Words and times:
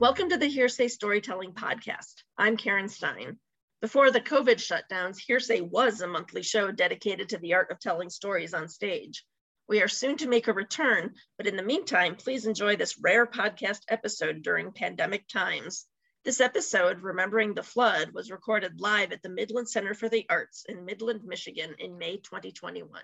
Welcome 0.00 0.30
to 0.30 0.36
the 0.36 0.50
Hearsay 0.50 0.88
Storytelling 0.88 1.52
Podcast. 1.52 2.24
I'm 2.36 2.56
Karen 2.56 2.88
Stein. 2.88 3.38
Before 3.80 4.10
the 4.10 4.20
COVID 4.20 4.56
shutdowns, 4.56 5.18
Hearsay 5.18 5.60
was 5.60 6.00
a 6.00 6.08
monthly 6.08 6.42
show 6.42 6.72
dedicated 6.72 7.28
to 7.28 7.38
the 7.38 7.54
art 7.54 7.70
of 7.70 7.78
telling 7.78 8.10
stories 8.10 8.54
on 8.54 8.66
stage. 8.66 9.24
We 9.68 9.80
are 9.82 9.88
soon 9.88 10.16
to 10.16 10.28
make 10.28 10.48
a 10.48 10.52
return, 10.52 11.14
but 11.38 11.46
in 11.46 11.56
the 11.56 11.62
meantime, 11.62 12.16
please 12.16 12.44
enjoy 12.44 12.74
this 12.74 12.98
rare 12.98 13.24
podcast 13.24 13.82
episode 13.88 14.42
during 14.42 14.72
pandemic 14.72 15.28
times. 15.28 15.86
This 16.24 16.40
episode, 16.40 17.00
Remembering 17.00 17.54
the 17.54 17.62
Flood, 17.62 18.10
was 18.12 18.32
recorded 18.32 18.80
live 18.80 19.12
at 19.12 19.22
the 19.22 19.28
Midland 19.28 19.70
Center 19.70 19.94
for 19.94 20.08
the 20.08 20.26
Arts 20.28 20.64
in 20.68 20.84
Midland, 20.84 21.22
Michigan 21.24 21.76
in 21.78 21.98
May 21.98 22.16
2021. 22.16 23.00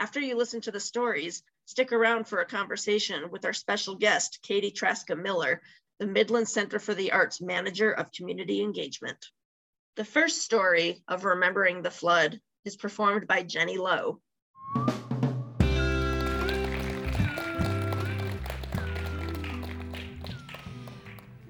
After 0.00 0.18
you 0.18 0.36
listen 0.36 0.60
to 0.62 0.70
the 0.70 0.80
stories, 0.80 1.42
stick 1.66 1.92
around 1.92 2.26
for 2.26 2.40
a 2.40 2.46
conversation 2.46 3.30
with 3.30 3.44
our 3.44 3.52
special 3.52 3.96
guest, 3.96 4.40
Katie 4.42 4.72
Traska 4.72 5.14
Miller, 5.14 5.60
the 6.00 6.06
Midland 6.06 6.48
Center 6.48 6.78
for 6.78 6.94
the 6.94 7.12
Arts 7.12 7.42
Manager 7.42 7.92
of 7.92 8.10
Community 8.10 8.62
Engagement. 8.62 9.18
The 9.96 10.04
first 10.04 10.40
story 10.40 11.04
of 11.06 11.26
Remembering 11.26 11.82
the 11.82 11.90
Flood 11.90 12.40
is 12.64 12.74
performed 12.74 13.26
by 13.26 13.42
Jenny 13.42 13.76
Lowe. 13.76 14.18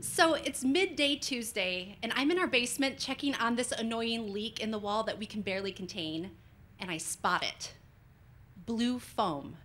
So 0.00 0.34
it's 0.34 0.64
midday 0.64 1.14
Tuesday, 1.14 1.96
and 2.02 2.12
I'm 2.16 2.32
in 2.32 2.38
our 2.38 2.48
basement 2.48 2.98
checking 2.98 3.36
on 3.36 3.54
this 3.54 3.70
annoying 3.70 4.32
leak 4.32 4.58
in 4.58 4.72
the 4.72 4.80
wall 4.80 5.04
that 5.04 5.16
we 5.16 5.26
can 5.26 5.42
barely 5.42 5.70
contain, 5.70 6.32
and 6.80 6.90
I 6.90 6.96
spot 6.96 7.44
it 7.44 7.74
blue 8.66 8.98
foam. 8.98 9.56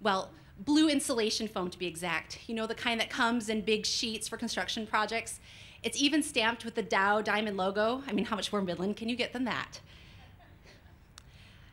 Well, 0.00 0.30
blue 0.64 0.88
insulation 0.88 1.48
foam 1.48 1.70
to 1.70 1.78
be 1.78 1.86
exact. 1.86 2.38
You 2.46 2.54
know, 2.54 2.66
the 2.66 2.74
kind 2.74 3.00
that 3.00 3.10
comes 3.10 3.48
in 3.48 3.62
big 3.62 3.86
sheets 3.86 4.28
for 4.28 4.36
construction 4.36 4.86
projects. 4.86 5.40
It's 5.82 6.00
even 6.00 6.22
stamped 6.22 6.64
with 6.64 6.74
the 6.74 6.82
Dow 6.82 7.22
Diamond 7.22 7.56
logo. 7.56 8.02
I 8.06 8.12
mean, 8.12 8.26
how 8.26 8.36
much 8.36 8.52
more 8.52 8.60
Midland 8.60 8.96
can 8.96 9.08
you 9.08 9.16
get 9.16 9.32
than 9.32 9.44
that? 9.44 9.80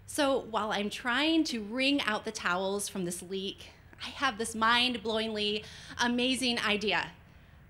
So 0.05 0.45
while 0.49 0.71
I'm 0.71 0.89
trying 0.89 1.43
to 1.45 1.61
wring 1.61 2.01
out 2.01 2.23
the 2.23 2.31
towels 2.31 2.87
from 2.87 3.03
this 3.03 3.21
leak, 3.21 3.67
I 4.03 4.09
have 4.09 4.37
this 4.37 4.55
mind 4.55 5.03
blowingly 5.03 5.63
amazing 6.01 6.59
idea. 6.59 7.07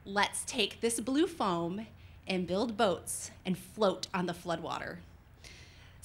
Let's 0.06 0.44
take 0.46 0.80
this 0.80 1.00
blue 1.00 1.26
foam 1.26 1.88
and 2.28 2.46
build 2.46 2.78
boats 2.78 3.32
and 3.46 3.58
float 3.58 4.08
on 4.14 4.28
the 4.28 4.34
floodwater. 4.34 4.98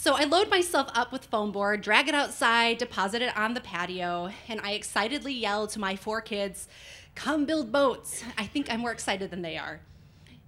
So 0.03 0.17
I 0.17 0.25
load 0.25 0.51
myself 0.51 0.89
up 0.97 1.13
with 1.13 1.27
foam 1.27 1.53
board, 1.53 1.81
drag 1.81 2.09
it 2.09 2.15
outside, 2.17 2.79
deposit 2.79 3.23
it 3.23 3.37
on 3.39 3.55
the 3.55 3.61
patio, 3.61 4.31
and 4.49 4.61
I 4.61 4.73
excitedly 4.73 5.33
yell 5.33 5.69
to 5.69 5.79
my 5.79 5.95
four 5.95 6.21
kids, 6.21 6.67
Come 7.15 7.45
build 7.45 7.71
boats. 7.71 8.25
I 8.37 8.47
think 8.47 8.69
I'm 8.69 8.81
more 8.81 8.91
excited 8.91 9.31
than 9.31 9.43
they 9.43 9.57
are. 9.57 9.79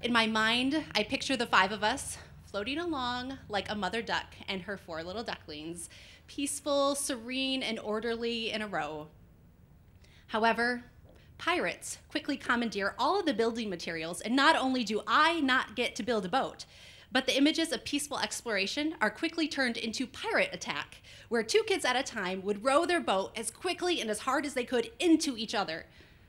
In 0.03 0.13
my 0.13 0.27
mind, 0.27 0.85
I 0.97 1.05
picture 1.05 1.37
the 1.37 1.47
five 1.47 1.71
of 1.71 1.85
us 1.85 2.19
floating 2.47 2.79
along 2.79 3.39
like 3.49 3.71
a 3.71 3.77
mother 3.77 4.03
duck 4.03 4.35
and 4.49 4.63
her 4.63 4.77
four 4.77 5.05
little 5.05 5.23
ducklings, 5.23 5.89
peaceful, 6.27 6.97
serene, 6.97 7.63
and 7.63 7.79
orderly 7.79 8.51
in 8.51 8.61
a 8.61 8.67
row. 8.67 9.07
However, 10.27 10.83
pirates 11.39 11.99
quickly 12.09 12.37
commandeer 12.37 12.97
all 12.99 13.21
of 13.21 13.27
the 13.27 13.33
building 13.33 13.71
materials, 13.71 14.21
and 14.21 14.35
not 14.35 14.57
only 14.57 14.83
do 14.83 15.03
I 15.07 15.39
not 15.39 15.77
get 15.77 15.95
to 15.95 16.03
build 16.03 16.25
a 16.25 16.29
boat, 16.29 16.65
but 17.15 17.27
the 17.27 17.39
images 17.39 17.71
of 17.71 17.85
peaceful 17.85 18.19
exploration 18.19 18.97
are 19.01 19.09
quickly 19.09 19.47
turned 19.47 19.77
into 19.77 20.05
pirate 20.05 20.51
attack, 20.53 20.97
where 21.29 21.45
two 21.45 21.63
kids 21.63 21.85
at 21.85 21.95
a 21.95 22.03
time 22.03 22.43
would 22.43 22.65
row 22.65 22.85
their 22.85 23.01
boat 23.01 23.31
as 23.37 23.53
quickly 23.53 24.01
and 24.01 24.11
as 24.11 24.19
hard 24.19 24.45
as 24.45 24.55
they 24.55 24.65
could 24.65 24.91
into 24.99 25.37
each 25.37 25.55
other. 25.55 25.87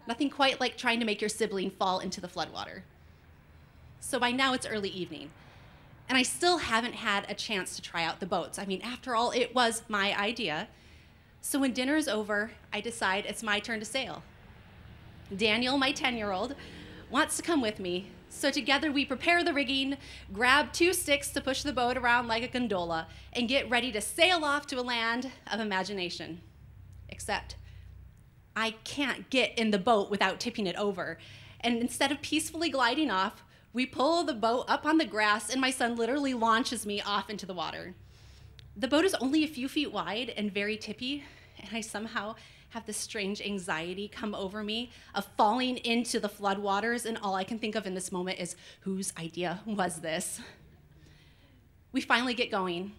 Nothing 0.07 0.29
quite 0.29 0.61
like 0.61 0.77
trying 0.77 0.99
to 0.99 1.05
make 1.05 1.21
your 1.21 1.29
sibling 1.29 1.71
fall 1.71 1.97
into 1.97 2.21
the 2.21 2.27
floodwater. 2.27 2.81
So 3.99 4.19
by 4.19 4.31
now 4.31 4.53
it's 4.53 4.67
early 4.67 4.89
evening, 4.89 5.31
and 6.07 6.19
I 6.19 6.21
still 6.21 6.59
haven't 6.59 6.93
had 6.93 7.25
a 7.27 7.33
chance 7.33 7.75
to 7.75 7.81
try 7.81 8.03
out 8.03 8.19
the 8.19 8.27
boats. 8.27 8.59
I 8.59 8.65
mean, 8.65 8.83
after 8.83 9.15
all, 9.15 9.31
it 9.31 9.55
was 9.55 9.81
my 9.87 10.15
idea. 10.15 10.67
So 11.41 11.57
when 11.57 11.73
dinner 11.73 11.95
is 11.95 12.07
over, 12.07 12.51
I 12.71 12.79
decide 12.79 13.25
it's 13.25 13.41
my 13.41 13.59
turn 13.59 13.79
to 13.79 13.85
sail. 13.87 14.21
Daniel, 15.35 15.79
my 15.79 15.91
10 15.91 16.15
year 16.15 16.31
old, 16.31 16.53
wants 17.09 17.37
to 17.37 17.41
come 17.41 17.59
with 17.59 17.79
me, 17.79 18.11
so 18.35 18.51
together 18.51 18.91
we 18.91 19.05
prepare 19.05 19.43
the 19.43 19.53
rigging, 19.53 19.97
grab 20.33 20.73
two 20.73 20.93
sticks 20.93 21.29
to 21.29 21.41
push 21.41 21.63
the 21.63 21.73
boat 21.73 21.97
around 21.97 22.27
like 22.27 22.43
a 22.43 22.47
gondola, 22.47 23.07
and 23.33 23.47
get 23.47 23.69
ready 23.69 23.91
to 23.91 24.01
sail 24.01 24.43
off 24.43 24.67
to 24.67 24.79
a 24.79 24.81
land 24.81 25.31
of 25.51 25.59
imagination. 25.59 26.41
Except 27.09 27.55
I 28.55 28.71
can't 28.83 29.29
get 29.29 29.57
in 29.57 29.71
the 29.71 29.79
boat 29.79 30.09
without 30.09 30.39
tipping 30.39 30.67
it 30.67 30.75
over. 30.75 31.17
And 31.59 31.81
instead 31.81 32.11
of 32.11 32.21
peacefully 32.21 32.69
gliding 32.69 33.09
off, 33.09 33.43
we 33.73 33.85
pull 33.85 34.23
the 34.23 34.33
boat 34.33 34.65
up 34.67 34.85
on 34.85 34.97
the 34.97 35.05
grass, 35.05 35.49
and 35.49 35.59
my 35.59 35.71
son 35.71 35.95
literally 35.95 36.33
launches 36.33 36.85
me 36.85 37.01
off 37.01 37.29
into 37.29 37.45
the 37.45 37.53
water. 37.53 37.95
The 38.77 38.87
boat 38.87 39.05
is 39.05 39.15
only 39.15 39.43
a 39.43 39.47
few 39.47 39.67
feet 39.67 39.91
wide 39.91 40.33
and 40.37 40.53
very 40.53 40.77
tippy, 40.77 41.23
and 41.59 41.69
I 41.73 41.81
somehow 41.81 42.35
have 42.75 42.85
this 42.85 42.97
strange 42.97 43.41
anxiety 43.41 44.09
come 44.09 44.35
over 44.35 44.61
me 44.61 44.91
of 45.13 45.25
falling 45.37 45.77
into 45.77 46.19
the 46.19 46.27
floodwaters, 46.27 47.05
and 47.05 47.17
all 47.19 47.33
I 47.33 47.45
can 47.45 47.57
think 47.57 47.73
of 47.73 47.87
in 47.87 47.93
this 47.93 48.11
moment 48.11 48.37
is 48.37 48.57
whose 48.81 49.13
idea 49.17 49.61
was 49.65 50.01
this? 50.01 50.41
We 51.93 52.01
finally 52.01 52.33
get 52.33 52.51
going. 52.51 52.91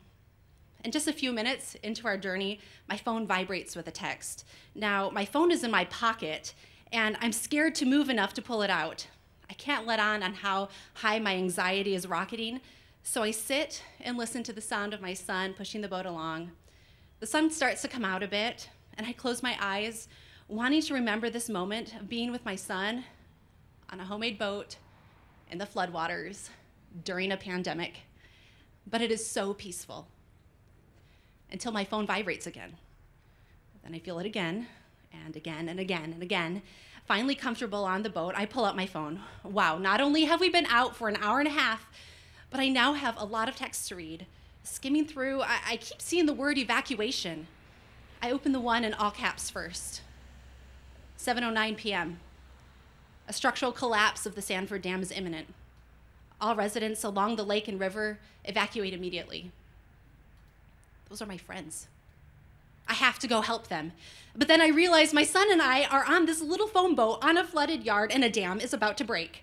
And 0.82 0.94
just 0.94 1.09
a 1.09 1.12
few 1.12 1.31
minutes 1.31 1.75
into 1.82 2.06
our 2.06 2.16
journey, 2.16 2.59
my 2.88 2.97
phone 2.97 3.26
vibrates 3.26 3.76
with 3.76 3.87
a 3.87 3.91
text. 3.91 4.47
Now, 4.75 5.10
my 5.10 5.26
phone 5.26 5.50
is 5.53 5.62
in 5.62 5.70
my 5.70 5.84
pocket, 5.84 6.54
and 6.91 7.19
I'm 7.20 7.32
scared 7.32 7.75
to 7.75 7.84
move 7.84 8.08
enough 8.08 8.32
to 8.34 8.43
pull 8.43 8.62
it 8.62 8.70
out. 8.70 9.06
I 9.50 9.53
can't 9.53 9.87
let 9.87 10.00
on 10.00 10.22
on 10.22 10.32
how 10.32 10.70
high 10.94 11.19
my 11.19 11.34
anxiety 11.34 11.94
is 11.94 12.06
rocketing, 12.06 12.62
so 13.03 13.22
I 13.22 13.31
sit 13.31 13.82
and 14.00 14.16
listen 14.16 14.43
to 14.44 14.54
the 14.54 14.62
sound 14.62 14.94
of 14.94 15.03
my 15.03 15.12
son 15.12 15.53
pushing 15.53 15.82
the 15.82 15.88
boat 15.88 16.06
along. 16.06 16.53
The 17.20 17.26
sun 17.26 17.50
starts 17.50 17.82
to 17.82 17.88
come 17.88 18.06
out 18.06 18.22
a 18.22 18.28
bit, 18.28 18.70
and 18.97 19.07
I 19.07 19.12
close 19.12 19.43
my 19.43 19.57
eyes, 19.61 20.09
wanting 20.49 20.83
to 20.83 20.95
remember 20.95 21.31
this 21.31 21.49
moment 21.49 21.95
of 21.95 22.09
being 22.09 22.33
with 22.33 22.45
my 22.45 22.57
son 22.57 23.05
on 23.91 24.01
a 24.01 24.05
homemade 24.05 24.39
boat 24.39 24.77
in 25.51 25.59
the 25.59 25.67
floodwaters 25.67 26.49
during 27.05 27.33
a 27.33 27.37
pandemic. 27.37 28.01
But 28.87 29.03
it 29.03 29.11
is 29.11 29.29
so 29.29 29.55
peaceful 29.55 30.06
until 31.51 31.73
my 31.73 31.85
phone 31.85 32.06
vibrates 32.06 32.47
again. 32.47 32.77
Then 33.83 33.95
I 33.95 33.99
feel 33.99 34.19
it 34.19 34.27
again 34.27 34.67
and 35.25 35.37
again 35.37 35.69
and 35.69 35.79
again 35.79 36.12
and 36.12 36.23
again. 36.23 36.62
Finally 37.06 37.37
comfortable 37.37 37.85
on 37.85 38.03
the 38.03 38.11
boat, 38.11 38.35
I 38.37 38.47
pull 38.47 38.65
out 38.65 38.77
my 38.77 38.87
phone. 38.87 39.21
Wow, 39.45 39.79
not 39.79 40.01
only 40.01 40.25
have 40.25 40.41
we 40.41 40.49
been 40.49 40.67
out 40.67 40.97
for 40.97 41.09
an 41.09 41.17
hour 41.21 41.39
and 41.39 41.47
a 41.47 41.53
half, 41.53 41.89
but 42.51 42.59
I 42.59 42.69
now 42.69 42.95
have 42.95 43.17
a 43.17 43.25
lot 43.25 43.49
of 43.49 43.55
text 43.55 43.89
to 43.89 43.97
read. 43.97 44.27
Skimming 44.65 45.06
through, 45.06 45.43
I, 45.43 45.59
I 45.69 45.77
keep 45.77 46.03
seeing 46.03 46.27
the 46.27 46.33
word 46.33 46.59
evacuation. 46.59 47.47
I 48.22 48.31
open 48.31 48.53
the 48.53 48.60
one 48.60 48.84
in 48.84 48.94
all 48.94 49.10
caps 49.10 49.50
first. 49.50 50.00
7:09 51.19 51.77
p.m. 51.77 52.21
A 53.28 53.32
structural 53.32 53.72
collapse 53.72 54.27
of 54.27 54.34
the 54.34 54.43
Sanford 54.43 54.82
Dam 54.82 55.03
is 55.03 55.12
imminent. 55.12 55.49
All 56.41 56.55
residents 56.55 57.03
along 57.03 57.37
the 57.37 57.44
lake 57.44 57.66
and 57.66 57.81
river 57.81 58.19
evacuate 58.44 58.94
immediately. 58.94 59.50
Those 61.09 61.22
are 61.22 61.26
my 61.26 61.38
friends. 61.38 61.88
I 62.88 62.94
have 62.94 63.19
to 63.21 63.26
go 63.26 63.41
help 63.41 63.69
them. 63.69 63.93
But 64.34 64.49
then 64.49 64.60
I 64.60 64.69
realize 64.69 65.12
my 65.12 65.25
son 65.25 65.50
and 65.50 65.62
I 65.62 65.84
are 65.84 66.05
on 66.05 66.26
this 66.26 66.41
little 66.41 66.69
foam 66.69 66.94
boat 66.94 67.19
on 67.22 67.37
a 67.37 67.44
flooded 67.44 67.84
yard 67.84 68.12
and 68.12 68.22
a 68.22 68.31
dam 68.31 68.60
is 68.60 68.72
about 68.72 68.97
to 68.99 69.05
break. 69.05 69.43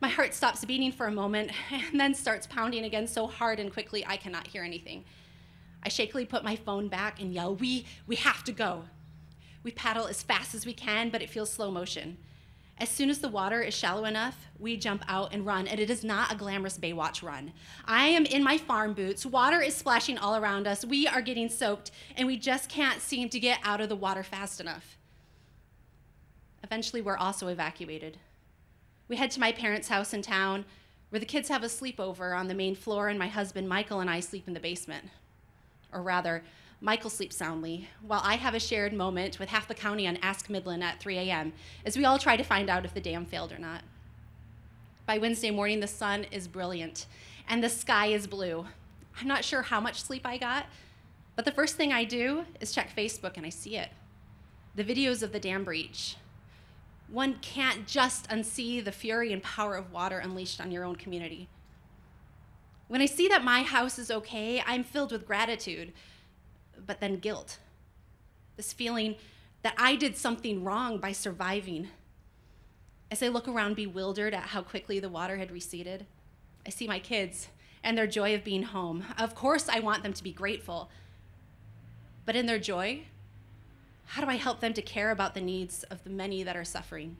My 0.00 0.08
heart 0.08 0.34
stops 0.34 0.64
beating 0.64 0.92
for 0.92 1.06
a 1.06 1.12
moment 1.12 1.52
and 1.70 1.98
then 1.98 2.14
starts 2.14 2.46
pounding 2.46 2.84
again 2.84 3.06
so 3.06 3.26
hard 3.26 3.58
and 3.58 3.72
quickly 3.72 4.04
I 4.06 4.16
cannot 4.16 4.48
hear 4.48 4.62
anything. 4.62 5.04
I 5.82 5.88
shakily 5.88 6.26
put 6.26 6.44
my 6.44 6.56
phone 6.56 6.88
back 6.88 7.20
and 7.20 7.32
yell, 7.32 7.54
We, 7.54 7.86
we 8.06 8.16
have 8.16 8.42
to 8.44 8.52
go. 8.52 8.84
We 9.62 9.70
paddle 9.72 10.06
as 10.06 10.22
fast 10.22 10.54
as 10.54 10.64
we 10.64 10.72
can, 10.72 11.10
but 11.10 11.22
it 11.22 11.30
feels 11.30 11.52
slow 11.52 11.70
motion. 11.70 12.18
As 12.78 12.90
soon 12.90 13.08
as 13.08 13.20
the 13.20 13.28
water 13.28 13.62
is 13.62 13.72
shallow 13.72 14.04
enough, 14.04 14.48
we 14.58 14.76
jump 14.76 15.02
out 15.08 15.32
and 15.32 15.46
run, 15.46 15.66
and 15.66 15.80
it 15.80 15.88
is 15.88 16.04
not 16.04 16.30
a 16.30 16.36
glamorous 16.36 16.76
Baywatch 16.76 17.22
run. 17.22 17.52
I 17.86 18.08
am 18.08 18.26
in 18.26 18.44
my 18.44 18.58
farm 18.58 18.92
boots. 18.92 19.24
Water 19.24 19.62
is 19.62 19.74
splashing 19.74 20.18
all 20.18 20.36
around 20.36 20.66
us. 20.66 20.84
We 20.84 21.06
are 21.06 21.22
getting 21.22 21.48
soaked, 21.48 21.90
and 22.16 22.26
we 22.26 22.36
just 22.36 22.68
can't 22.68 23.00
seem 23.00 23.30
to 23.30 23.40
get 23.40 23.60
out 23.64 23.80
of 23.80 23.88
the 23.88 23.96
water 23.96 24.22
fast 24.22 24.60
enough. 24.60 24.98
Eventually, 26.62 27.00
we're 27.00 27.16
also 27.16 27.48
evacuated. 27.48 28.18
We 29.08 29.16
head 29.16 29.30
to 29.32 29.40
my 29.40 29.52
parents' 29.52 29.88
house 29.88 30.12
in 30.12 30.20
town, 30.20 30.66
where 31.08 31.20
the 31.20 31.26
kids 31.26 31.48
have 31.48 31.62
a 31.62 31.68
sleepover 31.68 32.38
on 32.38 32.48
the 32.48 32.54
main 32.54 32.74
floor, 32.74 33.08
and 33.08 33.18
my 33.18 33.28
husband 33.28 33.68
Michael 33.68 34.00
and 34.00 34.10
I 34.10 34.20
sleep 34.20 34.46
in 34.46 34.54
the 34.54 34.60
basement 34.60 35.06
or 35.96 36.02
rather, 36.02 36.42
Michael 36.80 37.08
sleeps 37.08 37.36
soundly, 37.36 37.88
while 38.02 38.20
I 38.22 38.36
have 38.36 38.54
a 38.54 38.60
shared 38.60 38.92
moment 38.92 39.38
with 39.38 39.48
half 39.48 39.66
the 39.66 39.74
county 39.74 40.06
on 40.06 40.18
Ask 40.18 40.50
Midland 40.50 40.84
at 40.84 41.00
3 41.00 41.16
a.m., 41.18 41.54
as 41.86 41.96
we 41.96 42.04
all 42.04 42.18
try 42.18 42.36
to 42.36 42.44
find 42.44 42.68
out 42.68 42.84
if 42.84 42.92
the 42.92 43.00
dam 43.00 43.24
failed 43.24 43.50
or 43.50 43.58
not. 43.58 43.80
By 45.06 45.16
Wednesday 45.16 45.50
morning, 45.50 45.80
the 45.80 45.86
sun 45.86 46.26
is 46.30 46.48
brilliant 46.48 47.06
and 47.48 47.64
the 47.64 47.70
sky 47.70 48.06
is 48.06 48.26
blue. 48.26 48.66
I'm 49.18 49.28
not 49.28 49.44
sure 49.44 49.62
how 49.62 49.80
much 49.80 50.02
sleep 50.02 50.26
I 50.26 50.36
got, 50.36 50.66
but 51.34 51.44
the 51.44 51.52
first 51.52 51.76
thing 51.76 51.92
I 51.92 52.04
do 52.04 52.44
is 52.60 52.72
check 52.72 52.94
Facebook 52.94 53.36
and 53.36 53.46
I 53.46 53.50
see 53.50 53.76
it. 53.76 53.88
The 54.74 54.84
videos 54.84 55.22
of 55.22 55.32
the 55.32 55.40
dam 55.40 55.64
breach. 55.64 56.16
One 57.08 57.36
can't 57.40 57.86
just 57.86 58.28
unsee 58.28 58.84
the 58.84 58.92
fury 58.92 59.32
and 59.32 59.42
power 59.42 59.76
of 59.76 59.92
water 59.92 60.18
unleashed 60.18 60.60
on 60.60 60.72
your 60.72 60.84
own 60.84 60.96
community. 60.96 61.48
When 62.88 63.00
I 63.00 63.06
see 63.06 63.26
that 63.28 63.42
my 63.42 63.62
house 63.62 63.98
is 63.98 64.10
okay, 64.10 64.62
I'm 64.64 64.84
filled 64.84 65.12
with 65.12 65.26
gratitude, 65.26 65.92
but 66.86 67.00
then 67.00 67.16
guilt. 67.16 67.58
This 68.56 68.72
feeling 68.72 69.16
that 69.62 69.74
I 69.76 69.96
did 69.96 70.16
something 70.16 70.62
wrong 70.62 70.98
by 70.98 71.12
surviving. 71.12 71.88
As 73.10 73.22
I 73.22 73.28
look 73.28 73.48
around 73.48 73.74
bewildered 73.74 74.34
at 74.34 74.44
how 74.44 74.62
quickly 74.62 75.00
the 75.00 75.08
water 75.08 75.36
had 75.36 75.50
receded, 75.50 76.06
I 76.64 76.70
see 76.70 76.86
my 76.86 77.00
kids 77.00 77.48
and 77.82 77.98
their 77.98 78.06
joy 78.06 78.34
of 78.34 78.44
being 78.44 78.62
home. 78.62 79.04
Of 79.18 79.34
course, 79.34 79.68
I 79.68 79.80
want 79.80 80.02
them 80.02 80.12
to 80.12 80.22
be 80.22 80.32
grateful. 80.32 80.90
But 82.24 82.36
in 82.36 82.46
their 82.46 82.58
joy, 82.58 83.02
how 84.06 84.22
do 84.22 84.30
I 84.30 84.36
help 84.36 84.60
them 84.60 84.74
to 84.74 84.82
care 84.82 85.10
about 85.10 85.34
the 85.34 85.40
needs 85.40 85.82
of 85.84 86.02
the 86.04 86.10
many 86.10 86.42
that 86.44 86.56
are 86.56 86.64
suffering? 86.64 87.16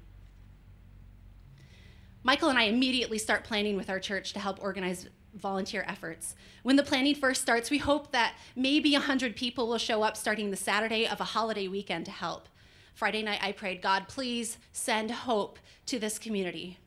Michael 2.22 2.48
and 2.48 2.58
I 2.58 2.64
immediately 2.64 3.18
start 3.18 3.44
planning 3.44 3.76
with 3.76 3.88
our 3.88 4.00
church 4.00 4.32
to 4.32 4.40
help 4.40 4.60
organize 4.60 5.08
volunteer 5.36 5.84
efforts. 5.86 6.34
When 6.62 6.76
the 6.76 6.82
planning 6.82 7.14
first 7.14 7.42
starts, 7.42 7.70
we 7.70 7.78
hope 7.78 8.12
that 8.12 8.34
maybe 8.54 8.92
100 8.92 9.36
people 9.36 9.68
will 9.68 9.78
show 9.78 10.02
up 10.02 10.16
starting 10.16 10.50
the 10.50 10.56
Saturday 10.56 11.06
of 11.06 11.20
a 11.20 11.24
holiday 11.24 11.68
weekend 11.68 12.06
to 12.06 12.10
help. 12.10 12.48
Friday 12.94 13.22
night, 13.22 13.40
I 13.42 13.52
prayed, 13.52 13.82
God, 13.82 14.08
please 14.08 14.58
send 14.72 15.10
hope 15.10 15.58
to 15.86 15.98
this 15.98 16.18
community. 16.18 16.78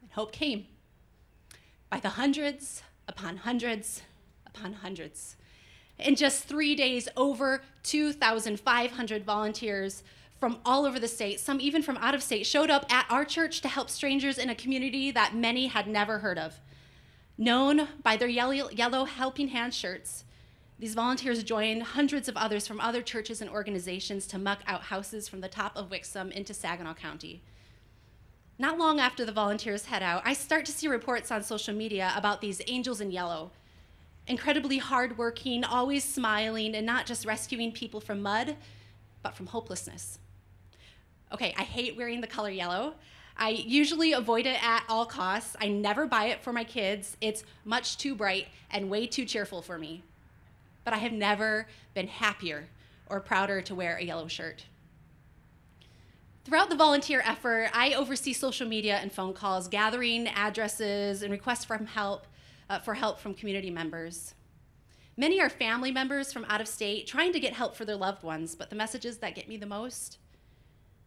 And 0.00 0.10
hope 0.12 0.32
came 0.32 0.66
by 1.90 2.00
the 2.00 2.10
hundreds 2.10 2.82
upon 3.08 3.38
hundreds 3.38 4.02
upon 4.46 4.74
hundreds. 4.74 5.36
In 5.98 6.14
just 6.14 6.44
three 6.44 6.74
days, 6.74 7.08
over 7.16 7.62
2,500 7.82 9.24
volunteers 9.24 10.02
from 10.38 10.58
all 10.64 10.84
over 10.84 10.98
the 10.98 11.08
state, 11.08 11.40
some 11.40 11.60
even 11.60 11.82
from 11.82 11.96
out 11.96 12.14
of 12.14 12.22
state, 12.22 12.46
showed 12.46 12.70
up 12.70 12.90
at 12.92 13.06
our 13.08 13.24
church 13.24 13.62
to 13.62 13.68
help 13.68 13.88
strangers 13.88 14.36
in 14.38 14.50
a 14.50 14.54
community 14.54 15.10
that 15.10 15.34
many 15.34 15.68
had 15.68 15.88
never 15.88 16.18
heard 16.18 16.38
of. 16.38 16.60
Known 17.38 17.88
by 18.02 18.16
their 18.16 18.28
yellow, 18.28 18.70
yellow 18.70 19.04
Helping 19.04 19.48
Hand 19.48 19.74
shirts, 19.74 20.24
these 20.78 20.94
volunteers 20.94 21.42
joined 21.42 21.82
hundreds 21.82 22.28
of 22.28 22.36
others 22.36 22.66
from 22.66 22.80
other 22.80 23.00
churches 23.00 23.40
and 23.40 23.48
organizations 23.48 24.26
to 24.26 24.38
muck 24.38 24.60
out 24.66 24.82
houses 24.82 25.26
from 25.26 25.40
the 25.40 25.48
top 25.48 25.74
of 25.74 25.88
Wixom 25.88 26.30
into 26.30 26.52
Saginaw 26.52 26.94
County. 26.94 27.42
Not 28.58 28.78
long 28.78 29.00
after 29.00 29.24
the 29.24 29.32
volunteers 29.32 29.86
head 29.86 30.02
out, 30.02 30.22
I 30.24 30.34
start 30.34 30.66
to 30.66 30.72
see 30.72 30.88
reports 30.88 31.30
on 31.30 31.42
social 31.42 31.74
media 31.74 32.12
about 32.14 32.42
these 32.42 32.60
angels 32.66 33.00
in 33.00 33.10
yellow. 33.10 33.52
Incredibly 34.26 34.78
hardworking, 34.78 35.64
always 35.64 36.04
smiling, 36.04 36.74
and 36.74 36.84
not 36.84 37.06
just 37.06 37.26
rescuing 37.26 37.72
people 37.72 38.00
from 38.00 38.22
mud, 38.22 38.56
but 39.22 39.34
from 39.34 39.46
hopelessness. 39.46 40.18
Okay, 41.32 41.54
I 41.56 41.62
hate 41.62 41.96
wearing 41.96 42.20
the 42.20 42.26
color 42.26 42.50
yellow. 42.50 42.94
I 43.38 43.50
usually 43.50 44.12
avoid 44.12 44.46
it 44.46 44.62
at 44.62 44.84
all 44.88 45.04
costs. 45.04 45.56
I 45.60 45.68
never 45.68 46.06
buy 46.06 46.26
it 46.26 46.42
for 46.42 46.52
my 46.52 46.64
kids. 46.64 47.16
It's 47.20 47.44
much 47.64 47.98
too 47.98 48.14
bright 48.14 48.48
and 48.70 48.88
way 48.88 49.06
too 49.06 49.24
cheerful 49.24 49.60
for 49.60 49.78
me. 49.78 50.02
But 50.84 50.94
I 50.94 50.98
have 50.98 51.12
never 51.12 51.66
been 51.94 52.08
happier 52.08 52.68
or 53.08 53.20
prouder 53.20 53.60
to 53.62 53.74
wear 53.74 53.96
a 53.96 54.04
yellow 54.04 54.28
shirt. 54.28 54.64
Throughout 56.44 56.70
the 56.70 56.76
volunteer 56.76 57.22
effort, 57.26 57.70
I 57.74 57.94
oversee 57.94 58.32
social 58.32 58.68
media 58.68 58.96
and 58.96 59.12
phone 59.12 59.34
calls, 59.34 59.68
gathering 59.68 60.28
addresses 60.28 61.22
and 61.22 61.32
requests 61.32 61.64
from 61.64 61.86
help, 61.86 62.26
uh, 62.70 62.78
for 62.78 62.94
help 62.94 63.18
from 63.18 63.34
community 63.34 63.70
members. 63.70 64.34
Many 65.16 65.40
are 65.40 65.48
family 65.48 65.90
members 65.90 66.32
from 66.32 66.44
out 66.48 66.60
of 66.60 66.68
state 66.68 67.06
trying 67.06 67.32
to 67.32 67.40
get 67.40 67.52
help 67.52 67.74
for 67.74 67.84
their 67.84 67.96
loved 67.96 68.22
ones, 68.22 68.54
but 68.54 68.70
the 68.70 68.76
messages 68.76 69.18
that 69.18 69.34
get 69.34 69.48
me 69.48 69.56
the 69.56 69.66
most 69.66 70.18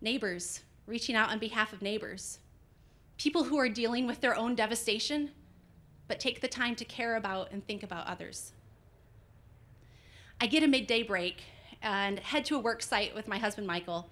neighbors 0.02 0.62
reaching 0.90 1.16
out 1.16 1.30
on 1.30 1.38
behalf 1.38 1.72
of 1.72 1.82
neighbors, 1.82 2.40
people 3.18 3.44
who 3.44 3.58
are 3.58 3.70
dealing 3.70 4.08
with 4.08 4.22
their 4.22 4.36
own 4.36 4.56
devastation, 4.56 5.30
but 6.08 6.20
take 6.20 6.42
the 6.42 6.48
time 6.48 6.76
to 6.76 6.84
care 6.84 7.16
about 7.16 7.52
and 7.52 7.66
think 7.66 7.84
about 7.84 8.08
others. 8.08 8.54
I 10.42 10.48
get 10.48 10.64
a 10.64 10.68
midday 10.68 11.04
break 11.04 11.44
and 11.82 12.20
head 12.20 12.44
to 12.46 12.56
a 12.56 12.60
work 12.60 12.82
site 12.82 13.14
with 13.14 13.28
my 13.28 13.38
husband 13.38 13.68
Michael. 13.68 14.10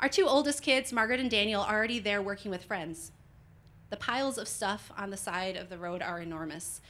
Our 0.00 0.08
two 0.08 0.26
oldest 0.26 0.62
kids, 0.62 0.92
Margaret 0.92 1.20
and 1.20 1.30
Daniel, 1.30 1.62
are 1.62 1.76
already 1.76 1.98
there 1.98 2.22
working 2.22 2.50
with 2.50 2.64
friends. 2.64 3.10
The 3.90 3.96
piles 3.96 4.38
of 4.38 4.48
stuff 4.48 4.92
on 4.96 5.10
the 5.10 5.16
side 5.16 5.56
of 5.56 5.68
the 5.68 5.78
road 5.78 6.02
are 6.02 6.20
enormous. 6.20 6.80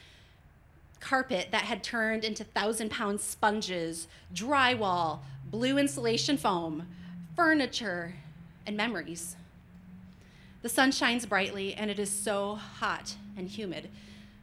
Carpet 1.00 1.48
that 1.50 1.62
had 1.62 1.82
turned 1.82 2.22
into 2.22 2.44
thousand 2.44 2.90
pound 2.90 3.20
sponges, 3.20 4.08
drywall, 4.34 5.20
blue 5.50 5.78
insulation 5.78 6.36
foam, 6.36 6.86
furniture, 7.34 8.14
and 8.66 8.76
memories. 8.76 9.36
The 10.62 10.68
sun 10.68 10.92
shines 10.92 11.26
brightly, 11.26 11.74
and 11.74 11.90
it 11.90 11.98
is 11.98 12.10
so 12.10 12.54
hot 12.54 13.16
and 13.36 13.48
humid. 13.48 13.88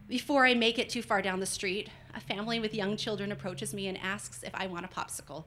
Before 0.07 0.45
I 0.45 0.53
make 0.53 0.77
it 0.79 0.89
too 0.89 1.01
far 1.01 1.21
down 1.21 1.39
the 1.39 1.45
street, 1.45 1.89
a 2.15 2.19
family 2.19 2.59
with 2.59 2.73
young 2.73 2.97
children 2.97 3.31
approaches 3.31 3.73
me 3.73 3.87
and 3.87 3.97
asks 3.97 4.43
if 4.43 4.53
I 4.53 4.67
want 4.67 4.85
a 4.85 4.89
popsicle. 4.89 5.45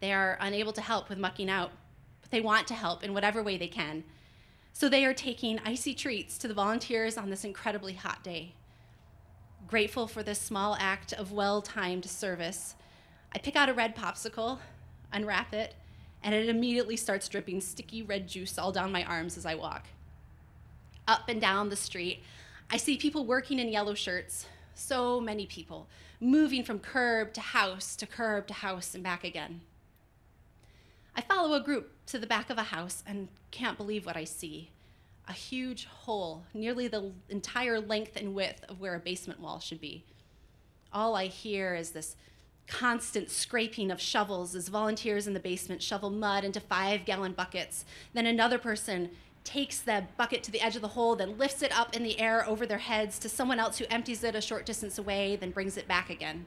They 0.00 0.12
are 0.12 0.38
unable 0.40 0.72
to 0.72 0.80
help 0.80 1.08
with 1.08 1.18
mucking 1.18 1.50
out, 1.50 1.72
but 2.22 2.30
they 2.30 2.40
want 2.40 2.66
to 2.68 2.74
help 2.74 3.04
in 3.04 3.12
whatever 3.12 3.42
way 3.42 3.58
they 3.58 3.68
can. 3.68 4.04
So 4.72 4.88
they 4.88 5.04
are 5.04 5.12
taking 5.12 5.60
icy 5.64 5.94
treats 5.94 6.38
to 6.38 6.48
the 6.48 6.54
volunteers 6.54 7.18
on 7.18 7.28
this 7.28 7.44
incredibly 7.44 7.94
hot 7.94 8.22
day. 8.22 8.54
Grateful 9.66 10.06
for 10.06 10.22
this 10.22 10.40
small 10.40 10.76
act 10.80 11.12
of 11.12 11.32
well 11.32 11.60
timed 11.60 12.06
service, 12.06 12.76
I 13.32 13.38
pick 13.38 13.54
out 13.54 13.68
a 13.68 13.74
red 13.74 13.94
popsicle, 13.94 14.58
unwrap 15.12 15.54
it, 15.54 15.74
and 16.22 16.34
it 16.34 16.48
immediately 16.48 16.96
starts 16.96 17.28
dripping 17.28 17.60
sticky 17.60 18.02
red 18.02 18.28
juice 18.28 18.58
all 18.58 18.72
down 18.72 18.92
my 18.92 19.04
arms 19.04 19.36
as 19.36 19.46
I 19.46 19.54
walk. 19.54 19.86
Up 21.08 21.28
and 21.28 21.40
down 21.40 21.68
the 21.68 21.76
street, 21.76 22.22
I 22.70 22.76
see 22.76 22.96
people 22.96 23.24
working 23.24 23.58
in 23.58 23.68
yellow 23.68 23.94
shirts, 23.94 24.46
so 24.74 25.20
many 25.20 25.46
people, 25.46 25.88
moving 26.20 26.62
from 26.62 26.78
curb 26.78 27.32
to 27.34 27.40
house 27.40 27.96
to 27.96 28.06
curb 28.06 28.46
to 28.48 28.54
house 28.54 28.94
and 28.94 29.02
back 29.02 29.24
again. 29.24 29.62
I 31.16 31.22
follow 31.22 31.54
a 31.54 31.62
group 31.62 31.90
to 32.06 32.18
the 32.18 32.26
back 32.26 32.50
of 32.50 32.58
a 32.58 32.64
house 32.64 33.02
and 33.06 33.28
can't 33.50 33.76
believe 33.76 34.06
what 34.06 34.16
I 34.16 34.24
see. 34.24 34.70
A 35.26 35.32
huge 35.32 35.86
hole, 35.86 36.44
nearly 36.54 36.88
the 36.88 37.12
entire 37.28 37.80
length 37.80 38.16
and 38.16 38.34
width 38.34 38.64
of 38.68 38.80
where 38.80 38.94
a 38.94 39.00
basement 39.00 39.40
wall 39.40 39.58
should 39.60 39.80
be. 39.80 40.04
All 40.92 41.14
I 41.14 41.26
hear 41.26 41.74
is 41.74 41.90
this 41.90 42.16
constant 42.70 43.30
scraping 43.30 43.90
of 43.90 44.00
shovels 44.00 44.54
as 44.54 44.68
volunteers 44.68 45.26
in 45.26 45.34
the 45.34 45.40
basement 45.40 45.82
shovel 45.82 46.08
mud 46.08 46.44
into 46.44 46.60
five 46.60 47.04
gallon 47.04 47.32
buckets. 47.32 47.84
Then 48.14 48.26
another 48.26 48.58
person 48.58 49.10
takes 49.42 49.80
the 49.80 50.04
bucket 50.16 50.42
to 50.44 50.52
the 50.52 50.60
edge 50.60 50.76
of 50.76 50.82
the 50.82 50.88
hole, 50.88 51.16
then 51.16 51.36
lifts 51.36 51.62
it 51.62 51.76
up 51.76 51.96
in 51.96 52.04
the 52.04 52.18
air 52.20 52.48
over 52.48 52.66
their 52.66 52.78
heads 52.78 53.18
to 53.18 53.28
someone 53.28 53.58
else 53.58 53.78
who 53.78 53.86
empties 53.90 54.22
it 54.22 54.34
a 54.36 54.40
short 54.40 54.64
distance 54.64 54.98
away, 54.98 55.36
then 55.36 55.50
brings 55.50 55.76
it 55.76 55.88
back 55.88 56.10
again. 56.10 56.46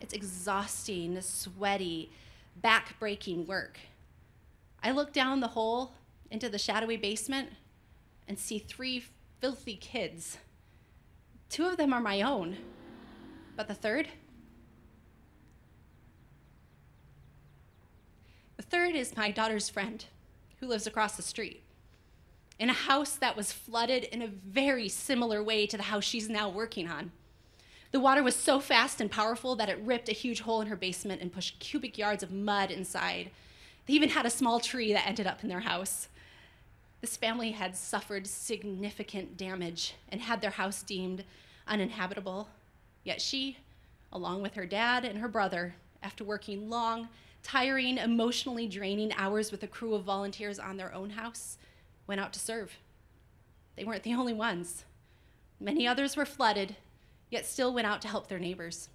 It's 0.00 0.12
exhausting, 0.12 1.18
sweaty, 1.22 2.10
back 2.60 2.98
breaking 2.98 3.46
work. 3.46 3.78
I 4.82 4.90
look 4.90 5.12
down 5.12 5.40
the 5.40 5.48
hole 5.48 5.94
into 6.30 6.48
the 6.48 6.58
shadowy 6.58 6.96
basement 6.96 7.48
and 8.28 8.38
see 8.38 8.58
three 8.58 9.04
filthy 9.40 9.76
kids. 9.76 10.38
Two 11.48 11.64
of 11.64 11.76
them 11.76 11.92
are 11.92 12.00
my 12.00 12.20
own, 12.20 12.56
but 13.56 13.68
the 13.68 13.74
third, 13.74 14.08
The 18.56 18.62
third 18.62 18.94
is 18.94 19.16
my 19.16 19.30
daughter's 19.30 19.68
friend 19.68 20.04
who 20.60 20.66
lives 20.66 20.86
across 20.86 21.16
the 21.16 21.22
street 21.22 21.62
in 22.58 22.70
a 22.70 22.74
house 22.74 23.16
that 23.16 23.36
was 23.36 23.52
flooded 23.52 24.04
in 24.04 24.22
a 24.22 24.26
very 24.28 24.88
similar 24.88 25.42
way 25.42 25.66
to 25.66 25.76
the 25.76 25.84
house 25.84 26.04
she's 26.04 26.28
now 26.28 26.48
working 26.48 26.88
on. 26.88 27.12
The 27.92 28.00
water 28.00 28.22
was 28.22 28.34
so 28.34 28.60
fast 28.60 29.00
and 29.00 29.10
powerful 29.10 29.56
that 29.56 29.68
it 29.68 29.78
ripped 29.80 30.08
a 30.08 30.12
huge 30.12 30.40
hole 30.40 30.60
in 30.60 30.68
her 30.68 30.76
basement 30.76 31.22
and 31.22 31.32
pushed 31.32 31.58
cubic 31.58 31.98
yards 31.98 32.22
of 32.22 32.32
mud 32.32 32.70
inside. 32.70 33.30
They 33.86 33.94
even 33.94 34.08
had 34.08 34.26
a 34.26 34.30
small 34.30 34.58
tree 34.58 34.92
that 34.92 35.06
ended 35.06 35.26
up 35.26 35.42
in 35.42 35.48
their 35.48 35.60
house. 35.60 36.08
This 37.00 37.16
family 37.16 37.52
had 37.52 37.76
suffered 37.76 38.26
significant 38.26 39.36
damage 39.36 39.94
and 40.08 40.20
had 40.20 40.40
their 40.40 40.50
house 40.50 40.82
deemed 40.82 41.24
uninhabitable. 41.68 42.48
Yet 43.04 43.20
she, 43.20 43.58
along 44.12 44.42
with 44.42 44.54
her 44.54 44.66
dad 44.66 45.04
and 45.04 45.18
her 45.18 45.28
brother, 45.28 45.74
after 46.02 46.24
working 46.24 46.68
long 46.68 47.08
tiring, 47.46 47.96
emotionally 47.96 48.66
draining 48.66 49.12
hours 49.12 49.52
with 49.52 49.62
a 49.62 49.68
crew 49.68 49.94
of 49.94 50.02
volunteers 50.02 50.58
on 50.58 50.76
their 50.76 50.92
own 50.92 51.10
house, 51.10 51.58
went 52.08 52.20
out 52.20 52.32
to 52.32 52.40
serve. 52.40 52.76
They 53.76 53.84
weren't 53.84 54.02
the 54.02 54.14
only 54.20 54.32
ones. 54.32 54.84
Many 55.60 55.86
others 55.86 56.16
were 56.16 56.26
flooded, 56.26 56.74
yet 57.30 57.46
still 57.46 57.72
went 57.72 57.86
out 57.86 58.02
to 58.02 58.08
help 58.08 58.26
their 58.26 58.40
neighbors. 58.40 58.88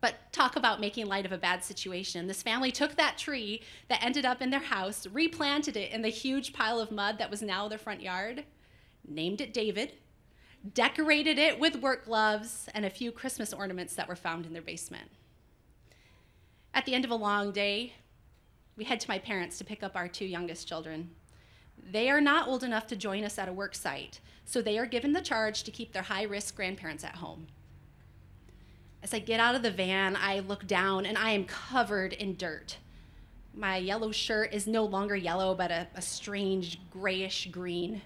But 0.00 0.32
talk 0.32 0.56
about 0.56 0.80
making 0.80 1.08
light 1.08 1.26
of 1.26 1.32
a 1.32 1.36
bad 1.36 1.62
situation. 1.62 2.26
This 2.26 2.42
family 2.42 2.72
took 2.72 2.96
that 2.96 3.18
tree 3.18 3.60
that 3.88 4.02
ended 4.02 4.24
up 4.24 4.40
in 4.40 4.48
their 4.48 4.58
house, 4.58 5.06
replanted 5.06 5.76
it 5.76 5.92
in 5.92 6.00
the 6.00 6.08
huge 6.08 6.54
pile 6.54 6.80
of 6.80 6.90
mud 6.90 7.18
that 7.18 7.30
was 7.30 7.42
now 7.42 7.68
their 7.68 7.76
front 7.76 8.00
yard, 8.00 8.44
named 9.06 9.42
it 9.42 9.52
David, 9.52 9.92
decorated 10.72 11.38
it 11.38 11.60
with 11.60 11.76
work 11.76 12.06
gloves 12.06 12.66
and 12.72 12.86
a 12.86 12.90
few 12.90 13.12
Christmas 13.12 13.52
ornaments 13.52 13.94
that 13.96 14.08
were 14.08 14.16
found 14.16 14.46
in 14.46 14.54
their 14.54 14.62
basement. 14.62 15.10
At 16.72 16.86
the 16.86 16.94
end 16.94 17.04
of 17.04 17.10
a 17.10 17.16
long 17.16 17.52
day, 17.52 17.94
we 18.76 18.84
head 18.84 19.00
to 19.00 19.08
my 19.10 19.18
parents 19.18 19.58
to 19.58 19.64
pick 19.64 19.82
up 19.82 19.96
our 19.96 20.08
two 20.08 20.24
youngest 20.24 20.68
children. 20.68 21.10
They 21.90 22.08
are 22.10 22.20
not 22.20 22.48
old 22.48 22.62
enough 22.62 22.86
to 22.88 22.96
join 22.96 23.24
us 23.24 23.38
at 23.38 23.48
a 23.48 23.52
work 23.52 23.74
site, 23.74 24.20
so 24.44 24.62
they 24.62 24.78
are 24.78 24.86
given 24.86 25.12
the 25.12 25.20
charge 25.20 25.62
to 25.64 25.70
keep 25.70 25.92
their 25.92 26.02
high 26.02 26.22
risk 26.22 26.54
grandparents 26.54 27.04
at 27.04 27.16
home. 27.16 27.48
As 29.02 29.14
I 29.14 29.18
get 29.18 29.40
out 29.40 29.54
of 29.54 29.62
the 29.62 29.70
van, 29.70 30.14
I 30.16 30.40
look 30.40 30.66
down 30.66 31.06
and 31.06 31.16
I 31.16 31.30
am 31.30 31.44
covered 31.44 32.12
in 32.12 32.36
dirt. 32.36 32.76
My 33.54 33.78
yellow 33.78 34.12
shirt 34.12 34.54
is 34.54 34.66
no 34.66 34.84
longer 34.84 35.16
yellow, 35.16 35.54
but 35.54 35.70
a, 35.70 35.88
a 35.94 36.02
strange 36.02 36.78
grayish 36.90 37.48
green. 37.50 38.02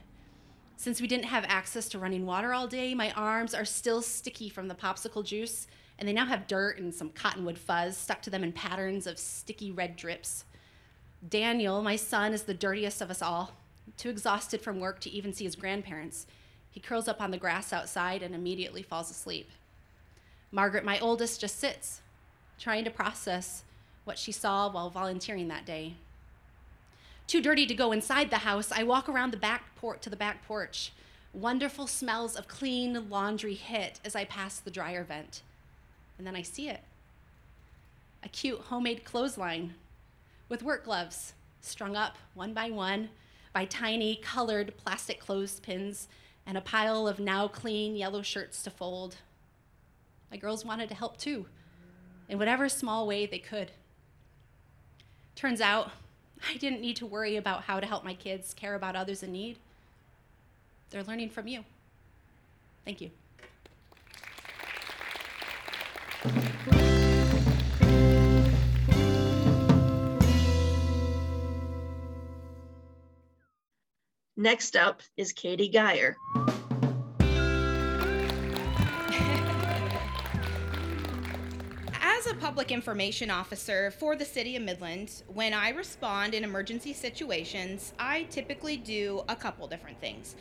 Since 0.77 1.01
we 1.01 1.07
didn't 1.07 1.27
have 1.27 1.45
access 1.47 1.89
to 1.91 1.99
running 1.99 2.27
water 2.27 2.55
all 2.55 2.67
day, 2.67 2.95
my 2.95 3.11
arms 3.13 3.55
are 3.55 3.65
still 3.65 4.03
sticky 4.03 4.49
from 4.49 4.69
the 4.69 4.75
popsicle 4.75 5.25
juice, 5.25 5.67
and 5.99 6.09
they 6.09 6.13
now 6.13 6.27
have 6.27 6.47
dirt 6.47 6.79
and 6.79 6.95
some 6.95 7.11
cottonwood 7.11 7.59
fuzz 7.59 7.97
stuck 7.97 8.23
to 8.23 8.31
them 8.31 8.45
in 8.45 8.53
patterns 8.53 9.07
of 9.07 9.19
sticky 9.19 9.71
red 9.71 9.97
drips. 9.97 10.45
Daniel, 11.29 11.83
my 11.83 11.97
son, 11.97 12.33
is 12.33 12.43
the 12.43 12.55
dirtiest 12.55 13.01
of 13.01 13.11
us 13.11 13.23
all. 13.23 13.53
Too 13.97 14.11
exhausted 14.11 14.61
from 14.61 14.81
work 14.81 15.01
to 15.01 15.11
even 15.11 15.33
see 15.33 15.45
his 15.45 15.57
grandparents, 15.57 16.27
he 16.75 16.81
curls 16.81 17.07
up 17.07 17.21
on 17.21 17.31
the 17.31 17.39
grass 17.39 17.73
outside 17.73 18.21
and 18.21 18.35
immediately 18.35 18.83
falls 18.83 19.09
asleep. 19.09 19.49
Margaret, 20.51 20.85
my 20.85 20.99
oldest, 20.99 21.41
just 21.41 21.61
sits, 21.61 22.01
trying 22.59 22.85
to 22.85 22.91
process 22.91 23.63
what 24.03 24.19
she 24.19 24.33
saw 24.33 24.69
while 24.69 24.91
volunteering 24.91 25.47
that 25.47 25.65
day. 25.65 25.95
Too 27.29 27.41
dirty 27.41 27.65
to 27.67 27.75
go 27.75 27.93
inside 27.93 28.29
the 28.29 28.39
house, 28.39 28.73
I 28.73 28.83
walk 28.83 29.09
around 29.09 29.31
the 29.31 29.37
back 29.37 29.77
port 29.77 30.03
to 30.03 30.11
the 30.11 30.17
back 30.17 30.45
porch. 30.49 30.93
Wonderful 31.33 31.87
smells 31.87 32.35
of 32.35 32.49
clean 32.49 33.09
laundry 33.09 33.55
hit 33.55 34.01
as 34.05 34.17
I 34.17 34.25
pass 34.25 34.59
the 34.59 34.71
dryer 34.71 35.05
vent. 35.05 35.43
And 36.25 36.29
then 36.35 36.41
I 36.41 36.43
see 36.43 36.71
it. 36.71 36.81
A 38.23 38.31
cute 38.31 38.59
homemade 38.59 39.05
clothesline 39.05 39.75
with 40.49 40.63
work 40.63 40.87
gloves 40.87 41.35
strung 41.61 41.97
up 41.97 42.17
one 42.33 42.55
by 42.55 42.71
one 42.71 43.11
by 43.53 43.67
tiny 43.67 44.17
colored 44.17 44.73
plastic 44.79 45.21
clothespins 45.21 46.09
and 46.47 46.57
a 46.57 46.63
pile 46.63 47.07
of 47.07 47.21
now 47.21 47.47
clean 47.47 47.95
yellow 47.95 48.23
shirts 48.23 48.63
to 48.63 48.71
fold. 48.71 49.17
My 50.31 50.39
girls 50.39 50.65
wanted 50.65 50.89
to 50.89 50.95
help 50.95 51.19
too, 51.19 51.45
in 52.27 52.39
whatever 52.39 52.71
small 52.71 53.07
way 53.07 53.27
they 53.27 53.39
could. 53.39 53.71
Turns 55.35 55.61
out, 55.61 55.91
I 56.49 56.57
didn't 56.57 56.81
need 56.81 56.97
to 56.97 57.07
worry 57.07 57.37
about 57.37 57.65
how 57.65 57.81
to 57.81 57.87
help 57.87 58.03
my 58.03 58.15
kids 58.15 58.55
care 58.55 58.75
about 58.75 58.97
others 58.97 59.23
in 59.23 59.31
need. 59.31 59.59
They're 60.89 61.05
learning 61.05 61.29
from 61.29 61.49
you. 61.49 61.67
Thank 62.87 63.03
you. 63.03 63.11
Next 74.45 74.77
up 74.77 75.01
is 75.17 75.33
Katie 75.33 75.71
Geyer. 75.71 76.19
As 81.95 82.27
a 82.27 82.35
public 82.39 82.71
information 82.71 83.31
officer 83.31 83.91
for 83.93 84.17
the 84.17 84.25
City 84.27 84.55
of 84.57 84.63
Midland, 84.63 85.23
when 85.29 85.55
I 85.55 85.71
respond 85.71 86.35
in 86.35 86.45
emergency 86.45 86.93
situations, 86.93 87.95
I 87.99 88.25
typically 88.25 88.77
do 88.77 89.23
a 89.31 89.35
couple 89.35 89.67
different 89.67 89.99
things. 90.03 90.37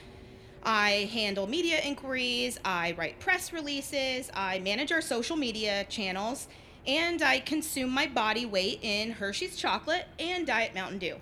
I 0.63 1.09
handle 1.13 1.47
media 1.47 1.79
inquiries, 1.79 2.59
I 2.65 2.95
write 2.97 3.21
press 3.21 3.53
releases, 3.53 4.29
I 4.33 4.59
manage 4.59 4.91
our 4.91 4.99
social 4.99 5.37
media 5.37 5.85
channels, 5.85 6.49
and 6.85 7.21
I 7.21 7.39
consume 7.39 7.91
my 7.91 8.07
body 8.07 8.45
weight 8.45 8.79
in 8.81 9.11
Hershey's 9.11 9.55
chocolate 9.55 10.07
and 10.19 10.45
Diet 10.45 10.75
Mountain 10.75 10.99
Dew. 10.99 11.15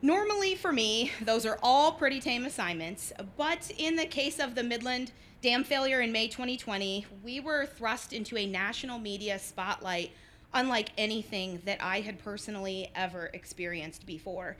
Normally, 0.00 0.54
for 0.54 0.70
me, 0.70 1.10
those 1.20 1.44
are 1.44 1.58
all 1.60 1.90
pretty 1.90 2.20
tame 2.20 2.44
assignments, 2.44 3.12
but 3.36 3.68
in 3.76 3.96
the 3.96 4.06
case 4.06 4.38
of 4.38 4.54
the 4.54 4.62
Midland 4.62 5.10
dam 5.42 5.64
failure 5.64 6.00
in 6.00 6.12
May 6.12 6.28
2020, 6.28 7.04
we 7.24 7.40
were 7.40 7.66
thrust 7.66 8.12
into 8.12 8.36
a 8.36 8.46
national 8.46 9.00
media 9.00 9.40
spotlight 9.40 10.12
unlike 10.54 10.90
anything 10.96 11.60
that 11.64 11.82
I 11.82 12.00
had 12.00 12.22
personally 12.22 12.92
ever 12.94 13.28
experienced 13.34 14.06
before. 14.06 14.56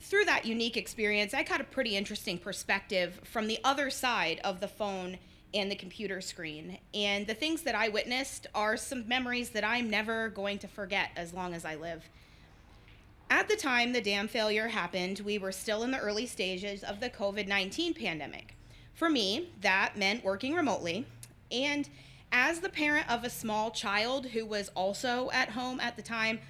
Through 0.00 0.26
that 0.26 0.44
unique 0.44 0.76
experience, 0.76 1.32
I 1.32 1.42
got 1.42 1.62
a 1.62 1.64
pretty 1.64 1.96
interesting 1.96 2.36
perspective 2.36 3.20
from 3.24 3.46
the 3.46 3.58
other 3.64 3.88
side 3.88 4.40
of 4.44 4.60
the 4.60 4.68
phone 4.68 5.18
and 5.54 5.70
the 5.70 5.74
computer 5.74 6.20
screen. 6.20 6.78
And 6.92 7.26
the 7.26 7.34
things 7.34 7.62
that 7.62 7.74
I 7.74 7.88
witnessed 7.88 8.46
are 8.54 8.76
some 8.76 9.08
memories 9.08 9.50
that 9.50 9.64
I'm 9.64 9.88
never 9.88 10.28
going 10.28 10.58
to 10.58 10.68
forget 10.68 11.12
as 11.16 11.32
long 11.32 11.54
as 11.54 11.64
I 11.64 11.76
live. 11.76 12.08
At 13.30 13.48
the 13.48 13.56
time 13.56 13.92
the 13.92 14.00
dam 14.00 14.26
failure 14.26 14.68
happened, 14.68 15.20
we 15.20 15.38
were 15.38 15.52
still 15.52 15.82
in 15.82 15.90
the 15.90 15.98
early 15.98 16.26
stages 16.26 16.82
of 16.82 17.00
the 17.00 17.10
COVID 17.10 17.46
19 17.46 17.94
pandemic. 17.94 18.56
For 18.94 19.10
me, 19.10 19.50
that 19.60 19.96
meant 19.96 20.24
working 20.24 20.54
remotely. 20.54 21.06
And 21.52 21.88
as 22.32 22.60
the 22.60 22.68
parent 22.68 23.10
of 23.10 23.24
a 23.24 23.30
small 23.30 23.70
child 23.70 24.26
who 24.26 24.46
was 24.46 24.70
also 24.74 25.30
at 25.32 25.50
home 25.50 25.78
at 25.80 25.96
the 25.96 26.02
time, 26.02 26.40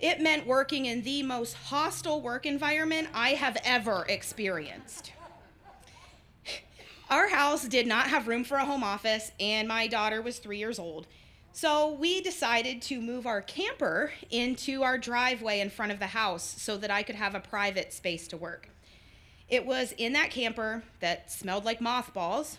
it 0.00 0.20
meant 0.20 0.46
working 0.46 0.86
in 0.86 1.02
the 1.02 1.22
most 1.22 1.54
hostile 1.54 2.20
work 2.20 2.44
environment 2.44 3.08
I 3.14 3.30
have 3.30 3.56
ever 3.64 4.04
experienced. 4.08 5.12
Our 7.08 7.28
house 7.28 7.68
did 7.68 7.86
not 7.86 8.08
have 8.08 8.26
room 8.26 8.42
for 8.42 8.56
a 8.56 8.64
home 8.64 8.82
office, 8.82 9.30
and 9.38 9.68
my 9.68 9.86
daughter 9.86 10.20
was 10.20 10.38
three 10.38 10.58
years 10.58 10.78
old. 10.78 11.06
So 11.56 11.92
we 11.92 12.20
decided 12.20 12.82
to 12.82 13.00
move 13.00 13.26
our 13.26 13.40
camper 13.40 14.12
into 14.30 14.82
our 14.82 14.98
driveway 14.98 15.60
in 15.60 15.70
front 15.70 15.90
of 15.90 15.98
the 15.98 16.08
house 16.08 16.54
so 16.58 16.76
that 16.76 16.90
I 16.90 17.02
could 17.02 17.14
have 17.14 17.34
a 17.34 17.40
private 17.40 17.94
space 17.94 18.28
to 18.28 18.36
work. 18.36 18.68
It 19.48 19.64
was 19.64 19.92
in 19.92 20.12
that 20.12 20.30
camper 20.30 20.82
that 21.00 21.32
smelled 21.32 21.64
like 21.64 21.80
mothballs, 21.80 22.58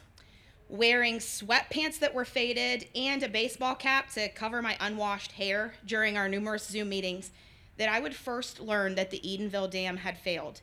wearing 0.67 1.19
sweatpants 1.19 1.99
that 1.99 2.15
were 2.15 2.25
faded 2.25 2.87
and 2.95 3.21
a 3.21 3.29
baseball 3.29 3.75
cap 3.75 4.09
to 4.13 4.29
cover 4.29 4.63
my 4.63 4.75
unwashed 4.79 5.33
hair 5.33 5.75
during 5.85 6.17
our 6.17 6.27
numerous 6.27 6.65
Zoom 6.65 6.89
meetings 6.89 7.29
that 7.77 7.89
I 7.89 7.99
would 7.99 8.15
first 8.15 8.59
learn 8.59 8.95
that 8.95 9.11
the 9.11 9.19
Edenville 9.19 9.69
Dam 9.69 9.97
had 9.97 10.17
failed. 10.17 10.61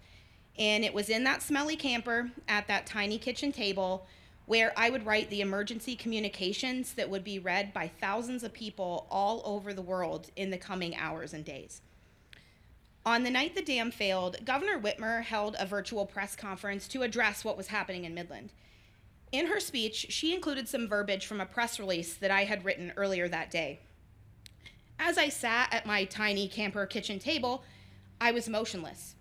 And 0.59 0.85
it 0.85 0.93
was 0.93 1.09
in 1.09 1.23
that 1.23 1.41
smelly 1.41 1.76
camper 1.76 2.33
at 2.49 2.67
that 2.67 2.85
tiny 2.85 3.17
kitchen 3.17 3.53
table 3.53 4.09
where 4.46 4.72
I 4.76 4.90
would 4.90 5.06
write 5.06 5.30
the 5.30 5.40
emergency 5.40 5.96
communications 5.96 6.94
that 6.94 7.08
would 7.08 7.24
be 7.24 7.38
read 7.38 7.72
by 7.72 7.88
thousands 7.88 8.42
of 8.42 8.52
people 8.52 9.06
all 9.10 9.42
over 9.44 9.72
the 9.72 9.82
world 9.82 10.30
in 10.36 10.50
the 10.50 10.58
coming 10.58 10.94
hours 10.96 11.32
and 11.32 11.44
days. 11.44 11.80
On 13.06 13.22
the 13.22 13.30
night 13.30 13.54
the 13.54 13.62
dam 13.62 13.90
failed, 13.90 14.44
Governor 14.44 14.78
Whitmer 14.78 15.22
held 15.22 15.56
a 15.58 15.66
virtual 15.66 16.06
press 16.06 16.36
conference 16.36 16.88
to 16.88 17.02
address 17.02 17.44
what 17.44 17.56
was 17.56 17.68
happening 17.68 18.04
in 18.04 18.14
Midland. 18.14 18.52
In 19.32 19.46
her 19.46 19.60
speech, 19.60 20.06
she 20.10 20.34
included 20.34 20.68
some 20.68 20.88
verbiage 20.88 21.26
from 21.26 21.40
a 21.40 21.46
press 21.46 21.78
release 21.78 22.14
that 22.14 22.30
I 22.30 22.44
had 22.44 22.64
written 22.64 22.92
earlier 22.96 23.28
that 23.28 23.50
day. 23.50 23.80
As 24.98 25.18
I 25.18 25.28
sat 25.28 25.72
at 25.72 25.86
my 25.86 26.04
tiny 26.04 26.48
camper 26.48 26.86
kitchen 26.86 27.18
table, 27.18 27.64
I 28.20 28.30
was 28.30 28.48
motionless, 28.48 29.16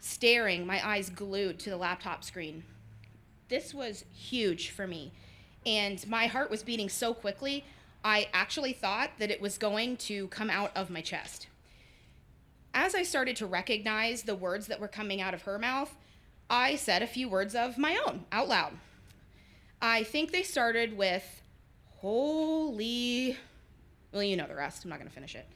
staring, 0.00 0.66
my 0.66 0.86
eyes 0.86 1.08
glued 1.10 1.58
to 1.60 1.70
the 1.70 1.76
laptop 1.76 2.24
screen 2.24 2.64
this 3.52 3.74
was 3.74 4.06
huge 4.14 4.70
for 4.70 4.86
me. 4.86 5.12
And 5.66 6.04
my 6.08 6.26
heart 6.26 6.50
was 6.50 6.62
beating 6.62 6.88
so 6.88 7.12
quickly, 7.12 7.66
I 8.02 8.28
actually 8.32 8.72
thought 8.72 9.10
that 9.18 9.30
it 9.30 9.42
was 9.42 9.58
going 9.58 9.98
to 9.98 10.28
come 10.28 10.48
out 10.48 10.72
of 10.74 10.88
my 10.88 11.02
chest. 11.02 11.48
As 12.72 12.94
I 12.94 13.02
started 13.02 13.36
to 13.36 13.46
recognize 13.46 14.22
the 14.22 14.34
words 14.34 14.68
that 14.68 14.80
were 14.80 14.88
coming 14.88 15.20
out 15.20 15.34
of 15.34 15.42
her 15.42 15.58
mouth, 15.58 15.94
I 16.48 16.76
said 16.76 17.02
a 17.02 17.06
few 17.06 17.28
words 17.28 17.54
of 17.54 17.76
my 17.76 18.00
own 18.06 18.24
out 18.32 18.48
loud. 18.48 18.72
I 19.82 20.02
think 20.02 20.32
they 20.32 20.42
started 20.42 20.96
with, 20.96 21.42
Holy. 21.98 23.36
Well, 24.12 24.22
you 24.22 24.36
know 24.36 24.46
the 24.46 24.56
rest. 24.56 24.82
I'm 24.82 24.90
not 24.90 24.98
going 24.98 25.10
to 25.10 25.14
finish 25.14 25.34
it. 25.34 25.46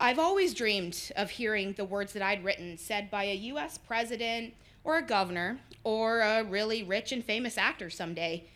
I've 0.00 0.18
always 0.18 0.52
dreamed 0.52 1.12
of 1.14 1.30
hearing 1.30 1.74
the 1.74 1.84
words 1.84 2.12
that 2.14 2.22
I'd 2.22 2.44
written 2.44 2.76
said 2.76 3.08
by 3.08 3.24
a 3.24 3.34
US 3.34 3.78
president 3.78 4.54
or 4.88 4.96
a 4.96 5.02
governor 5.02 5.60
or 5.84 6.20
a 6.20 6.42
really 6.42 6.82
rich 6.82 7.12
and 7.12 7.22
famous 7.22 7.58
actor 7.58 7.90
someday. 7.90 8.48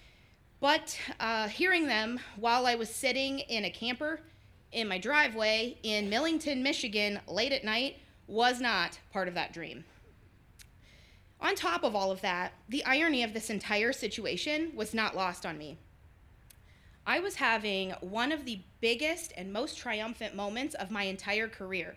But 0.61 0.99
uh, 1.21 1.49
hearing 1.49 1.87
them 1.87 2.21
while 2.37 2.65
I 2.65 2.75
was 2.75 2.89
sitting 2.89 3.41
in 3.41 3.67
a 3.67 3.71
camper 3.71 4.19
in 4.73 4.89
my 4.89 4.97
driveway 4.97 5.77
in 5.83 6.09
Millington, 6.09 6.63
Michigan, 6.63 7.21
late 7.29 7.53
at 7.53 7.65
night 7.65 7.99
was 8.27 8.63
not 8.63 8.99
part 9.13 9.29
of 9.29 9.35
that 9.35 9.53
dream. 9.53 9.85
On 11.39 11.55
top 11.55 11.85
of 11.85 11.95
all 11.95 12.11
of 12.11 12.23
that, 12.23 12.55
the 12.67 12.85
irony 12.87 13.23
of 13.23 13.35
this 13.35 13.51
entire 13.51 13.93
situation 13.93 14.73
was 14.75 14.95
not 14.95 15.15
lost 15.15 15.45
on 15.45 15.59
me. 15.59 15.77
I 17.07 17.21
was 17.21 17.35
having 17.35 17.91
one 18.01 18.33
of 18.33 18.47
the 18.47 18.61
biggest 18.81 19.35
and 19.37 19.53
most 19.53 19.77
triumphant 19.77 20.35
moments 20.35 20.75
of 20.77 20.91
my 20.91 21.03
entire 21.03 21.49
career 21.49 21.97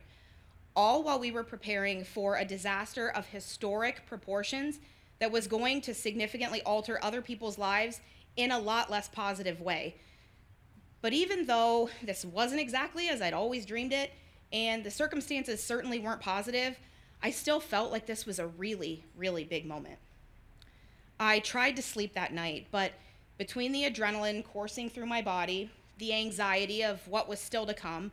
all 0.75 1.03
while 1.03 1.19
we 1.19 1.31
were 1.31 1.43
preparing 1.43 2.03
for 2.03 2.35
a 2.35 2.45
disaster 2.45 3.09
of 3.09 3.25
historic 3.27 4.05
proportions 4.05 4.79
that 5.19 5.31
was 5.31 5.47
going 5.47 5.81
to 5.81 5.93
significantly 5.93 6.61
alter 6.63 6.99
other 7.01 7.21
people's 7.21 7.57
lives 7.57 8.01
in 8.35 8.51
a 8.51 8.59
lot 8.59 8.91
less 8.91 9.07
positive 9.07 9.61
way. 9.61 9.95
But 11.01 11.13
even 11.13 11.45
though 11.45 11.89
this 12.03 12.25
wasn't 12.25 12.61
exactly 12.61 13.09
as 13.09 13.21
I'd 13.21 13.33
always 13.33 13.65
dreamed 13.65 13.93
it, 13.93 14.11
and 14.51 14.83
the 14.83 14.91
circumstances 14.91 15.63
certainly 15.63 15.99
weren't 15.99 16.21
positive, 16.21 16.77
I 17.21 17.31
still 17.31 17.59
felt 17.59 17.91
like 17.91 18.05
this 18.05 18.25
was 18.25 18.39
a 18.39 18.47
really, 18.47 19.03
really 19.15 19.43
big 19.43 19.65
moment. 19.65 19.97
I 21.19 21.39
tried 21.39 21.75
to 21.77 21.81
sleep 21.81 22.13
that 22.13 22.33
night, 22.33 22.67
but 22.71 22.91
between 23.37 23.71
the 23.71 23.83
adrenaline 23.83 24.43
coursing 24.43 24.89
through 24.89 25.05
my 25.05 25.21
body, 25.21 25.69
the 25.97 26.13
anxiety 26.13 26.83
of 26.83 27.07
what 27.07 27.29
was 27.29 27.39
still 27.39 27.65
to 27.65 27.73
come, 27.73 28.11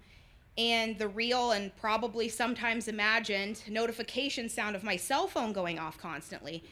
and 0.58 0.98
the 0.98 1.08
real 1.08 1.52
and 1.52 1.74
probably 1.76 2.28
sometimes 2.28 2.88
imagined 2.88 3.62
notification 3.68 4.48
sound 4.48 4.76
of 4.76 4.84
my 4.84 4.96
cell 4.96 5.26
phone 5.26 5.52
going 5.52 5.78
off 5.78 5.98
constantly, 5.98 6.62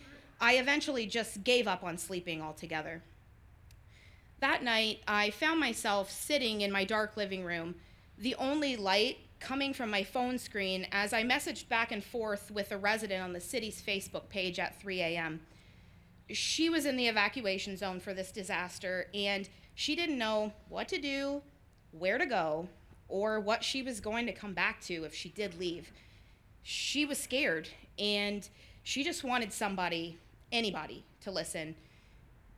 I 0.40 0.56
eventually 0.56 1.06
just 1.06 1.44
gave 1.44 1.66
up 1.66 1.82
on 1.82 1.96
sleeping 1.99 2.42
altogether. 2.42 3.02
That 4.40 4.62
night, 4.62 5.00
I 5.06 5.30
found 5.30 5.60
myself 5.60 6.10
sitting 6.10 6.62
in 6.62 6.72
my 6.72 6.84
dark 6.84 7.16
living 7.16 7.44
room, 7.44 7.75
the 8.16 8.34
only 8.37 8.76
light 8.76 9.18
coming 9.38 9.72
from 9.72 9.90
my 9.90 10.02
phone 10.02 10.38
screen 10.38 10.87
as 10.92 11.12
I 11.12 11.25
messaged 11.25 11.68
back 11.68 11.92
and 11.92 12.04
forth 12.04 12.50
with 12.50 12.72
a 12.72 12.78
resident 12.78 13.22
on 13.22 13.32
the 13.32 13.40
city's 13.40 13.82
Facebook 13.82 14.28
page 14.28 14.58
at 14.58 14.78
3 14.80 15.00
a.m. 15.00 15.40
She 16.30 16.68
was 16.68 16.87
in 16.87 16.96
the 16.96 17.08
evacuation 17.08 17.76
zone 17.76 18.00
for 18.00 18.14
this 18.14 18.30
disaster, 18.30 19.08
and 19.14 19.49
she 19.75 19.96
didn't 19.96 20.18
know 20.18 20.52
what 20.68 20.88
to 20.88 20.99
do, 20.99 21.42
where 21.90 22.18
to 22.18 22.26
go, 22.26 22.68
or 23.11 23.40
what 23.40 23.62
she 23.64 23.83
was 23.83 24.00
going 24.00 24.26
to 24.26 24.33
come 24.33 24.55
back 24.55 24.81
to 24.83 25.05
if 25.05 25.14
she 25.14 25.29
did 25.29 25.59
leave. 25.59 25.93
She 26.62 27.05
was 27.05 27.19
scared 27.19 27.69
and 27.99 28.49
she 28.83 29.05
just 29.05 29.25
wanted 29.25 29.52
somebody, 29.52 30.17
anybody, 30.52 31.05
to 31.23 31.31
listen. 31.31 31.75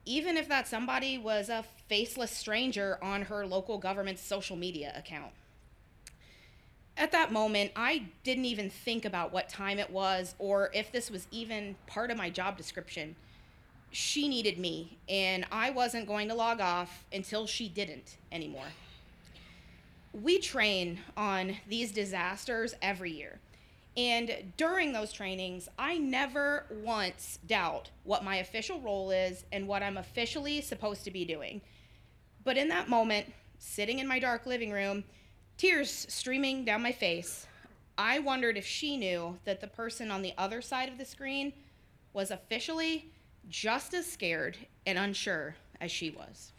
Even 0.04 0.37
if 0.37 0.49
that 0.49 0.68
somebody 0.68 1.18
was 1.18 1.49
a 1.49 1.64
faceless 1.88 2.30
stranger 2.30 2.99
on 3.02 3.23
her 3.23 3.47
local 3.47 3.78
government's 3.78 4.23
social 4.23 4.56
media 4.56 4.92
account. 4.97 5.32
At 6.97 7.12
that 7.12 7.32
moment, 7.32 7.73
I 7.75 8.06
didn't 8.23 8.44
even 8.44 8.68
think 8.68 9.04
about 9.04 9.32
what 9.32 9.49
time 9.49 9.78
it 9.78 9.90
was 9.90 10.35
or 10.38 10.71
if 10.75 10.92
this 10.92 11.11
was 11.11 11.26
even 11.30 11.76
part 11.87 12.11
of 12.11 12.16
my 12.16 12.28
job 12.28 12.56
description. 12.56 13.16
She 13.90 14.28
needed 14.28 14.59
me, 14.59 14.99
and 15.09 15.47
I 15.52 15.71
wasn't 15.71 16.06
going 16.06 16.28
to 16.28 16.35
log 16.35 16.61
off 16.61 17.04
until 17.12 17.47
she 17.47 17.68
didn't 17.68 18.16
anymore 18.30 18.68
we 20.12 20.38
train 20.38 21.00
on 21.16 21.57
these 21.69 21.92
disasters 21.92 22.75
every 22.83 23.12
year. 23.12 23.38
And 23.97 24.52
during 24.57 24.92
those 24.92 25.12
trainings, 25.12 25.69
I 25.78 25.99
never 25.99 26.64
once 26.83 27.38
doubt 27.47 27.90
what 28.04 28.25
my 28.25 28.37
official 28.37 28.81
role 28.81 29.11
is 29.11 29.45
and 29.52 29.69
what 29.69 29.83
I'm 29.83 29.99
officially 29.99 30.61
supposed 30.62 31.04
to 31.04 31.11
be 31.11 31.25
doing. 31.25 31.61
But 32.45 32.57
in 32.57 32.69
that 32.69 32.88
moment, 32.88 33.26
sitting 33.59 33.99
in 33.99 34.09
my 34.09 34.19
dark 34.19 34.47
living 34.47 34.71
room, 34.71 35.04
tears 35.59 36.07
streaming 36.09 36.64
down 36.64 36.83
my 36.83 36.92
face, 36.92 37.47
I 37.99 38.19
wondered 38.19 38.57
if 38.57 38.66
she 38.66 38.97
knew 38.97 39.38
that 39.45 39.61
the 39.61 39.66
person 39.66 40.11
on 40.11 40.23
the 40.23 40.33
other 40.38 40.62
side 40.62 40.88
of 40.88 40.97
the 40.97 41.04
screen 41.04 41.52
was 42.14 42.31
officially 42.31 43.12
just 43.49 43.92
as 43.92 44.07
scared 44.11 44.57
and 44.87 44.99
unsure 44.99 45.54
as 45.81 45.90
she 45.90 46.11
was. 46.11 46.51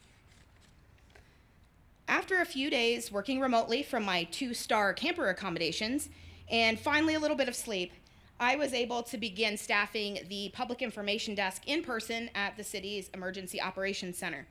After 2.08 2.42
a 2.42 2.46
few 2.46 2.70
days 2.70 3.12
working 3.12 3.40
remotely 3.40 3.82
from 3.82 4.04
my 4.04 4.26
two 4.26 4.54
star 4.54 4.94
camper 4.94 5.30
accommodations 5.30 6.10
and 6.50 6.78
finally 6.80 7.14
a 7.14 7.20
little 7.20 7.38
bit 7.38 7.48
of 7.48 7.56
sleep, 7.56 7.94
I 8.40 8.56
was 8.58 8.74
able 8.74 9.04
to 9.04 9.18
begin 9.18 9.58
staffing 9.58 10.20
the 10.28 10.50
public 10.54 10.82
information 10.82 11.34
desk 11.34 11.64
in 11.66 11.82
person 11.82 12.30
at 12.36 12.58
the 12.58 12.64
city's 12.64 13.10
Emergency 13.14 13.62
Operations 13.62 14.18
Center. 14.18 14.48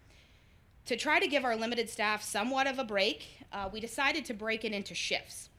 To 0.87 0.97
try 0.97 1.21
to 1.21 1.29
give 1.29 1.45
our 1.45 1.55
limited 1.55 1.91
staff 1.91 2.23
somewhat 2.23 2.67
of 2.67 2.79
a 2.79 2.85
break, 2.85 3.27
uh, 3.53 3.69
we 3.71 3.81
decided 3.81 4.25
to 4.27 4.35
break 4.35 4.65
it 4.65 4.73
into 4.73 4.95
shifts. 4.95 5.51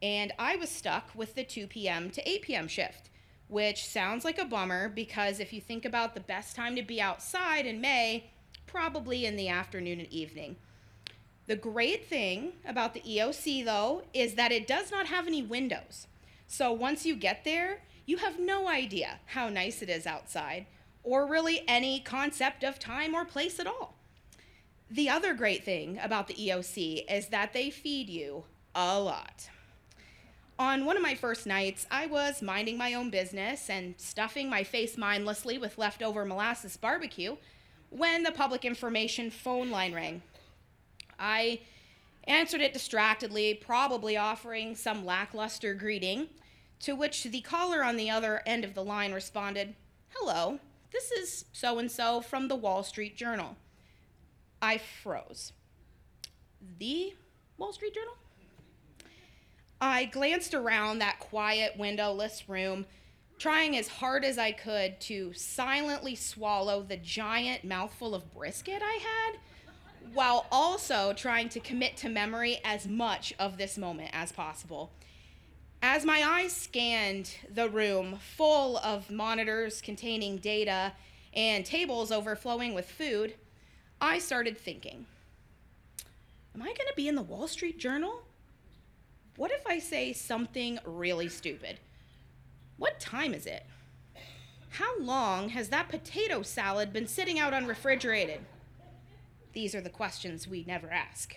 And 0.00 0.32
I 0.38 0.56
was 0.56 0.70
stuck 0.70 1.10
with 1.14 1.34
the 1.34 1.44
2 1.44 1.66
p.m. 1.66 2.10
to 2.10 2.28
8 2.28 2.42
p.m. 2.42 2.66
shift, 2.66 3.10
which 3.48 3.86
sounds 3.86 4.24
like 4.24 4.38
a 4.38 4.44
bummer 4.44 4.88
because 4.88 5.38
if 5.38 5.52
you 5.52 5.60
think 5.60 5.84
about 5.84 6.14
the 6.14 6.20
best 6.20 6.56
time 6.56 6.74
to 6.76 6.82
be 6.82 7.00
outside 7.00 7.66
in 7.66 7.80
May, 7.80 8.30
probably 8.66 9.26
in 9.26 9.36
the 9.36 9.48
afternoon 9.48 10.00
and 10.00 10.10
evening. 10.10 10.56
The 11.46 11.56
great 11.56 12.06
thing 12.06 12.52
about 12.64 12.94
the 12.94 13.00
EOC, 13.00 13.64
though, 13.64 14.02
is 14.14 14.34
that 14.34 14.52
it 14.52 14.66
does 14.66 14.90
not 14.90 15.06
have 15.06 15.26
any 15.26 15.42
windows. 15.42 16.06
So 16.46 16.70
once 16.70 17.04
you 17.04 17.16
get 17.16 17.44
there, 17.44 17.80
you 18.06 18.18
have 18.18 18.38
no 18.38 18.68
idea 18.68 19.18
how 19.26 19.48
nice 19.48 19.82
it 19.82 19.88
is 19.88 20.06
outside, 20.06 20.66
or 21.02 21.26
really 21.26 21.62
any 21.66 22.00
concept 22.00 22.62
of 22.62 22.78
time 22.78 23.14
or 23.14 23.24
place 23.24 23.58
at 23.58 23.66
all. 23.66 23.94
The 24.90 25.08
other 25.08 25.34
great 25.34 25.64
thing 25.64 25.98
about 26.02 26.28
the 26.28 26.34
EOC 26.34 27.10
is 27.10 27.28
that 27.28 27.52
they 27.52 27.70
feed 27.70 28.08
you 28.08 28.44
a 28.74 29.00
lot. 29.00 29.48
On 30.58 30.84
one 30.84 30.96
of 30.96 31.02
my 31.02 31.14
first 31.14 31.46
nights, 31.46 31.86
I 31.90 32.06
was 32.06 32.42
minding 32.42 32.76
my 32.76 32.94
own 32.94 33.10
business 33.10 33.68
and 33.68 33.94
stuffing 33.96 34.48
my 34.48 34.62
face 34.62 34.96
mindlessly 34.96 35.58
with 35.58 35.78
leftover 35.78 36.24
molasses 36.24 36.76
barbecue 36.76 37.36
when 37.90 38.22
the 38.22 38.30
public 38.30 38.64
information 38.64 39.30
phone 39.30 39.70
line 39.70 39.92
rang. 39.92 40.22
I 41.22 41.60
answered 42.24 42.60
it 42.60 42.72
distractedly, 42.72 43.54
probably 43.54 44.16
offering 44.16 44.74
some 44.74 45.06
lackluster 45.06 45.72
greeting, 45.72 46.28
to 46.80 46.96
which 46.96 47.22
the 47.22 47.40
caller 47.42 47.84
on 47.84 47.96
the 47.96 48.10
other 48.10 48.42
end 48.44 48.64
of 48.64 48.74
the 48.74 48.84
line 48.84 49.12
responded, 49.12 49.76
Hello, 50.08 50.58
this 50.92 51.12
is 51.12 51.44
so 51.52 51.78
and 51.78 51.90
so 51.90 52.20
from 52.20 52.48
the 52.48 52.56
Wall 52.56 52.82
Street 52.82 53.16
Journal. 53.16 53.56
I 54.60 54.78
froze. 54.78 55.52
The 56.78 57.14
Wall 57.56 57.72
Street 57.72 57.94
Journal? 57.94 58.14
I 59.80 60.06
glanced 60.06 60.54
around 60.54 60.98
that 60.98 61.20
quiet, 61.20 61.76
windowless 61.78 62.48
room, 62.48 62.86
trying 63.38 63.76
as 63.76 63.88
hard 63.88 64.24
as 64.24 64.38
I 64.38 64.52
could 64.52 65.00
to 65.02 65.32
silently 65.34 66.14
swallow 66.14 66.82
the 66.82 66.96
giant 66.96 67.64
mouthful 67.64 68.14
of 68.14 68.32
brisket 68.34 68.82
I 68.84 68.94
had 68.94 69.40
while 70.12 70.46
also 70.50 71.12
trying 71.12 71.48
to 71.50 71.60
commit 71.60 71.96
to 71.98 72.08
memory 72.08 72.60
as 72.64 72.86
much 72.86 73.32
of 73.38 73.58
this 73.58 73.78
moment 73.78 74.10
as 74.12 74.32
possible. 74.32 74.92
As 75.82 76.04
my 76.04 76.22
eyes 76.22 76.52
scanned 76.52 77.36
the 77.52 77.68
room 77.68 78.18
full 78.36 78.78
of 78.78 79.10
monitors 79.10 79.80
containing 79.80 80.38
data 80.38 80.92
and 81.34 81.66
tables 81.66 82.12
overflowing 82.12 82.74
with 82.74 82.88
food, 82.90 83.34
I 84.00 84.18
started 84.18 84.56
thinking 84.58 85.06
Am 86.54 86.62
I 86.62 86.66
going 86.66 86.76
to 86.76 86.94
be 86.96 87.08
in 87.08 87.14
the 87.14 87.22
Wall 87.22 87.48
Street 87.48 87.78
Journal? 87.78 88.22
What 89.36 89.50
if 89.50 89.66
I 89.66 89.78
say 89.78 90.12
something 90.12 90.78
really 90.84 91.28
stupid? 91.28 91.80
What 92.76 93.00
time 93.00 93.32
is 93.32 93.46
it? 93.46 93.64
How 94.70 94.98
long 94.98 95.50
has 95.50 95.68
that 95.70 95.88
potato 95.88 96.42
salad 96.42 96.92
been 96.92 97.06
sitting 97.06 97.38
out 97.38 97.54
unrefrigerated? 97.54 98.40
These 99.52 99.74
are 99.74 99.80
the 99.80 99.90
questions 99.90 100.48
we 100.48 100.64
never 100.64 100.90
ask. 100.90 101.36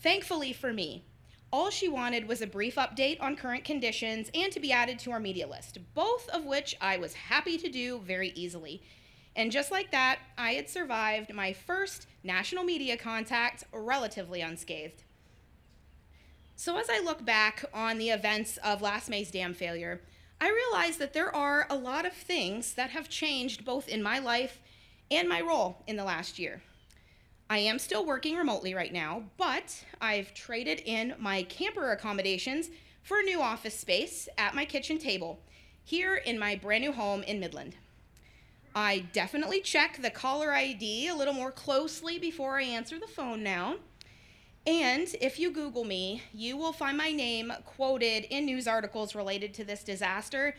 Thankfully 0.00 0.52
for 0.52 0.72
me, 0.72 1.04
all 1.52 1.70
she 1.70 1.88
wanted 1.88 2.28
was 2.28 2.42
a 2.42 2.46
brief 2.46 2.74
update 2.74 3.20
on 3.20 3.36
current 3.36 3.64
conditions 3.64 4.30
and 4.34 4.52
to 4.52 4.60
be 4.60 4.72
added 4.72 4.98
to 5.00 5.12
our 5.12 5.20
media 5.20 5.46
list, 5.46 5.78
both 5.94 6.28
of 6.28 6.44
which 6.44 6.76
I 6.80 6.96
was 6.96 7.14
happy 7.14 7.56
to 7.58 7.68
do 7.68 8.00
very 8.00 8.30
easily. 8.34 8.82
And 9.34 9.52
just 9.52 9.70
like 9.70 9.90
that, 9.92 10.18
I 10.36 10.52
had 10.52 10.68
survived 10.68 11.32
my 11.32 11.52
first 11.52 12.06
national 12.24 12.64
media 12.64 12.96
contact 12.96 13.64
relatively 13.72 14.40
unscathed. 14.40 15.04
So, 16.56 16.78
as 16.78 16.88
I 16.90 17.00
look 17.00 17.24
back 17.24 17.66
on 17.74 17.98
the 17.98 18.10
events 18.10 18.56
of 18.58 18.80
last 18.80 19.10
May's 19.10 19.30
dam 19.30 19.52
failure, 19.52 20.00
I 20.40 20.50
realize 20.50 20.96
that 20.96 21.12
there 21.12 21.34
are 21.34 21.66
a 21.68 21.76
lot 21.76 22.06
of 22.06 22.14
things 22.14 22.74
that 22.74 22.90
have 22.90 23.10
changed 23.10 23.64
both 23.64 23.88
in 23.88 24.02
my 24.02 24.18
life 24.18 24.60
and 25.10 25.28
my 25.28 25.40
role 25.40 25.82
in 25.86 25.96
the 25.96 26.04
last 26.04 26.38
year. 26.38 26.62
I 27.48 27.58
am 27.58 27.78
still 27.78 28.04
working 28.04 28.36
remotely 28.36 28.74
right 28.74 28.92
now, 28.92 29.22
but 29.36 29.84
I've 30.00 30.34
traded 30.34 30.80
in 30.84 31.14
my 31.18 31.44
camper 31.44 31.92
accommodations 31.92 32.70
for 33.02 33.20
a 33.20 33.22
new 33.22 33.40
office 33.40 33.78
space 33.78 34.28
at 34.36 34.56
my 34.56 34.64
kitchen 34.64 34.98
table 34.98 35.38
here 35.84 36.16
in 36.16 36.40
my 36.40 36.56
brand 36.56 36.82
new 36.82 36.90
home 36.90 37.22
in 37.22 37.38
Midland. 37.38 37.76
I 38.74 39.04
definitely 39.12 39.60
check 39.60 40.02
the 40.02 40.10
caller 40.10 40.52
ID 40.52 41.06
a 41.06 41.14
little 41.14 41.32
more 41.32 41.52
closely 41.52 42.18
before 42.18 42.58
I 42.58 42.64
answer 42.64 42.98
the 42.98 43.06
phone 43.06 43.44
now. 43.44 43.76
And 44.66 45.06
if 45.20 45.38
you 45.38 45.52
Google 45.52 45.84
me, 45.84 46.22
you 46.34 46.56
will 46.56 46.72
find 46.72 46.98
my 46.98 47.12
name 47.12 47.52
quoted 47.64 48.24
in 48.28 48.44
news 48.44 48.66
articles 48.66 49.14
related 49.14 49.54
to 49.54 49.64
this 49.64 49.84
disaster 49.84 50.56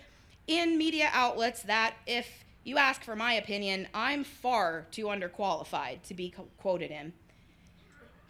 in 0.48 0.78
media 0.78 1.10
outlets 1.12 1.64
that, 1.64 1.96
if 2.08 2.46
you 2.68 2.78
ask 2.78 3.02
for 3.02 3.16
my 3.16 3.34
opinion, 3.34 3.88
I'm 3.94 4.26
far 4.26 4.86
too 4.92 5.06
underqualified 5.06 6.02
to 6.04 6.14
be 6.14 6.32
co- 6.32 6.50
quoted 6.58 6.92
in. 6.92 7.14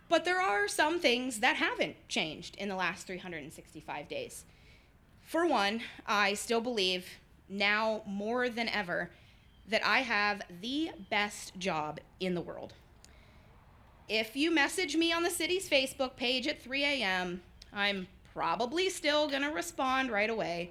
But 0.09 0.25
there 0.25 0.39
are 0.39 0.67
some 0.67 0.99
things 0.99 1.39
that 1.39 1.55
haven't 1.55 1.95
changed 2.07 2.55
in 2.55 2.69
the 2.69 2.75
last 2.75 3.07
365 3.07 4.07
days. 4.07 4.45
For 5.23 5.47
one, 5.47 5.81
I 6.05 6.35
still 6.35 6.61
believe, 6.61 7.07
now 7.49 8.03
more 8.05 8.47
than 8.47 8.69
ever, 8.69 9.09
that 9.67 9.83
I 9.83 10.01
have 10.01 10.43
the 10.61 10.91
best 11.09 11.57
job 11.57 11.99
in 12.19 12.35
the 12.35 12.41
world. 12.41 12.73
If 14.07 14.35
you 14.35 14.51
message 14.51 14.95
me 14.95 15.11
on 15.11 15.23
the 15.23 15.31
city's 15.31 15.67
Facebook 15.67 16.15
page 16.15 16.47
at 16.47 16.61
3 16.61 16.83
a.m., 16.83 17.41
I'm 17.73 18.07
probably 18.33 18.89
still 18.91 19.27
going 19.27 19.41
to 19.41 19.49
respond 19.49 20.11
right 20.11 20.29
away. 20.29 20.69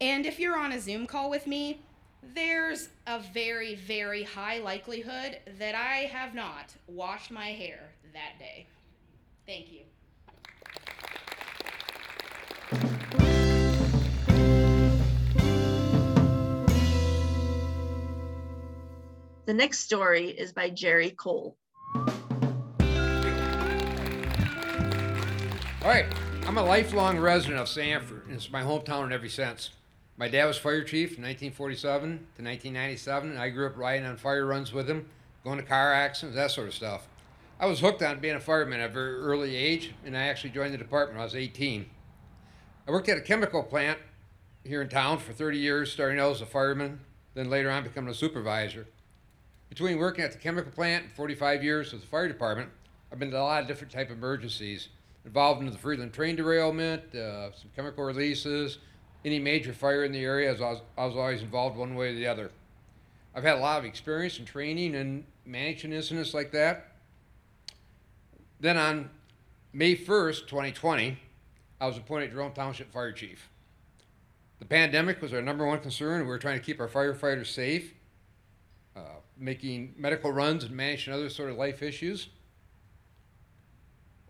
And 0.00 0.26
if 0.26 0.40
you're 0.40 0.58
on 0.58 0.72
a 0.72 0.80
Zoom 0.80 1.06
call 1.06 1.30
with 1.30 1.46
me, 1.46 1.78
there's 2.22 2.88
a 3.06 3.18
very, 3.18 3.74
very 3.74 4.22
high 4.22 4.58
likelihood 4.58 5.38
that 5.58 5.74
I 5.74 6.10
have 6.12 6.34
not 6.34 6.74
washed 6.86 7.30
my 7.30 7.48
hair 7.48 7.92
that 8.12 8.38
day. 8.38 8.66
Thank 9.46 9.72
you. 9.72 9.82
The 19.44 19.54
next 19.54 19.80
story 19.80 20.30
is 20.30 20.52
by 20.52 20.70
Jerry 20.70 21.10
Cole. 21.10 21.56
All 25.82 25.88
right, 25.88 26.06
I'm 26.46 26.56
a 26.56 26.62
lifelong 26.62 27.18
resident 27.18 27.58
of 27.58 27.68
Sanford, 27.68 28.26
and 28.26 28.36
it's 28.36 28.52
my 28.52 28.62
hometown 28.62 29.06
in 29.06 29.12
every 29.12 29.28
sense. 29.28 29.70
My 30.22 30.28
dad 30.28 30.44
was 30.44 30.56
fire 30.56 30.84
chief 30.84 31.14
from 31.14 31.24
1947 31.24 32.00
to 32.00 32.44
1997, 32.44 33.30
and 33.30 33.38
I 33.40 33.48
grew 33.48 33.66
up 33.66 33.76
riding 33.76 34.06
on 34.06 34.16
fire 34.16 34.46
runs 34.46 34.72
with 34.72 34.88
him, 34.88 35.08
going 35.42 35.58
to 35.58 35.64
car 35.64 35.92
accidents, 35.92 36.36
that 36.36 36.52
sort 36.52 36.68
of 36.68 36.74
stuff. 36.74 37.08
I 37.58 37.66
was 37.66 37.80
hooked 37.80 38.04
on 38.04 38.20
being 38.20 38.36
a 38.36 38.40
fireman 38.40 38.78
at 38.78 38.90
a 38.90 38.92
very 38.92 39.16
early 39.16 39.56
age, 39.56 39.92
and 40.06 40.16
I 40.16 40.28
actually 40.28 40.50
joined 40.50 40.74
the 40.74 40.78
department 40.78 41.16
when 41.16 41.22
I 41.22 41.24
was 41.24 41.34
18. 41.34 41.86
I 42.86 42.90
worked 42.92 43.08
at 43.08 43.18
a 43.18 43.20
chemical 43.20 43.64
plant 43.64 43.98
here 44.62 44.80
in 44.80 44.88
town 44.88 45.18
for 45.18 45.32
30 45.32 45.58
years, 45.58 45.90
starting 45.90 46.20
out 46.20 46.30
as 46.30 46.40
a 46.40 46.46
fireman, 46.46 47.00
then 47.34 47.50
later 47.50 47.72
on 47.72 47.82
becoming 47.82 48.12
a 48.12 48.14
supervisor. 48.14 48.86
Between 49.70 49.98
working 49.98 50.22
at 50.22 50.30
the 50.30 50.38
chemical 50.38 50.70
plant 50.70 51.06
and 51.06 51.12
45 51.14 51.64
years 51.64 51.92
with 51.92 52.02
the 52.02 52.06
fire 52.06 52.28
department, 52.28 52.70
I've 53.10 53.18
been 53.18 53.32
to 53.32 53.40
a 53.40 53.42
lot 53.42 53.62
of 53.62 53.66
different 53.66 53.92
type 53.92 54.08
of 54.08 54.18
emergencies, 54.18 54.88
involved 55.24 55.62
in 55.62 55.66
the 55.68 55.76
Freeland 55.76 56.12
train 56.12 56.36
derailment, 56.36 57.12
uh, 57.12 57.50
some 57.56 57.70
chemical 57.74 58.04
releases, 58.04 58.78
any 59.24 59.38
major 59.38 59.72
fire 59.72 60.04
in 60.04 60.12
the 60.12 60.24
area, 60.24 60.52
as 60.52 60.60
I 60.60 60.70
was, 60.70 60.80
I 60.98 61.06
was 61.06 61.16
always 61.16 61.42
involved 61.42 61.76
one 61.76 61.94
way 61.94 62.10
or 62.10 62.14
the 62.14 62.26
other. 62.26 62.50
I've 63.34 63.44
had 63.44 63.56
a 63.56 63.60
lot 63.60 63.78
of 63.78 63.84
experience 63.84 64.38
and 64.38 64.46
training 64.46 64.94
and 64.94 65.24
managing 65.46 65.92
incidents 65.92 66.34
like 66.34 66.52
that. 66.52 66.92
Then 68.60 68.76
on 68.76 69.10
May 69.72 69.96
1st, 69.96 70.46
2020, 70.46 71.18
I 71.80 71.86
was 71.86 71.96
appointed 71.96 72.30
Jerome 72.30 72.52
Township 72.52 72.92
Fire 72.92 73.12
Chief. 73.12 73.48
The 74.58 74.66
pandemic 74.66 75.20
was 75.20 75.32
our 75.32 75.42
number 75.42 75.66
one 75.66 75.80
concern. 75.80 76.20
We 76.20 76.28
were 76.28 76.38
trying 76.38 76.58
to 76.58 76.64
keep 76.64 76.78
our 76.78 76.88
firefighters 76.88 77.46
safe, 77.46 77.94
uh, 78.94 79.00
making 79.36 79.94
medical 79.96 80.30
runs 80.30 80.62
and 80.62 80.76
managing 80.76 81.12
other 81.12 81.28
sort 81.28 81.50
of 81.50 81.56
life 81.56 81.82
issues. 81.82 82.28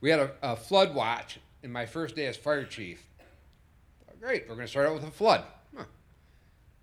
We 0.01 0.09
had 0.11 0.21
a, 0.21 0.33
a 0.43 0.57
flood 0.57 0.95
watch 0.95 1.39
in 1.63 1.71
my 1.71 1.85
first 1.85 2.17
day 2.17 2.27
as 2.27 2.37
fire 2.37 2.65
chief. 2.65 3.07
Great, 4.23 4.49
we're 4.49 4.55
going 4.55 4.67
to 4.67 4.71
start 4.71 4.87
out 4.87 4.95
with 4.95 5.03
a 5.03 5.11
flood. 5.11 5.43
Huh. 5.77 5.83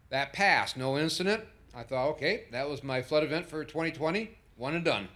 That 0.10 0.34
passed, 0.34 0.76
no 0.76 0.98
incident. 0.98 1.46
I 1.74 1.84
thought, 1.84 2.10
okay, 2.10 2.44
that 2.52 2.70
was 2.70 2.84
my 2.84 3.02
flood 3.02 3.24
event 3.24 3.46
for 3.46 3.64
2020, 3.64 4.38
one 4.58 4.76
and 4.76 4.84
done. 4.84 5.08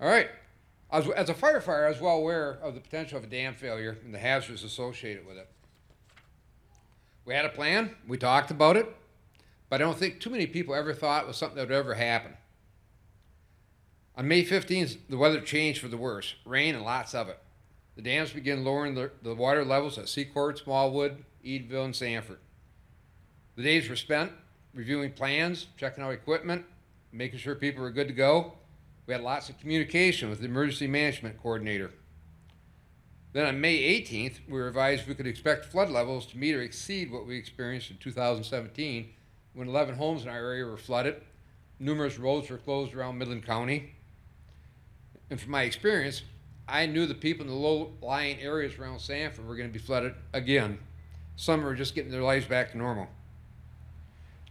All 0.00 0.08
right. 0.08 0.30
As, 0.90 1.06
as 1.10 1.28
a 1.28 1.34
firefighter, 1.34 1.84
I 1.84 1.90
was 1.90 2.00
well 2.00 2.16
aware 2.16 2.58
of 2.62 2.74
the 2.74 2.80
potential 2.80 3.18
of 3.18 3.24
a 3.24 3.26
dam 3.26 3.54
failure 3.54 3.98
and 4.02 4.14
the 4.14 4.18
hazards 4.18 4.64
associated 4.64 5.26
with 5.26 5.36
it. 5.36 5.48
We 7.26 7.34
had 7.34 7.44
a 7.44 7.50
plan, 7.50 7.94
we 8.08 8.16
talked 8.16 8.50
about 8.50 8.78
it, 8.78 8.96
but 9.68 9.82
I 9.82 9.84
don't 9.84 9.98
think 9.98 10.20
too 10.20 10.30
many 10.30 10.46
people 10.46 10.74
ever 10.74 10.94
thought 10.94 11.24
it 11.24 11.26
was 11.26 11.36
something 11.36 11.56
that 11.56 11.68
would 11.68 11.76
ever 11.76 11.94
happen. 11.94 12.32
On 14.16 14.26
May 14.26 14.42
15th, 14.42 14.96
the 15.10 15.18
weather 15.18 15.42
changed 15.42 15.82
for 15.82 15.88
the 15.88 15.98
worse 15.98 16.34
rain 16.46 16.74
and 16.74 16.82
lots 16.82 17.14
of 17.14 17.28
it. 17.28 17.38
The 17.96 18.02
dams 18.02 18.32
began 18.32 18.64
lowering 18.64 18.94
the, 18.94 19.10
the 19.22 19.34
water 19.34 19.64
levels 19.64 19.98
at 19.98 20.08
Secord, 20.08 20.58
Smallwood, 20.58 21.24
Edenville, 21.44 21.84
and 21.84 21.96
Sanford. 21.96 22.38
The 23.56 23.62
days 23.62 23.88
were 23.88 23.96
spent 23.96 24.32
reviewing 24.74 25.12
plans, 25.12 25.68
checking 25.76 26.02
out 26.02 26.12
equipment, 26.12 26.64
making 27.12 27.38
sure 27.38 27.54
people 27.54 27.82
were 27.82 27.90
good 27.90 28.08
to 28.08 28.14
go. 28.14 28.54
We 29.06 29.14
had 29.14 29.22
lots 29.22 29.48
of 29.48 29.58
communication 29.60 30.28
with 30.28 30.40
the 30.40 30.46
emergency 30.46 30.86
management 30.86 31.40
coordinator. 31.40 31.92
Then 33.32 33.46
on 33.46 33.60
May 33.60 33.78
18th, 34.00 34.38
we 34.48 34.58
were 34.58 34.68
advised 34.68 35.06
we 35.06 35.14
could 35.14 35.26
expect 35.26 35.66
flood 35.66 35.90
levels 35.90 36.26
to 36.26 36.38
meet 36.38 36.54
or 36.54 36.62
exceed 36.62 37.10
what 37.10 37.26
we 37.26 37.36
experienced 37.36 37.90
in 37.90 37.96
2017 37.98 39.10
when 39.54 39.68
11 39.68 39.96
homes 39.96 40.22
in 40.22 40.28
our 40.28 40.36
area 40.36 40.64
were 40.64 40.76
flooded. 40.76 41.20
Numerous 41.78 42.18
roads 42.18 42.48
were 42.48 42.58
closed 42.58 42.94
around 42.94 43.18
Midland 43.18 43.44
County. 43.44 43.94
And 45.30 45.40
from 45.40 45.50
my 45.50 45.62
experience, 45.62 46.22
I 46.66 46.86
knew 46.86 47.06
the 47.06 47.14
people 47.14 47.44
in 47.44 47.50
the 47.50 47.56
low 47.56 47.92
lying 48.00 48.40
areas 48.40 48.78
around 48.78 49.00
Sanford 49.00 49.46
were 49.46 49.56
going 49.56 49.68
to 49.68 49.72
be 49.72 49.78
flooded 49.78 50.14
again. 50.32 50.78
Some 51.36 51.62
were 51.62 51.74
just 51.74 51.94
getting 51.94 52.10
their 52.10 52.22
lives 52.22 52.46
back 52.46 52.72
to 52.72 52.78
normal. 52.78 53.08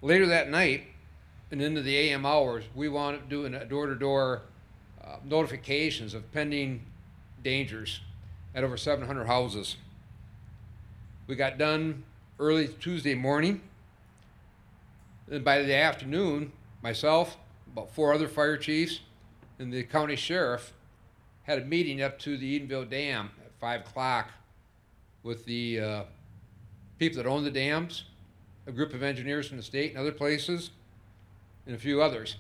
Later 0.02 0.28
that 0.28 0.50
night 0.50 0.84
and 1.50 1.62
into 1.62 1.82
the 1.82 1.96
AM 1.98 2.26
hours, 2.26 2.66
we 2.76 2.90
wound 2.90 3.16
up 3.16 3.30
doing 3.30 3.58
door 3.68 3.88
to 3.88 3.96
door 3.96 4.44
notifications 5.26 6.14
of 6.14 6.32
pending 6.32 6.82
dangers 7.44 8.02
at 8.54 8.64
over 8.64 8.78
700 8.78 9.26
houses. 9.26 9.78
We 11.28 11.36
got 11.36 11.58
done 11.58 12.04
early 12.40 12.68
Tuesday 12.68 13.16
morning. 13.16 13.62
And 15.30 15.44
by 15.44 15.62
the 15.62 15.76
afternoon, 15.76 16.52
myself, 16.82 17.38
about 17.72 17.94
four 17.94 18.14
other 18.14 18.28
fire 18.28 18.58
chiefs, 18.58 19.00
and 19.58 19.72
the 19.72 19.84
county 19.84 20.16
sheriff 20.16 20.74
had 21.44 21.60
a 21.60 21.66
meeting 21.66 22.02
up 22.02 22.18
to 22.20 22.38
the 22.38 22.60
Edenville 22.60 22.90
Dam 22.90 23.30
at 23.46 23.54
five 23.60 23.82
o'clock 23.82 24.30
with 25.24 25.46
the 25.46 25.80
uh, 25.80 26.04
people 26.98 27.22
that 27.22 27.30
own 27.30 27.44
the 27.44 27.52
dams, 27.52 28.06
a 28.66 28.72
group 28.72 28.94
of 28.94 29.04
engineers 29.04 29.48
from 29.48 29.58
the 29.58 29.64
state 29.64 29.92
and 29.92 30.00
other 30.00 30.12
places, 30.12 30.72
and 31.66 31.76
a 31.76 31.80
few 31.80 32.02
others. 32.02 32.38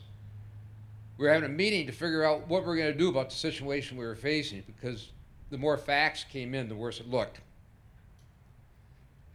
We 1.17 1.25
were 1.25 1.33
having 1.33 1.49
a 1.49 1.53
meeting 1.53 1.85
to 1.87 1.93
figure 1.93 2.23
out 2.23 2.47
what 2.47 2.63
we 2.63 2.67
we're 2.67 2.77
going 2.77 2.91
to 2.91 2.97
do 2.97 3.09
about 3.09 3.29
the 3.29 3.35
situation 3.35 3.97
we 3.97 4.05
were 4.05 4.15
facing 4.15 4.63
because 4.65 5.11
the 5.51 5.57
more 5.57 5.77
facts 5.77 6.23
came 6.23 6.55
in, 6.55 6.67
the 6.67 6.75
worse 6.75 6.99
it 6.99 7.09
looked. 7.09 7.39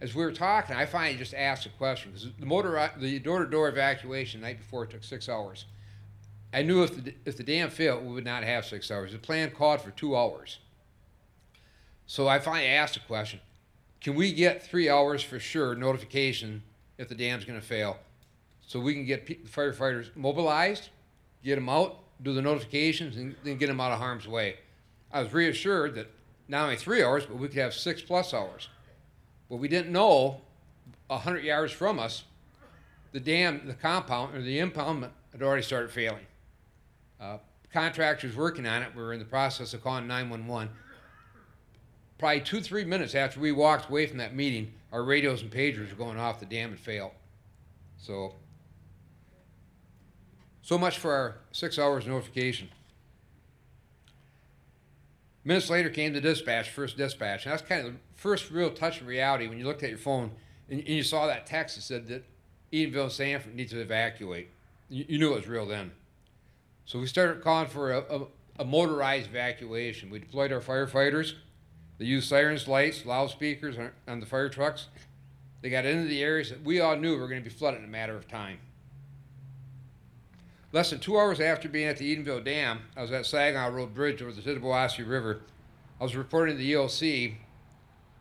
As 0.01 0.15
we 0.15 0.25
were 0.25 0.33
talking, 0.33 0.77
I 0.77 0.87
finally 0.87 1.17
just 1.17 1.35
asked 1.35 1.67
a 1.67 1.71
question 1.71 2.13
because 2.13 2.29
the 2.39 2.47
motor, 2.47 2.91
the 2.99 3.19
door-to-door 3.19 3.69
evacuation 3.69 4.41
the 4.41 4.47
night 4.47 4.59
before 4.59 4.87
took 4.87 5.05
six 5.05 5.29
hours. 5.29 5.67
I 6.53 6.63
knew 6.63 6.83
if 6.83 7.05
the, 7.05 7.15
if 7.25 7.37
the 7.37 7.43
dam 7.43 7.71
failed, 7.71 8.05
we 8.05 8.13
would 8.13 8.25
not 8.25 8.43
have 8.43 8.65
six 8.65 8.91
hours. 8.91 9.13
The 9.13 9.19
plan 9.19 9.51
called 9.51 9.83
for 9.83 9.91
two 9.91 10.17
hours. 10.17 10.59
So 12.07 12.27
I 12.27 12.39
finally 12.39 12.69
asked 12.69 12.95
the 12.95 13.01
question 13.01 13.41
can 14.01 14.15
we 14.15 14.33
get 14.33 14.63
three 14.63 14.89
hours 14.89 15.23
for 15.23 15.39
sure 15.39 15.75
notification 15.75 16.63
if 16.97 17.09
the 17.09 17.15
dam's 17.15 17.45
going 17.45 17.61
to 17.61 17.67
fail? 17.67 17.99
So 18.67 18.81
we 18.81 18.95
can 18.95 19.05
get 19.05 19.27
firefighters 19.51 20.15
mobilized, 20.15 20.91
get 21.43 21.57
them 21.57 21.69
out, 21.69 21.99
do 22.23 22.33
the 22.33 22.43
notifications, 22.43 23.17
and 23.17 23.35
then 23.43 23.57
get 23.57 23.67
them 23.67 23.81
out 23.81 23.93
of 23.93 23.99
harm's 23.99 24.29
way. 24.29 24.57
I 25.11 25.23
was 25.23 25.33
reassured 25.33 25.95
that 25.97 26.11
not 26.49 26.65
only 26.65 26.77
three 26.77 27.03
hours, 27.03 27.27
but 27.27 27.37
we 27.37 27.49
could 27.49 27.59
have 27.59 27.75
six 27.75 28.03
plus 28.03 28.33
hours. 28.33 28.69
But 29.49 29.57
we 29.57 29.69
didn't 29.69 29.91
know 29.91 30.43
100 31.09 31.45
yards 31.45 31.73
from 31.73 31.99
us, 31.99 32.25
the 33.13 33.21
dam, 33.21 33.63
the 33.67 33.75
compound, 33.75 34.37
or 34.37 34.43
the 34.43 34.59
impoundment 34.59 35.11
had 35.33 35.43
already 35.43 35.63
started 35.63 35.91
failing. 35.91 36.27
Uh, 37.21 37.39
contractors 37.73 38.37
working 38.37 38.67
on 38.67 38.83
it 38.83 38.95
We 38.95 39.03
were 39.03 39.13
in 39.13 39.19
the 39.19 39.25
process 39.25 39.75
of 39.75 39.83
calling 39.83 40.07
911. 40.07 40.73
Probably 42.19 42.41
two, 42.41 42.61
three 42.61 42.85
minutes 42.85 43.15
after 43.15 43.39
we 43.39 43.53
walked 43.53 43.89
away 43.89 44.07
from 44.07 44.19
that 44.19 44.35
meeting, 44.35 44.73
our 44.93 45.05
radios 45.05 45.43
and 45.43 45.51
pagers 45.51 45.91
were 45.91 45.97
going 45.97 46.19
off. 46.19 46.41
The 46.41 46.47
dam 46.47 46.71
had 46.71 46.81
failed. 46.81 47.13
So, 47.97 48.35
so 50.63 50.79
much 50.79 50.99
for 50.99 51.13
our 51.13 51.39
six 51.53 51.79
hours 51.79 52.07
notification. 52.07 52.69
Minutes 55.45 55.71
later 55.71 55.89
came 55.89 56.13
the 56.13 56.21
dispatch, 56.21 56.71
first 56.71 56.97
dispatch. 56.97 57.47
And 57.47 57.53
that's 57.53 57.63
kind 57.63 57.87
of 57.87 57.93
the 57.95 57.99
first 58.15 58.51
real 58.51 58.71
touch 58.71 59.01
of 59.01 59.07
reality 59.07 59.47
when 59.47 59.59
you 59.59 59.65
looked 59.65 59.83
at 59.83 59.89
your 59.89 59.99
phone 59.99 60.33
and, 60.69 60.81
and 60.81 60.89
you 60.89 61.03
saw 61.03 61.27
that 61.27 61.47
text 61.47 61.77
that 61.77 61.83
said 61.83 62.09
that 62.09 62.25
Edenville 62.73 63.05
and 63.05 63.13
Sanford 63.13 63.55
need 63.55 63.69
to 63.71 63.81
evacuate. 63.81 64.51
You, 64.91 65.05
you 65.09 65.19
knew 65.19 65.33
it 65.33 65.37
was 65.37 65.49
real 65.49 65.67
then. 65.67 65.93
So 66.89 66.99
we 66.99 67.07
started 67.07 67.45
calling 67.45 67.69
for 67.69 67.93
a, 67.93 67.99
a, 67.99 68.27
a 68.61 68.65
motorized 68.65 69.29
evacuation. 69.29 70.09
We 70.09 70.21
deployed 70.21 70.53
our 70.53 70.61
firefighters. 70.61 71.35
They 71.99 72.07
used 72.07 72.31
sirens, 72.31 72.67
lights, 72.67 73.05
loudspeakers 73.05 73.77
on, 73.77 73.91
on 74.09 74.21
the 74.21 74.27
fire 74.27 74.49
trucks. 74.49 74.87
They 75.61 75.69
got 75.69 75.85
into 75.85 76.09
the 76.09 76.23
areas 76.23 76.49
that 76.49 76.65
we 76.65 76.81
all 76.81 76.97
knew 76.97 77.19
were 77.19 77.29
going 77.29 77.45
to 77.45 77.49
be 77.49 77.55
flooded 77.55 77.81
in 77.81 77.85
a 77.85 77.91
matter 77.91 78.17
of 78.17 78.27
time. 78.27 78.57
Less 80.73 80.89
than 80.89 80.99
two 80.99 81.19
hours 81.19 81.41
after 81.41 81.69
being 81.69 81.89
at 81.89 81.99
the 81.99 82.17
Edenville 82.17 82.43
Dam, 82.43 82.81
I 82.97 83.03
was 83.03 83.13
at 83.13 83.27
Saginaw 83.27 83.69
Road 83.69 83.93
Bridge 83.93 84.23
over 84.23 84.33
the 84.33 84.41
Tittabawassee 84.41 85.07
River. 85.07 85.43
I 86.01 86.05
was 86.05 86.17
reporting 86.17 86.57
to 86.57 86.59
the 86.59 86.73
EOC 86.73 87.35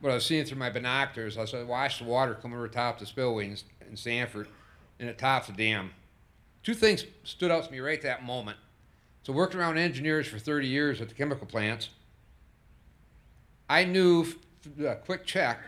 what 0.00 0.10
I 0.10 0.16
was 0.16 0.26
seeing 0.26 0.44
through 0.44 0.58
my 0.58 0.68
binoculars. 0.68 1.38
I 1.38 1.46
saw 1.46 1.64
watched 1.64 2.00
the 2.00 2.04
water 2.04 2.34
come 2.34 2.52
over 2.52 2.68
top 2.68 2.98
the 2.98 3.06
spillway 3.06 3.46
in, 3.46 3.56
in 3.88 3.96
Sanford 3.96 4.48
and 5.00 5.08
it 5.08 5.16
topped 5.16 5.46
the 5.46 5.54
dam 5.54 5.92
two 6.62 6.74
things 6.74 7.04
stood 7.24 7.50
out 7.50 7.64
to 7.64 7.72
me 7.72 7.80
right 7.80 8.00
that 8.02 8.24
moment. 8.24 8.58
So, 9.22 9.32
working 9.32 9.60
around 9.60 9.78
engineers 9.78 10.26
for 10.26 10.38
30 10.38 10.66
years 10.66 11.00
at 11.00 11.08
the 11.08 11.14
chemical 11.14 11.46
plants. 11.46 11.90
I 13.68 13.84
knew, 13.84 14.26
a 14.82 14.94
quick 14.94 15.26
check, 15.26 15.60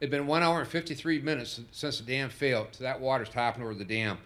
it'd 0.00 0.10
been 0.10 0.26
one 0.26 0.42
hour 0.42 0.60
and 0.60 0.68
53 0.68 1.20
minutes 1.20 1.60
since 1.72 1.98
the 1.98 2.04
dam 2.04 2.28
failed, 2.28 2.68
so 2.72 2.84
that 2.84 3.00
water's 3.00 3.30
topping 3.30 3.62
over 3.62 3.74
the 3.74 3.84
dam. 3.84 4.18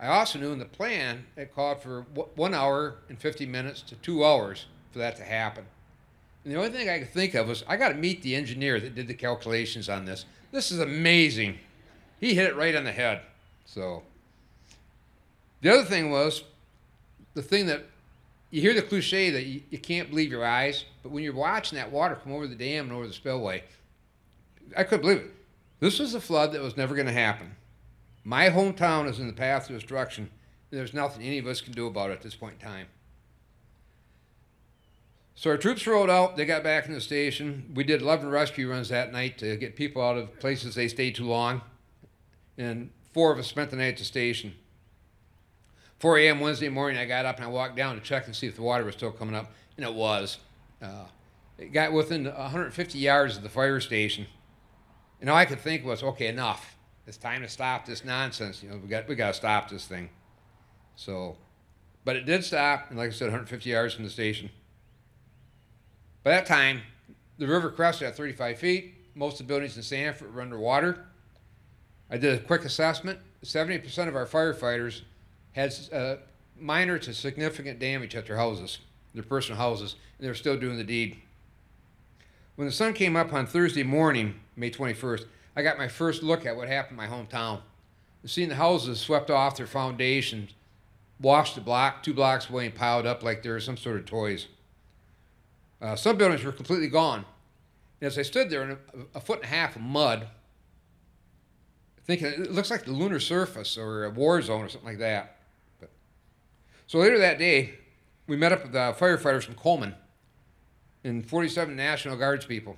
I 0.00 0.06
also 0.06 0.38
knew 0.38 0.52
in 0.52 0.58
the 0.58 0.64
plan 0.64 1.26
it 1.36 1.54
called 1.54 1.82
for 1.82 2.02
one 2.34 2.54
hour 2.54 2.96
and 3.08 3.18
50 3.18 3.44
minutes 3.46 3.82
to 3.82 3.96
two 3.96 4.24
hours 4.24 4.66
for 4.92 4.98
that 4.98 5.16
to 5.16 5.24
happen. 5.24 5.64
And 6.44 6.54
the 6.54 6.58
only 6.58 6.70
thing 6.70 6.88
I 6.88 7.00
could 7.00 7.12
think 7.12 7.34
of 7.34 7.48
was 7.48 7.64
I 7.68 7.76
got 7.76 7.90
to 7.90 7.94
meet 7.94 8.22
the 8.22 8.34
engineer 8.34 8.80
that 8.80 8.94
did 8.94 9.08
the 9.08 9.14
calculations 9.14 9.88
on 9.88 10.06
this. 10.06 10.24
This 10.52 10.72
is 10.72 10.78
amazing. 10.78 11.58
He 12.18 12.34
hit 12.34 12.46
it 12.46 12.56
right 12.56 12.74
on 12.74 12.84
the 12.84 12.92
head. 12.92 13.20
So 13.66 14.02
the 15.60 15.72
other 15.72 15.84
thing 15.84 16.10
was 16.10 16.44
the 17.34 17.42
thing 17.42 17.66
that 17.66 17.84
you 18.50 18.60
hear 18.60 18.74
the 18.74 18.82
cliche 18.82 19.30
that 19.30 19.44
you, 19.44 19.62
you 19.70 19.78
can't 19.78 20.10
believe 20.10 20.30
your 20.30 20.44
eyes, 20.44 20.84
but 21.02 21.12
when 21.12 21.22
you're 21.22 21.34
watching 21.34 21.76
that 21.76 21.92
water 21.92 22.16
come 22.16 22.32
over 22.32 22.46
the 22.46 22.56
dam 22.56 22.86
and 22.86 22.92
over 22.92 23.06
the 23.06 23.12
spillway, 23.12 23.62
I 24.76 24.84
couldn't 24.84 25.02
believe 25.02 25.18
it. 25.18 25.34
This 25.78 25.98
was 25.98 26.14
a 26.14 26.20
flood 26.20 26.52
that 26.52 26.60
was 26.60 26.76
never 26.76 26.94
going 26.94 27.06
to 27.06 27.12
happen. 27.12 27.56
My 28.24 28.50
hometown 28.50 29.08
is 29.08 29.18
in 29.18 29.26
the 29.26 29.32
path 29.32 29.70
of 29.70 29.76
destruction. 29.76 30.30
There's 30.70 30.92
nothing 30.92 31.24
any 31.24 31.38
of 31.38 31.46
us 31.46 31.60
can 31.60 31.72
do 31.72 31.86
about 31.86 32.10
it 32.10 32.14
at 32.14 32.22
this 32.22 32.34
point 32.34 32.54
in 32.60 32.68
time. 32.68 32.86
So 35.34 35.50
our 35.50 35.56
troops 35.56 35.86
rolled 35.86 36.10
out. 36.10 36.36
They 36.36 36.44
got 36.44 36.62
back 36.62 36.86
in 36.86 36.92
the 36.92 37.00
station. 37.00 37.72
We 37.74 37.82
did 37.82 38.02
11 38.02 38.28
rescue 38.28 38.70
runs 38.70 38.90
that 38.90 39.10
night 39.10 39.38
to 39.38 39.56
get 39.56 39.74
people 39.74 40.02
out 40.02 40.18
of 40.18 40.38
places 40.38 40.74
they 40.74 40.86
stayed 40.86 41.14
too 41.14 41.24
long. 41.24 41.62
And 42.58 42.90
four 43.14 43.32
of 43.32 43.38
us 43.38 43.46
spent 43.46 43.70
the 43.70 43.76
night 43.76 43.94
at 43.94 43.96
the 43.96 44.04
station. 44.04 44.54
4 46.00 46.16
a.m. 46.18 46.40
Wednesday 46.40 46.70
morning, 46.70 46.98
I 46.98 47.04
got 47.04 47.26
up 47.26 47.36
and 47.36 47.44
I 47.44 47.48
walked 47.48 47.76
down 47.76 47.94
to 47.94 48.00
check 48.00 48.26
and 48.26 48.34
see 48.34 48.46
if 48.46 48.56
the 48.56 48.62
water 48.62 48.84
was 48.84 48.94
still 48.94 49.12
coming 49.12 49.34
up, 49.34 49.52
and 49.76 49.84
it 49.84 49.94
was. 49.94 50.38
Uh, 50.82 51.04
it 51.58 51.72
got 51.72 51.92
within 51.92 52.24
150 52.24 52.98
yards 52.98 53.36
of 53.36 53.42
the 53.42 53.50
fire 53.50 53.80
station. 53.80 54.26
And 55.20 55.28
all 55.28 55.36
I 55.36 55.44
could 55.44 55.60
think 55.60 55.84
was, 55.84 56.02
okay, 56.02 56.28
enough. 56.28 56.78
It's 57.06 57.18
time 57.18 57.42
to 57.42 57.48
stop 57.48 57.84
this 57.84 58.02
nonsense. 58.02 58.62
You 58.62 58.70
know, 58.70 58.78
we 58.78 58.88
got 58.88 59.08
we 59.08 59.14
got 59.14 59.28
to 59.28 59.34
stop 59.34 59.68
this 59.68 59.86
thing. 59.86 60.08
So, 60.96 61.36
but 62.06 62.16
it 62.16 62.24
did 62.24 62.44
stop, 62.44 62.86
and 62.88 62.98
like 62.98 63.08
I 63.08 63.12
said, 63.12 63.26
150 63.26 63.68
yards 63.68 63.92
from 63.92 64.04
the 64.04 64.10
station. 64.10 64.48
By 66.22 66.30
that 66.30 66.46
time, 66.46 66.80
the 67.36 67.46
river 67.46 67.70
crested 67.70 68.08
at 68.08 68.16
35 68.16 68.58
feet. 68.58 68.94
Most 69.14 69.34
of 69.34 69.46
the 69.46 69.52
buildings 69.52 69.76
in 69.76 69.82
Sanford 69.82 70.34
were 70.34 70.40
underwater. 70.40 71.06
I 72.10 72.16
did 72.16 72.38
a 72.38 72.42
quick 72.42 72.64
assessment. 72.64 73.18
70% 73.44 74.08
of 74.08 74.16
our 74.16 74.26
firefighters 74.26 75.02
had 75.52 75.74
uh, 75.92 76.16
minor 76.58 76.98
to 76.98 77.14
significant 77.14 77.78
damage 77.78 78.14
at 78.14 78.26
their 78.26 78.36
houses, 78.36 78.78
their 79.14 79.22
personal 79.22 79.58
houses, 79.58 79.96
and 80.18 80.26
they're 80.26 80.34
still 80.34 80.56
doing 80.56 80.76
the 80.76 80.84
deed. 80.84 81.16
When 82.56 82.66
the 82.66 82.72
sun 82.72 82.92
came 82.92 83.16
up 83.16 83.32
on 83.32 83.46
Thursday 83.46 83.82
morning, 83.82 84.34
May 84.56 84.70
21st, 84.70 85.24
I 85.56 85.62
got 85.62 85.78
my 85.78 85.88
first 85.88 86.22
look 86.22 86.46
at 86.46 86.56
what 86.56 86.68
happened 86.68 87.00
in 87.00 87.08
my 87.08 87.16
hometown. 87.16 87.60
Seeing 88.24 88.50
the 88.50 88.56
houses 88.56 89.00
swept 89.00 89.30
off 89.30 89.56
their 89.56 89.66
foundations, 89.66 90.50
washed 91.18 91.56
a 91.56 91.60
block, 91.60 92.02
two 92.02 92.12
blocks 92.12 92.50
away, 92.50 92.66
and 92.66 92.74
piled 92.74 93.06
up 93.06 93.22
like 93.22 93.42
they 93.42 93.50
were 93.50 93.60
some 93.60 93.78
sort 93.78 93.96
of 93.96 94.04
toys. 94.04 94.46
Uh, 95.80 95.96
some 95.96 96.18
buildings 96.18 96.44
were 96.44 96.52
completely 96.52 96.88
gone. 96.88 97.24
And 98.00 98.06
as 98.08 98.18
I 98.18 98.22
stood 98.22 98.50
there 98.50 98.62
in 98.62 98.70
a, 98.72 98.76
a 99.14 99.20
foot 99.20 99.38
and 99.38 99.46
a 99.46 99.48
half 99.48 99.76
of 99.76 99.82
mud, 99.82 100.28
thinking 102.04 102.26
it 102.26 102.52
looks 102.52 102.70
like 102.70 102.84
the 102.84 102.92
lunar 102.92 103.20
surface 103.20 103.78
or 103.78 104.04
a 104.04 104.10
war 104.10 104.42
zone 104.42 104.64
or 104.64 104.68
something 104.68 104.88
like 104.88 104.98
that. 104.98 105.39
So 106.90 106.98
later 106.98 107.18
that 107.18 107.38
day, 107.38 107.74
we 108.26 108.36
met 108.36 108.50
up 108.50 108.64
with 108.64 108.72
the 108.72 108.96
firefighters 108.98 109.44
from 109.44 109.54
Coleman 109.54 109.94
and 111.04 111.24
47 111.24 111.76
National 111.76 112.16
Guards 112.16 112.44
people. 112.44 112.76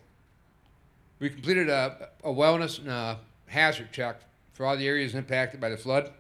We 1.18 1.31
completed 1.31 1.70
a, 1.70 2.11
a 2.22 2.29
wellness 2.29 2.79
and 2.79 2.88
a 2.88 3.20
hazard 3.46 3.90
check 3.90 4.20
for 4.53 4.66
all 4.66 4.77
the 4.77 4.87
areas 4.87 5.14
impacted 5.14 5.62
by 5.62 5.70
the 5.70 5.79
flood. 5.79 6.12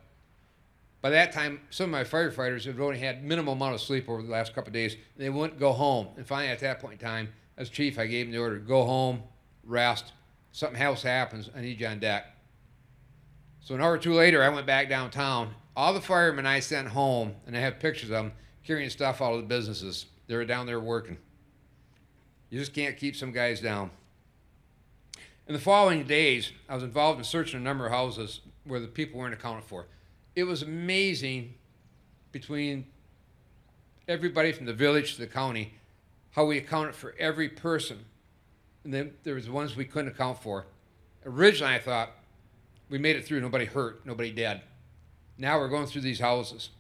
By 1.02 1.10
that 1.10 1.32
time, 1.32 1.60
some 1.68 1.84
of 1.84 1.90
my 1.90 2.02
firefighters 2.02 2.64
had 2.64 2.80
only 2.80 2.98
had 2.98 3.22
minimal 3.22 3.52
amount 3.52 3.74
of 3.74 3.82
sleep 3.82 4.08
over 4.08 4.22
the 4.22 4.32
last 4.32 4.54
couple 4.54 4.70
of 4.70 4.72
days. 4.72 4.96
They 5.18 5.28
wouldn't 5.28 5.60
go 5.60 5.72
home. 5.72 6.08
And 6.16 6.26
finally, 6.26 6.50
at 6.50 6.60
that 6.60 6.80
point 6.80 6.94
in 6.94 7.06
time, 7.06 7.28
as 7.58 7.68
chief, 7.68 7.98
I 7.98 8.06
gave 8.06 8.24
them 8.24 8.32
the 8.32 8.38
order: 8.38 8.56
go 8.56 8.86
home, 8.86 9.22
rest. 9.64 10.14
Something 10.52 10.80
else 10.80 11.02
happens, 11.02 11.50
I 11.54 11.60
need 11.60 11.78
you 11.78 11.88
on 11.88 11.98
deck. 11.98 12.34
So 13.60 13.74
an 13.74 13.82
hour 13.82 13.92
or 13.92 13.98
two 13.98 14.14
later, 14.14 14.42
I 14.42 14.48
went 14.48 14.66
back 14.66 14.88
downtown. 14.88 15.54
All 15.76 15.94
the 15.94 16.00
firemen 16.00 16.46
I 16.46 16.60
sent 16.60 16.88
home, 16.88 17.34
and 17.46 17.56
I 17.56 17.60
have 17.60 17.80
pictures 17.80 18.04
of 18.04 18.10
them 18.10 18.32
carrying 18.64 18.90
stuff 18.90 19.22
out 19.22 19.32
of 19.32 19.40
the 19.40 19.46
businesses. 19.46 20.06
They 20.26 20.36
were 20.36 20.44
down 20.44 20.66
there 20.66 20.80
working. 20.80 21.16
You 22.50 22.58
just 22.58 22.74
can't 22.74 22.96
keep 22.96 23.16
some 23.16 23.32
guys 23.32 23.60
down. 23.60 23.90
In 25.46 25.54
the 25.54 25.60
following 25.60 26.04
days, 26.04 26.52
I 26.68 26.74
was 26.74 26.84
involved 26.84 27.18
in 27.18 27.24
searching 27.24 27.58
a 27.58 27.62
number 27.62 27.86
of 27.86 27.92
houses 27.92 28.40
where 28.64 28.80
the 28.80 28.86
people 28.86 29.18
weren't 29.18 29.34
accounted 29.34 29.64
for 29.64 29.86
it 30.34 30.44
was 30.44 30.62
amazing 30.62 31.54
between 32.30 32.86
everybody 34.08 34.52
from 34.52 34.66
the 34.66 34.72
village 34.72 35.14
to 35.14 35.20
the 35.20 35.26
county 35.26 35.74
how 36.30 36.46
we 36.46 36.56
accounted 36.56 36.94
for 36.94 37.14
every 37.18 37.48
person. 37.48 37.98
And 38.84 38.92
then 38.92 39.12
there 39.22 39.34
was 39.34 39.50
ones 39.50 39.76
we 39.76 39.84
couldn't 39.84 40.12
account 40.12 40.42
for. 40.42 40.66
Originally, 41.26 41.74
I 41.74 41.78
thought 41.78 42.10
we 42.88 42.96
made 42.96 43.16
it 43.16 43.26
through, 43.26 43.42
nobody 43.42 43.66
hurt, 43.66 44.06
nobody 44.06 44.32
dead. 44.32 44.62
Now 45.38 45.58
we're 45.58 45.68
going 45.68 45.86
through 45.86 46.02
these 46.02 46.20
houses. 46.20 46.70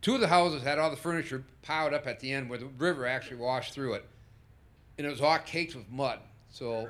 Two 0.00 0.14
of 0.14 0.20
the 0.20 0.28
houses 0.28 0.62
had 0.62 0.78
all 0.78 0.90
the 0.90 0.96
furniture 0.96 1.44
piled 1.62 1.94
up 1.94 2.06
at 2.06 2.20
the 2.20 2.32
end 2.32 2.50
where 2.50 2.58
the 2.58 2.66
river 2.66 3.06
actually 3.06 3.38
washed 3.38 3.72
through 3.72 3.94
it. 3.94 4.04
And 4.98 5.06
it 5.06 5.10
was 5.10 5.20
all 5.20 5.38
caked 5.38 5.74
with 5.74 5.90
mud. 5.90 6.18
So 6.50 6.88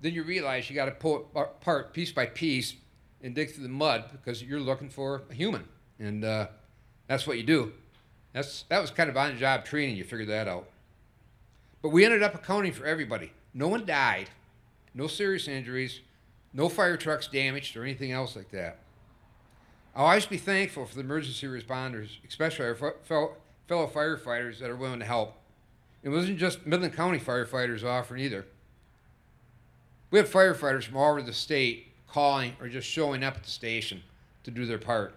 then 0.00 0.12
you 0.12 0.22
realize 0.22 0.68
you 0.68 0.76
got 0.76 0.86
to 0.86 0.92
pull 0.92 1.18
it 1.18 1.26
apart 1.34 1.92
piece 1.92 2.12
by 2.12 2.26
piece 2.26 2.74
and 3.22 3.34
dig 3.34 3.52
through 3.52 3.64
the 3.64 3.68
mud 3.68 4.04
because 4.12 4.42
you're 4.42 4.60
looking 4.60 4.90
for 4.90 5.22
a 5.30 5.34
human, 5.34 5.64
and 5.98 6.24
uh, 6.24 6.46
that's 7.08 7.26
what 7.26 7.38
you 7.38 7.42
do. 7.42 7.72
That's 8.32 8.62
that 8.68 8.80
was 8.80 8.90
kind 8.90 9.08
of 9.08 9.16
on 9.16 9.32
the 9.32 9.40
job 9.40 9.64
training. 9.64 9.96
You 9.96 10.04
figured 10.04 10.28
that 10.28 10.46
out. 10.46 10.68
But 11.82 11.88
we 11.90 12.04
ended 12.04 12.22
up 12.22 12.34
accounting 12.34 12.72
for 12.72 12.84
everybody. 12.84 13.32
No 13.54 13.68
one 13.68 13.86
died, 13.86 14.28
no 14.94 15.06
serious 15.06 15.48
injuries, 15.48 16.00
no 16.52 16.68
fire 16.68 16.96
trucks 16.96 17.26
damaged 17.26 17.76
or 17.76 17.82
anything 17.82 18.12
else 18.12 18.36
like 18.36 18.50
that. 18.50 18.78
I'll 19.96 20.04
always 20.04 20.26
be 20.26 20.36
thankful 20.36 20.84
for 20.84 20.94
the 20.94 21.00
emergency 21.00 21.46
responders, 21.46 22.10
especially 22.28 22.66
our 22.66 22.74
fellow 22.74 23.36
firefighters 23.68 24.58
that 24.58 24.68
are 24.68 24.76
willing 24.76 24.98
to 25.00 25.06
help. 25.06 25.34
It 26.02 26.10
wasn't 26.10 26.38
just 26.38 26.66
Midland 26.66 26.94
County 26.94 27.18
firefighters 27.18 27.82
offering 27.82 28.22
either. 28.22 28.44
We 30.10 30.18
had 30.18 30.28
firefighters 30.28 30.84
from 30.84 30.98
all 30.98 31.10
over 31.10 31.22
the 31.22 31.32
state 31.32 31.94
calling 32.08 32.56
or 32.60 32.68
just 32.68 32.86
showing 32.86 33.24
up 33.24 33.36
at 33.36 33.44
the 33.44 33.50
station 33.50 34.02
to 34.44 34.50
do 34.50 34.66
their 34.66 34.78
part. 34.78 35.14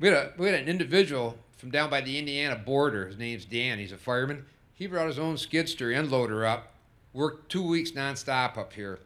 We 0.00 0.08
had, 0.08 0.16
a, 0.16 0.32
we 0.38 0.46
had 0.46 0.60
an 0.60 0.68
individual 0.68 1.36
from 1.58 1.70
down 1.70 1.90
by 1.90 2.00
the 2.00 2.18
Indiana 2.18 2.56
border. 2.56 3.08
His 3.08 3.18
name's 3.18 3.44
Dan. 3.44 3.78
He's 3.78 3.92
a 3.92 3.98
fireman. 3.98 4.46
He 4.72 4.86
brought 4.86 5.06
his 5.06 5.18
own 5.18 5.34
skidster 5.34 5.96
and 5.96 6.10
loader 6.10 6.46
up, 6.46 6.72
worked 7.12 7.50
two 7.50 7.62
weeks 7.62 7.90
nonstop 7.90 8.56
up 8.56 8.72
here. 8.72 9.00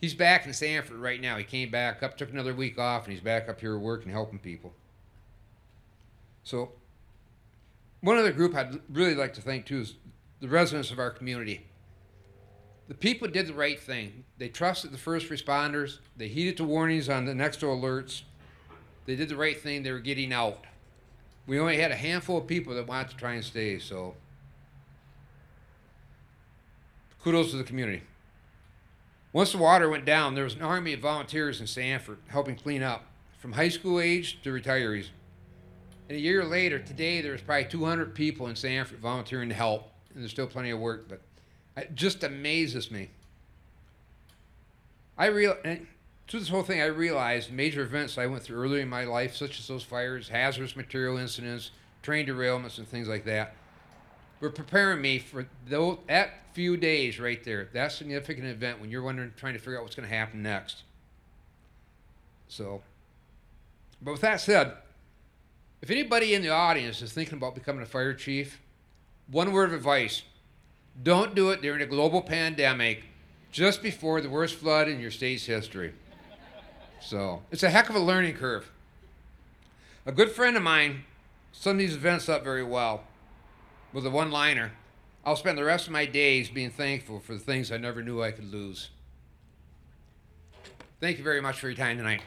He's 0.00 0.14
back 0.14 0.46
in 0.46 0.52
Sanford 0.52 0.98
right 0.98 1.20
now. 1.20 1.36
He 1.36 1.44
came 1.44 1.70
back 1.70 2.02
up, 2.02 2.16
took 2.16 2.30
another 2.30 2.54
week 2.54 2.78
off, 2.78 3.04
and 3.04 3.12
he's 3.12 3.22
back 3.22 3.48
up 3.48 3.60
here 3.60 3.78
working, 3.78 4.12
helping 4.12 4.38
people. 4.38 4.72
So, 6.42 6.72
one 8.00 8.18
other 8.18 8.32
group 8.32 8.54
I'd 8.54 8.80
really 8.90 9.14
like 9.14 9.32
to 9.34 9.40
thank 9.40 9.66
too 9.66 9.80
is 9.80 9.94
the 10.40 10.48
residents 10.48 10.90
of 10.90 10.98
our 10.98 11.10
community 11.10 11.64
the 12.88 12.94
people 12.94 13.28
did 13.28 13.46
the 13.46 13.54
right 13.54 13.80
thing. 13.80 14.24
They 14.38 14.48
trusted 14.48 14.92
the 14.92 14.98
first 14.98 15.30
responders. 15.30 15.98
They 16.16 16.28
heeded 16.28 16.58
the 16.58 16.64
warnings 16.64 17.08
on 17.08 17.24
the 17.24 17.34
next 17.34 17.60
door 17.60 17.74
alerts. 17.74 18.22
They 19.06 19.16
did 19.16 19.28
the 19.28 19.36
right 19.36 19.58
thing. 19.58 19.82
They 19.82 19.92
were 19.92 20.00
getting 20.00 20.32
out. 20.32 20.64
We 21.46 21.58
only 21.58 21.78
had 21.78 21.90
a 21.90 21.96
handful 21.96 22.38
of 22.38 22.46
people 22.46 22.74
that 22.74 22.86
wanted 22.86 23.10
to 23.10 23.16
try 23.16 23.34
and 23.34 23.44
stay, 23.44 23.78
so 23.78 24.14
kudos 27.22 27.50
to 27.50 27.56
the 27.56 27.64
community. 27.64 28.02
Once 29.34 29.50
the 29.50 29.58
water 29.58 29.90
went 29.90 30.04
down, 30.04 30.36
there 30.36 30.44
was 30.44 30.54
an 30.54 30.62
army 30.62 30.92
of 30.92 31.00
volunteers 31.00 31.60
in 31.60 31.66
Sanford 31.66 32.18
helping 32.28 32.54
clean 32.54 32.84
up, 32.84 33.04
from 33.36 33.50
high 33.50 33.68
school 33.68 33.98
age 33.98 34.40
to 34.44 34.50
retirees. 34.50 35.08
And 36.08 36.16
a 36.16 36.20
year 36.20 36.44
later, 36.44 36.78
today, 36.78 37.20
there's 37.20 37.42
probably 37.42 37.64
200 37.64 38.14
people 38.14 38.46
in 38.46 38.54
Sanford 38.54 39.00
volunteering 39.00 39.48
to 39.48 39.54
help, 39.54 39.90
and 40.14 40.22
there's 40.22 40.30
still 40.30 40.46
plenty 40.46 40.70
of 40.70 40.78
work, 40.78 41.08
but 41.08 41.20
it 41.76 41.96
just 41.96 42.22
amazes 42.22 42.92
me. 42.92 43.10
I 45.18 45.26
real 45.26 45.56
through 46.28 46.40
this 46.40 46.48
whole 46.48 46.62
thing, 46.62 46.80
I 46.80 46.86
realized 46.86 47.52
major 47.52 47.82
events 47.82 48.16
I 48.16 48.26
went 48.26 48.44
through 48.44 48.62
earlier 48.62 48.82
in 48.82 48.88
my 48.88 49.02
life, 49.02 49.34
such 49.34 49.58
as 49.58 49.66
those 49.66 49.82
fires, 49.82 50.28
hazardous 50.28 50.76
material 50.76 51.16
incidents, 51.16 51.72
train 52.02 52.24
derailments, 52.24 52.78
and 52.78 52.86
things 52.86 53.08
like 53.08 53.24
that, 53.24 53.56
were 54.40 54.50
preparing 54.50 55.00
me 55.00 55.18
for 55.18 55.46
those, 55.68 55.98
that 56.08 56.30
few 56.52 56.76
days 56.76 57.18
right 57.18 57.42
there, 57.44 57.68
that 57.72 57.90
significant 57.92 58.46
event 58.46 58.80
when 58.80 58.90
you're 58.90 59.02
wondering, 59.02 59.32
trying 59.36 59.54
to 59.54 59.58
figure 59.58 59.76
out 59.76 59.82
what's 59.82 59.96
going 59.96 60.08
to 60.08 60.14
happen 60.14 60.42
next. 60.42 60.82
So, 62.48 62.82
but 64.00 64.12
with 64.12 64.20
that 64.20 64.40
said, 64.40 64.74
if 65.82 65.90
anybody 65.90 66.34
in 66.34 66.42
the 66.42 66.50
audience 66.50 67.02
is 67.02 67.12
thinking 67.12 67.36
about 67.36 67.54
becoming 67.54 67.82
a 67.82 67.86
fire 67.86 68.14
chief, 68.14 68.60
one 69.30 69.52
word 69.52 69.70
of 69.70 69.74
advice 69.74 70.22
Don't 71.02 71.34
do 71.34 71.50
it 71.50 71.60
during 71.60 71.82
a 71.82 71.86
global 71.86 72.22
pandemic 72.22 73.04
just 73.50 73.82
before 73.82 74.20
the 74.20 74.30
worst 74.30 74.54
flood 74.54 74.88
in 74.88 75.00
your 75.00 75.10
state's 75.10 75.44
history. 75.44 75.92
So 77.00 77.42
it's 77.50 77.62
a 77.62 77.70
heck 77.70 77.90
of 77.90 77.96
a 77.96 78.00
learning 78.00 78.34
curve. 78.34 78.70
A 80.06 80.12
good 80.12 80.30
friend 80.30 80.56
of 80.56 80.62
mine 80.62 81.04
summed 81.52 81.80
these 81.80 81.94
events 81.94 82.28
up 82.28 82.44
very 82.44 82.62
well 82.62 83.04
with 83.94 84.04
a 84.04 84.10
one 84.10 84.30
liner 84.30 84.72
I'll 85.26 85.36
spend 85.36 85.56
the 85.56 85.64
rest 85.64 85.86
of 85.86 85.92
my 85.92 86.04
days 86.04 86.50
being 86.50 86.70
thankful 86.70 87.18
for 87.18 87.32
the 87.32 87.40
things 87.40 87.72
I 87.72 87.78
never 87.78 88.02
knew 88.02 88.22
I 88.22 88.30
could 88.30 88.52
lose. 88.52 88.90
Thank 91.00 91.16
you 91.16 91.24
very 91.24 91.40
much 91.40 91.58
for 91.58 91.68
your 91.68 91.76
time 91.76 91.96
tonight. 91.96 92.20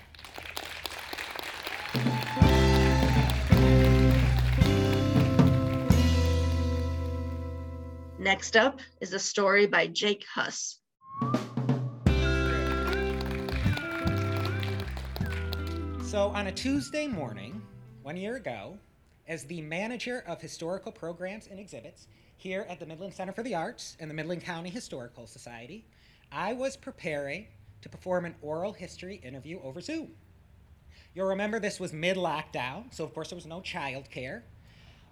Next 8.17 8.57
up 8.57 8.79
is 8.99 9.13
a 9.13 9.19
story 9.19 9.67
by 9.67 9.85
Jake 9.85 10.25
Huss. 10.33 10.79
So, 16.03 16.29
on 16.29 16.47
a 16.47 16.51
Tuesday 16.51 17.07
morning, 17.07 17.61
one 18.01 18.17
year 18.17 18.37
ago, 18.37 18.79
as 19.27 19.43
the 19.43 19.61
manager 19.61 20.23
of 20.25 20.41
historical 20.41 20.91
programs 20.91 21.47
and 21.47 21.59
exhibits 21.59 22.07
here 22.37 22.65
at 22.69 22.79
the 22.79 22.85
Midland 22.85 23.13
Center 23.13 23.33
for 23.33 23.43
the 23.43 23.55
Arts 23.55 23.97
and 23.99 24.09
the 24.09 24.13
Midland 24.13 24.43
County 24.43 24.69
Historical 24.69 25.27
Society, 25.27 25.85
I 26.31 26.53
was 26.53 26.77
preparing 26.77 27.47
to 27.81 27.89
perform 27.89 28.25
an 28.25 28.35
oral 28.41 28.73
history 28.73 29.21
interview 29.23 29.59
over 29.61 29.81
Zoom. 29.81 30.11
You'll 31.13 31.27
remember 31.27 31.59
this 31.59 31.79
was 31.79 31.93
mid 31.93 32.15
lockdown, 32.15 32.93
so 32.93 33.03
of 33.03 33.13
course 33.13 33.29
there 33.29 33.35
was 33.35 33.45
no 33.45 33.59
childcare. 33.59 34.43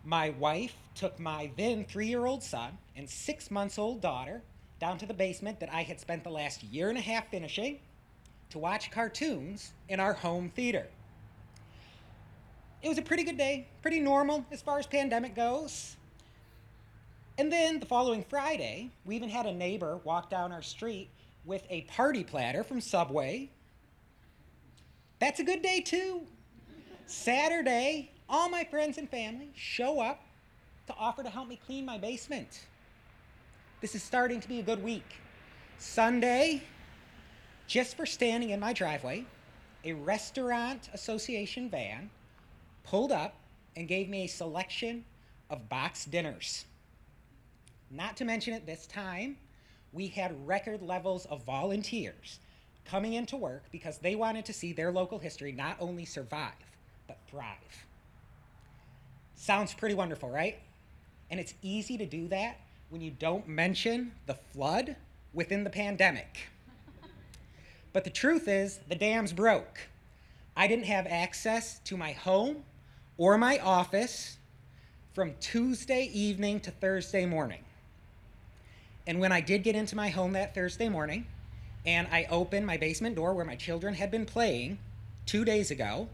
My 0.04 0.30
wife 0.30 0.76
took 0.94 1.20
my 1.20 1.52
then 1.58 1.84
three 1.84 2.08
year 2.08 2.26
old 2.26 2.44
son 2.44 2.78
and 2.96 3.10
six 3.10 3.50
months 3.50 3.80
old 3.80 4.02
daughter 4.02 4.44
down 4.80 4.98
to 5.00 5.06
the 5.06 5.14
basement 5.14 5.60
that 5.60 5.74
I 5.74 5.82
had 5.82 6.00
spent 6.00 6.24
the 6.24 6.30
last 6.30 6.64
year 6.64 6.90
and 6.90 6.98
a 6.98 7.02
half 7.02 7.30
finishing 7.32 7.80
to 8.52 8.60
watch 8.60 8.92
cartoons 8.92 9.74
in 9.90 10.00
our 10.00 10.14
home 10.14 10.52
theater. 10.56 10.88
It 12.86 12.90
was 12.90 13.00
a 13.00 13.02
pretty 13.02 13.24
good 13.24 13.40
day, 13.40 13.66
pretty 13.82 14.00
normal 14.00 14.46
as 14.52 14.62
far 14.62 14.78
as 14.78 14.86
pandemic 14.86 15.34
goes. 15.34 15.96
And 17.40 17.52
then 17.52 17.80
the 17.80 17.86
following 17.88 18.24
Friday, 18.24 18.92
we 19.06 19.16
even 19.16 19.28
had 19.28 19.48
a 19.48 19.52
neighbor 19.52 19.98
walk 20.04 20.30
down 20.30 20.52
our 20.52 20.62
street 20.62 21.10
with 21.46 21.64
a 21.72 21.82
party 21.82 22.24
platter 22.24 22.64
from 22.64 22.80
Subway. 22.80 23.50
That's 25.18 25.40
a 25.40 25.44
good 25.44 25.64
day 25.64 25.82
too. 25.82 26.28
Saturday, 27.08 28.12
all 28.30 28.50
my 28.50 28.64
friends 28.64 29.00
and 29.00 29.10
family 29.10 29.50
show 29.56 30.00
up 30.00 30.22
to 30.86 30.94
offer 30.94 31.24
to 31.24 31.30
help 31.32 31.48
me 31.48 31.60
clean 31.66 31.88
my 31.88 31.98
basement. 31.98 32.68
This 33.82 33.96
is 33.96 34.04
starting 34.04 34.40
to 34.42 34.48
be 34.48 34.60
a 34.60 34.64
good 34.64 34.84
week. 34.84 35.16
Sunday, 35.80 36.62
just 37.66 37.98
for 37.98 38.06
standing 38.06 38.52
in 38.52 38.60
my 38.60 38.74
driveway, 38.74 39.26
a 39.84 39.94
restaurant 39.94 40.90
association 40.94 41.68
van 41.68 42.12
pulled 42.86 43.12
up 43.12 43.36
and 43.76 43.88
gave 43.88 44.10
me 44.10 44.24
a 44.24 44.28
selection 44.28 45.04
of 45.50 45.70
box 45.70 46.06
dinners. 46.06 46.66
Not 47.92 48.18
to 48.18 48.26
mention 48.26 48.54
at 48.54 48.66
this 48.66 48.88
time, 48.88 49.38
we 49.92 50.08
had 50.08 50.48
record 50.48 50.82
levels 50.82 51.26
of 51.26 51.44
volunteers 51.44 52.40
coming 52.86 53.14
into 53.14 53.36
work 53.36 53.64
because 53.72 53.98
they 53.98 54.16
wanted 54.16 54.46
to 54.46 54.54
see 54.54 54.74
their 54.74 54.92
local 54.92 55.20
history 55.20 55.52
not 55.52 55.78
only 55.80 56.06
survive, 56.06 56.54
but 57.08 57.18
thrive. 57.30 57.86
Sounds 59.36 59.74
pretty 59.74 59.96
wonderful, 59.96 60.30
right? 60.30 60.60
And 61.30 61.40
it's 61.40 61.54
easy 61.62 61.98
to 61.98 62.06
do 62.06 62.28
that 62.30 62.60
when 62.90 63.02
you 63.02 63.12
don't 63.12 63.48
mention 63.48 64.12
the 64.26 64.36
flood 64.54 64.96
within 65.34 65.64
the 65.64 65.70
pandemic. 65.70 66.48
but 67.94 68.04
the 68.04 68.10
truth 68.10 68.48
is, 68.48 68.80
the 68.88 68.96
dams 68.96 69.34
broke. 69.34 69.80
I 70.56 70.68
didn't 70.68 70.86
have 70.86 71.08
access 71.08 71.80
to 71.80 71.98
my 71.98 72.12
home 72.14 72.64
or 73.18 73.38
my 73.38 73.58
office 73.60 74.38
from 75.14 75.34
Tuesday 75.40 76.10
evening 76.14 76.60
to 76.62 76.72
Thursday 76.72 77.26
morning. 77.26 77.64
And 79.08 79.20
when 79.20 79.32
I 79.32 79.42
did 79.42 79.64
get 79.64 79.76
into 79.76 79.96
my 79.96 80.10
home 80.10 80.34
that 80.34 80.54
Thursday 80.54 80.90
morning, 80.90 81.26
and 81.86 82.08
I 82.12 82.28
opened 82.30 82.66
my 82.66 82.78
basement 82.78 83.16
door 83.16 83.34
where 83.34 83.46
my 83.46 83.56
children 83.56 83.94
had 83.94 84.12
been 84.12 84.26
playing 84.26 84.80
two 85.26 85.46
days 85.46 85.72
ago, 85.72 86.10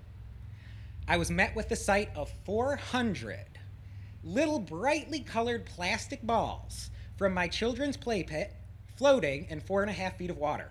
I 1.07 1.17
was 1.17 1.31
met 1.31 1.55
with 1.55 1.69
the 1.69 1.75
sight 1.75 2.09
of 2.15 2.31
400 2.45 3.45
little 4.23 4.59
brightly 4.59 5.19
colored 5.21 5.65
plastic 5.65 6.21
balls 6.21 6.91
from 7.17 7.33
my 7.33 7.47
children's 7.47 7.97
play 7.97 8.21
pit 8.21 8.53
floating 8.95 9.47
in 9.49 9.59
four 9.59 9.81
and 9.81 9.89
a 9.89 9.93
half 9.93 10.17
feet 10.17 10.29
of 10.29 10.37
water. 10.37 10.69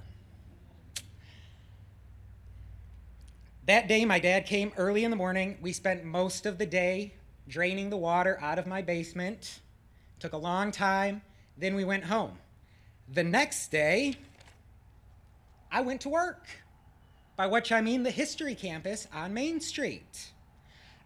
That 3.66 3.88
day, 3.88 4.05
my 4.07 4.18
dad 4.18 4.46
came 4.46 4.73
early 4.79 5.05
in 5.05 5.11
the 5.11 5.16
morning. 5.16 5.59
We 5.61 5.73
spent 5.73 6.03
most 6.03 6.46
of 6.46 6.57
the 6.57 6.64
day 6.64 7.12
draining 7.46 7.90
the 7.90 7.96
water 7.96 8.38
out 8.40 8.59
of 8.59 8.66
my 8.66 8.81
basement. 8.81 9.61
Took 10.18 10.33
a 10.33 10.38
long 10.38 10.73
time. 10.73 11.20
Then 11.59 11.75
we 11.75 11.85
went 11.85 12.05
home. 12.05 12.38
The 13.12 13.23
next 13.23 13.70
day, 13.70 14.14
I 15.70 15.83
went 15.83 16.01
to 16.03 16.09
work, 16.09 16.46
by 17.37 17.46
which 17.49 17.70
I 17.70 17.83
mean 17.83 18.03
the 18.03 18.11
history 18.11 18.55
campus 18.55 19.07
on 19.12 19.35
Main 19.35 19.61
Street. 19.61 20.31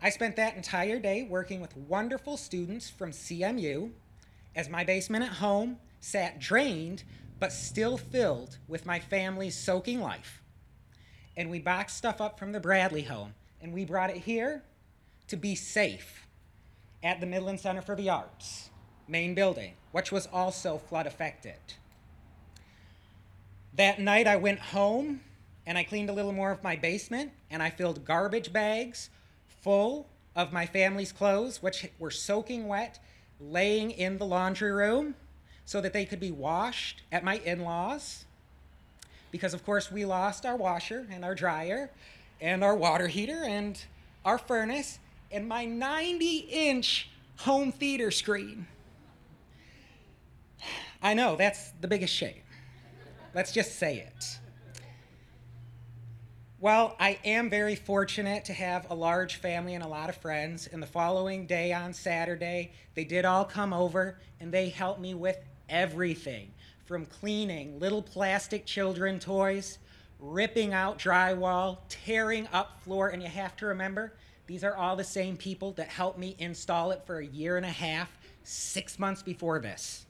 I 0.01 0.11
spent 0.11 0.37
that 0.37 0.55
entire 0.55 1.01
day 1.01 1.25
working 1.25 1.61
with 1.61 1.77
wonderful 1.77 2.37
students 2.37 2.89
from 2.89 3.11
CMU 3.11 3.91
as 4.55 4.69
my 4.69 4.85
basement 4.85 5.25
at 5.25 5.33
home 5.33 5.79
sat 6.01 6.39
drained 6.39 7.03
but 7.41 7.53
still 7.53 7.97
filled 7.99 8.59
with 8.69 8.87
my 8.87 9.01
family's 9.01 9.57
soaking 9.57 10.01
life 10.01 10.44
and 11.37 11.51
we 11.51 11.59
boxed 11.59 11.97
stuff 11.97 12.21
up 12.21 12.39
from 12.39 12.53
the 12.53 12.61
Bradley 12.61 13.03
home 13.03 13.35
and 13.61 13.73
we 13.73 13.85
brought 13.85 14.11
it 14.11 14.19
here 14.19 14.63
to 15.29 15.37
be 15.37 15.55
safe 15.55 16.27
at 17.03 17.21
the 17.21 17.27
Midland 17.27 17.61
Center 17.61 17.83
for 17.83 17.95
the 17.97 18.09
Arts 18.09 18.71
main 19.07 19.35
building, 19.35 19.75
which 19.93 20.11
was 20.11 20.27
also 20.33 20.79
flood 20.79 21.07
affected. 21.07 21.59
That 23.75 24.01
night 24.01 24.27
I 24.27 24.37
went 24.37 24.59
home 24.59 25.21
and 25.67 25.77
I 25.77 25.85
cleaned 25.85 26.11
a 26.11 26.13
little 26.13 26.33
more 26.33 26.51
of 26.51 26.63
my 26.63 26.77
basement 26.77 27.33
and 27.51 27.63
I 27.63 27.71
filled 27.71 28.05
garbage 28.05 28.53
bags 28.53 29.11
full 29.47 30.09
of 30.37 30.53
my 30.53 30.67
family's 30.67 31.13
clothes, 31.13 31.63
which 31.63 31.89
were 31.99 32.11
soaking 32.11 32.67
wet, 32.67 32.99
laying 33.41 33.91
in 33.91 34.19
the 34.19 34.27
laundry 34.27 34.73
room 34.73 35.15
so 35.65 35.81
that 35.81 35.93
they 35.93 36.05
could 36.05 36.21
be 36.21 36.31
washed 36.31 37.03
at 37.11 37.25
my 37.25 37.39
in 37.39 37.61
laws 37.61 38.27
because, 39.35 39.53
of 39.53 39.67
course, 39.67 39.91
we 39.91 40.05
lost 40.05 40.47
our 40.47 40.55
washer 40.55 41.09
and 41.11 41.25
our 41.25 41.35
dryer 41.35 41.91
and 42.41 42.63
our 42.63 42.77
water 42.77 43.09
heater 43.09 43.43
and 43.43 43.85
our 44.25 44.39
furnace 44.39 45.01
and 45.33 45.49
my 45.49 45.65
90 45.65 46.47
inch 46.53 47.11
home 47.39 47.73
theater 47.73 48.13
screen. 48.13 48.69
I 51.03 51.15
know, 51.15 51.35
that's 51.35 51.73
the 51.81 51.89
biggest 51.89 52.15
shame. 52.15 52.43
Let's 53.35 53.51
just 53.51 53.77
say 53.77 54.07
it. 54.07 54.39
Well, 56.61 56.95
I 57.01 57.19
am 57.25 57.51
very 57.51 57.75
fortunate 57.75 58.45
to 58.45 58.53
have 58.53 58.89
a 58.89 58.95
large 58.95 59.35
family 59.35 59.75
and 59.75 59.83
a 59.83 59.89
lot 59.89 60.11
of 60.11 60.17
friends. 60.17 60.69
And 60.69 60.81
the 60.81 60.87
following 60.87 61.49
day 61.49 61.73
on 61.73 61.93
Saturday, 61.93 62.71
they 62.95 63.05
did 63.05 63.25
all 63.25 63.45
come 63.45 63.73
over 63.73 64.21
and 64.39 64.53
they 64.53 64.69
helped 64.69 65.01
me 65.01 65.13
with 65.13 65.39
everything 65.69 66.54
from 66.85 67.07
cleaning 67.07 67.79
little 67.79 68.03
plastic 68.03 68.67
children 68.67 69.19
toys, 69.19 69.79
ripping 70.19 70.73
out 70.73 70.99
drywall, 70.99 71.79
tearing 71.89 72.47
up 72.53 72.83
floor, 72.83 73.09
and 73.09 73.23
you 73.23 73.29
have 73.29 73.57
to 73.57 73.67
remember, 73.67 74.15
these 74.47 74.65
are 74.65 74.77
all 74.77 74.97
the 74.97 75.05
same 75.05 75.37
people 75.37 75.73
that 75.73 75.89
helped 75.89 76.19
me 76.19 76.37
install 76.39 76.91
it 76.91 77.03
for 77.07 77.19
a 77.19 77.27
year 77.27 77.57
and 77.57 77.65
a 77.65 77.71
half, 77.71 78.11
six 78.43 78.99
months 78.99 79.23
before 79.23 79.59
this. 79.59 80.05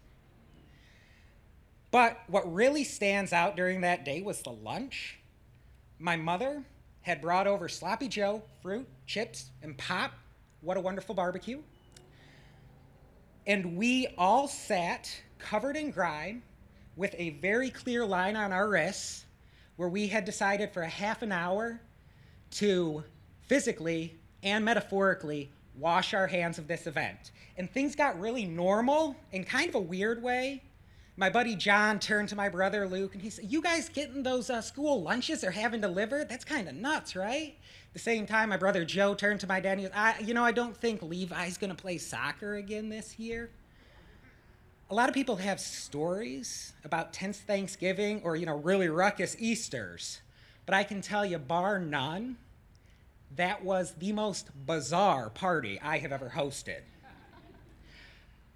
But 1.93 2.19
what 2.27 2.53
really 2.53 2.83
stands 2.83 3.33
out 3.33 3.55
during 3.55 3.83
that 3.83 4.05
day 4.05 4.21
was 4.21 4.43
the 4.43 4.51
lunch. 4.51 5.21
My 6.01 6.17
mother 6.17 6.65
had 7.03 7.21
brought 7.21 7.47
over 7.47 7.69
sloppy 7.69 8.09
joe, 8.09 8.43
fruit, 8.61 8.89
chips, 9.07 9.51
and 9.63 9.79
pop. 9.79 10.13
What 10.61 10.77
a 10.77 10.81
wonderful 10.81 11.15
barbecue. 11.15 11.63
And 13.47 13.77
we 13.77 14.09
all 14.19 14.49
sat 14.49 15.23
covered 15.39 15.77
in 15.77 15.93
grime 15.93 16.43
with 16.97 17.15
a 17.19 17.31
very 17.41 17.71
clear 17.71 18.05
line 18.05 18.37
on 18.37 18.53
our 18.53 18.69
wrists 18.69 19.25
where 19.77 19.89
we 19.89 20.07
had 20.07 20.25
decided 20.25 20.73
for 20.73 20.83
a 20.83 20.89
half 20.89 21.23
an 21.23 21.33
hour 21.33 21.81
to 22.51 23.03
physically 23.47 24.17
and 24.43 24.65
metaphorically 24.65 25.51
wash 25.77 26.15
our 26.15 26.27
hands 26.27 26.59
of 26.59 26.69
this 26.69 26.87
event. 26.87 27.33
And 27.57 27.71
things 27.71 27.97
got 27.97 28.19
really 28.21 28.45
normal 28.45 29.17
in 29.33 29.45
kind 29.45 29.69
of 29.69 29.75
a 29.75 29.81
weird 29.81 30.23
way. 30.23 30.63
My 31.17 31.31
buddy 31.31 31.55
John 31.55 32.01
turned 32.01 32.29
to 32.31 32.37
my 32.37 32.49
brother 32.49 32.89
Luke 32.89 33.15
and 33.15 33.23
he 33.23 33.31
said, 33.31 33.47
You 33.51 33.63
guys 33.63 33.89
getting 33.89 34.23
those 34.23 34.51
uh, 34.51 34.61
school 34.61 35.03
lunches 35.03 35.41
they're 35.41 35.53
having 35.53 35.81
delivered? 35.81 36.29
That's 36.29 36.45
kind 36.45 36.69
of 36.69 36.75
nuts, 36.75 37.15
right? 37.15 37.57
the 37.93 38.01
same 38.01 38.27
time, 38.27 38.49
my 38.49 38.57
brother 38.57 38.85
Joe 38.85 39.15
turned 39.15 39.39
to 39.41 39.47
my 39.47 39.61
dad 39.61 39.73
and 39.73 39.81
he 39.81 39.87
goes, 39.87 39.97
I, 39.97 40.19
You 40.21 40.35
know, 40.35 40.45
I 40.45 40.51
don't 40.51 40.77
think 40.77 41.03
Levi's 41.03 41.57
going 41.57 41.71
to 41.71 41.81
play 41.81 41.99
soccer 41.99 42.57
again 42.57 42.89
this 42.89 43.19
year. 43.19 43.51
A 44.91 44.95
lot 44.95 45.09
of 45.09 45.15
people 45.15 45.37
have 45.37 45.61
stories 45.61 46.73
about 46.85 47.13
tense 47.13 47.39
Thanksgiving 47.39 48.21
or, 48.23 48.37
you 48.37 48.47
know, 48.47 48.57
really 48.57 48.89
ruckus 48.89 49.37
Easters. 49.39 50.21
But 50.67 50.75
I 50.75 50.85
can 50.85 51.01
tell 51.01 51.25
you, 51.25 51.39
bar 51.39 51.79
none, 51.79 52.37
that 53.37 53.65
was 53.65 53.93
the 53.95 54.13
most 54.13 54.51
bizarre 54.67 55.31
party 55.31 55.81
I 55.81 55.99
have 55.99 56.13
ever 56.13 56.33
hosted. 56.35 56.83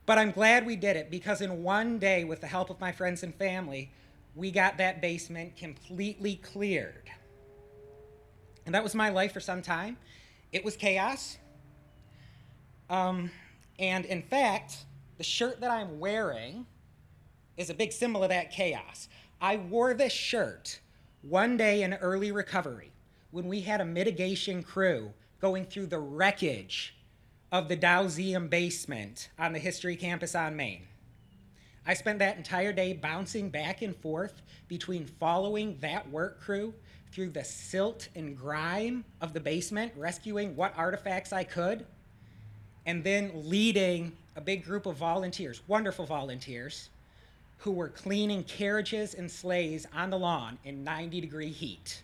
But 0.06 0.16
I'm 0.16 0.30
glad 0.30 0.64
we 0.64 0.74
did 0.76 0.96
it 0.96 1.10
because 1.10 1.42
in 1.42 1.62
one 1.62 1.98
day, 1.98 2.24
with 2.24 2.40
the 2.40 2.46
help 2.46 2.70
of 2.70 2.80
my 2.80 2.92
friends 2.92 3.22
and 3.22 3.34
family, 3.34 3.90
we 4.34 4.50
got 4.50 4.78
that 4.78 5.02
basement 5.02 5.56
completely 5.56 6.36
cleared. 6.36 7.10
And 8.64 8.74
that 8.74 8.82
was 8.82 8.94
my 8.94 9.10
life 9.10 9.32
for 9.32 9.40
some 9.40 9.60
time. 9.60 9.98
It 10.50 10.64
was 10.64 10.76
chaos. 10.76 11.36
Um, 12.88 13.30
and 13.78 14.06
in 14.06 14.22
fact, 14.22 14.78
the 15.18 15.24
shirt 15.24 15.60
that 15.60 15.70
I'm 15.70 15.98
wearing 15.98 16.64
is 17.56 17.70
a 17.70 17.74
big 17.74 17.92
symbol 17.92 18.22
of 18.22 18.30
that 18.30 18.52
chaos. 18.52 19.08
I 19.40 19.56
wore 19.56 19.92
this 19.92 20.12
shirt 20.12 20.78
one 21.22 21.56
day 21.56 21.82
in 21.82 21.94
early 21.94 22.32
recovery 22.32 22.92
when 23.32 23.48
we 23.48 23.60
had 23.60 23.80
a 23.80 23.84
mitigation 23.84 24.62
crew 24.62 25.12
going 25.40 25.64
through 25.64 25.86
the 25.86 25.98
wreckage 25.98 26.94
of 27.50 27.68
the 27.68 27.76
Dowseum 27.76 28.48
basement 28.48 29.28
on 29.38 29.52
the 29.52 29.58
History 29.58 29.96
Campus 29.96 30.34
on 30.34 30.56
Main. 30.56 30.82
I 31.84 31.94
spent 31.94 32.18
that 32.20 32.36
entire 32.36 32.72
day 32.72 32.92
bouncing 32.92 33.48
back 33.48 33.82
and 33.82 33.96
forth 33.96 34.42
between 34.68 35.06
following 35.06 35.78
that 35.80 36.08
work 36.10 36.40
crew 36.40 36.74
through 37.10 37.30
the 37.30 37.44
silt 37.44 38.08
and 38.14 38.36
grime 38.36 39.04
of 39.20 39.32
the 39.32 39.40
basement, 39.40 39.92
rescuing 39.96 40.54
what 40.54 40.76
artifacts 40.76 41.32
I 41.32 41.44
could, 41.44 41.86
and 42.84 43.02
then 43.02 43.32
leading 43.34 44.12
a 44.38 44.40
big 44.40 44.64
group 44.64 44.86
of 44.86 44.96
volunteers, 44.96 45.62
wonderful 45.66 46.06
volunteers, 46.06 46.90
who 47.58 47.72
were 47.72 47.88
cleaning 47.88 48.44
carriages 48.44 49.14
and 49.14 49.28
sleighs 49.28 49.84
on 49.92 50.10
the 50.10 50.18
lawn 50.18 50.56
in 50.64 50.84
90 50.84 51.20
degree 51.20 51.50
heat. 51.50 52.02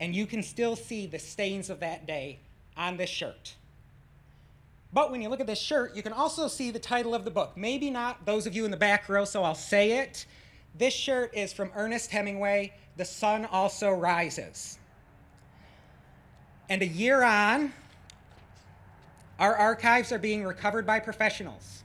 And 0.00 0.16
you 0.16 0.24
can 0.24 0.42
still 0.42 0.76
see 0.76 1.06
the 1.06 1.18
stains 1.18 1.68
of 1.68 1.80
that 1.80 2.06
day 2.06 2.38
on 2.74 2.96
this 2.96 3.10
shirt. 3.10 3.54
But 4.94 5.10
when 5.10 5.20
you 5.20 5.28
look 5.28 5.40
at 5.40 5.46
this 5.46 5.60
shirt, 5.60 5.94
you 5.94 6.02
can 6.02 6.14
also 6.14 6.48
see 6.48 6.70
the 6.70 6.78
title 6.78 7.14
of 7.14 7.26
the 7.26 7.30
book. 7.30 7.52
Maybe 7.54 7.90
not 7.90 8.24
those 8.24 8.46
of 8.46 8.56
you 8.56 8.64
in 8.64 8.70
the 8.70 8.78
back 8.78 9.06
row, 9.06 9.26
so 9.26 9.42
I'll 9.42 9.54
say 9.54 9.98
it. 9.98 10.24
This 10.74 10.94
shirt 10.94 11.36
is 11.36 11.52
from 11.52 11.70
Ernest 11.76 12.10
Hemingway, 12.10 12.72
The 12.96 13.04
Sun 13.04 13.44
Also 13.44 13.90
Rises. 13.90 14.78
And 16.70 16.80
a 16.80 16.86
year 16.86 17.22
on, 17.22 17.74
our 19.38 19.54
archives 19.54 20.12
are 20.12 20.18
being 20.18 20.44
recovered 20.44 20.86
by 20.86 21.00
professionals. 21.00 21.84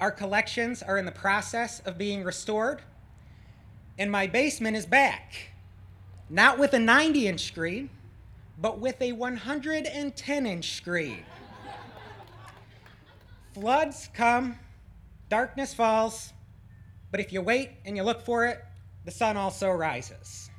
Our 0.00 0.10
collections 0.10 0.82
are 0.82 0.98
in 0.98 1.04
the 1.04 1.12
process 1.12 1.80
of 1.80 1.98
being 1.98 2.22
restored. 2.22 2.82
And 3.98 4.10
my 4.10 4.26
basement 4.26 4.76
is 4.76 4.86
back. 4.86 5.50
Not 6.28 6.58
with 6.58 6.72
a 6.72 6.78
90 6.78 7.26
inch 7.26 7.40
screen, 7.46 7.90
but 8.60 8.78
with 8.78 9.00
a 9.02 9.12
110 9.12 10.46
inch 10.46 10.72
screen. 10.76 11.24
Floods 13.52 14.08
come, 14.14 14.58
darkness 15.28 15.74
falls, 15.74 16.32
but 17.10 17.20
if 17.20 17.32
you 17.32 17.42
wait 17.42 17.72
and 17.84 17.96
you 17.96 18.04
look 18.04 18.22
for 18.22 18.46
it, 18.46 18.64
the 19.04 19.10
sun 19.10 19.36
also 19.36 19.70
rises. 19.70 20.49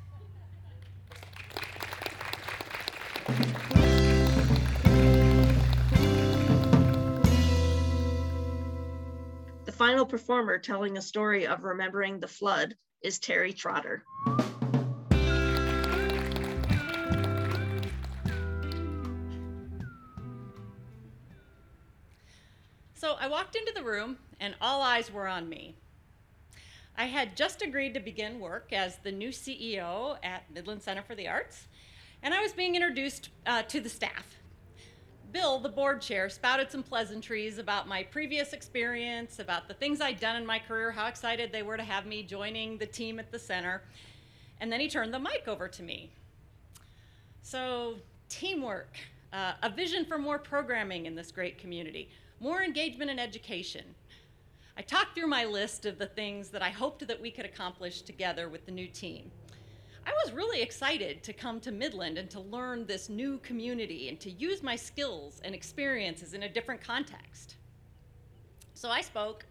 Final 9.82 10.06
performer 10.06 10.58
telling 10.58 10.96
a 10.96 11.02
story 11.02 11.44
of 11.44 11.64
remembering 11.64 12.20
the 12.20 12.28
flood 12.28 12.76
is 13.02 13.18
Terry 13.18 13.52
Trotter. 13.52 14.04
So 22.94 23.16
I 23.18 23.26
walked 23.26 23.56
into 23.56 23.72
the 23.74 23.82
room 23.82 24.18
and 24.38 24.54
all 24.60 24.82
eyes 24.82 25.12
were 25.12 25.26
on 25.26 25.48
me. 25.48 25.74
I 26.96 27.06
had 27.06 27.36
just 27.36 27.60
agreed 27.60 27.94
to 27.94 28.00
begin 28.00 28.38
work 28.38 28.72
as 28.72 28.98
the 28.98 29.10
new 29.10 29.30
CEO 29.30 30.16
at 30.22 30.48
Midland 30.54 30.82
Center 30.82 31.02
for 31.02 31.16
the 31.16 31.26
Arts, 31.26 31.66
and 32.22 32.32
I 32.32 32.40
was 32.40 32.52
being 32.52 32.76
introduced 32.76 33.30
uh, 33.46 33.62
to 33.62 33.80
the 33.80 33.88
staff. 33.88 34.41
Bill, 35.32 35.58
the 35.58 35.68
board 35.70 36.02
chair, 36.02 36.28
spouted 36.28 36.70
some 36.70 36.82
pleasantries 36.82 37.56
about 37.56 37.88
my 37.88 38.02
previous 38.02 38.52
experience, 38.52 39.38
about 39.38 39.66
the 39.66 39.72
things 39.72 40.02
I'd 40.02 40.20
done 40.20 40.36
in 40.36 40.44
my 40.44 40.58
career, 40.58 40.90
how 40.90 41.06
excited 41.06 41.50
they 41.50 41.62
were 41.62 41.78
to 41.78 41.82
have 41.82 42.04
me 42.04 42.22
joining 42.22 42.76
the 42.76 42.84
team 42.84 43.18
at 43.18 43.32
the 43.32 43.38
center, 43.38 43.82
and 44.60 44.70
then 44.70 44.78
he 44.78 44.88
turned 44.88 45.14
the 45.14 45.18
mic 45.18 45.44
over 45.48 45.68
to 45.68 45.82
me. 45.82 46.10
So, 47.40 47.96
teamwork, 48.28 48.94
uh, 49.32 49.54
a 49.62 49.70
vision 49.70 50.04
for 50.04 50.18
more 50.18 50.38
programming 50.38 51.06
in 51.06 51.14
this 51.14 51.32
great 51.32 51.56
community, 51.56 52.10
more 52.38 52.62
engagement 52.62 53.10
in 53.10 53.18
education, 53.18 53.84
I 54.76 54.82
talked 54.82 55.14
through 55.14 55.28
my 55.28 55.46
list 55.46 55.86
of 55.86 55.98
the 55.98 56.06
things 56.06 56.50
that 56.50 56.62
I 56.62 56.70
hoped 56.70 57.06
that 57.06 57.20
we 57.20 57.30
could 57.30 57.46
accomplish 57.46 58.02
together 58.02 58.50
with 58.50 58.66
the 58.66 58.72
new 58.72 58.86
team. 58.86 59.30
I 60.04 60.12
was 60.24 60.32
really 60.32 60.62
excited 60.62 61.22
to 61.22 61.32
come 61.32 61.60
to 61.60 61.70
Midland 61.70 62.18
and 62.18 62.28
to 62.30 62.40
learn 62.40 62.86
this 62.86 63.08
new 63.08 63.38
community 63.38 64.08
and 64.08 64.18
to 64.20 64.30
use 64.30 64.62
my 64.62 64.76
skills 64.76 65.40
and 65.44 65.54
experiences 65.54 66.34
in 66.34 66.42
a 66.42 66.48
different 66.48 66.80
context. 66.80 67.56
So 68.74 68.90
I 68.90 69.00
spoke, 69.00 69.46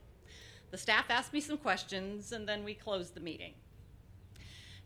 the 0.71 0.77
staff 0.77 1.05
asked 1.09 1.33
me 1.33 1.41
some 1.41 1.57
questions, 1.57 2.31
and 2.31 2.47
then 2.47 2.63
we 2.63 2.73
closed 2.73 3.13
the 3.13 3.19
meeting. 3.19 3.53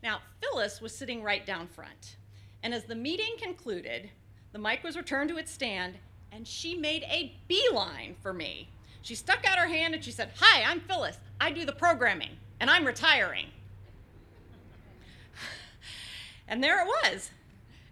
Now, 0.03 0.19
Phyllis 0.41 0.81
was 0.81 0.95
sitting 0.95 1.23
right 1.23 1.45
down 1.45 1.67
front, 1.67 2.17
and 2.61 2.73
as 2.73 2.83
the 2.83 2.95
meeting 2.95 3.35
concluded, 3.39 4.09
the 4.51 4.59
mic 4.59 4.83
was 4.83 4.97
returned 4.97 5.29
to 5.29 5.37
its 5.37 5.51
stand, 5.51 5.97
and 6.31 6.47
she 6.47 6.75
made 6.75 7.03
a 7.03 7.35
beeline 7.47 8.15
for 8.21 8.33
me 8.33 8.69
she 9.05 9.13
stuck 9.13 9.45
out 9.45 9.59
her 9.59 9.67
hand 9.67 9.93
and 9.93 10.03
she 10.03 10.09
said, 10.09 10.31
Hi, 10.37 10.63
I'm 10.63 10.79
Phyllis. 10.79 11.19
I 11.39 11.51
do 11.51 11.63
the 11.63 11.71
programming, 11.71 12.31
and 12.59 12.71
I'm 12.71 12.85
retiring. 12.85 13.45
And 16.47 16.63
there 16.63 16.81
it 16.81 16.87
was. 16.87 17.31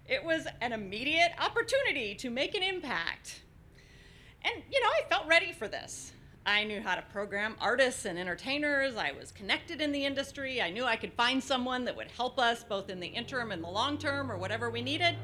It 0.07 0.23
was 0.23 0.47
an 0.61 0.73
immediate 0.73 1.31
opportunity 1.39 2.15
to 2.15 2.29
make 2.29 2.55
an 2.55 2.63
impact. 2.63 3.41
And, 4.43 4.61
you 4.69 4.81
know, 4.81 4.87
I 4.89 5.07
felt 5.09 5.27
ready 5.27 5.53
for 5.53 5.67
this. 5.67 6.11
I 6.45 6.65
knew 6.65 6.81
how 6.81 6.95
to 6.95 7.01
program 7.03 7.55
artists 7.61 8.03
and 8.03 8.19
entertainers. 8.19 8.97
I 8.97 9.13
was 9.13 9.31
connected 9.31 9.79
in 9.79 9.93
the 9.93 10.03
industry. 10.05 10.61
I 10.61 10.71
knew 10.71 10.83
I 10.83 10.97
could 10.97 11.13
find 11.13 11.41
someone 11.41 11.85
that 11.85 11.95
would 11.95 12.11
help 12.11 12.37
us 12.37 12.65
both 12.65 12.89
in 12.89 12.99
the 12.99 13.07
interim 13.07 13.53
and 13.53 13.63
the 13.63 13.69
long 13.69 13.97
term 13.97 14.29
or 14.29 14.37
whatever 14.37 14.69
we 14.69 14.81
needed. 14.81 15.15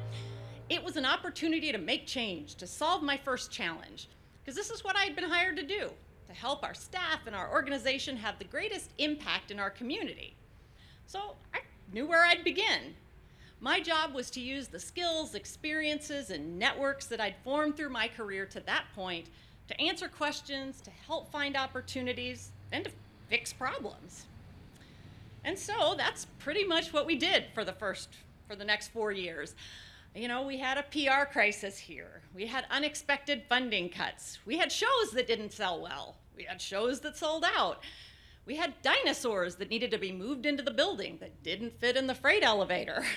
It 0.70 0.82
was 0.82 0.96
an 0.96 1.04
opportunity 1.04 1.72
to 1.72 1.78
make 1.78 2.06
change, 2.06 2.54
to 2.54 2.66
solve 2.66 3.02
my 3.02 3.18
first 3.18 3.52
challenge, 3.52 4.08
because 4.40 4.56
this 4.56 4.70
is 4.70 4.82
what 4.82 4.96
I 4.96 5.04
had 5.04 5.14
been 5.14 5.28
hired 5.28 5.56
to 5.56 5.62
do 5.62 5.90
to 6.30 6.36
help 6.36 6.62
our 6.62 6.74
staff 6.74 7.26
and 7.26 7.34
our 7.34 7.50
organization 7.50 8.16
have 8.16 8.38
the 8.38 8.44
greatest 8.44 8.90
impact 8.98 9.50
in 9.50 9.58
our 9.58 9.68
community. 9.68 10.36
So 11.06 11.34
I 11.52 11.58
knew 11.92 12.06
where 12.06 12.24
I'd 12.24 12.44
begin. 12.44 12.94
My 13.60 13.80
job 13.80 14.14
was 14.14 14.30
to 14.32 14.40
use 14.40 14.68
the 14.68 14.80
skills, 14.80 15.34
experiences, 15.34 16.30
and 16.30 16.58
networks 16.58 17.06
that 17.06 17.20
I'd 17.20 17.36
formed 17.44 17.76
through 17.76 17.90
my 17.90 18.08
career 18.08 18.46
to 18.46 18.60
that 18.60 18.84
point 18.94 19.26
to 19.68 19.80
answer 19.80 20.08
questions, 20.08 20.80
to 20.80 20.90
help 20.90 21.30
find 21.30 21.56
opportunities, 21.56 22.50
and 22.72 22.84
to 22.84 22.90
fix 23.28 23.52
problems. 23.52 24.26
And 25.44 25.58
so 25.58 25.94
that's 25.96 26.26
pretty 26.38 26.64
much 26.64 26.92
what 26.92 27.06
we 27.06 27.16
did 27.16 27.44
for 27.54 27.64
the 27.64 27.72
first, 27.72 28.08
for 28.48 28.56
the 28.56 28.64
next 28.64 28.88
four 28.88 29.12
years 29.12 29.54
you 30.14 30.26
know, 30.26 30.42
we 30.42 30.58
had 30.58 30.76
a 30.76 30.82
PR 30.82 31.24
crisis 31.30 31.78
here. 31.78 32.22
We 32.34 32.46
had 32.46 32.66
unexpected 32.70 33.44
funding 33.48 33.88
cuts. 33.88 34.38
We 34.44 34.58
had 34.58 34.72
shows 34.72 35.12
that 35.12 35.26
didn't 35.26 35.52
sell 35.52 35.80
well. 35.80 36.16
We 36.36 36.44
had 36.44 36.60
shows 36.60 37.00
that 37.00 37.16
sold 37.16 37.44
out. 37.44 37.82
We 38.44 38.56
had 38.56 38.82
dinosaurs 38.82 39.56
that 39.56 39.70
needed 39.70 39.90
to 39.92 39.98
be 39.98 40.10
moved 40.10 40.46
into 40.46 40.62
the 40.62 40.72
building 40.72 41.18
that 41.20 41.42
didn't 41.42 41.78
fit 41.78 41.96
in 41.96 42.06
the 42.06 42.14
freight 42.14 42.42
elevator. 42.42 43.04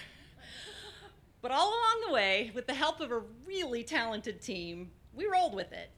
but 1.44 1.52
all 1.52 1.68
along 1.68 2.08
the 2.08 2.14
way, 2.14 2.52
with 2.56 2.68
the 2.68 2.74
help 2.74 3.02
of 3.02 3.12
a 3.12 3.22
really 3.46 3.84
talented 3.84 4.42
team, 4.42 4.90
we 5.14 5.28
rolled 5.28 5.54
with 5.54 5.74
it. 5.74 5.92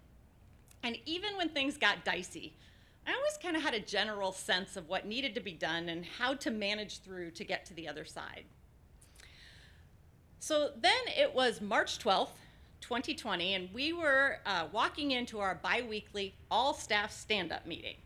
And 0.81 0.97
even 1.05 1.37
when 1.37 1.49
things 1.49 1.77
got 1.77 2.03
dicey, 2.03 2.57
I 3.05 3.13
always 3.13 3.37
kind 3.41 3.55
of 3.55 3.61
had 3.61 3.75
a 3.75 3.79
general 3.79 4.31
sense 4.31 4.75
of 4.75 4.89
what 4.89 5.05
needed 5.05 5.35
to 5.35 5.41
be 5.41 5.53
done 5.53 5.87
and 5.87 6.03
how 6.03 6.33
to 6.33 6.49
manage 6.49 7.01
through 7.01 7.29
to 7.31 7.43
get 7.43 7.63
to 7.67 7.75
the 7.75 7.87
other 7.87 8.05
side. 8.05 8.45
So 10.39 10.71
then 10.81 10.91
it 11.15 11.33
was 11.35 11.61
March 11.61 11.99
12th, 11.99 12.29
2020, 12.81 13.53
and 13.53 13.69
we 13.71 13.93
were 13.93 14.39
uh, 14.47 14.65
walking 14.71 15.11
into 15.11 15.39
our 15.39 15.59
bi 15.61 15.83
weekly 15.87 16.33
all 16.49 16.73
staff 16.73 17.11
stand 17.11 17.51
up 17.51 17.67
meeting. 17.67 17.97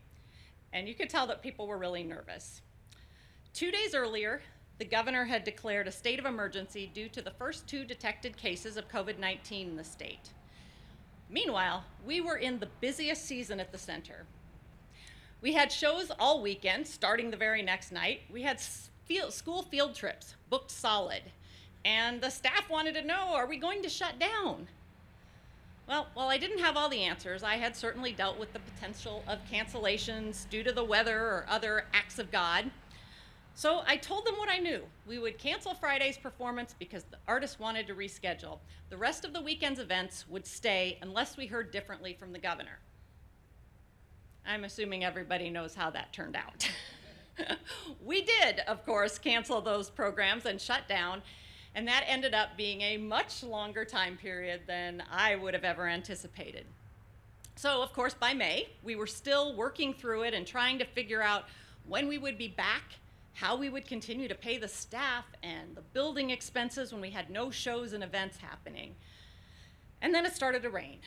And 0.74 0.86
you 0.86 0.94
could 0.94 1.08
tell 1.08 1.26
that 1.28 1.40
people 1.42 1.66
were 1.66 1.78
really 1.78 2.02
nervous. 2.02 2.60
Two 3.54 3.70
days 3.70 3.94
earlier, 3.94 4.42
the 4.80 4.84
governor 4.86 5.26
had 5.26 5.44
declared 5.44 5.86
a 5.86 5.92
state 5.92 6.18
of 6.18 6.24
emergency 6.24 6.90
due 6.94 7.10
to 7.10 7.20
the 7.20 7.30
first 7.30 7.66
two 7.66 7.84
detected 7.84 8.34
cases 8.38 8.78
of 8.78 8.88
COVID 8.88 9.18
19 9.18 9.68
in 9.68 9.76
the 9.76 9.84
state. 9.84 10.30
Meanwhile, 11.28 11.84
we 12.04 12.22
were 12.22 12.38
in 12.38 12.58
the 12.58 12.68
busiest 12.80 13.26
season 13.26 13.60
at 13.60 13.72
the 13.72 13.78
center. 13.78 14.24
We 15.42 15.52
had 15.52 15.70
shows 15.70 16.10
all 16.18 16.40
weekend, 16.40 16.86
starting 16.86 17.30
the 17.30 17.36
very 17.36 17.62
next 17.62 17.92
night. 17.92 18.22
We 18.32 18.40
had 18.40 18.58
field, 19.04 19.34
school 19.34 19.62
field 19.64 19.94
trips 19.94 20.34
booked 20.48 20.70
solid. 20.70 21.24
And 21.84 22.22
the 22.22 22.30
staff 22.30 22.70
wanted 22.70 22.94
to 22.94 23.02
know 23.02 23.34
are 23.34 23.46
we 23.46 23.58
going 23.58 23.82
to 23.82 23.90
shut 23.90 24.18
down? 24.18 24.66
Well, 25.86 26.08
while 26.14 26.28
I 26.28 26.38
didn't 26.38 26.60
have 26.60 26.78
all 26.78 26.88
the 26.88 27.02
answers, 27.02 27.42
I 27.42 27.56
had 27.56 27.76
certainly 27.76 28.12
dealt 28.12 28.38
with 28.38 28.54
the 28.54 28.60
potential 28.60 29.24
of 29.28 29.40
cancellations 29.52 30.48
due 30.48 30.62
to 30.62 30.72
the 30.72 30.84
weather 30.84 31.18
or 31.18 31.44
other 31.50 31.84
acts 31.92 32.18
of 32.18 32.30
God. 32.30 32.70
So 33.60 33.82
I 33.86 33.98
told 33.98 34.24
them 34.24 34.38
what 34.38 34.48
I 34.48 34.56
knew. 34.56 34.80
We 35.06 35.18
would 35.18 35.36
cancel 35.36 35.74
Friday's 35.74 36.16
performance 36.16 36.74
because 36.78 37.04
the 37.04 37.18
artist 37.28 37.60
wanted 37.60 37.86
to 37.88 37.94
reschedule. 37.94 38.58
The 38.88 38.96
rest 38.96 39.26
of 39.26 39.34
the 39.34 39.42
weekend's 39.42 39.78
events 39.78 40.24
would 40.30 40.46
stay 40.46 40.96
unless 41.02 41.36
we 41.36 41.44
heard 41.44 41.70
differently 41.70 42.16
from 42.18 42.32
the 42.32 42.38
governor. 42.38 42.78
I'm 44.46 44.64
assuming 44.64 45.04
everybody 45.04 45.50
knows 45.50 45.74
how 45.74 45.90
that 45.90 46.10
turned 46.10 46.36
out. 46.36 46.70
we 48.02 48.22
did, 48.22 48.60
of 48.60 48.86
course, 48.86 49.18
cancel 49.18 49.60
those 49.60 49.90
programs 49.90 50.46
and 50.46 50.58
shut 50.58 50.88
down, 50.88 51.20
and 51.74 51.86
that 51.86 52.04
ended 52.06 52.32
up 52.32 52.56
being 52.56 52.80
a 52.80 52.96
much 52.96 53.42
longer 53.42 53.84
time 53.84 54.16
period 54.16 54.62
than 54.66 55.02
I 55.12 55.36
would 55.36 55.52
have 55.52 55.64
ever 55.64 55.86
anticipated. 55.86 56.64
So, 57.56 57.82
of 57.82 57.92
course, 57.92 58.14
by 58.14 58.32
May, 58.32 58.70
we 58.82 58.96
were 58.96 59.06
still 59.06 59.54
working 59.54 59.92
through 59.92 60.22
it 60.22 60.32
and 60.32 60.46
trying 60.46 60.78
to 60.78 60.86
figure 60.86 61.20
out 61.20 61.44
when 61.86 62.08
we 62.08 62.16
would 62.16 62.38
be 62.38 62.48
back, 62.48 62.84
how 63.34 63.56
we 63.56 63.68
would 63.68 63.86
continue 63.86 64.28
to 64.28 64.34
pay 64.34 64.58
the 64.58 64.68
staff 64.68 65.24
and 65.42 65.74
the 65.74 65.80
building 65.80 66.30
expenses 66.30 66.92
when 66.92 67.00
we 67.00 67.10
had 67.10 67.30
no 67.30 67.50
shows 67.50 67.92
and 67.92 68.04
events 68.04 68.38
happening. 68.38 68.94
And 70.02 70.14
then 70.14 70.26
it 70.26 70.34
started 70.34 70.62
to 70.62 70.70
rain. 70.70 70.98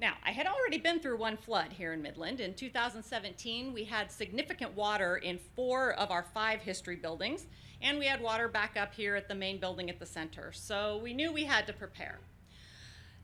Now, 0.00 0.14
I 0.24 0.30
had 0.30 0.46
already 0.46 0.78
been 0.78 1.00
through 1.00 1.16
one 1.16 1.36
flood 1.36 1.72
here 1.72 1.92
in 1.92 2.00
Midland. 2.02 2.40
In 2.40 2.54
2017, 2.54 3.72
we 3.72 3.84
had 3.84 4.12
significant 4.12 4.76
water 4.76 5.16
in 5.16 5.40
four 5.56 5.92
of 5.94 6.12
our 6.12 6.22
five 6.22 6.60
history 6.60 6.94
buildings, 6.94 7.46
and 7.82 7.98
we 7.98 8.06
had 8.06 8.20
water 8.20 8.46
back 8.46 8.76
up 8.76 8.94
here 8.94 9.16
at 9.16 9.28
the 9.28 9.34
main 9.34 9.58
building 9.58 9.90
at 9.90 9.98
the 9.98 10.06
center. 10.06 10.52
So 10.52 11.00
we 11.02 11.12
knew 11.12 11.32
we 11.32 11.44
had 11.44 11.66
to 11.66 11.72
prepare. 11.72 12.20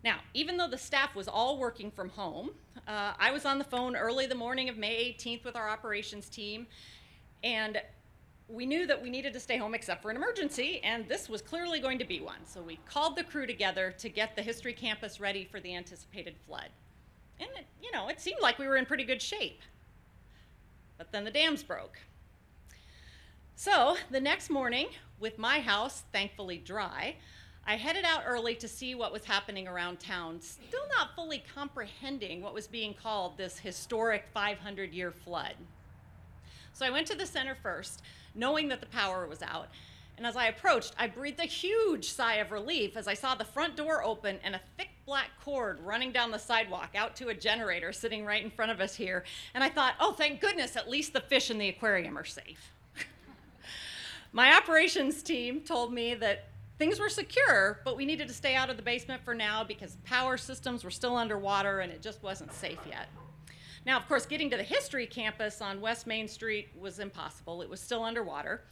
Now, 0.03 0.19
even 0.35 0.57
though 0.57 0.69
the 0.69 0.77
staff 0.77 1.15
was 1.15 1.29
all 1.29 1.59
working 1.59 1.91
from 1.91 2.11
home, 2.11 2.51
uh, 2.89 3.15
I 3.19 3.31
was 3.31 3.47
on 3.47 3.59
the 3.59 3.65
phone 3.65 3.97
early 3.97 4.27
the 4.27 4.35
morning 4.35 4.69
of 4.69 4.77
May 4.77 5.17
18th 5.17 5.45
with 5.45 5.57
our 5.57 5.69
operations 5.69 6.29
team, 6.29 6.67
and 7.45 7.81
we 8.49 8.67
knew 8.67 8.87
that 8.87 9.01
we 9.01 9.11
needed 9.11 9.33
to 9.35 9.41
stay 9.41 9.57
home 9.57 9.75
except 9.75 10.03
for 10.03 10.11
an 10.11 10.17
emergency, 10.17 10.81
and 10.83 11.09
this 11.09 11.29
was 11.29 11.41
clearly 11.41 11.79
going 11.79 11.99
to 11.99 12.05
be 12.05 12.21
one. 12.21 12.45
So 12.45 12.61
we 12.63 12.79
called 12.87 13.17
the 13.17 13.25
crew 13.25 13.47
together 13.47 13.95
to 13.99 14.09
get 14.09 14.35
the 14.35 14.43
history 14.43 14.73
campus 14.73 15.21
ready 15.21 15.45
for 15.45 15.61
the 15.61 15.75
anticipated 15.75 16.35
flood. 16.47 16.71
And, 17.39 17.49
it, 17.57 17.67
you 17.83 17.93
know, 17.93 18.09
it 18.09 18.21
seemed 18.21 18.41
like 18.41 18.59
we 18.59 18.67
were 18.67 18.77
in 18.77 18.87
pretty 18.87 19.05
good 19.05 19.23
shape. 19.23 19.61
But 20.99 21.13
then 21.13 21.25
the 21.25 21.31
dams 21.31 21.63
broke. 21.63 21.99
So 23.57 23.97
the 24.11 24.21
next 24.21 24.51
morning, 24.51 24.89
with 25.21 25.39
my 25.39 25.61
house 25.61 26.05
thankfully 26.13 26.59
dry, 26.59 27.17
I 27.67 27.77
headed 27.77 28.05
out 28.05 28.25
early 28.27 28.55
to 28.57 28.69
see 28.69 28.95
what 28.95 29.13
was 29.13 29.25
happening 29.25 29.67
around 29.67 30.01
town, 30.01 30.41
still 30.41 30.87
not 30.97 31.15
fully 31.15 31.43
comprehending 31.55 32.43
what 32.43 32.53
was 32.53 32.67
being 32.67 32.95
called 32.95 33.39
this 33.39 33.59
historic 33.59 34.27
500 34.35 34.93
year 34.93 35.11
flood. 35.13 35.55
So 36.75 36.85
I 36.85 36.91
went 36.91 37.07
to 37.07 37.16
the 37.16 37.25
center 37.27 37.55
first 37.55 38.03
knowing 38.35 38.68
that 38.68 38.81
the 38.81 38.87
power 38.87 39.27
was 39.27 39.43
out. 39.43 39.68
And 40.16 40.27
as 40.27 40.37
I 40.37 40.47
approached, 40.47 40.95
I 40.99 41.09
breathed 41.09 41.41
a 41.41 41.45
huge 41.45 42.09
sigh 42.09 42.37
of 42.37 42.53
relief 42.53 42.97
as 42.97 43.09
I 43.09 43.14
saw 43.14 43.35
the 43.35 43.45
front 43.45 43.77
door 43.77 44.05
open 44.05 44.39
and 44.45 44.55
a 44.55 44.61
thick 44.77 44.91
black 45.07 45.31
cord 45.43 45.81
running 45.81 46.12
down 46.12 46.31
the 46.31 46.39
sidewalk 46.39 46.91
out 46.95 47.16
to 47.16 47.29
a 47.29 47.35
generator 47.35 47.93
sitting 47.93 48.25
right 48.25 48.43
in 48.43 48.51
front 48.51 48.70
of 48.70 48.81
us 48.81 48.95
here. 48.95 49.25
And 49.55 49.64
I 49.64 49.68
thought, 49.68 49.95
oh, 50.01 50.12
thank 50.12 50.41
goodness, 50.41 50.77
at 50.77 50.89
least 50.89 51.12
the 51.12 51.20
fish 51.20 51.51
in 51.51 51.59
the 51.59 51.68
aquarium 51.68 52.16
are 52.16 52.25
safe. 52.25 52.72
My 54.33 54.57
operations 54.57 55.22
team 55.22 55.61
told 55.61 55.93
me 55.93 56.14
that 56.14 56.49
things 56.79 57.01
were 57.01 57.09
secure, 57.09 57.81
but 57.85 57.97
we 57.97 58.05
needed 58.05 58.29
to 58.29 58.35
stay 58.35 58.55
out 58.55 58.70
of 58.70 58.77
the 58.77 58.83
basement 58.83 59.22
for 59.25 59.35
now 59.35 59.64
because 59.64 59.97
power 60.05 60.37
systems 60.37 60.85
were 60.85 60.91
still 60.91 61.16
underwater 61.16 61.81
and 61.81 61.91
it 61.91 62.03
just 62.03 62.22
wasn't 62.22 62.53
safe 62.53 62.79
yet. 62.89 63.09
Now, 63.87 63.99
of 63.99 64.09
course, 64.09 64.24
getting 64.24 64.49
to 64.51 64.57
the 64.57 64.62
history 64.62 65.07
campus 65.07 65.61
on 65.61 65.80
West 65.80 66.07
Main 66.07 66.26
Street 66.26 66.68
was 66.78 66.99
impossible. 66.99 67.61
It 67.61 67.68
was 67.68 67.80
still 67.80 68.03
underwater. 68.03 68.62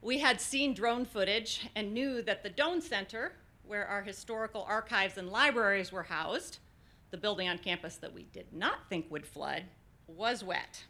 We 0.00 0.18
had 0.18 0.40
seen 0.40 0.74
drone 0.74 1.04
footage 1.04 1.68
and 1.74 1.92
knew 1.92 2.22
that 2.22 2.42
the 2.42 2.48
Doan 2.48 2.80
Center, 2.80 3.32
where 3.66 3.86
our 3.86 4.02
historical 4.02 4.64
archives 4.68 5.18
and 5.18 5.28
libraries 5.28 5.92
were 5.92 6.04
housed, 6.04 6.58
the 7.10 7.18
building 7.18 7.48
on 7.48 7.58
campus 7.58 7.96
that 7.96 8.14
we 8.14 8.24
did 8.32 8.46
not 8.52 8.88
think 8.88 9.10
would 9.10 9.26
flood, 9.26 9.64
was 10.06 10.42
wet. 10.42 10.84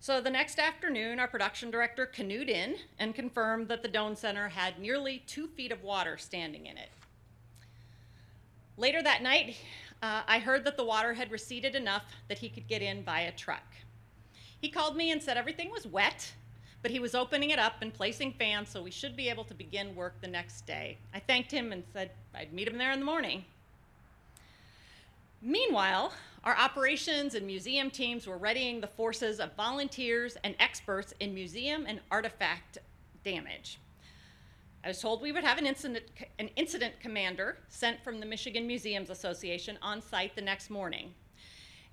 So 0.00 0.20
the 0.20 0.30
next 0.30 0.58
afternoon, 0.58 1.18
our 1.18 1.28
production 1.28 1.70
director 1.70 2.06
canoed 2.06 2.48
in 2.48 2.76
and 2.98 3.14
confirmed 3.14 3.68
that 3.68 3.82
the 3.82 3.88
Doan 3.88 4.16
Center 4.16 4.48
had 4.48 4.78
nearly 4.78 5.22
two 5.26 5.48
feet 5.48 5.72
of 5.72 5.82
water 5.82 6.16
standing 6.16 6.66
in 6.66 6.76
it. 6.76 6.90
Later 8.76 9.02
that 9.02 9.22
night, 9.22 9.56
uh, 10.04 10.22
I 10.28 10.38
heard 10.38 10.64
that 10.64 10.76
the 10.76 10.84
water 10.84 11.14
had 11.14 11.30
receded 11.30 11.74
enough 11.74 12.04
that 12.28 12.36
he 12.36 12.50
could 12.50 12.68
get 12.68 12.82
in 12.82 13.02
by 13.02 13.20
a 13.20 13.32
truck. 13.32 13.64
He 14.60 14.68
called 14.68 14.96
me 14.96 15.10
and 15.10 15.22
said 15.22 15.38
everything 15.38 15.70
was 15.70 15.86
wet, 15.86 16.34
but 16.82 16.90
he 16.90 17.00
was 17.00 17.14
opening 17.14 17.48
it 17.48 17.58
up 17.58 17.76
and 17.80 17.92
placing 17.92 18.32
fans, 18.32 18.68
so 18.68 18.82
we 18.82 18.90
should 18.90 19.16
be 19.16 19.30
able 19.30 19.44
to 19.44 19.54
begin 19.54 19.96
work 19.96 20.20
the 20.20 20.28
next 20.28 20.66
day. 20.66 20.98
I 21.14 21.20
thanked 21.20 21.50
him 21.50 21.72
and 21.72 21.82
said 21.94 22.10
I'd 22.34 22.52
meet 22.52 22.68
him 22.68 22.76
there 22.76 22.92
in 22.92 22.98
the 22.98 23.06
morning. 23.06 23.46
Meanwhile, 25.40 26.12
our 26.44 26.56
operations 26.56 27.34
and 27.34 27.46
museum 27.46 27.90
teams 27.90 28.26
were 28.26 28.36
readying 28.36 28.82
the 28.82 28.86
forces 28.86 29.40
of 29.40 29.54
volunteers 29.56 30.36
and 30.44 30.54
experts 30.60 31.14
in 31.20 31.32
museum 31.32 31.86
and 31.88 32.00
artifact 32.10 32.76
damage. 33.24 33.78
I 34.84 34.88
was 34.88 35.00
told 35.00 35.22
we 35.22 35.32
would 35.32 35.44
have 35.44 35.56
an 35.56 35.64
incident, 35.64 36.04
an 36.38 36.48
incident 36.56 37.00
commander 37.00 37.56
sent 37.70 38.04
from 38.04 38.20
the 38.20 38.26
Michigan 38.26 38.66
Museums 38.66 39.08
Association 39.08 39.78
on 39.80 40.02
site 40.02 40.36
the 40.36 40.42
next 40.42 40.68
morning. 40.68 41.14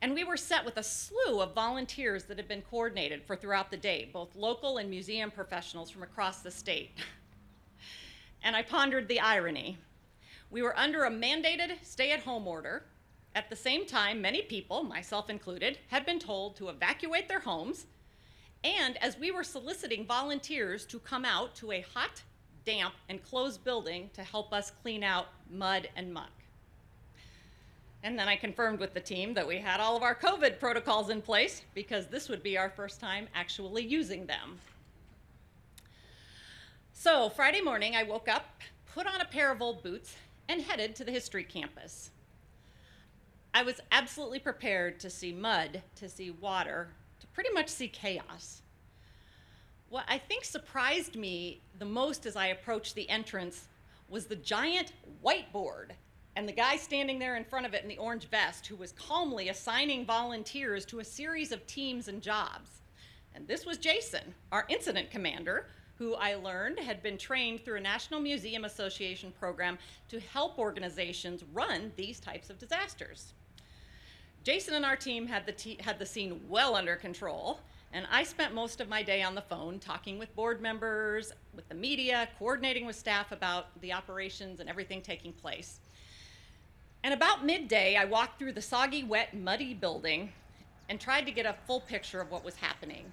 And 0.02 0.14
we 0.14 0.26
were 0.26 0.36
set 0.36 0.66
with 0.66 0.76
a 0.76 0.84
slew 0.84 1.40
of 1.40 1.56
volunteers 1.56 2.26
that 2.26 2.36
had 2.36 2.50
been 2.50 2.64
coordinated 2.64 3.24
for 3.24 3.38
throughout 3.38 3.72
the 3.72 3.78
day, 3.78 4.10
both 4.12 4.36
local 4.36 4.78
and 4.78 4.90
museum 4.90 5.32
professionals 5.32 5.90
from 5.90 6.04
across 6.04 6.42
the 6.42 6.52
state. 6.52 6.98
and 8.44 8.58
I 8.58 8.62
pondered 8.62 9.08
the 9.08 9.22
irony. 9.22 9.78
We 10.50 10.62
were 10.62 10.78
under 10.78 11.06
a 11.06 11.10
mandated 11.10 11.78
stay 11.84 12.12
at 12.12 12.20
home 12.20 12.46
order. 12.46 12.84
At 13.36 13.50
the 13.50 13.56
same 13.56 13.86
time, 13.86 14.22
many 14.22 14.42
people, 14.42 14.84
myself 14.84 15.30
included, 15.30 15.78
had 15.88 16.06
been 16.06 16.20
told 16.20 16.58
to 16.58 16.68
evacuate 16.68 17.30
their 17.30 17.40
homes. 17.40 17.86
And 18.66 18.98
as 18.98 19.18
we 19.18 19.32
were 19.32 19.46
soliciting 19.46 20.06
volunteers 20.06 20.86
to 20.88 21.00
come 21.00 21.24
out 21.24 21.56
to 21.56 21.72
a 21.72 21.86
hot, 21.94 22.24
damp, 22.66 22.94
and 23.10 23.24
closed 23.24 23.64
building 23.64 24.10
to 24.14 24.24
help 24.24 24.54
us 24.54 24.72
clean 24.82 25.04
out 25.04 25.28
mud 25.50 25.90
and 25.96 26.14
muck. 26.14 26.32
And 28.04 28.18
then 28.18 28.28
I 28.28 28.36
confirmed 28.36 28.80
with 28.80 28.94
the 28.94 29.00
team 29.00 29.34
that 29.36 29.48
we 29.48 29.60
had 29.60 29.80
all 29.80 29.96
of 29.96 30.04
our 30.04 30.16
COVID 30.16 30.60
protocols 30.60 31.10
in 31.10 31.22
place 31.22 31.62
because 31.76 32.08
this 32.08 32.30
would 32.30 32.42
be 32.42 32.58
our 32.58 32.70
first 32.70 33.00
time 33.00 33.28
actually 33.36 33.84
using 33.84 34.26
them. 34.26 34.60
So 36.94 37.30
Friday 37.30 37.62
morning, 37.62 37.96
I 37.96 38.04
woke 38.04 38.28
up, 38.28 38.62
put 38.94 39.08
on 39.08 39.22
a 39.22 39.26
pair 39.26 39.52
of 39.52 39.62
old 39.62 39.84
boots, 39.84 40.16
and 40.50 40.62
headed 40.62 40.96
to 40.96 41.04
the 41.04 41.12
history 41.12 41.44
campus. 41.44 42.12
I 43.54 43.64
was 43.64 43.80
absolutely 43.92 44.40
prepared 44.40 45.00
to 45.02 45.10
see 45.10 45.32
mud, 45.32 45.82
to 45.98 46.10
see 46.10 46.32
water, 46.32 46.90
to 47.20 47.28
pretty 47.28 47.52
much 47.52 47.70
see 47.70 47.88
chaos. 47.88 48.62
What 49.92 50.06
I 50.08 50.20
think 50.20 50.46
surprised 50.46 51.18
me 51.18 51.60
the 51.78 51.84
most 51.84 52.26
as 52.26 52.38
I 52.38 52.48
approached 52.48 52.96
the 52.96 53.10
entrance 53.10 53.68
was 54.08 54.26
the 54.26 54.38
giant 54.38 54.94
whiteboard 55.22 55.90
and 56.38 56.48
the 56.48 56.54
guy 56.54 56.78
standing 56.78 57.20
there 57.20 57.36
in 57.36 57.44
front 57.44 57.66
of 57.66 57.74
it 57.74 57.84
in 57.84 57.90
the 57.90 57.98
orange 57.98 58.30
vest 58.30 58.68
who 58.68 58.78
was 58.78 58.94
calmly 58.94 59.50
assigning 59.50 60.06
volunteers 60.06 60.86
to 60.86 61.02
a 61.02 61.04
series 61.04 61.52
of 61.52 61.68
teams 61.68 62.08
and 62.08 62.22
jobs. 62.22 62.80
And 63.36 63.46
this 63.50 63.66
was 63.66 63.78
Jason, 63.78 64.34
our 64.54 64.66
incident 64.70 65.12
commander, 65.12 65.68
who 65.98 66.16
I 66.16 66.36
learned 66.36 66.80
had 66.80 67.04
been 67.04 67.18
trained 67.18 67.66
through 67.66 67.76
a 67.76 67.82
National 67.82 68.22
Museum 68.22 68.64
Association 68.64 69.34
program 69.38 69.78
to 70.08 70.22
help 70.22 70.58
organizations 70.58 71.44
run 71.52 71.92
these 71.98 72.22
types 72.22 72.50
of 72.50 72.58
disasters. 72.58 73.34
Jason 74.46 74.74
and 74.74 74.86
our 74.86 74.96
team 74.96 75.28
had 75.28 75.46
the, 75.46 75.78
had 75.82 76.00
the 76.00 76.06
scene 76.06 76.40
well 76.48 76.78
under 76.78 76.96
control 76.96 77.60
and 77.94 78.08
I 78.10 78.24
spent 78.24 78.54
most 78.54 78.80
of 78.80 78.88
my 78.88 79.04
day 79.04 79.22
on 79.22 79.36
the 79.36 79.42
phone 79.42 79.78
talking 79.78 80.18
with 80.18 80.34
board 80.34 80.62
members, 80.62 81.34
with 81.54 81.68
the 81.68 81.76
media, 81.76 82.30
coordinating 82.40 82.86
with 82.86 82.96
staff 82.96 83.34
about 83.34 83.80
the 83.82 83.92
operations 83.92 84.62
and 84.62 84.70
everything 84.70 85.02
taking 85.02 85.34
place. 85.34 85.80
And 87.04 87.14
about 87.14 87.46
midday, 87.46 87.98
I 87.98 88.06
walked 88.06 88.40
through 88.40 88.54
the 88.54 88.62
soggy, 88.62 89.04
wet, 89.04 89.36
muddy 89.36 89.74
building 89.74 90.32
and 90.88 91.02
tried 91.02 91.26
to 91.26 91.32
get 91.32 91.46
a 91.46 91.56
full 91.66 91.82
picture 91.82 92.22
of 92.22 92.32
what 92.32 92.46
was 92.46 92.56
happening. 92.56 93.12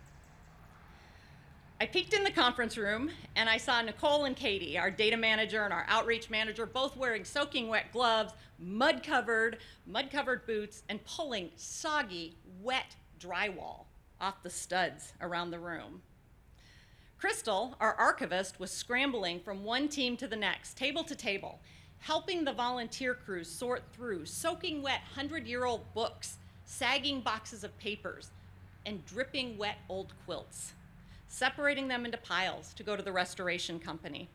I 1.80 1.86
peeked 1.86 2.12
in 2.12 2.22
the 2.22 2.30
conference 2.30 2.76
room 2.76 3.10
and 3.34 3.48
I 3.48 3.56
saw 3.56 3.80
Nicole 3.80 4.26
and 4.26 4.36
Katie, 4.36 4.78
our 4.78 4.90
data 4.90 5.16
manager 5.16 5.64
and 5.64 5.72
our 5.72 5.86
outreach 5.88 6.30
manager, 6.30 6.66
both 6.66 6.96
wearing 6.96 7.24
soaking 7.24 7.68
wet 7.68 7.92
gloves, 7.92 8.32
mud 8.60 9.02
covered, 9.02 9.58
mud 9.86 10.10
covered 10.10 10.46
boots, 10.46 10.82
and 10.88 11.02
pulling 11.04 11.50
soggy, 11.56 12.36
wet 12.60 12.94
drywall 13.18 13.87
off 14.20 14.42
the 14.42 14.50
studs 14.50 15.12
around 15.20 15.50
the 15.50 15.58
room. 15.58 16.02
Crystal, 17.18 17.76
our 17.80 17.94
archivist, 17.94 18.60
was 18.60 18.70
scrambling 18.70 19.40
from 19.40 19.64
one 19.64 19.88
team 19.88 20.16
to 20.16 20.28
the 20.28 20.36
next, 20.36 20.76
table 20.76 21.02
to 21.04 21.16
table, 21.16 21.60
helping 21.98 22.44
the 22.44 22.52
volunteer 22.52 23.14
crews 23.14 23.48
sort 23.48 23.82
through 23.92 24.24
soaking 24.24 24.82
wet 24.82 25.00
100 25.14 25.46
year 25.46 25.64
old 25.64 25.92
books, 25.94 26.38
sagging 26.64 27.20
boxes 27.20 27.64
of 27.64 27.76
papers, 27.78 28.30
and 28.86 29.04
dripping 29.04 29.58
wet 29.58 29.78
old 29.88 30.12
quilts, 30.24 30.74
separating 31.26 31.88
them 31.88 32.04
into 32.04 32.18
piles 32.18 32.72
to 32.74 32.82
go 32.82 32.94
to 32.94 33.02
the 33.02 33.12
restoration 33.12 33.80
company. 33.80 34.28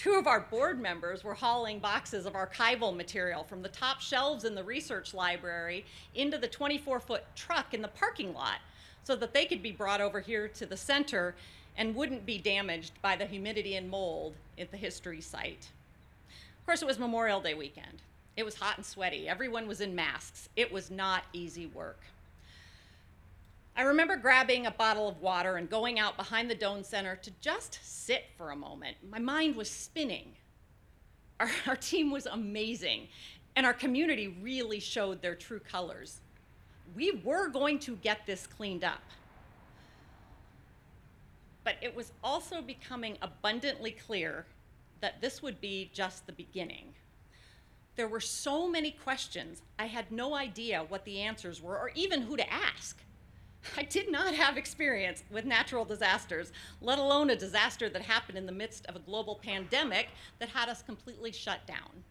Two 0.00 0.14
of 0.14 0.26
our 0.26 0.40
board 0.40 0.80
members 0.80 1.22
were 1.22 1.34
hauling 1.34 1.78
boxes 1.78 2.24
of 2.24 2.32
archival 2.32 2.96
material 2.96 3.44
from 3.44 3.60
the 3.60 3.68
top 3.68 4.00
shelves 4.00 4.46
in 4.46 4.54
the 4.54 4.64
research 4.64 5.12
library 5.12 5.84
into 6.14 6.38
the 6.38 6.48
24 6.48 7.00
foot 7.00 7.24
truck 7.36 7.74
in 7.74 7.82
the 7.82 7.88
parking 7.88 8.32
lot 8.32 8.60
so 9.04 9.14
that 9.14 9.34
they 9.34 9.44
could 9.44 9.62
be 9.62 9.72
brought 9.72 10.00
over 10.00 10.18
here 10.18 10.48
to 10.48 10.64
the 10.64 10.74
center 10.74 11.34
and 11.76 11.94
wouldn't 11.94 12.24
be 12.24 12.38
damaged 12.38 12.92
by 13.02 13.14
the 13.14 13.26
humidity 13.26 13.76
and 13.76 13.90
mold 13.90 14.36
at 14.58 14.70
the 14.70 14.76
history 14.78 15.20
site. 15.20 15.68
Of 16.60 16.64
course, 16.64 16.80
it 16.80 16.88
was 16.88 16.98
Memorial 16.98 17.42
Day 17.42 17.52
weekend. 17.52 18.00
It 18.38 18.44
was 18.46 18.54
hot 18.54 18.78
and 18.78 18.86
sweaty. 18.86 19.28
Everyone 19.28 19.68
was 19.68 19.82
in 19.82 19.94
masks. 19.94 20.48
It 20.56 20.72
was 20.72 20.90
not 20.90 21.24
easy 21.34 21.66
work. 21.66 22.00
I 23.76 23.82
remember 23.82 24.16
grabbing 24.16 24.66
a 24.66 24.70
bottle 24.70 25.08
of 25.08 25.20
water 25.20 25.56
and 25.56 25.68
going 25.70 25.98
out 25.98 26.16
behind 26.16 26.50
the 26.50 26.54
Doan 26.54 26.84
Center 26.84 27.16
to 27.16 27.30
just 27.40 27.78
sit 27.82 28.24
for 28.36 28.50
a 28.50 28.56
moment. 28.56 28.96
My 29.08 29.18
mind 29.18 29.56
was 29.56 29.70
spinning. 29.70 30.32
Our, 31.38 31.50
our 31.66 31.76
team 31.76 32.10
was 32.10 32.26
amazing, 32.26 33.08
and 33.56 33.64
our 33.64 33.74
community 33.74 34.36
really 34.42 34.80
showed 34.80 35.22
their 35.22 35.34
true 35.34 35.60
colors. 35.60 36.20
We 36.94 37.20
were 37.24 37.48
going 37.48 37.78
to 37.80 37.96
get 37.96 38.26
this 38.26 38.46
cleaned 38.46 38.84
up. 38.84 39.02
But 41.62 41.76
it 41.82 41.94
was 41.94 42.12
also 42.24 42.62
becoming 42.62 43.16
abundantly 43.22 43.92
clear 43.92 44.46
that 45.00 45.20
this 45.20 45.42
would 45.42 45.60
be 45.60 45.90
just 45.92 46.26
the 46.26 46.32
beginning. 46.32 46.94
There 47.96 48.08
were 48.08 48.20
so 48.20 48.68
many 48.68 48.90
questions, 48.90 49.62
I 49.78 49.86
had 49.86 50.10
no 50.10 50.34
idea 50.34 50.84
what 50.88 51.04
the 51.04 51.20
answers 51.20 51.60
were 51.62 51.78
or 51.78 51.90
even 51.94 52.22
who 52.22 52.36
to 52.36 52.52
ask. 52.52 52.98
I 53.76 53.82
did 53.82 54.10
not 54.10 54.34
have 54.34 54.56
experience 54.56 55.22
with 55.30 55.44
natural 55.44 55.84
disasters, 55.84 56.52
let 56.80 56.98
alone 56.98 57.30
a 57.30 57.36
disaster 57.36 57.88
that 57.90 58.02
happened 58.02 58.38
in 58.38 58.46
the 58.46 58.52
midst 58.52 58.86
of 58.86 58.96
a 58.96 59.00
global 59.00 59.36
pandemic 59.36 60.08
that 60.38 60.48
had 60.48 60.68
us 60.68 60.82
completely 60.82 61.32
shut 61.32 61.66
down. 61.66 62.04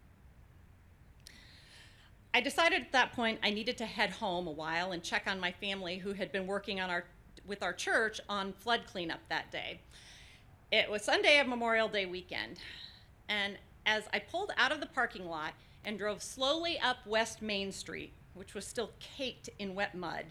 I 2.32 2.40
decided 2.40 2.82
at 2.82 2.92
that 2.92 3.12
point 3.12 3.40
I 3.42 3.50
needed 3.50 3.76
to 3.78 3.86
head 3.86 4.10
home 4.10 4.46
a 4.46 4.52
while 4.52 4.92
and 4.92 5.02
check 5.02 5.24
on 5.26 5.40
my 5.40 5.50
family 5.50 5.98
who 5.98 6.12
had 6.12 6.30
been 6.30 6.46
working 6.46 6.80
on 6.80 6.88
our, 6.88 7.04
with 7.44 7.62
our 7.62 7.72
church 7.72 8.20
on 8.28 8.52
flood 8.52 8.82
cleanup 8.86 9.20
that 9.28 9.50
day. 9.50 9.80
It 10.70 10.88
was 10.88 11.02
Sunday 11.02 11.40
of 11.40 11.48
Memorial 11.48 11.88
Day 11.88 12.06
weekend, 12.06 12.60
and 13.28 13.58
as 13.86 14.04
I 14.12 14.20
pulled 14.20 14.52
out 14.56 14.70
of 14.70 14.78
the 14.78 14.86
parking 14.86 15.26
lot 15.26 15.54
and 15.84 15.98
drove 15.98 16.22
slowly 16.22 16.78
up 16.78 16.98
West 17.04 17.42
Main 17.42 17.72
Street, 17.72 18.12
which 18.34 18.54
was 18.54 18.64
still 18.64 18.92
caked 19.00 19.50
in 19.58 19.74
wet 19.74 19.96
mud, 19.96 20.26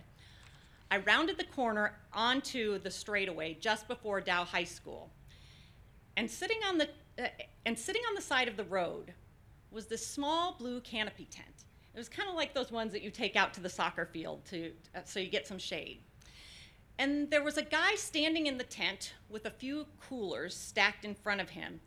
I 0.92 0.98
rounded 0.98 1.38
the 1.38 1.44
corner 1.44 1.94
onto 2.14 2.80
the 2.80 2.90
straightaway 2.90 3.58
just 3.60 3.88
before 3.88 4.22
Dow 4.22 4.44
High 4.44 4.64
School. 4.64 5.12
And 6.18 6.30
sitting 6.30 6.60
on 6.68 6.78
the 6.78 6.90
uh, 7.22 7.28
and 7.66 7.78
sitting 7.78 8.02
on 8.10 8.16
the 8.16 8.22
side 8.22 8.48
of 8.48 8.58
the 8.58 8.64
road 8.64 9.14
was 9.72 9.86
this 9.86 10.06
small 10.06 10.56
blue 10.58 10.82
canopy 10.82 11.26
tent. 11.26 11.66
It 11.94 11.98
was 11.98 12.10
kind 12.10 12.30
of 12.30 12.36
like 12.36 12.54
those 12.54 12.72
ones 12.72 12.92
that 12.94 13.02
you 13.02 13.12
take 13.12 13.36
out 13.36 13.54
to 13.54 13.62
the 13.62 13.70
soccer 13.70 14.06
field 14.06 14.46
to 14.46 14.72
uh, 14.96 15.02
so 15.06 15.20
you 15.20 15.30
get 15.30 15.48
some 15.48 15.60
shade. 15.60 16.02
And 16.98 17.30
there 17.30 17.44
was 17.44 17.58
a 17.58 17.64
guy 17.64 17.96
standing 17.96 18.48
in 18.48 18.58
the 18.58 18.64
tent 18.64 19.14
with 19.30 19.46
a 19.46 19.52
few 19.52 19.86
coolers 20.02 20.56
stacked 20.56 21.06
in 21.06 21.16
front 21.16 21.40
of 21.40 21.50
him 21.50 21.80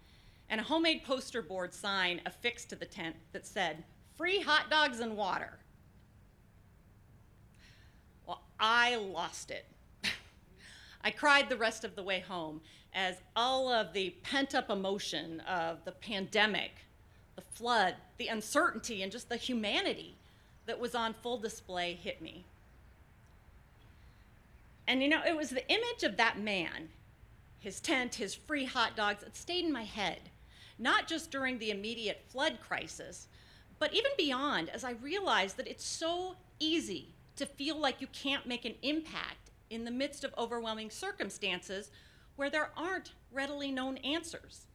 and 0.52 0.60
a 0.60 0.64
homemade 0.64 1.02
poster 1.02 1.40
board 1.40 1.72
sign 1.72 2.20
affixed 2.26 2.68
to 2.68 2.76
the 2.76 2.84
tent 2.84 3.16
that 3.32 3.46
said, 3.46 3.84
"Free 4.14 4.40
hot 4.40 4.68
dogs 4.70 5.00
and 5.00 5.16
water." 5.16 5.58
Well, 8.26 8.42
I 8.62 8.94
lost 8.94 9.50
it. 9.50 9.66
I 11.04 11.10
cried 11.10 11.48
the 11.48 11.56
rest 11.56 11.82
of 11.82 11.96
the 11.96 12.02
way 12.04 12.20
home 12.20 12.60
as 12.94 13.16
all 13.34 13.68
of 13.68 13.92
the 13.92 14.10
pent 14.22 14.54
up 14.54 14.70
emotion 14.70 15.40
of 15.40 15.84
the 15.84 15.90
pandemic, 15.90 16.70
the 17.34 17.42
flood, 17.42 17.96
the 18.18 18.28
uncertainty, 18.28 19.02
and 19.02 19.10
just 19.10 19.28
the 19.28 19.36
humanity 19.36 20.14
that 20.66 20.78
was 20.78 20.94
on 20.94 21.12
full 21.12 21.38
display 21.38 21.94
hit 21.94 22.22
me. 22.22 22.44
And 24.86 25.02
you 25.02 25.08
know, 25.08 25.22
it 25.26 25.36
was 25.36 25.50
the 25.50 25.68
image 25.68 26.04
of 26.04 26.16
that 26.18 26.38
man, 26.38 26.90
his 27.58 27.80
tent, 27.80 28.14
his 28.14 28.34
free 28.34 28.64
hot 28.64 28.94
dogs, 28.94 29.24
that 29.24 29.36
stayed 29.36 29.64
in 29.64 29.72
my 29.72 29.84
head, 29.84 30.20
not 30.78 31.08
just 31.08 31.32
during 31.32 31.58
the 31.58 31.72
immediate 31.72 32.22
flood 32.28 32.58
crisis, 32.60 33.26
but 33.80 33.92
even 33.92 34.12
beyond, 34.16 34.68
as 34.68 34.84
I 34.84 34.92
realized 34.92 35.56
that 35.56 35.66
it's 35.66 35.84
so 35.84 36.36
easy 36.60 37.08
to 37.42 37.46
feel 37.46 37.76
like 37.76 38.00
you 38.00 38.06
can't 38.12 38.46
make 38.46 38.64
an 38.64 38.76
impact 38.82 39.50
in 39.68 39.84
the 39.84 39.90
midst 39.90 40.22
of 40.22 40.32
overwhelming 40.38 40.88
circumstances 40.88 41.90
where 42.36 42.48
there 42.48 42.70
aren't 42.76 43.14
readily 43.32 43.72
known 43.72 43.96
answers. 43.98 44.66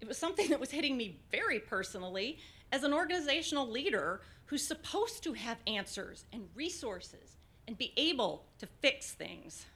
It 0.00 0.06
was 0.06 0.18
something 0.18 0.48
that 0.50 0.60
was 0.60 0.70
hitting 0.70 0.96
me 0.96 1.18
very 1.32 1.58
personally 1.58 2.38
as 2.70 2.84
an 2.84 2.92
organizational 2.92 3.68
leader 3.68 4.20
who's 4.44 4.64
supposed 4.64 5.24
to 5.24 5.32
have 5.32 5.56
answers 5.66 6.26
and 6.32 6.48
resources 6.54 7.38
and 7.66 7.76
be 7.76 7.92
able 7.96 8.44
to 8.60 8.68
fix 8.80 9.10
things. 9.10 9.66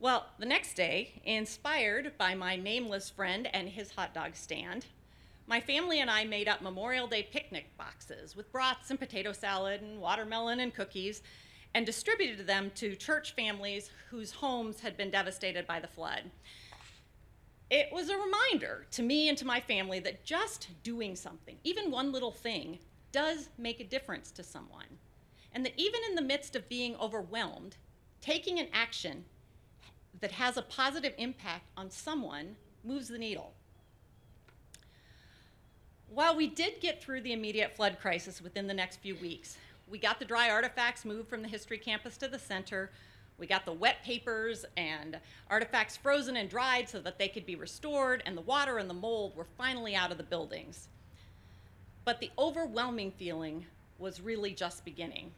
Well, 0.00 0.26
the 0.40 0.46
next 0.46 0.74
day, 0.74 1.22
inspired 1.24 2.18
by 2.18 2.34
my 2.34 2.56
nameless 2.56 3.10
friend 3.10 3.48
and 3.54 3.68
his 3.68 3.92
hot 3.92 4.12
dog 4.12 4.34
stand, 4.34 4.86
my 5.46 5.60
family 5.60 6.00
and 6.00 6.10
I 6.10 6.24
made 6.24 6.48
up 6.48 6.62
Memorial 6.62 7.06
Day 7.06 7.28
picnic 7.30 7.66
boxes 7.76 8.34
with 8.34 8.50
broths 8.50 8.90
and 8.90 8.98
potato 8.98 9.32
salad 9.32 9.82
and 9.82 10.00
watermelon 10.00 10.60
and 10.60 10.74
cookies 10.74 11.22
and 11.74 11.84
distributed 11.84 12.46
them 12.46 12.70
to 12.76 12.94
church 12.94 13.34
families 13.34 13.90
whose 14.10 14.30
homes 14.30 14.80
had 14.80 14.96
been 14.96 15.10
devastated 15.10 15.66
by 15.66 15.80
the 15.80 15.88
flood. 15.88 16.30
It 17.70 17.88
was 17.92 18.08
a 18.08 18.16
reminder 18.16 18.86
to 18.92 19.02
me 19.02 19.28
and 19.28 19.36
to 19.38 19.46
my 19.46 19.60
family 19.60 19.98
that 20.00 20.24
just 20.24 20.68
doing 20.82 21.16
something, 21.16 21.56
even 21.64 21.90
one 21.90 22.12
little 22.12 22.30
thing, 22.30 22.78
does 23.12 23.48
make 23.58 23.80
a 23.80 23.84
difference 23.84 24.30
to 24.32 24.42
someone. 24.42 24.98
And 25.52 25.64
that 25.64 25.74
even 25.76 26.00
in 26.08 26.14
the 26.14 26.22
midst 26.22 26.56
of 26.56 26.68
being 26.68 26.96
overwhelmed, 26.96 27.76
taking 28.20 28.58
an 28.58 28.68
action 28.72 29.24
that 30.20 30.32
has 30.32 30.56
a 30.56 30.62
positive 30.62 31.12
impact 31.18 31.70
on 31.76 31.90
someone 31.90 32.56
moves 32.84 33.08
the 33.08 33.18
needle. 33.18 33.54
While 36.08 36.36
we 36.36 36.46
did 36.46 36.80
get 36.80 37.02
through 37.02 37.22
the 37.22 37.32
immediate 37.32 37.74
flood 37.74 37.98
crisis 38.00 38.40
within 38.40 38.66
the 38.66 38.74
next 38.74 39.00
few 39.00 39.16
weeks, 39.16 39.56
we 39.88 39.98
got 39.98 40.18
the 40.18 40.24
dry 40.24 40.50
artifacts 40.50 41.04
moved 41.04 41.28
from 41.28 41.42
the 41.42 41.48
history 41.48 41.78
campus 41.78 42.16
to 42.18 42.28
the 42.28 42.38
center. 42.38 42.90
We 43.36 43.46
got 43.46 43.64
the 43.64 43.72
wet 43.72 44.02
papers 44.04 44.64
and 44.76 45.18
artifacts 45.50 45.96
frozen 45.96 46.36
and 46.36 46.48
dried 46.48 46.88
so 46.88 47.00
that 47.00 47.18
they 47.18 47.28
could 47.28 47.46
be 47.46 47.56
restored, 47.56 48.22
and 48.26 48.36
the 48.36 48.42
water 48.42 48.78
and 48.78 48.88
the 48.88 48.94
mold 48.94 49.36
were 49.36 49.46
finally 49.58 49.96
out 49.96 50.12
of 50.12 50.18
the 50.18 50.24
buildings. 50.24 50.88
But 52.04 52.20
the 52.20 52.30
overwhelming 52.38 53.10
feeling 53.10 53.66
was 53.98 54.20
really 54.20 54.52
just 54.52 54.84
beginning. 54.84 55.32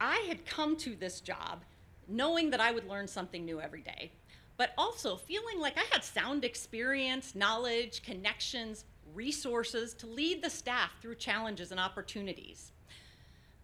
I 0.00 0.24
had 0.28 0.44
come 0.44 0.76
to 0.78 0.96
this 0.96 1.20
job 1.20 1.62
knowing 2.08 2.50
that 2.50 2.60
I 2.60 2.70
would 2.70 2.88
learn 2.88 3.08
something 3.08 3.44
new 3.44 3.60
every 3.60 3.82
day 3.82 4.10
but 4.56 4.72
also 4.78 5.16
feeling 5.16 5.60
like 5.60 5.76
I 5.76 5.84
had 5.90 6.04
sound 6.04 6.44
experience, 6.44 7.34
knowledge, 7.34 8.02
connections, 8.02 8.84
resources 9.14 9.94
to 9.94 10.06
lead 10.06 10.42
the 10.42 10.50
staff 10.50 10.90
through 11.00 11.16
challenges 11.16 11.70
and 11.70 11.80
opportunities. 11.80 12.72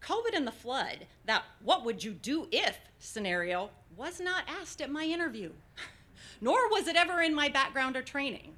COVID 0.03 0.35
and 0.35 0.47
the 0.47 0.53
flood, 0.53 1.07
that 1.27 1.45
what 1.63 1.85
would 1.85 2.03
you 2.03 2.13
do 2.13 2.49
if 2.51 2.79
scenario, 2.99 3.71
was 3.97 4.21
not 4.21 4.45
asked 4.49 4.81
at 4.81 4.91
my 4.91 5.05
interview, 5.05 5.51
nor 6.41 6.69
was 6.71 6.89
it 6.89 6.97
ever 6.97 7.21
in 7.21 7.35
my 7.35 7.49
background 7.49 7.97
or 7.97 8.03
training. 8.03 8.55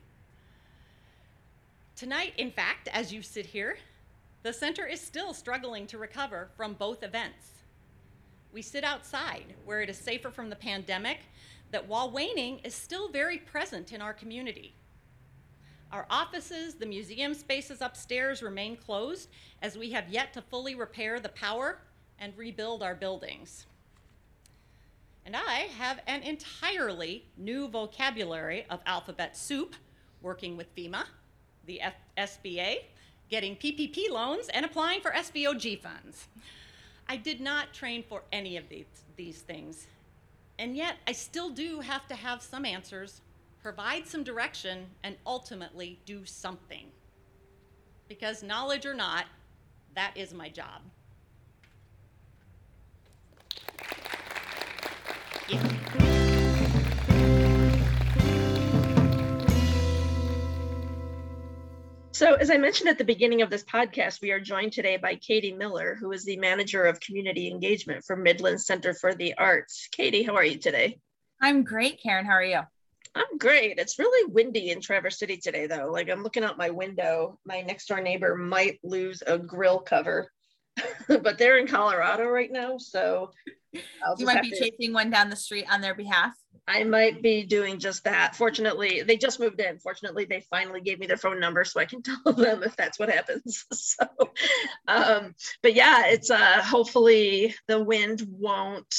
Tonight, 1.97 2.35
in 2.39 2.51
fact, 2.51 2.89
as 2.89 3.12
you 3.12 3.22
sit 3.22 3.47
here, 3.47 3.78
the 4.43 4.53
center 4.53 4.87
is 4.87 5.01
still 5.01 5.32
struggling 5.32 5.87
to 5.87 5.99
recover 5.99 6.49
from 6.57 6.74
both 6.74 7.03
events. 7.03 7.51
We 8.53 8.62
sit 8.62 8.85
outside 8.85 9.55
where 9.64 9.80
it 9.80 9.91
is 9.91 9.99
safer 9.99 10.30
from 10.30 10.51
the 10.51 10.57
pandemic 10.57 11.18
that 11.74 11.88
while 11.88 12.08
waning 12.08 12.60
is 12.62 12.72
still 12.72 13.08
very 13.08 13.36
present 13.36 13.92
in 13.92 14.00
our 14.00 14.14
community. 14.14 14.76
Our 15.90 16.06
offices, 16.08 16.74
the 16.74 16.86
museum 16.86 17.34
spaces 17.34 17.80
upstairs 17.80 18.44
remain 18.44 18.76
closed 18.76 19.28
as 19.60 19.76
we 19.76 19.90
have 19.90 20.08
yet 20.08 20.32
to 20.34 20.42
fully 20.42 20.76
repair 20.76 21.18
the 21.18 21.30
power 21.30 21.80
and 22.20 22.32
rebuild 22.36 22.84
our 22.84 22.94
buildings. 22.94 23.66
And 25.26 25.34
I 25.34 25.66
have 25.76 25.98
an 26.06 26.22
entirely 26.22 27.24
new 27.36 27.66
vocabulary 27.66 28.66
of 28.70 28.78
alphabet 28.86 29.36
soup 29.36 29.74
working 30.22 30.56
with 30.56 30.72
FEMA, 30.76 31.06
the 31.66 31.80
F- 31.80 31.94
SBA, 32.16 32.84
getting 33.30 33.56
PPP 33.56 34.10
loans, 34.10 34.48
and 34.50 34.64
applying 34.64 35.00
for 35.00 35.10
SVOG 35.10 35.80
funds. 35.80 36.28
I 37.08 37.16
did 37.16 37.40
not 37.40 37.74
train 37.74 38.04
for 38.08 38.22
any 38.30 38.56
of 38.56 38.68
these, 38.68 38.86
these 39.16 39.40
things. 39.40 39.88
And 40.59 40.76
yet, 40.76 40.96
I 41.07 41.12
still 41.12 41.50
do 41.50 41.80
have 41.80 42.07
to 42.09 42.14
have 42.14 42.40
some 42.40 42.64
answers, 42.64 43.20
provide 43.61 44.07
some 44.07 44.22
direction, 44.22 44.86
and 45.02 45.16
ultimately 45.26 45.98
do 46.07 46.24
something. 46.24 46.86
Because, 48.09 48.42
knowledge 48.42 48.86
or 48.86 48.94
not, 48.94 49.26
that 49.94 50.16
is 50.16 50.32
my 50.32 50.48
job. 50.48 50.82
Yeah. 55.48 55.73
So, 62.14 62.34
as 62.34 62.48
I 62.48 62.58
mentioned 62.58 62.88
at 62.88 62.96
the 62.96 63.04
beginning 63.04 63.42
of 63.42 63.50
this 63.50 63.64
podcast, 63.64 64.20
we 64.22 64.30
are 64.30 64.38
joined 64.38 64.72
today 64.72 64.96
by 64.96 65.16
Katie 65.16 65.50
Miller, 65.50 65.96
who 65.98 66.12
is 66.12 66.24
the 66.24 66.36
manager 66.36 66.84
of 66.84 67.00
community 67.00 67.48
engagement 67.48 68.04
for 68.04 68.14
Midland 68.14 68.60
Center 68.60 68.94
for 68.94 69.16
the 69.16 69.34
Arts. 69.36 69.88
Katie, 69.90 70.22
how 70.22 70.36
are 70.36 70.44
you 70.44 70.56
today? 70.56 71.00
I'm 71.42 71.64
great, 71.64 72.00
Karen. 72.00 72.24
How 72.24 72.34
are 72.34 72.44
you? 72.44 72.60
I'm 73.16 73.36
great. 73.38 73.80
It's 73.80 73.98
really 73.98 74.32
windy 74.32 74.70
in 74.70 74.80
Traverse 74.80 75.18
City 75.18 75.38
today, 75.38 75.66
though. 75.66 75.90
Like, 75.90 76.08
I'm 76.08 76.22
looking 76.22 76.44
out 76.44 76.56
my 76.56 76.70
window. 76.70 77.40
My 77.44 77.62
next 77.62 77.86
door 77.86 78.00
neighbor 78.00 78.36
might 78.36 78.78
lose 78.84 79.20
a 79.26 79.36
grill 79.36 79.80
cover, 79.80 80.30
but 81.08 81.36
they're 81.36 81.58
in 81.58 81.66
Colorado 81.66 82.28
right 82.28 82.52
now. 82.52 82.78
So, 82.78 83.32
you 84.18 84.26
might 84.26 84.42
be 84.42 84.50
to... 84.50 84.56
chasing 84.58 84.92
one 84.92 85.10
down 85.10 85.30
the 85.30 85.36
street 85.36 85.66
on 85.70 85.80
their 85.80 85.94
behalf. 85.94 86.34
I 86.66 86.84
might 86.84 87.22
be 87.22 87.44
doing 87.44 87.78
just 87.78 88.04
that. 88.04 88.36
Fortunately, 88.36 89.02
they 89.02 89.16
just 89.16 89.38
moved 89.38 89.60
in. 89.60 89.78
Fortunately, 89.78 90.24
they 90.24 90.40
finally 90.48 90.80
gave 90.80 90.98
me 90.98 91.06
their 91.06 91.18
phone 91.18 91.38
number 91.38 91.64
so 91.64 91.80
I 91.80 91.84
can 91.84 92.02
tell 92.24 92.32
them 92.32 92.62
if 92.62 92.74
that's 92.76 92.98
what 92.98 93.10
happens. 93.10 93.64
So, 93.74 94.06
um, 94.88 95.34
but 95.62 95.74
yeah, 95.74 96.06
it's 96.06 96.30
uh, 96.30 96.62
hopefully 96.62 97.54
the 97.68 97.82
wind 97.82 98.26
won't 98.28 98.94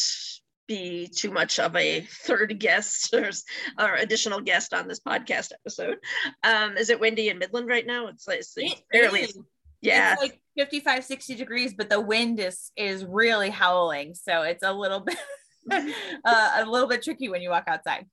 be 0.67 1.07
too 1.07 1.31
much 1.31 1.59
of 1.59 1.75
a 1.75 2.01
third 2.01 2.59
guest 2.59 3.13
or, 3.13 3.31
or 3.79 3.95
additional 3.95 4.41
guest 4.41 4.73
on 4.73 4.87
this 4.87 4.99
podcast 4.99 5.51
episode. 5.53 5.97
Um, 6.43 6.77
is 6.77 6.89
it 6.89 6.99
windy 6.99 7.29
in 7.29 7.39
Midland 7.39 7.67
right 7.67 7.85
now? 7.85 8.07
It's, 8.07 8.27
it's 8.27 8.53
it 8.57 8.81
fairly, 8.91 9.21
is. 9.21 9.39
yeah. 9.81 10.13
It's 10.13 10.21
like 10.21 10.39
55, 10.57 11.03
60 11.03 11.35
degrees, 11.35 11.73
but 11.73 11.89
the 11.89 11.99
wind 11.99 12.39
is 12.39 12.71
is 12.75 13.05
really 13.05 13.49
howling. 13.49 14.15
So 14.15 14.43
it's 14.43 14.63
a 14.63 14.73
little 14.73 15.01
bit 15.01 15.17
uh, 15.71 16.51
a 16.55 16.65
little 16.65 16.87
bit 16.87 17.03
tricky 17.03 17.29
when 17.29 17.41
you 17.41 17.49
walk 17.49 17.65
outside. 17.67 18.05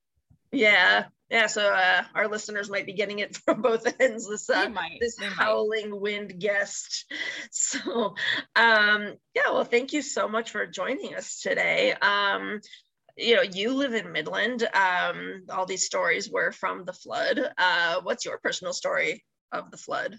Yeah, 0.50 1.06
yeah. 1.30 1.46
So 1.46 1.72
uh, 1.72 2.02
our 2.14 2.28
listeners 2.28 2.68
might 2.68 2.84
be 2.84 2.92
getting 2.92 3.20
it 3.20 3.36
from 3.44 3.62
both 3.62 3.86
ends. 4.00 4.28
This 4.28 4.50
uh, 4.50 4.68
this 5.00 5.18
howling 5.20 5.90
might. 5.90 6.00
wind 6.00 6.38
guest. 6.38 7.06
So 7.50 8.14
um, 8.56 9.14
yeah. 9.34 9.50
Well, 9.50 9.64
thank 9.64 9.92
you 9.92 10.02
so 10.02 10.28
much 10.28 10.50
for 10.50 10.66
joining 10.66 11.14
us 11.14 11.40
today. 11.40 11.94
Um, 11.94 12.60
you 13.16 13.36
know, 13.36 13.42
you 13.42 13.74
live 13.74 13.94
in 13.94 14.12
Midland. 14.12 14.66
Um, 14.74 15.44
all 15.50 15.66
these 15.66 15.84
stories 15.84 16.30
were 16.30 16.52
from 16.52 16.84
the 16.84 16.92
flood. 16.92 17.40
Uh, 17.58 18.00
what's 18.02 18.24
your 18.24 18.38
personal 18.38 18.72
story 18.72 19.24
of 19.52 19.70
the 19.70 19.76
flood? 19.76 20.18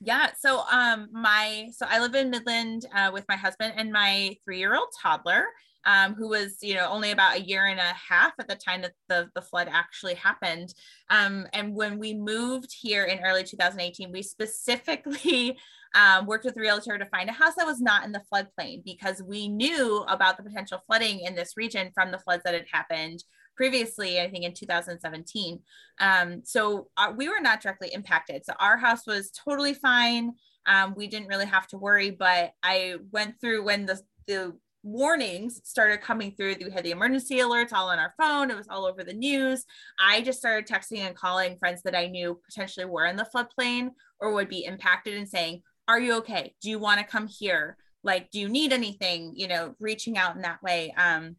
Yeah. 0.00 0.30
So 0.38 0.62
um, 0.70 1.08
my 1.12 1.68
so 1.72 1.86
I 1.88 2.00
live 2.00 2.14
in 2.14 2.30
Midland 2.30 2.86
uh, 2.94 3.10
with 3.12 3.26
my 3.28 3.36
husband 3.36 3.74
and 3.76 3.92
my 3.92 4.34
three 4.44 4.58
year 4.58 4.74
old 4.74 4.88
toddler 5.00 5.44
um, 5.84 6.14
who 6.14 6.28
was, 6.28 6.58
you 6.62 6.74
know, 6.74 6.88
only 6.90 7.10
about 7.10 7.36
a 7.36 7.42
year 7.42 7.66
and 7.66 7.78
a 7.78 7.94
half 8.08 8.32
at 8.38 8.48
the 8.48 8.54
time 8.54 8.82
that 8.82 8.92
the, 9.08 9.30
the 9.34 9.42
flood 9.42 9.68
actually 9.70 10.14
happened. 10.14 10.74
Um, 11.08 11.46
and 11.52 11.74
when 11.74 11.98
we 11.98 12.14
moved 12.14 12.70
here 12.78 13.04
in 13.04 13.20
early 13.20 13.44
2018, 13.44 14.12
we 14.12 14.22
specifically 14.22 15.58
um, 15.94 16.26
worked 16.26 16.44
with 16.44 16.56
a 16.56 16.60
realtor 16.60 16.98
to 16.98 17.06
find 17.06 17.28
a 17.28 17.32
house 17.32 17.54
that 17.56 17.66
was 17.66 17.80
not 17.80 18.04
in 18.04 18.12
the 18.12 18.22
floodplain 18.32 18.84
because 18.84 19.22
we 19.22 19.48
knew 19.48 20.04
about 20.08 20.36
the 20.36 20.42
potential 20.42 20.82
flooding 20.86 21.20
in 21.20 21.34
this 21.34 21.56
region 21.56 21.90
from 21.94 22.10
the 22.10 22.18
floods 22.18 22.42
that 22.44 22.54
had 22.54 22.66
happened 22.70 23.24
previously, 23.60 24.18
I 24.18 24.30
think 24.30 24.46
in 24.46 24.54
2017. 24.54 25.60
Um, 25.98 26.40
so 26.44 26.88
uh, 26.96 27.12
we 27.14 27.28
were 27.28 27.42
not 27.42 27.60
directly 27.60 27.92
impacted. 27.92 28.42
So 28.46 28.54
our 28.58 28.78
house 28.78 29.06
was 29.06 29.30
totally 29.32 29.74
fine. 29.74 30.32
Um, 30.64 30.94
we 30.96 31.08
didn't 31.08 31.28
really 31.28 31.44
have 31.44 31.66
to 31.66 31.76
worry, 31.76 32.10
but 32.10 32.52
I 32.62 32.94
went 33.12 33.38
through 33.38 33.62
when 33.64 33.84
the, 33.84 34.00
the 34.26 34.56
warnings 34.82 35.60
started 35.64 36.00
coming 36.00 36.32
through. 36.32 36.54
We 36.58 36.70
had 36.70 36.84
the 36.84 36.92
emergency 36.92 37.40
alerts 37.40 37.74
all 37.74 37.90
on 37.90 37.98
our 37.98 38.14
phone. 38.18 38.50
It 38.50 38.56
was 38.56 38.68
all 38.70 38.86
over 38.86 39.04
the 39.04 39.12
news. 39.12 39.66
I 40.00 40.22
just 40.22 40.38
started 40.38 40.66
texting 40.66 41.00
and 41.00 41.14
calling 41.14 41.58
friends 41.58 41.82
that 41.82 41.94
I 41.94 42.06
knew 42.06 42.40
potentially 42.48 42.86
were 42.86 43.04
in 43.04 43.16
the 43.16 43.28
floodplain 43.34 43.90
or 44.20 44.32
would 44.32 44.48
be 44.48 44.64
impacted 44.64 45.18
and 45.18 45.28
saying, 45.28 45.60
Are 45.86 46.00
you 46.00 46.14
okay? 46.20 46.54
Do 46.62 46.70
you 46.70 46.78
want 46.78 46.98
to 47.00 47.04
come 47.04 47.26
here? 47.26 47.76
Like, 48.02 48.30
do 48.30 48.40
you 48.40 48.48
need 48.48 48.72
anything? 48.72 49.34
You 49.36 49.48
know, 49.48 49.74
reaching 49.80 50.16
out 50.16 50.34
in 50.34 50.40
that 50.40 50.62
way. 50.62 50.94
Um, 50.96 51.36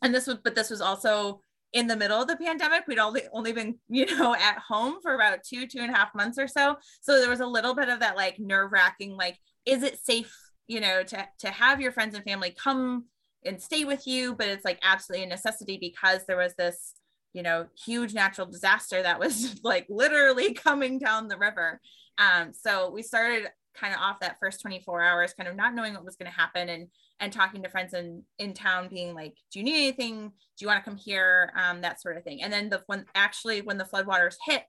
and 0.00 0.14
this 0.14 0.26
was, 0.26 0.38
but 0.42 0.54
this 0.54 0.70
was 0.70 0.80
also 0.80 1.42
in 1.72 1.86
the 1.86 1.96
middle 1.96 2.20
of 2.20 2.28
the 2.28 2.36
pandemic. 2.36 2.84
We'd 2.86 2.98
only 2.98 3.22
only 3.32 3.52
been, 3.52 3.76
you 3.88 4.06
know, 4.06 4.34
at 4.34 4.58
home 4.58 4.96
for 5.02 5.14
about 5.14 5.44
two, 5.44 5.66
two 5.66 5.80
and 5.80 5.90
a 5.90 5.96
half 5.96 6.14
months 6.14 6.38
or 6.38 6.48
so. 6.48 6.76
So 7.00 7.20
there 7.20 7.30
was 7.30 7.40
a 7.40 7.46
little 7.46 7.74
bit 7.74 7.88
of 7.88 8.00
that 8.00 8.16
like 8.16 8.38
nerve 8.38 8.72
wracking, 8.72 9.16
like, 9.16 9.38
is 9.66 9.82
it 9.82 9.98
safe 10.02 10.32
you 10.68 10.80
know 10.80 11.02
to 11.02 11.26
to 11.38 11.48
have 11.48 11.80
your 11.80 11.90
friends 11.90 12.14
and 12.14 12.24
family 12.24 12.54
come 12.56 13.06
and 13.44 13.60
stay 13.60 13.84
with 13.84 14.06
you 14.06 14.34
but 14.34 14.46
it's 14.46 14.64
like 14.64 14.78
absolutely 14.82 15.24
a 15.24 15.28
necessity 15.28 15.78
because 15.80 16.24
there 16.26 16.36
was 16.36 16.54
this 16.54 16.94
you 17.32 17.42
know 17.42 17.66
huge 17.84 18.14
natural 18.14 18.46
disaster 18.46 19.02
that 19.02 19.18
was 19.18 19.58
like 19.64 19.86
literally 19.88 20.54
coming 20.66 20.98
down 20.98 21.26
the 21.26 21.38
river 21.38 21.80
um, 22.18 22.52
so 22.52 22.90
we 22.90 23.02
started 23.02 23.48
kind 23.74 23.94
of 23.94 24.00
off 24.00 24.20
that 24.20 24.38
first 24.40 24.60
24 24.60 25.02
hours 25.02 25.34
kind 25.34 25.48
of 25.48 25.56
not 25.56 25.74
knowing 25.74 25.94
what 25.94 26.04
was 26.04 26.16
going 26.16 26.30
to 26.30 26.36
happen 26.36 26.68
and 26.68 26.88
and 27.20 27.32
talking 27.32 27.62
to 27.62 27.68
friends 27.68 27.94
in 27.94 28.22
in 28.38 28.54
town 28.54 28.88
being 28.88 29.14
like 29.14 29.34
do 29.50 29.58
you 29.58 29.64
need 29.64 29.76
anything? 29.76 30.28
Do 30.28 30.64
you 30.64 30.66
want 30.66 30.84
to 30.84 30.90
come 30.90 30.98
here? 30.98 31.52
Um, 31.56 31.80
that 31.82 32.00
sort 32.00 32.16
of 32.16 32.24
thing. 32.24 32.42
And 32.42 32.52
then 32.52 32.68
the 32.68 32.82
when 32.86 33.04
actually 33.14 33.62
when 33.62 33.78
the 33.78 33.84
floodwaters 33.84 34.36
hit 34.44 34.64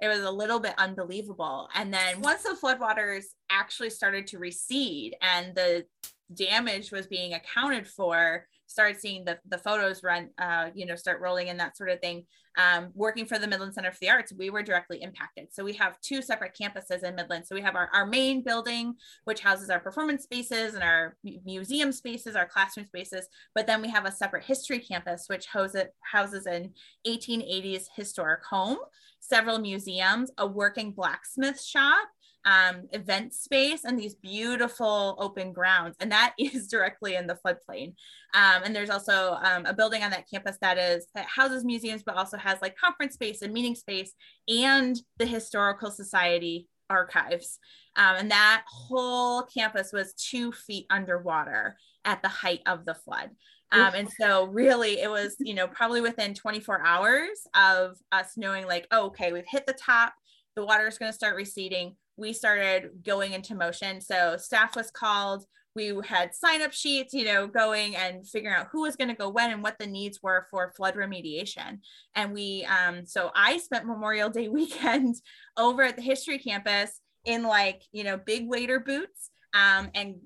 it 0.00 0.08
was 0.08 0.20
a 0.20 0.30
little 0.30 0.60
bit 0.60 0.74
unbelievable. 0.76 1.68
And 1.74 1.92
then 1.92 2.20
once 2.20 2.42
the 2.42 2.56
floodwaters 2.60 3.24
actually 3.50 3.90
started 3.90 4.26
to 4.28 4.38
recede 4.38 5.16
and 5.22 5.54
the 5.54 5.86
damage 6.34 6.90
was 6.90 7.06
being 7.06 7.34
accounted 7.34 7.86
for, 7.86 8.46
started 8.66 9.00
seeing 9.00 9.24
the, 9.24 9.38
the 9.48 9.58
photos 9.58 10.02
run, 10.02 10.30
uh, 10.38 10.70
you 10.74 10.86
know, 10.86 10.96
start 10.96 11.20
rolling 11.20 11.48
and 11.48 11.60
that 11.60 11.76
sort 11.76 11.90
of 11.90 12.00
thing. 12.00 12.24
Um, 12.56 12.90
working 12.94 13.26
for 13.26 13.36
the 13.38 13.48
Midland 13.48 13.74
Center 13.74 13.90
for 13.90 13.98
the 14.00 14.10
Arts, 14.10 14.32
we 14.32 14.48
were 14.48 14.62
directly 14.62 15.02
impacted. 15.02 15.48
So 15.50 15.64
we 15.64 15.72
have 15.74 16.00
two 16.00 16.22
separate 16.22 16.56
campuses 16.60 17.02
in 17.02 17.16
Midland. 17.16 17.46
So 17.46 17.54
we 17.54 17.62
have 17.62 17.74
our, 17.74 17.90
our 17.92 18.06
main 18.06 18.44
building, 18.44 18.94
which 19.24 19.40
houses 19.40 19.70
our 19.70 19.80
performance 19.80 20.22
spaces 20.22 20.74
and 20.74 20.82
our 20.84 21.16
museum 21.44 21.90
spaces, 21.90 22.36
our 22.36 22.46
classroom 22.46 22.86
spaces. 22.86 23.26
But 23.56 23.66
then 23.66 23.82
we 23.82 23.88
have 23.90 24.04
a 24.04 24.12
separate 24.12 24.44
history 24.44 24.78
campus, 24.78 25.24
which 25.28 25.46
houses, 25.46 25.86
houses 26.00 26.46
an 26.46 26.72
1880s 27.06 27.86
historic 27.96 28.44
home 28.44 28.78
several 29.24 29.58
museums, 29.58 30.30
a 30.38 30.46
working 30.46 30.92
blacksmith 30.92 31.60
shop, 31.62 32.06
um, 32.44 32.88
event 32.92 33.32
space, 33.32 33.84
and 33.84 33.98
these 33.98 34.14
beautiful 34.14 35.16
open 35.18 35.52
grounds. 35.52 35.96
And 36.00 36.12
that 36.12 36.34
is 36.38 36.68
directly 36.68 37.14
in 37.14 37.26
the 37.26 37.38
floodplain. 37.44 37.94
Um, 38.34 38.62
and 38.64 38.74
there's 38.74 38.90
also 38.90 39.38
um, 39.42 39.66
a 39.66 39.74
building 39.74 40.02
on 40.02 40.10
that 40.10 40.28
campus 40.30 40.56
that 40.60 40.78
is 40.78 41.06
that 41.14 41.26
houses 41.26 41.64
museums, 41.64 42.02
but 42.02 42.16
also 42.16 42.36
has 42.36 42.60
like 42.60 42.76
conference 42.76 43.14
space 43.14 43.42
and 43.42 43.52
meeting 43.52 43.74
space 43.74 44.12
and 44.48 45.00
the 45.18 45.26
historical 45.26 45.90
society 45.90 46.68
archives. 46.90 47.58
Um, 47.96 48.16
and 48.16 48.30
that 48.30 48.64
whole 48.66 49.42
campus 49.42 49.92
was 49.92 50.14
two 50.14 50.52
feet 50.52 50.86
underwater 50.90 51.76
at 52.04 52.22
the 52.22 52.28
height 52.28 52.60
of 52.66 52.84
the 52.84 52.94
flood. 52.94 53.30
Um, 53.72 53.92
and 53.94 54.08
so 54.20 54.44
really 54.44 55.00
it 55.00 55.10
was, 55.10 55.34
you 55.40 55.54
know, 55.54 55.66
probably 55.66 56.00
within 56.00 56.32
24 56.32 56.86
hours 56.86 57.46
of 57.56 57.96
us 58.12 58.34
knowing 58.36 58.66
like, 58.66 58.86
oh, 58.92 59.06
okay, 59.06 59.32
we've 59.32 59.48
hit 59.48 59.66
the 59.66 59.72
top, 59.72 60.14
the 60.56 60.64
water 60.64 60.86
is 60.86 60.98
going 60.98 61.10
to 61.10 61.16
start 61.16 61.36
receding. 61.36 61.96
We 62.16 62.32
started 62.32 63.02
going 63.04 63.32
into 63.32 63.54
motion. 63.54 64.00
So 64.00 64.36
staff 64.36 64.76
was 64.76 64.90
called. 64.90 65.44
We 65.74 65.92
had 66.04 66.34
sign 66.34 66.62
up 66.62 66.72
sheets, 66.72 67.12
you 67.12 67.24
know, 67.24 67.48
going 67.48 67.96
and 67.96 68.26
figuring 68.28 68.54
out 68.54 68.68
who 68.70 68.82
was 68.82 68.94
going 68.94 69.08
to 69.08 69.14
go 69.14 69.28
when 69.28 69.50
and 69.50 69.62
what 69.62 69.78
the 69.78 69.88
needs 69.88 70.20
were 70.22 70.46
for 70.50 70.72
flood 70.76 70.94
remediation. 70.94 71.80
And 72.14 72.32
we, 72.32 72.64
um, 72.66 73.04
so 73.04 73.32
I 73.34 73.58
spent 73.58 73.86
Memorial 73.86 74.30
Day 74.30 74.48
weekend 74.48 75.16
over 75.56 75.82
at 75.82 75.96
the 75.96 76.02
history 76.02 76.38
campus 76.38 77.00
in 77.24 77.42
like, 77.42 77.82
you 77.90 78.04
know, 78.04 78.16
big 78.16 78.48
waiter 78.48 78.78
boots 78.78 79.30
um, 79.54 79.88
and 79.94 80.16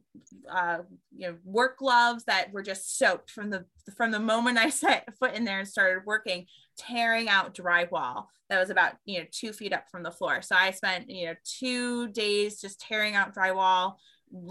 uh, 0.51 0.79
you 1.17 1.29
know 1.29 1.37
work 1.45 1.79
gloves 1.79 2.25
that 2.25 2.53
were 2.53 2.63
just 2.63 2.99
soaked 2.99 3.31
from 3.31 3.51
the 3.51 3.65
from 3.97 4.11
the 4.11 4.19
moment 4.19 4.59
I 4.59 4.71
set 4.71 5.09
foot 5.19 5.35
in 5.35 5.45
there 5.45 5.61
and 5.61 5.69
started 5.69 6.05
working, 6.07 6.47
tearing 6.77 7.29
out 7.29 7.55
drywall 7.55 8.25
that 8.49 8.59
was 8.59 8.71
about 8.71 8.95
you 9.05 9.21
know 9.21 9.27
two 9.31 9.53
feet 9.53 9.73
up 9.73 9.85
from 9.91 10.03
the 10.03 10.11
floor. 10.11 10.43
So 10.43 10.57
I 10.57 10.71
spent 10.71 11.11
you 11.11 11.27
know 11.27 11.35
two 11.45 12.09
days 12.09 12.61
just 12.61 12.81
tearing 12.81 13.15
out 13.15 13.35
drywall, 13.35 13.95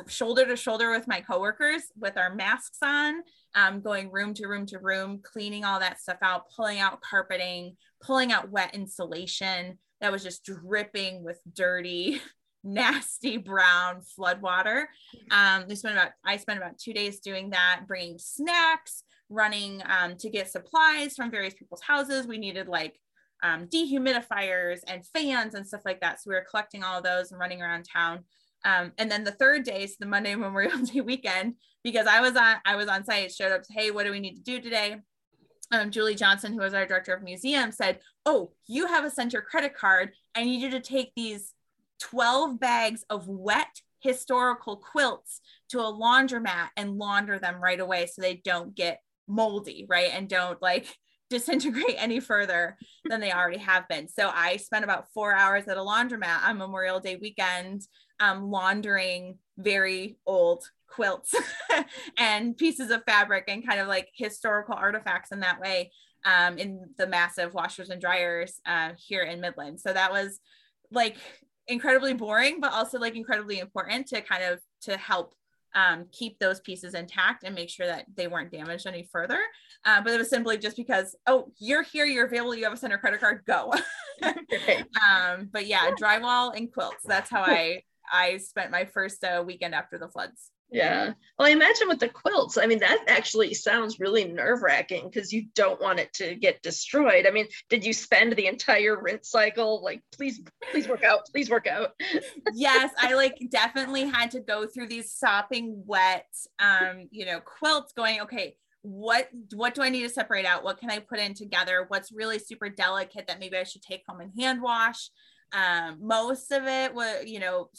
shoulder 0.07 0.45
to 0.45 0.55
shoulder 0.55 0.91
with 0.91 1.07
my 1.07 1.21
coworkers 1.21 1.83
with 1.99 2.15
our 2.15 2.33
masks 2.33 2.77
on, 2.83 3.23
um, 3.55 3.81
going 3.81 4.11
room 4.11 4.33
to 4.35 4.47
room 4.47 4.67
to 4.67 4.77
room, 4.77 5.21
cleaning 5.23 5.65
all 5.65 5.79
that 5.79 5.99
stuff 5.99 6.17
out, 6.21 6.43
pulling 6.55 6.79
out 6.79 7.01
carpeting, 7.01 7.75
pulling 8.01 8.31
out 8.31 8.51
wet 8.51 8.75
insulation 8.75 9.79
that 10.01 10.11
was 10.11 10.21
just 10.21 10.43
dripping 10.43 11.23
with 11.23 11.39
dirty 11.55 12.21
nasty 12.63 13.37
brown 13.37 14.01
floodwater. 14.17 14.85
Um, 15.31 15.65
we 15.67 15.75
spent 15.75 15.95
about 15.95 16.11
I 16.25 16.37
spent 16.37 16.57
about 16.57 16.77
two 16.77 16.93
days 16.93 17.19
doing 17.19 17.51
that, 17.51 17.81
bringing 17.87 18.17
snacks, 18.19 19.03
running 19.29 19.81
um, 19.85 20.17
to 20.17 20.29
get 20.29 20.49
supplies 20.49 21.15
from 21.15 21.31
various 21.31 21.53
people's 21.53 21.81
houses. 21.81 22.27
We 22.27 22.37
needed 22.37 22.67
like 22.67 22.99
um, 23.43 23.67
dehumidifiers 23.67 24.79
and 24.87 25.05
fans 25.05 25.53
and 25.53 25.67
stuff 25.67 25.81
like 25.85 26.01
that. 26.01 26.19
So 26.19 26.29
we 26.29 26.35
were 26.35 26.45
collecting 26.49 26.83
all 26.83 26.97
of 26.97 27.03
those 27.03 27.31
and 27.31 27.39
running 27.39 27.61
around 27.61 27.85
town. 27.91 28.23
Um, 28.65 28.91
and 28.97 29.09
then 29.09 29.23
the 29.23 29.31
third 29.31 29.63
day, 29.63 29.85
so 29.85 29.95
the 29.99 30.07
Monday 30.07 30.35
Memorial 30.35 30.77
Day 30.79 31.01
weekend, 31.01 31.55
because 31.83 32.07
I 32.07 32.21
was 32.21 32.35
on 32.35 32.57
I 32.65 32.75
was 32.75 32.87
on 32.87 33.05
site, 33.05 33.31
showed 33.31 33.51
up. 33.51 33.61
Hey, 33.69 33.91
what 33.91 34.05
do 34.05 34.11
we 34.11 34.19
need 34.19 34.35
to 34.35 34.43
do 34.43 34.59
today? 34.59 34.97
Um, 35.71 35.91
Julie 35.91 36.15
Johnson, 36.15 36.53
who 36.53 36.59
was 36.59 36.73
our 36.73 36.85
director 36.85 37.13
of 37.13 37.23
museum, 37.23 37.71
said, 37.71 37.99
"Oh, 38.25 38.51
you 38.67 38.87
have 38.87 39.03
a 39.03 39.09
center 39.09 39.41
credit 39.41 39.75
card. 39.75 40.11
I 40.33 40.43
need 40.43 40.61
you 40.61 40.69
to 40.71 40.79
take 40.79 41.11
these 41.15 41.53
12 41.99 42.59
bags 42.59 43.03
of 43.09 43.27
wet 43.27 43.81
historical 43.99 44.77
quilts 44.77 45.41
to 45.69 45.79
a 45.79 45.83
laundromat 45.83 46.69
and 46.77 46.97
launder 46.97 47.39
them 47.39 47.61
right 47.61 47.79
away 47.79 48.05
so 48.05 48.21
they 48.21 48.41
don't 48.43 48.75
get 48.75 49.01
moldy, 49.27 49.85
right? 49.89 50.11
And 50.13 50.29
don't 50.29 50.61
like 50.61 50.87
disintegrate 51.29 51.95
any 51.97 52.21
further 52.21 52.77
than 53.05 53.19
they 53.19 53.33
already 53.33 53.57
have 53.57 53.87
been. 53.89 54.07
So 54.07 54.31
I 54.33 54.57
spent 54.57 54.85
about 54.85 55.11
four 55.13 55.33
hours 55.33 55.67
at 55.67 55.77
a 55.77 55.81
laundromat 55.81 56.43
on 56.45 56.57
Memorial 56.57 57.01
Day 57.01 57.17
weekend 57.17 57.81
um, 58.19 58.49
laundering 58.49 59.37
very 59.57 60.17
old 60.25 60.63
quilts 60.87 61.35
and 62.17 62.55
pieces 62.55 62.91
of 62.91 63.03
fabric 63.05 63.45
and 63.49 63.67
kind 63.67 63.79
of 63.79 63.87
like 63.87 64.09
historical 64.13 64.75
artifacts 64.75 65.31
in 65.31 65.41
that 65.41 65.59
way 65.59 65.91
um, 66.25 66.57
in 66.57 66.89
the 66.97 67.07
massive 67.07 67.53
washers 67.53 67.89
and 67.89 68.01
dryers 68.01 68.59
uh, 68.65 68.91
here 68.97 69.23
in 69.23 69.41
Midland. 69.41 69.79
So 69.79 69.93
that 69.93 70.11
was 70.11 70.39
like 70.91 71.17
incredibly 71.67 72.13
boring, 72.13 72.59
but 72.59 72.73
also 72.73 72.99
like 72.99 73.15
incredibly 73.15 73.59
important 73.59 74.07
to 74.07 74.21
kind 74.21 74.43
of 74.43 74.59
to 74.81 74.97
help 74.97 75.33
um, 75.75 76.05
keep 76.11 76.39
those 76.39 76.59
pieces 76.61 76.93
intact 76.93 77.43
and 77.43 77.53
make 77.53 77.69
sure 77.69 77.85
that 77.85 78.05
they 78.15 78.27
weren't 78.27 78.51
damaged 78.51 78.87
any 78.87 79.07
further. 79.11 79.39
Uh, 79.85 80.01
but 80.01 80.13
it 80.13 80.17
was 80.17 80.29
simply 80.29 80.57
just 80.57 80.75
because, 80.75 81.15
oh, 81.27 81.51
you're 81.59 81.83
here, 81.83 82.05
you're 82.05 82.25
available, 82.25 82.55
you 82.55 82.63
have 82.63 82.73
a 82.73 82.77
center 82.77 82.97
credit 82.97 83.19
card, 83.19 83.43
go. 83.45 83.73
um, 84.23 85.49
but 85.51 85.67
yeah, 85.67 85.91
drywall 86.01 86.55
and 86.55 86.73
quilts. 86.73 87.03
That's 87.05 87.29
how 87.29 87.43
I 87.43 87.83
I 88.11 88.37
spent 88.37 88.71
my 88.71 88.85
first 88.85 89.23
uh, 89.23 89.43
weekend 89.45 89.75
after 89.75 89.97
the 89.97 90.07
floods. 90.07 90.51
Yeah. 90.69 91.13
Well, 91.37 91.47
I 91.47 91.51
imagine 91.51 91.87
with 91.87 91.99
the 91.99 92.09
quilts, 92.09 92.57
I 92.57 92.65
mean, 92.65 92.79
that 92.79 93.05
actually 93.07 93.53
sounds 93.53 93.99
really 93.99 94.25
nerve 94.25 94.61
wracking 94.61 95.09
because 95.09 95.31
you 95.31 95.47
don't 95.55 95.81
want 95.81 95.99
it 95.99 96.11
to 96.15 96.35
get 96.35 96.61
destroyed. 96.61 97.25
I 97.25 97.31
mean, 97.31 97.47
did 97.69 97.85
you 97.85 97.93
spend 97.93 98.33
the 98.33 98.47
entire 98.47 99.01
rinse 99.01 99.29
cycle 99.29 99.81
like, 99.83 100.01
please, 100.11 100.41
please 100.71 100.87
work 100.87 101.03
out, 101.03 101.21
please 101.31 101.49
work 101.49 101.67
out? 101.67 101.91
yes, 102.53 102.91
I 102.99 103.13
like 103.13 103.37
definitely 103.49 104.05
had 104.05 104.31
to 104.31 104.41
go 104.41 104.67
through 104.67 104.87
these 104.87 105.13
sopping 105.13 105.83
wet, 105.85 106.27
um, 106.59 107.07
you 107.11 107.25
know, 107.25 107.39
quilts 107.39 107.93
going, 107.93 108.21
okay, 108.21 108.55
what 108.81 109.29
what 109.53 109.73
do 109.73 109.81
I 109.81 109.89
need 109.89 110.03
to 110.03 110.09
separate 110.09 110.45
out? 110.45 110.63
What 110.63 110.79
can 110.79 110.89
I 110.89 110.99
put 110.99 111.19
in 111.19 111.33
together? 111.33 111.85
What's 111.89 112.11
really 112.11 112.39
super 112.39 112.69
delicate 112.69 113.27
that 113.27 113.39
maybe 113.39 113.57
I 113.57 113.63
should 113.63 113.81
take 113.81 114.03
home 114.07 114.21
and 114.21 114.31
hand 114.39 114.61
wash? 114.61 115.09
Um, 115.51 115.97
most 116.01 116.51
of 116.51 116.65
it 116.65 116.93
was, 116.93 117.25
you 117.25 117.39
know, 117.39 117.69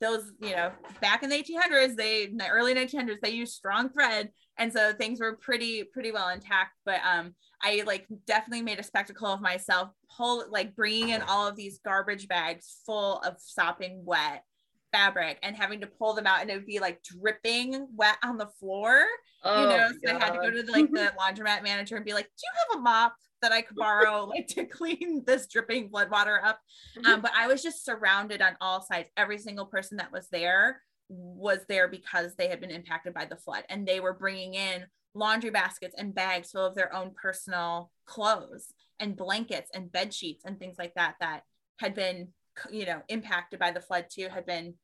those, 0.00 0.32
you 0.40 0.50
know, 0.50 0.72
back 1.00 1.22
in 1.22 1.30
the 1.30 1.36
1800s, 1.36 1.96
they 1.96 2.24
in 2.24 2.36
the 2.36 2.48
early 2.48 2.74
1900s, 2.74 3.20
they 3.22 3.30
used 3.30 3.54
strong 3.54 3.90
thread, 3.90 4.30
and 4.58 4.72
so 4.72 4.92
things 4.92 5.20
were 5.20 5.36
pretty 5.36 5.84
pretty 5.84 6.12
well 6.12 6.28
intact. 6.28 6.72
But 6.84 7.00
um, 7.08 7.34
I 7.62 7.82
like 7.86 8.06
definitely 8.26 8.62
made 8.62 8.78
a 8.78 8.84
spectacle 8.84 9.28
of 9.28 9.40
myself, 9.40 9.90
pull 10.16 10.44
like 10.50 10.76
bringing 10.76 11.10
in 11.10 11.22
all 11.22 11.46
of 11.46 11.56
these 11.56 11.80
garbage 11.84 12.28
bags 12.28 12.78
full 12.86 13.18
of 13.18 13.34
sopping 13.38 14.02
wet 14.04 14.44
fabric 14.92 15.38
and 15.42 15.56
having 15.56 15.80
to 15.80 15.86
pull 15.86 16.14
them 16.14 16.26
out 16.26 16.40
and 16.40 16.50
it 16.50 16.54
would 16.54 16.66
be 16.66 16.78
like 16.78 17.02
dripping 17.02 17.86
wet 17.94 18.16
on 18.24 18.38
the 18.38 18.46
floor 18.58 19.04
oh, 19.44 19.62
you 19.62 19.68
know 19.68 19.88
so 19.88 20.12
God. 20.12 20.22
i 20.22 20.24
had 20.24 20.32
to 20.32 20.40
go 20.40 20.50
to 20.50 20.62
the, 20.62 20.72
like 20.72 20.90
the 20.90 21.12
laundromat 21.20 21.62
manager 21.62 21.96
and 21.96 22.04
be 22.04 22.14
like 22.14 22.24
do 22.24 22.42
you 22.42 22.50
have 22.70 22.78
a 22.78 22.82
mop 22.82 23.14
that 23.42 23.52
I 23.52 23.62
could 23.62 23.76
borrow 23.76 24.24
like 24.24 24.48
to 24.48 24.64
clean 24.66 25.24
this 25.26 25.46
dripping 25.46 25.88
blood 25.88 26.10
water 26.10 26.40
up. 26.44 26.60
Mm-hmm. 26.96 27.06
Um, 27.06 27.20
but 27.20 27.32
I 27.36 27.46
was 27.46 27.62
just 27.62 27.84
surrounded 27.84 28.42
on 28.42 28.56
all 28.60 28.82
sides. 28.82 29.08
Every 29.16 29.38
single 29.38 29.66
person 29.66 29.98
that 29.98 30.12
was 30.12 30.28
there 30.28 30.82
was 31.08 31.60
there 31.68 31.88
because 31.88 32.34
they 32.34 32.48
had 32.48 32.60
been 32.60 32.70
impacted 32.70 33.14
by 33.14 33.24
the 33.24 33.36
flood 33.36 33.64
and 33.68 33.86
they 33.86 34.00
were 34.00 34.12
bringing 34.12 34.54
in 34.54 34.84
laundry 35.14 35.50
baskets 35.50 35.94
and 35.96 36.14
bags 36.14 36.50
full 36.50 36.66
of 36.66 36.74
their 36.74 36.94
own 36.94 37.12
personal 37.20 37.90
clothes 38.06 38.72
and 39.00 39.16
blankets 39.16 39.70
and 39.74 39.90
bed 39.90 40.12
sheets 40.12 40.44
and 40.44 40.58
things 40.58 40.76
like 40.78 40.94
that 40.94 41.14
that 41.20 41.42
had 41.78 41.94
been 41.94 42.28
you 42.70 42.84
know 42.84 43.00
impacted 43.08 43.58
by 43.58 43.70
the 43.70 43.80
flood 43.80 44.06
too 44.10 44.28
had 44.28 44.44
been 44.44 44.74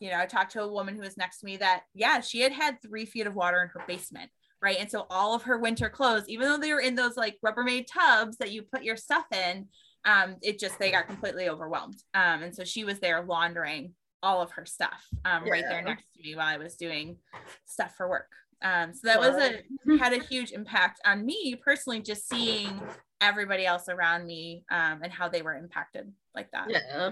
you 0.00 0.10
know 0.10 0.18
i 0.18 0.26
talked 0.26 0.52
to 0.52 0.62
a 0.62 0.72
woman 0.72 0.94
who 0.94 1.00
was 1.00 1.16
next 1.16 1.40
to 1.40 1.46
me 1.46 1.56
that 1.56 1.82
yeah 1.94 2.20
she 2.20 2.40
had 2.40 2.52
had 2.52 2.80
three 2.80 3.06
feet 3.06 3.26
of 3.26 3.34
water 3.34 3.60
in 3.62 3.68
her 3.68 3.82
basement 3.86 4.30
right? 4.62 4.78
And 4.78 4.90
so 4.90 5.06
all 5.10 5.34
of 5.34 5.42
her 5.42 5.58
winter 5.58 5.88
clothes, 5.88 6.28
even 6.28 6.48
though 6.48 6.58
they 6.58 6.72
were 6.72 6.80
in 6.80 6.94
those 6.94 7.16
like 7.16 7.36
Rubbermaid 7.44 7.86
tubs 7.86 8.36
that 8.38 8.52
you 8.52 8.62
put 8.62 8.82
your 8.82 8.96
stuff 8.96 9.26
in, 9.32 9.68
um, 10.04 10.36
it 10.42 10.58
just 10.58 10.78
they 10.78 10.90
got 10.90 11.06
completely 11.06 11.48
overwhelmed. 11.48 12.02
Um, 12.14 12.42
and 12.42 12.54
so 12.54 12.64
she 12.64 12.84
was 12.84 12.98
there 13.00 13.24
laundering 13.24 13.92
all 14.22 14.40
of 14.40 14.50
her 14.52 14.64
stuff 14.64 15.04
um, 15.24 15.44
yeah. 15.46 15.52
right 15.52 15.64
there 15.68 15.82
next 15.82 16.04
to 16.14 16.22
me 16.22 16.34
while 16.34 16.46
I 16.46 16.56
was 16.56 16.76
doing 16.76 17.16
stuff 17.64 17.94
for 17.96 18.08
work. 18.08 18.30
Um, 18.62 18.94
so 18.94 19.00
that 19.04 19.20
was 19.20 19.36
a 19.36 19.98
had 19.98 20.14
a 20.14 20.22
huge 20.22 20.52
impact 20.52 21.00
on 21.04 21.26
me 21.26 21.60
personally, 21.62 22.00
just 22.00 22.28
seeing 22.28 22.80
everybody 23.20 23.66
else 23.66 23.88
around 23.88 24.26
me 24.26 24.64
um, 24.70 25.00
and 25.02 25.12
how 25.12 25.28
they 25.28 25.42
were 25.42 25.54
impacted 25.54 26.10
like 26.34 26.50
that. 26.52 26.70
Yeah. 26.70 27.10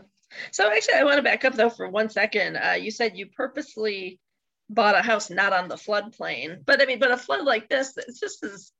So 0.53 0.71
actually, 0.71 0.95
I 0.95 1.05
want 1.05 1.17
to 1.17 1.23
back 1.23 1.45
up 1.45 1.55
though 1.55 1.71
for 1.71 1.89
one 1.89 2.09
second. 2.09 2.57
Uh, 2.57 2.73
you 2.73 2.91
said 2.91 3.17
you 3.17 3.27
purposely 3.27 4.21
bought 4.71 4.97
a 4.97 5.03
house 5.03 5.31
not 5.31 5.53
on 5.53 5.69
the 5.69 5.77
floodplain. 5.77 6.65
But 6.65 6.83
I 6.83 6.87
mean, 6.87 6.99
but 6.99 7.11
a 7.11 7.17
flood 7.17 7.45
like 7.45 7.69
this, 7.69 7.97
it's 7.97 8.21
just 8.21 8.45
is 8.45 8.73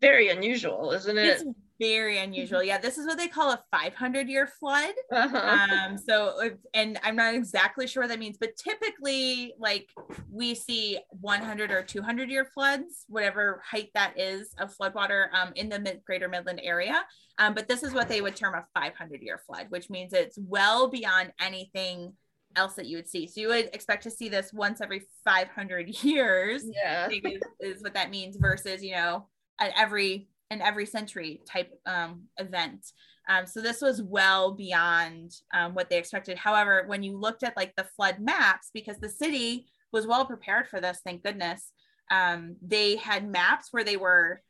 very 0.00 0.28
unusual, 0.30 0.92
isn't 0.92 1.18
it? 1.18 1.26
It's 1.26 1.44
very 1.80 2.18
unusual. 2.18 2.62
Yeah, 2.62 2.78
this 2.78 2.98
is 2.98 3.06
what 3.06 3.18
they 3.18 3.28
call 3.28 3.50
a 3.50 3.60
500 3.70 4.28
year 4.28 4.46
flood. 4.46 4.94
Uh-huh. 5.12 5.38
Um, 5.38 5.98
so, 5.98 6.50
and 6.72 6.98
I'm 7.02 7.16
not 7.16 7.34
exactly 7.34 7.86
sure 7.86 8.02
what 8.02 8.10
that 8.10 8.18
means, 8.18 8.36
but 8.38 8.56
typically, 8.56 9.54
like 9.58 9.88
we 10.30 10.54
see 10.54 10.98
100 11.20 11.70
or 11.70 11.82
200 11.82 12.30
year 12.30 12.46
floods, 12.54 13.04
whatever 13.08 13.62
height 13.68 13.90
that 13.94 14.18
is 14.18 14.54
of 14.58 14.74
floodwater 14.76 15.26
um, 15.34 15.52
in 15.56 15.68
the 15.68 15.78
mid- 15.78 16.04
greater 16.04 16.28
Midland 16.28 16.60
area. 16.62 17.04
Um, 17.38 17.54
but 17.54 17.66
this 17.66 17.82
is 17.82 17.92
what 17.92 18.08
they 18.08 18.20
would 18.20 18.36
term 18.36 18.54
a 18.54 18.64
500 18.74 19.22
year 19.22 19.40
flood, 19.46 19.66
which 19.70 19.90
means 19.90 20.12
it's 20.12 20.38
well 20.38 20.88
beyond 20.88 21.32
anything 21.40 22.12
else 22.56 22.74
that 22.74 22.86
you 22.86 22.96
would 22.96 23.08
see. 23.08 23.26
So 23.26 23.40
you 23.40 23.48
would 23.48 23.70
expect 23.72 24.02
to 24.04 24.10
see 24.10 24.28
this 24.28 24.52
once 24.52 24.80
every 24.80 25.02
500 25.24 25.88
years. 26.02 26.64
Yeah, 26.64 27.08
is, 27.08 27.42
is 27.60 27.82
what 27.82 27.94
that 27.94 28.10
means 28.10 28.36
versus 28.36 28.82
you 28.82 28.92
know 28.92 29.26
at 29.60 29.72
every 29.76 30.28
an 30.50 30.62
every 30.62 30.86
century 30.86 31.40
type 31.46 31.72
um, 31.86 32.24
event. 32.38 32.92
Um, 33.28 33.46
so 33.46 33.60
this 33.60 33.80
was 33.80 34.02
well 34.02 34.52
beyond 34.52 35.32
um, 35.54 35.74
what 35.74 35.88
they 35.88 35.98
expected. 35.98 36.36
However, 36.36 36.84
when 36.86 37.02
you 37.02 37.18
looked 37.18 37.42
at 37.42 37.56
like 37.56 37.74
the 37.76 37.86
flood 37.96 38.18
maps, 38.20 38.70
because 38.74 38.98
the 38.98 39.08
city 39.08 39.66
was 39.92 40.06
well 40.06 40.26
prepared 40.26 40.68
for 40.68 40.80
this, 40.80 41.00
thank 41.04 41.22
goodness, 41.22 41.72
um, 42.10 42.56
they 42.60 42.96
had 42.96 43.26
maps 43.26 43.68
where 43.70 43.84
they 43.84 43.96
were 43.96 44.42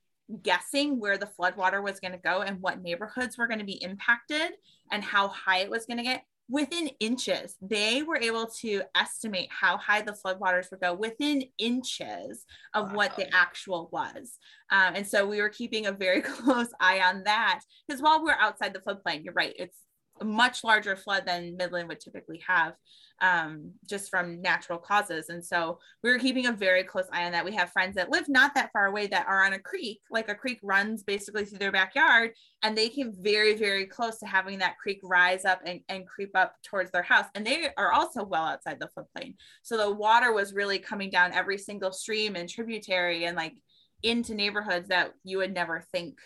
guessing 0.43 0.99
where 0.99 1.19
the 1.19 1.27
flood 1.27 1.57
water 1.57 1.83
was 1.83 2.01
going 2.01 2.13
to 2.13 2.19
go 2.19 2.41
and 2.41 2.61
what 2.61 2.83
neighborhoods 2.83 3.37
were 3.37 3.47
going 3.47 3.59
to 3.59 3.65
be 3.65 3.83
impacted 3.83 4.53
and 4.91 5.05
how 5.05 5.29
high 5.29 5.59
it 5.59 5.71
was 5.71 5.87
going 5.87 5.99
to 5.99 6.03
get 6.03 6.25
within 6.49 6.89
inches. 7.01 7.57
They 7.61 8.03
were 8.03 8.19
able 8.19 8.47
to 8.61 8.83
estimate 8.95 9.49
how 9.51 9.77
high 9.79 10.03
the 10.03 10.13
floodwaters 10.25 10.71
would 10.71 10.81
go 10.81 10.95
within 10.95 11.45
inches 11.59 12.45
of 12.75 12.91
wow. 12.91 12.97
what 12.97 13.17
the 13.17 13.35
actual 13.35 13.89
was. 13.93 14.39
Um, 14.71 14.95
and 14.97 15.07
so 15.07 15.27
we 15.27 15.41
were 15.41 15.49
keeping 15.49 15.87
a 15.87 15.93
very 15.93 16.21
close 16.23 16.69
eye 16.81 17.01
on 17.01 17.25
that 17.25 17.61
because 17.87 18.03
while 18.03 18.23
we're 18.23 18.33
outside 18.33 18.75
the 18.75 18.81
floodplain, 18.81 19.25
you're 19.25 19.35
right, 19.35 19.55
it's 19.59 19.79
a 20.21 20.25
much 20.25 20.63
larger 20.63 20.97
flood 20.97 21.25
than 21.27 21.57
Midland 21.57 21.89
would 21.89 22.01
typically 22.01 22.43
have 22.47 22.75
um, 23.21 23.73
just 23.89 24.11
from 24.11 24.41
natural 24.43 24.79
causes. 24.79 25.29
And 25.29 25.45
so 25.45 25.79
we 26.03 26.11
were 26.11 26.19
keeping 26.19 26.47
a 26.47 26.53
very 26.53 26.85
close 26.85 27.07
eye 27.13 27.25
on 27.25 27.33
that. 27.33 27.45
We 27.45 27.55
have 27.55 27.71
friends 27.71 27.95
that 27.97 28.11
live 28.11 28.29
not 28.29 28.55
that 28.55 28.73
far 28.73 28.87
away 28.87 29.07
that 29.09 29.27
are 29.27 29.45
on 29.45 29.55
a 29.55 29.59
creek, 29.59 30.01
like 30.11 30.29
a 30.29 30.35
creek 30.35 30.59
runs 30.63 31.03
basically 31.03 31.45
through 31.45 31.59
their 31.59 31.73
backyard, 31.73 32.33
and 32.63 32.77
they 32.77 32.89
came 32.89 33.13
very, 33.19 33.55
very 33.55 33.87
close 33.87 34.19
to 34.19 34.27
having 34.27 34.59
that 34.59 34.79
creek 34.79 35.01
rise 35.03 35.45
up 35.45 35.61
and, 35.65 35.81
and 35.89 36.07
creep 36.07 36.37
up 36.37 36.55
towards 36.63 36.91
their 36.91 37.03
house. 37.03 37.27
And 37.35 37.47
they 37.47 37.69
are 37.77 37.93
also 37.93 38.25
well 38.25 38.45
outside 38.45 38.79
the 38.81 38.89
floodplain. 38.97 39.35
So 39.63 39.77
the 39.77 39.93
water 39.93 40.33
was 40.33 40.53
really 40.53 40.79
coming 40.79 41.11
down 41.11 41.33
every 41.33 41.59
single 41.59 41.93
stream 41.93 42.37
and 42.37 42.49
tributary 42.49 43.25
and 43.25 43.37
like 43.37 43.55
into 44.03 44.35
neighborhoods 44.35 44.89
that 44.89 45.15
you 45.25 45.39
would 45.39 45.55
never 45.55 45.85
think 45.93 46.19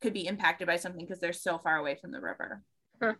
could 0.00 0.12
be 0.12 0.26
impacted 0.26 0.66
by 0.66 0.76
something 0.76 1.04
because 1.04 1.20
they're 1.20 1.32
so 1.32 1.58
far 1.58 1.76
away 1.76 1.94
from 1.94 2.10
the 2.10 2.20
river. 2.20 2.62
Huh. 3.00 3.14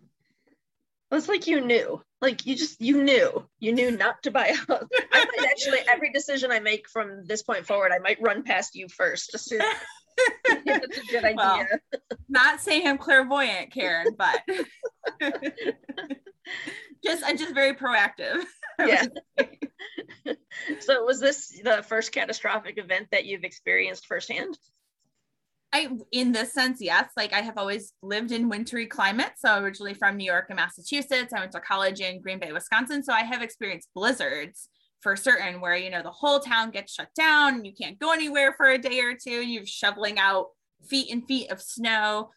It's 1.13 1.29
like 1.29 1.47
you 1.47 1.61
knew, 1.61 2.03
like 2.21 2.47
you 2.47 2.55
just 2.55 2.81
you 2.81 3.03
knew, 3.03 3.45
you 3.59 3.73
knew 3.73 3.91
not 3.91 4.23
to 4.23 4.31
buy 4.31 4.47
a 4.47 4.55
house. 4.69 4.89
I 5.13 5.25
might 5.25 5.49
actually 5.51 5.81
every 5.89 6.13
decision 6.13 6.53
I 6.53 6.61
make 6.61 6.89
from 6.89 7.25
this 7.27 7.43
point 7.43 7.67
forward, 7.67 7.93
I 7.93 7.99
might 7.99 8.23
run 8.23 8.45
past 8.45 8.77
you 8.77 8.89
first. 8.89 9.33
Just 9.33 9.49
to, 9.49 9.59
that's 10.65 10.99
a 10.99 11.07
good 11.11 11.25
idea. 11.25 11.37
Well, 11.37 11.67
not 12.29 12.61
saying 12.61 12.87
I'm 12.87 12.99
clairvoyant, 12.99 13.73
Karen, 13.73 14.17
but 14.17 14.43
just 17.05 17.25
I'm 17.25 17.39
just 17.39 17.55
very 17.55 17.75
proactive. 17.75 18.45
Yeah. 18.79 19.07
so 20.79 21.05
was 21.05 21.19
this 21.19 21.61
the 21.63 21.83
first 21.89 22.13
catastrophic 22.13 22.79
event 22.79 23.09
that 23.11 23.25
you've 23.25 23.45
experienced 23.45 24.07
firsthand? 24.07 24.57
I, 25.73 25.89
in 26.11 26.33
this 26.33 26.53
sense, 26.53 26.81
yes. 26.81 27.11
Like 27.17 27.33
I 27.33 27.41
have 27.41 27.57
always 27.57 27.93
lived 28.03 28.33
in 28.33 28.49
wintry 28.49 28.87
climates. 28.87 29.43
So 29.43 29.59
originally 29.59 29.95
from 29.95 30.17
New 30.17 30.25
York 30.25 30.47
and 30.49 30.57
Massachusetts, 30.57 31.33
I 31.33 31.41
went 31.41 31.53
to 31.53 31.61
college 31.61 32.01
in 32.01 32.21
Green 32.21 32.41
Bay, 32.41 32.53
Wisconsin. 32.53 33.03
So 33.05 33.13
I 33.13 33.21
have 33.21 33.43
experienced 33.43 33.89
blizzards 33.95 34.69
for 35.01 35.17
certain, 35.17 35.61
where 35.61 35.77
you 35.77 35.91
know 35.91 36.03
the 36.03 36.11
whole 36.11 36.41
town 36.41 36.71
gets 36.71 36.93
shut 36.93 37.09
down, 37.17 37.55
and 37.55 37.67
you 37.67 37.73
can't 37.73 37.99
go 37.99 38.13
anywhere 38.13 38.53
for 38.57 38.67
a 38.67 38.79
day 38.79 39.01
or 39.01 39.15
two, 39.15 39.41
and 39.41 39.51
you're 39.51 39.65
shoveling 39.65 40.19
out 40.19 40.49
feet 40.89 41.11
and 41.11 41.27
feet 41.27 41.51
of 41.51 41.63
snow. 41.63 42.31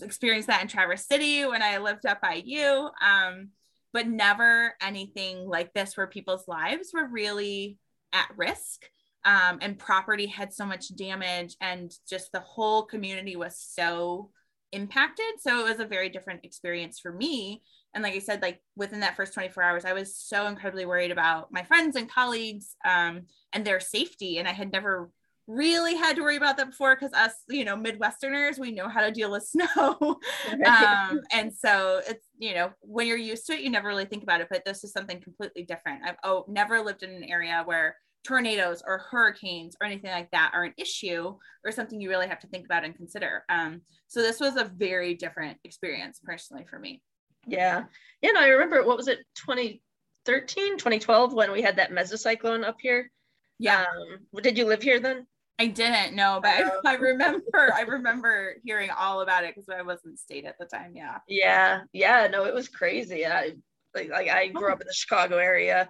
Experienced 0.00 0.48
that 0.48 0.62
in 0.62 0.68
Traverse 0.68 1.06
City 1.06 1.44
when 1.44 1.62
I 1.62 1.78
lived 1.78 2.06
up 2.06 2.20
by 2.20 2.42
you, 2.44 2.88
um, 3.04 3.50
but 3.92 4.06
never 4.06 4.74
anything 4.80 5.46
like 5.46 5.72
this 5.74 5.96
where 5.96 6.06
people's 6.06 6.46
lives 6.46 6.90
were 6.94 7.06
really 7.06 7.78
at 8.12 8.30
risk 8.36 8.88
um, 9.26 9.58
and 9.60 9.78
property 9.78 10.26
had 10.26 10.54
so 10.54 10.64
much 10.64 10.94
damage 10.94 11.56
and 11.60 11.92
just 12.08 12.30
the 12.30 12.40
whole 12.40 12.84
community 12.84 13.34
was 13.34 13.58
so 13.58 14.30
impacted. 14.70 15.26
So 15.40 15.60
it 15.60 15.68
was 15.68 15.80
a 15.80 15.84
very 15.84 16.08
different 16.08 16.44
experience 16.44 17.00
for 17.00 17.12
me. 17.12 17.62
And 17.92 18.04
like 18.04 18.14
i 18.14 18.18
said 18.18 18.42
like 18.42 18.60
within 18.76 19.00
that 19.00 19.16
first 19.16 19.32
24 19.32 19.62
hours 19.62 19.84
i 19.86 19.94
was 19.94 20.14
so 20.14 20.48
incredibly 20.48 20.84
worried 20.84 21.10
about 21.10 21.50
my 21.50 21.62
friends 21.62 21.96
and 21.96 22.10
colleagues 22.10 22.76
um, 22.84 23.22
and 23.52 23.64
their 23.64 23.80
safety. 23.80 24.38
And 24.38 24.46
i 24.46 24.52
had 24.52 24.70
never 24.70 25.10
really 25.48 25.94
had 25.94 26.16
to 26.16 26.22
worry 26.22 26.36
about 26.36 26.56
that 26.56 26.70
before 26.70 26.96
because 26.96 27.12
us 27.12 27.32
you 27.48 27.64
know 27.64 27.76
midwesterners 27.76 28.58
we 28.58 28.72
know 28.72 28.88
how 28.88 29.00
to 29.00 29.12
deal 29.12 29.30
with 29.30 29.44
snow. 29.46 30.18
Um, 30.66 31.20
and 31.32 31.52
so 31.54 32.00
it's 32.06 32.26
you 32.38 32.54
know 32.54 32.70
when 32.80 33.06
you're 33.06 33.16
used 33.16 33.46
to 33.46 33.54
it 33.54 33.60
you 33.60 33.70
never 33.70 33.88
really 33.88 34.04
think 34.04 34.22
about 34.22 34.40
it 34.40 34.48
but 34.50 34.64
this 34.64 34.84
is 34.84 34.92
something 34.92 35.20
completely 35.20 35.64
different. 35.64 36.02
I've 36.04 36.16
oh 36.22 36.44
never 36.48 36.80
lived 36.80 37.02
in 37.02 37.10
an 37.10 37.24
area 37.24 37.62
where 37.64 37.96
tornadoes 38.26 38.82
or 38.86 38.98
hurricanes 39.10 39.76
or 39.80 39.86
anything 39.86 40.10
like 40.10 40.30
that 40.32 40.50
are 40.52 40.64
an 40.64 40.74
issue 40.76 41.36
or 41.64 41.72
something 41.72 42.00
you 42.00 42.08
really 42.08 42.26
have 42.26 42.40
to 42.40 42.48
think 42.48 42.64
about 42.64 42.84
and 42.84 42.96
consider. 42.96 43.44
Um, 43.48 43.82
so 44.08 44.20
this 44.20 44.40
was 44.40 44.56
a 44.56 44.64
very 44.64 45.14
different 45.14 45.58
experience 45.64 46.20
personally 46.22 46.66
for 46.68 46.78
me. 46.78 47.02
Yeah. 47.46 47.84
Yeah. 48.20 48.32
No, 48.32 48.40
I 48.40 48.48
remember, 48.48 48.84
what 48.84 48.96
was 48.96 49.08
it, 49.08 49.18
2013, 49.36 50.78
2012, 50.78 51.32
when 51.32 51.52
we 51.52 51.62
had 51.62 51.76
that 51.76 51.92
mesocyclone 51.92 52.64
up 52.64 52.76
here? 52.80 53.10
Yeah. 53.58 53.82
Um, 53.82 54.42
did 54.42 54.58
you 54.58 54.66
live 54.66 54.82
here 54.82 55.00
then? 55.00 55.26
I 55.58 55.68
didn't 55.68 56.14
know, 56.14 56.40
but 56.42 56.50
I, 56.50 56.70
I 56.84 56.94
remember 56.96 57.72
I 57.74 57.82
remember 57.82 58.56
hearing 58.62 58.90
all 58.90 59.22
about 59.22 59.44
it 59.44 59.54
because 59.54 59.70
I 59.70 59.82
was 59.82 60.00
in 60.04 60.16
state 60.16 60.44
at 60.44 60.58
the 60.58 60.66
time. 60.66 60.92
Yeah. 60.94 61.18
Yeah. 61.28 61.82
Yeah. 61.92 62.28
No, 62.30 62.44
it 62.44 62.54
was 62.54 62.68
crazy. 62.68 63.24
I 63.24 63.52
like, 63.94 64.10
like 64.10 64.28
I 64.28 64.48
grew 64.48 64.70
up 64.70 64.82
in 64.82 64.86
the 64.86 64.92
Chicago 64.92 65.38
area 65.38 65.88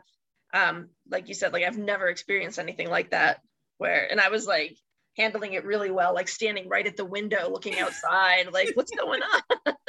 um 0.55 0.89
like 1.11 1.29
you 1.29 1.35
said 1.35 1.53
like 1.53 1.65
i've 1.65 1.79
never 1.79 2.09
experienced 2.09 2.59
anything 2.59 2.89
like 2.89 3.11
that 3.11 3.41
where 3.79 4.11
and 4.11 4.21
i 4.21 4.29
was 4.29 4.47
like 4.47 4.77
handling 5.17 5.55
it 5.55 5.65
really 5.65 5.91
well 5.91 6.15
like 6.15 6.29
standing 6.29 6.69
right 6.69 6.87
at 6.87 6.97
the 6.97 7.05
window 7.05 7.49
looking 7.51 7.79
outside 7.79 8.53
like 8.53 8.71
what's 8.75 8.93
going 8.93 9.23
on? 9.23 9.75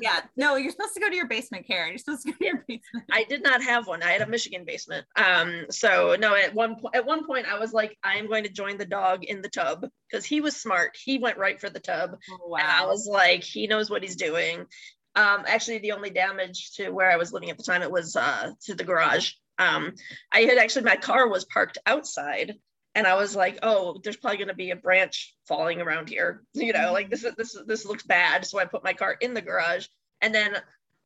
Yeah. 0.00 0.20
No 0.36 0.56
you're 0.56 0.72
supposed 0.72 0.94
to 0.94 1.00
go 1.00 1.08
to 1.08 1.14
your 1.14 1.28
basement 1.28 1.66
karen. 1.66 1.90
You're 1.90 1.98
supposed 1.98 2.26
to 2.26 2.32
go 2.32 2.38
to 2.38 2.44
your 2.44 2.64
basement. 2.66 3.04
I 3.12 3.24
did 3.24 3.42
not 3.42 3.62
have 3.62 3.86
one. 3.86 4.02
I 4.02 4.10
had 4.10 4.20
a 4.22 4.26
michigan 4.26 4.64
basement. 4.66 5.06
Um 5.16 5.66
so 5.70 6.16
no 6.18 6.34
at 6.34 6.54
one 6.54 6.74
point 6.74 6.96
at 6.96 7.06
one 7.06 7.24
point 7.24 7.46
i 7.46 7.58
was 7.58 7.72
like 7.72 7.96
i 8.02 8.16
am 8.16 8.26
going 8.26 8.44
to 8.44 8.50
join 8.50 8.78
the 8.78 8.84
dog 8.84 9.24
in 9.24 9.42
the 9.42 9.48
tub 9.48 9.86
because 10.10 10.24
he 10.24 10.40
was 10.40 10.56
smart. 10.56 10.96
He 11.02 11.18
went 11.18 11.38
right 11.38 11.60
for 11.60 11.70
the 11.70 11.78
tub. 11.78 12.16
Oh, 12.32 12.48
wow. 12.48 12.58
and 12.58 12.68
i 12.68 12.86
was 12.86 13.06
like 13.10 13.44
he 13.44 13.68
knows 13.68 13.88
what 13.90 14.02
he's 14.02 14.16
doing. 14.16 14.66
Um 15.14 15.44
actually 15.46 15.78
the 15.78 15.92
only 15.92 16.10
damage 16.10 16.72
to 16.72 16.90
where 16.90 17.10
i 17.10 17.16
was 17.16 17.32
living 17.32 17.50
at 17.50 17.56
the 17.56 17.64
time 17.64 17.82
it 17.82 17.92
was 17.92 18.16
uh 18.16 18.50
to 18.64 18.74
the 18.74 18.84
garage 18.84 19.32
um, 19.58 19.94
I 20.32 20.40
had 20.40 20.58
actually, 20.58 20.84
my 20.84 20.96
car 20.96 21.28
was 21.28 21.44
parked 21.44 21.78
outside 21.86 22.54
and 22.94 23.06
I 23.06 23.14
was 23.14 23.34
like, 23.34 23.58
oh, 23.62 24.00
there's 24.02 24.16
probably 24.16 24.38
going 24.38 24.48
to 24.48 24.54
be 24.54 24.70
a 24.70 24.76
branch 24.76 25.34
falling 25.46 25.80
around 25.80 26.08
here. 26.08 26.42
You 26.54 26.72
know, 26.72 26.92
like 26.92 27.10
this 27.10 27.24
is, 27.24 27.34
this, 27.36 27.56
this 27.66 27.84
looks 27.84 28.04
bad. 28.04 28.46
So 28.46 28.58
I 28.58 28.64
put 28.64 28.84
my 28.84 28.92
car 28.92 29.16
in 29.20 29.34
the 29.34 29.42
garage 29.42 29.86
and 30.20 30.34
then 30.34 30.56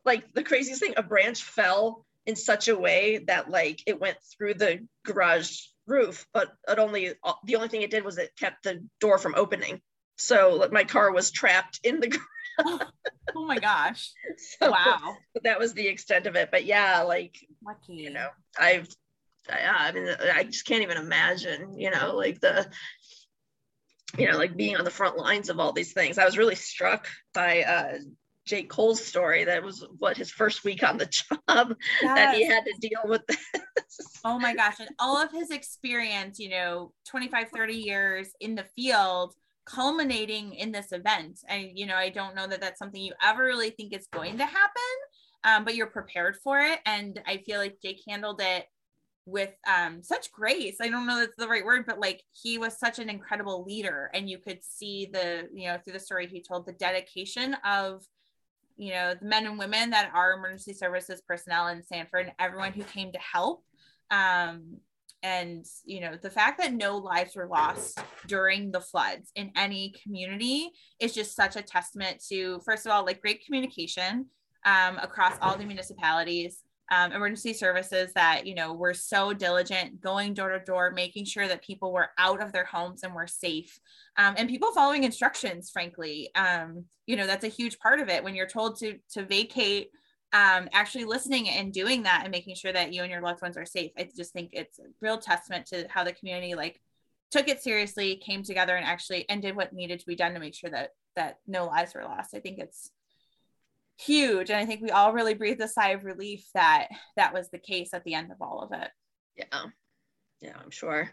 like 0.05 0.33
the 0.33 0.45
craziest 0.45 0.81
thing, 0.81 0.95
a 0.97 1.03
branch 1.03 1.43
fell 1.43 2.05
in 2.27 2.37
such 2.37 2.69
a 2.69 2.79
way 2.79 3.19
that 3.27 3.51
like 3.51 3.83
it 3.87 4.01
went 4.01 4.19
through 4.37 4.55
the 4.55 4.87
garage 5.05 5.61
roof, 5.87 6.27
but 6.33 6.53
it 6.69 6.79
only, 6.79 7.15
the 7.45 7.57
only 7.57 7.69
thing 7.69 7.83
it 7.83 7.91
did 7.91 8.05
was 8.05 8.19
it 8.19 8.37
kept 8.39 8.65
the 8.65 8.87
door 9.01 9.19
from 9.19 9.35
opening. 9.35 9.81
So 10.17 10.57
like, 10.57 10.73
my 10.73 10.85
car 10.85 11.13
was 11.13 11.31
trapped 11.31 11.81
in 11.85 12.01
the 12.01 12.09
garage. 12.09 12.23
oh 13.37 13.45
my 13.47 13.59
gosh. 13.59 14.13
So, 14.61 14.71
wow. 14.71 15.17
That 15.43 15.59
was 15.59 15.75
the 15.75 15.89
extent 15.89 16.27
of 16.27 16.37
it. 16.37 16.51
But 16.51 16.65
yeah, 16.65 17.03
like 17.03 17.37
lucky. 17.65 17.95
You 17.95 18.11
know, 18.11 18.29
I've 18.59 18.89
yeah, 19.49 19.75
I 19.77 19.93
mean 19.93 20.09
I 20.35 20.45
just 20.45 20.65
can't 20.65 20.83
even 20.83 20.97
imagine, 20.97 21.79
you 21.79 21.91
know, 21.91 22.15
like 22.15 22.41
the 22.41 22.69
you 24.17 24.31
know, 24.31 24.39
like 24.39 24.57
being 24.57 24.77
on 24.77 24.85
the 24.85 24.91
front 24.91 25.19
lines 25.19 25.49
of 25.49 25.59
all 25.59 25.73
these 25.73 25.93
things. 25.93 26.19
I 26.19 26.25
was 26.25 26.39
really 26.39 26.55
struck 26.55 27.09
by 27.35 27.63
uh 27.63 27.99
Jake 28.49 28.71
Cole's 28.71 29.05
story. 29.05 29.45
That 29.45 29.63
was 29.63 29.85
what 29.99 30.17
his 30.17 30.31
first 30.31 30.65
week 30.65 30.83
on 30.83 30.97
the 30.97 31.07
job 31.49 31.77
yes. 32.01 32.15
that 32.15 32.35
he 32.37 32.47
had 32.47 32.65
to 32.65 32.75
deal 32.81 33.03
with 33.05 33.27
this. 33.27 33.39
Oh 34.25 34.39
my 34.39 34.55
gosh. 34.55 34.81
And 34.81 34.91
all 34.99 35.17
of 35.17 35.31
his 35.31 35.51
experience, 35.51 36.39
you 36.39 36.49
know, 36.49 36.93
25, 37.09 37.49
30 37.51 37.75
years 37.75 38.29
in 38.41 38.55
the 38.55 38.65
field 38.77 39.35
culminating 39.69 40.55
in 40.55 40.73
this 40.73 40.93
event. 40.93 41.41
And, 41.49 41.71
you 41.75 41.87
know, 41.87 41.97
I 41.97 42.09
don't 42.09 42.35
know 42.35 42.47
that 42.47 42.61
that's 42.61 42.79
something 42.79 43.01
you 43.01 43.13
ever 43.23 43.45
really 43.45 43.71
think 43.71 43.93
is 43.93 44.09
going 44.11 44.39
to 44.39 44.47
happen, 44.47 44.95
um, 45.45 45.65
but 45.65 45.75
you're 45.75 45.87
prepared 45.87 46.37
for 46.43 46.59
it. 46.61 46.81
And 46.87 47.21
I 47.27 47.39
feel 47.39 47.59
like 47.59 47.83
Jake 47.83 48.01
handled 48.09 48.41
it 48.43 48.67
with 49.27 49.53
um, 49.67 50.03
such 50.03 50.33
grace. 50.33 50.77
I 50.81 50.89
don't 50.89 51.07
know 51.07 51.19
that's 51.19 51.37
the 51.37 51.49
right 51.49 51.65
word, 51.65 51.85
but 51.87 52.01
like 52.01 52.23
he 52.33 52.57
was 52.57 52.79
such 52.79 52.99
an 52.99 53.11
incredible 53.11 53.63
leader. 53.63 54.11
And 54.15 54.29
you 54.31 54.39
could 54.39 54.65
see 54.65 55.11
the, 55.13 55.49
you 55.53 55.69
know, 55.69 55.77
through 55.77 55.93
the 55.93 56.01
story 56.01 56.27
he 56.27 56.43
told, 56.43 56.67
the 56.67 56.73
dedication 56.73 57.55
of, 57.63 58.03
you 58.79 58.93
know, 58.93 59.15
the 59.21 59.27
men 59.27 59.45
and 59.45 59.59
women 59.59 59.91
that 59.91 60.11
are 60.15 60.33
emergency 60.33 60.73
services 60.73 61.21
personnel 61.21 61.69
in 61.69 61.83
Sanford 61.83 62.27
and 62.27 62.35
everyone 62.39 62.73
who 62.73 62.85
came 62.85 63.13
to 63.13 63.19
help. 63.19 63.65
Um, 64.11 64.79
and 65.23 65.65
you 65.85 66.01
know 66.01 66.17
the 66.21 66.31
fact 66.31 66.61
that 66.61 66.73
no 66.73 66.97
lives 66.97 67.35
were 67.35 67.49
lost 67.49 67.99
during 68.27 68.71
the 68.71 68.81
floods 68.81 69.33
in 69.35 69.51
any 69.57 69.93
community 70.03 70.71
is 71.01 71.15
just 71.15 71.35
such 71.35 71.57
a 71.57 71.63
testament 71.63 72.23
to 72.29 72.61
first 72.65 72.87
of 72.87 72.93
all 72.93 73.05
like 73.05 73.21
great 73.21 73.45
communication 73.45 74.27
um, 74.65 74.99
across 74.99 75.37
all 75.41 75.57
the 75.57 75.65
municipalities 75.65 76.63
um, 76.91 77.13
emergency 77.13 77.53
services 77.53 78.13
that 78.15 78.47
you 78.47 78.55
know 78.55 78.73
were 78.73 78.95
so 78.95 79.33
diligent 79.33 80.01
going 80.01 80.35
door 80.35 80.51
to 80.51 80.65
door 80.65 80.93
making 80.93 81.25
sure 81.25 81.49
that 81.49 81.63
people 81.63 81.93
were 81.93 82.11
out 82.17 82.41
of 82.41 82.53
their 82.53 82.65
homes 82.65 83.03
and 83.03 83.15
were 83.15 83.27
safe 83.27 83.81
um, 84.17 84.35
and 84.39 84.49
people 84.49 84.73
following 84.73 85.05
instructions 85.05 85.71
frankly 85.71 86.31
um, 86.37 86.85
you 87.07 87.17
know 87.17 87.27
that's 87.27 87.45
a 87.45 87.49
huge 87.49 87.79
part 87.81 87.99
of 87.99 88.09
it 88.09 88.23
when 88.23 88.35
you're 88.35 88.47
told 88.47 88.79
to 88.79 88.99
to 89.11 89.25
vacate 89.25 89.91
um, 90.33 90.69
actually 90.73 91.05
listening 91.05 91.49
and 91.49 91.73
doing 91.73 92.03
that 92.03 92.21
and 92.23 92.31
making 92.31 92.55
sure 92.55 92.73
that 92.73 92.93
you 92.93 93.03
and 93.03 93.11
your 93.11 93.23
loved 93.23 93.43
ones 93.43 93.57
are 93.57 93.65
safe. 93.65 93.93
I 93.97 94.09
just 94.15 94.33
think 94.33 94.51
it's 94.53 94.79
a 94.79 94.85
real 95.01 95.19
testament 95.19 95.67
to 95.67 95.87
how 95.89 96.05
the 96.05 96.13
community 96.13 96.55
like 96.55 96.81
took 97.31 97.49
it 97.49 97.63
seriously, 97.63 98.17
came 98.17 98.43
together 98.43 98.77
and 98.77 98.85
actually 98.85 99.29
and 99.29 99.41
did 99.41 99.57
what 99.57 99.73
needed 99.73 100.01
to 100.01 100.07
be 100.07 100.17
done 100.17 100.35
to 100.35 100.41
make 100.41 100.55
sure 100.55 100.71
that 100.71 100.91
that 101.17 101.39
no 101.47 101.67
lives 101.67 101.95
were 101.95 102.05
lost. 102.05 102.35
I 102.35 102.41
think 102.41 102.59
it's 102.59 102.91
huge. 103.99 104.51
And 104.51 104.59
I 104.59 104.67
think 104.67 104.81
we 104.81 104.91
all 104.91 105.13
really 105.13 105.35
breathed 105.35 105.61
a 105.61 105.69
sigh 105.69 105.91
of 105.91 106.05
relief 106.05 106.47
that 106.55 106.89
that 107.17 107.35
was 107.35 107.49
the 107.49 107.59
case 107.59 107.93
at 107.93 108.05
the 108.05 108.15
end 108.15 108.31
of 108.31 108.41
all 108.41 108.61
of 108.61 108.73
it. 108.73 108.91
Yeah. 109.37 109.65
Yeah, 110.41 110.55
I'm 110.63 110.71
sure. 110.71 111.11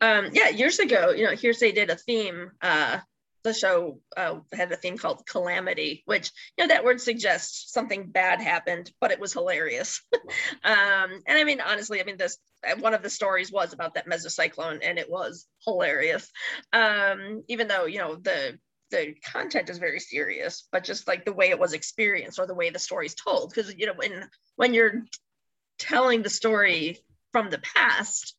Um, 0.00 0.30
yeah, 0.32 0.48
years 0.48 0.78
ago, 0.78 1.10
you 1.10 1.24
know, 1.24 1.32
Hearsay 1.32 1.72
did 1.72 1.90
a 1.90 1.96
theme 1.96 2.50
uh, 2.60 2.98
the 3.44 3.52
show 3.54 3.98
uh, 4.16 4.38
had 4.52 4.70
a 4.72 4.76
theme 4.76 4.98
called 4.98 5.26
calamity 5.26 6.02
which 6.06 6.30
you 6.56 6.64
know 6.64 6.68
that 6.68 6.84
word 6.84 7.00
suggests 7.00 7.72
something 7.72 8.10
bad 8.10 8.40
happened 8.40 8.90
but 9.00 9.10
it 9.10 9.20
was 9.20 9.32
hilarious. 9.32 10.02
Um, 10.64 11.20
and 11.26 11.38
i 11.38 11.44
mean 11.44 11.60
honestly 11.60 12.00
i 12.00 12.04
mean 12.04 12.16
this 12.16 12.38
one 12.78 12.94
of 12.94 13.02
the 13.02 13.10
stories 13.10 13.50
was 13.50 13.72
about 13.72 13.94
that 13.94 14.08
mesocyclone 14.08 14.78
and 14.82 14.98
it 14.98 15.10
was 15.10 15.46
hilarious. 15.64 16.30
Um, 16.72 17.42
even 17.48 17.68
though 17.68 17.86
you 17.86 17.98
know 17.98 18.16
the 18.16 18.58
the 18.90 19.14
content 19.24 19.70
is 19.70 19.78
very 19.78 19.98
serious 19.98 20.68
but 20.70 20.84
just 20.84 21.08
like 21.08 21.24
the 21.24 21.32
way 21.32 21.50
it 21.50 21.58
was 21.58 21.72
experienced 21.72 22.38
or 22.38 22.46
the 22.46 22.54
way 22.54 22.70
the 22.70 22.78
story's 22.78 23.14
told 23.14 23.50
because 23.50 23.74
you 23.74 23.86
know 23.86 23.94
when 23.94 24.28
when 24.56 24.74
you're 24.74 25.04
telling 25.78 26.22
the 26.22 26.30
story 26.30 26.98
from 27.32 27.50
the 27.50 27.58
past 27.58 28.36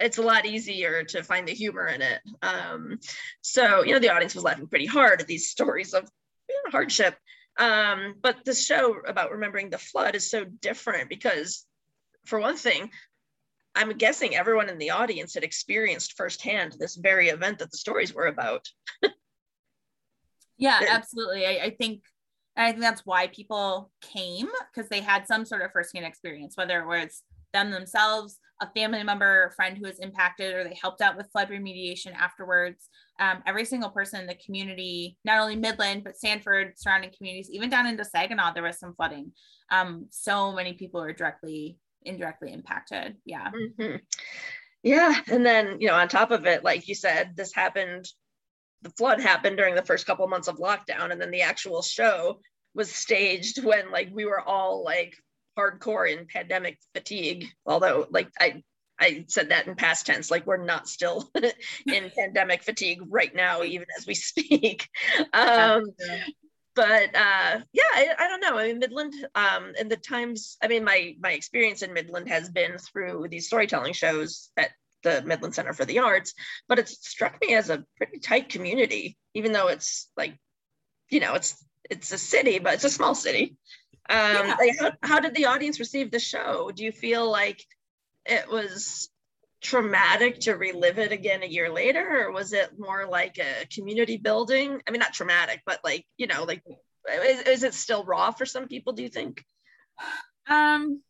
it's 0.00 0.18
a 0.18 0.22
lot 0.22 0.46
easier 0.46 1.04
to 1.04 1.22
find 1.22 1.46
the 1.46 1.54
humor 1.54 1.86
in 1.86 2.02
it. 2.02 2.20
Um, 2.42 2.98
so, 3.42 3.84
you 3.84 3.92
know, 3.92 3.98
the 3.98 4.10
audience 4.10 4.34
was 4.34 4.44
laughing 4.44 4.66
pretty 4.66 4.86
hard 4.86 5.20
at 5.20 5.26
these 5.26 5.50
stories 5.50 5.94
of 5.94 6.08
you 6.48 6.62
know, 6.64 6.70
hardship. 6.70 7.16
Um, 7.58 8.14
but 8.20 8.44
the 8.44 8.54
show 8.54 8.96
about 9.06 9.30
remembering 9.30 9.70
the 9.70 9.78
flood 9.78 10.14
is 10.14 10.30
so 10.30 10.44
different 10.44 11.08
because, 11.08 11.64
for 12.26 12.40
one 12.40 12.56
thing, 12.56 12.90
I'm 13.76 13.96
guessing 13.96 14.34
everyone 14.34 14.68
in 14.68 14.78
the 14.78 14.90
audience 14.90 15.34
had 15.34 15.44
experienced 15.44 16.16
firsthand 16.16 16.76
this 16.78 16.96
very 16.96 17.28
event 17.28 17.58
that 17.58 17.70
the 17.70 17.76
stories 17.76 18.12
were 18.12 18.26
about. 18.26 18.66
yeah, 20.56 20.80
absolutely. 20.88 21.46
I, 21.46 21.66
I 21.66 21.70
think 21.70 22.02
I 22.56 22.70
think 22.70 22.82
that's 22.82 23.04
why 23.04 23.26
people 23.28 23.90
came 24.00 24.48
because 24.72 24.88
they 24.88 25.00
had 25.00 25.26
some 25.26 25.44
sort 25.44 25.62
of 25.62 25.72
firsthand 25.72 26.06
experience, 26.06 26.56
whether 26.56 26.80
it 26.80 26.86
was 26.86 27.22
them 27.54 27.70
themselves, 27.70 28.38
a 28.60 28.68
family 28.76 29.02
member, 29.02 29.44
a 29.44 29.52
friend 29.52 29.78
who 29.78 29.86
was 29.86 29.98
impacted, 30.00 30.54
or 30.54 30.64
they 30.64 30.76
helped 30.80 31.00
out 31.00 31.16
with 31.16 31.30
flood 31.32 31.48
remediation 31.48 32.14
afterwards. 32.14 32.90
Um, 33.18 33.42
every 33.46 33.64
single 33.64 33.90
person 33.90 34.20
in 34.20 34.26
the 34.26 34.34
community, 34.34 35.16
not 35.24 35.40
only 35.40 35.56
Midland, 35.56 36.04
but 36.04 36.18
Sanford, 36.18 36.74
surrounding 36.76 37.12
communities, 37.16 37.48
even 37.50 37.70
down 37.70 37.86
into 37.86 38.04
Saginaw, 38.04 38.52
there 38.52 38.62
was 38.62 38.78
some 38.78 38.94
flooding. 38.94 39.32
Um, 39.70 40.06
so 40.10 40.52
many 40.52 40.74
people 40.74 41.00
are 41.00 41.14
directly, 41.14 41.78
indirectly 42.02 42.52
impacted. 42.52 43.16
Yeah. 43.24 43.50
Mm-hmm. 43.50 43.96
Yeah. 44.82 45.14
And 45.28 45.46
then, 45.46 45.80
you 45.80 45.88
know, 45.88 45.94
on 45.94 46.08
top 46.08 46.30
of 46.30 46.44
it, 46.44 46.62
like 46.62 46.86
you 46.88 46.94
said, 46.94 47.34
this 47.36 47.54
happened 47.54 48.06
the 48.84 48.90
flood 48.90 49.18
happened 49.18 49.56
during 49.56 49.74
the 49.74 49.82
first 49.82 50.06
couple 50.06 50.28
months 50.28 50.46
of 50.46 50.58
lockdown 50.58 51.10
and 51.10 51.18
then 51.20 51.30
the 51.30 51.40
actual 51.40 51.82
show 51.82 52.38
was 52.74 52.92
staged 52.92 53.64
when 53.64 53.90
like 53.90 54.10
we 54.12 54.24
were 54.24 54.40
all 54.40 54.84
like 54.84 55.16
hardcore 55.58 56.10
in 56.10 56.26
pandemic 56.26 56.78
fatigue 56.94 57.46
although 57.66 58.06
like 58.10 58.28
i 58.40 58.62
i 58.98 59.24
said 59.28 59.50
that 59.50 59.66
in 59.66 59.74
past 59.74 60.06
tense 60.06 60.30
like 60.30 60.46
we're 60.46 60.64
not 60.64 60.88
still 60.88 61.30
in 61.86 62.10
pandemic 62.16 62.62
fatigue 62.62 63.00
right 63.08 63.34
now 63.34 63.62
even 63.62 63.86
as 63.96 64.06
we 64.06 64.14
speak 64.14 64.88
um 65.32 65.84
but 66.74 67.14
uh 67.14 67.60
yeah 67.72 67.92
I, 67.94 68.08
I 68.18 68.28
don't 68.28 68.40
know 68.40 68.58
i 68.58 68.68
mean 68.68 68.78
midland 68.78 69.14
um 69.34 69.72
and 69.78 69.90
the 69.90 69.96
times 69.96 70.56
i 70.62 70.68
mean 70.68 70.84
my 70.84 71.16
my 71.20 71.32
experience 71.32 71.82
in 71.82 71.92
midland 71.92 72.28
has 72.28 72.48
been 72.48 72.78
through 72.78 73.28
these 73.30 73.46
storytelling 73.46 73.92
shows 73.92 74.50
at 74.56 74.70
the 75.04 75.22
Midland 75.22 75.54
Center 75.54 75.72
for 75.72 75.84
the 75.84 76.00
Arts, 76.00 76.34
but 76.66 76.80
it 76.80 76.88
struck 76.88 77.38
me 77.40 77.54
as 77.54 77.70
a 77.70 77.84
pretty 77.96 78.18
tight 78.18 78.48
community, 78.48 79.16
even 79.34 79.52
though 79.52 79.68
it's 79.68 80.10
like, 80.16 80.36
you 81.10 81.20
know, 81.20 81.34
it's 81.34 81.62
it's 81.88 82.10
a 82.12 82.18
city, 82.18 82.58
but 82.58 82.74
it's 82.74 82.84
a 82.84 82.90
small 82.90 83.14
city. 83.14 83.56
Um, 84.10 84.18
yeah. 84.18 84.56
like 84.58 84.78
how, 84.78 84.92
how 85.02 85.20
did 85.20 85.34
the 85.34 85.46
audience 85.46 85.80
receive 85.80 86.10
the 86.10 86.18
show? 86.18 86.70
Do 86.74 86.84
you 86.84 86.92
feel 86.92 87.30
like 87.30 87.64
it 88.26 88.50
was 88.50 89.08
traumatic 89.62 90.40
to 90.40 90.52
relive 90.52 90.98
it 90.98 91.10
again 91.10 91.42
a 91.42 91.46
year 91.46 91.70
later, 91.70 92.26
or 92.26 92.30
was 92.32 92.52
it 92.52 92.78
more 92.78 93.06
like 93.08 93.38
a 93.38 93.66
community 93.74 94.18
building? 94.18 94.80
I 94.86 94.90
mean, 94.90 95.00
not 95.00 95.14
traumatic, 95.14 95.62
but 95.64 95.80
like, 95.82 96.04
you 96.18 96.26
know, 96.26 96.44
like, 96.44 96.62
is, 97.10 97.40
is 97.42 97.62
it 97.62 97.74
still 97.74 98.04
raw 98.04 98.30
for 98.30 98.44
some 98.44 98.68
people, 98.68 98.92
do 98.92 99.02
you 99.02 99.08
think? 99.08 99.42
Um, 100.48 101.00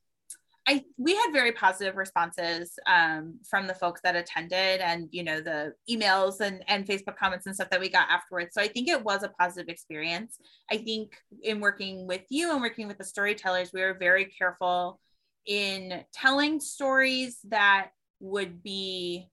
I 0.67 0.83
we 0.97 1.15
had 1.15 1.31
very 1.33 1.53
positive 1.53 1.97
responses 1.97 2.79
um, 2.87 3.39
from 3.49 3.67
the 3.67 3.75
folks 3.75 4.01
that 4.03 4.17
attended, 4.17 4.81
and 4.81 5.09
you 5.11 5.23
know 5.23 5.41
the 5.41 5.75
emails 5.91 6.41
and 6.41 6.65
and 6.69 6.87
Facebook 6.87 7.17
comments 7.17 7.47
and 7.47 7.55
stuff 7.55 7.71
that 7.71 7.81
we 7.81 7.89
got 7.91 8.09
afterwards. 8.09 8.51
So 8.53 8.63
I 8.63 8.69
think 8.69 8.89
it 8.89 9.03
was 9.03 9.23
a 9.23 9.29
positive 9.29 9.69
experience. 9.69 10.39
I 10.71 10.79
think 10.79 11.13
in 11.43 11.61
working 11.61 12.07
with 12.07 12.23
you 12.31 12.53
and 12.53 12.63
working 12.63 12.89
with 12.89 12.99
the 12.99 13.05
storytellers, 13.05 13.73
we 13.73 13.83
were 13.83 13.95
very 13.95 14.27
careful 14.27 15.01
in 15.47 16.03
telling 16.13 16.61
stories 16.61 17.39
that 17.49 17.91
would 18.21 18.63
be 18.63 19.29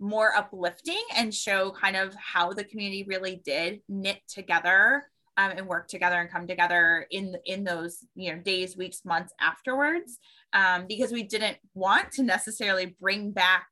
more 0.00 0.34
uplifting 0.34 1.02
and 1.14 1.34
show 1.34 1.70
kind 1.70 1.96
of 1.96 2.14
how 2.14 2.52
the 2.52 2.64
community 2.64 3.04
really 3.06 3.42
did 3.44 3.80
knit 3.88 4.20
together 4.28 5.04
um, 5.36 5.52
and 5.56 5.66
work 5.66 5.88
together 5.88 6.20
and 6.20 6.30
come 6.30 6.46
together 6.46 7.06
in 7.10 7.36
in 7.44 7.64
those 7.64 8.04
you 8.14 8.32
know 8.32 8.40
days 8.40 8.76
weeks 8.76 9.04
months 9.04 9.32
afterwards 9.40 10.18
um, 10.54 10.86
because 10.88 11.12
we 11.12 11.24
didn't 11.24 11.58
want 11.74 12.12
to 12.12 12.22
necessarily 12.22 12.96
bring 13.00 13.32
back 13.32 13.66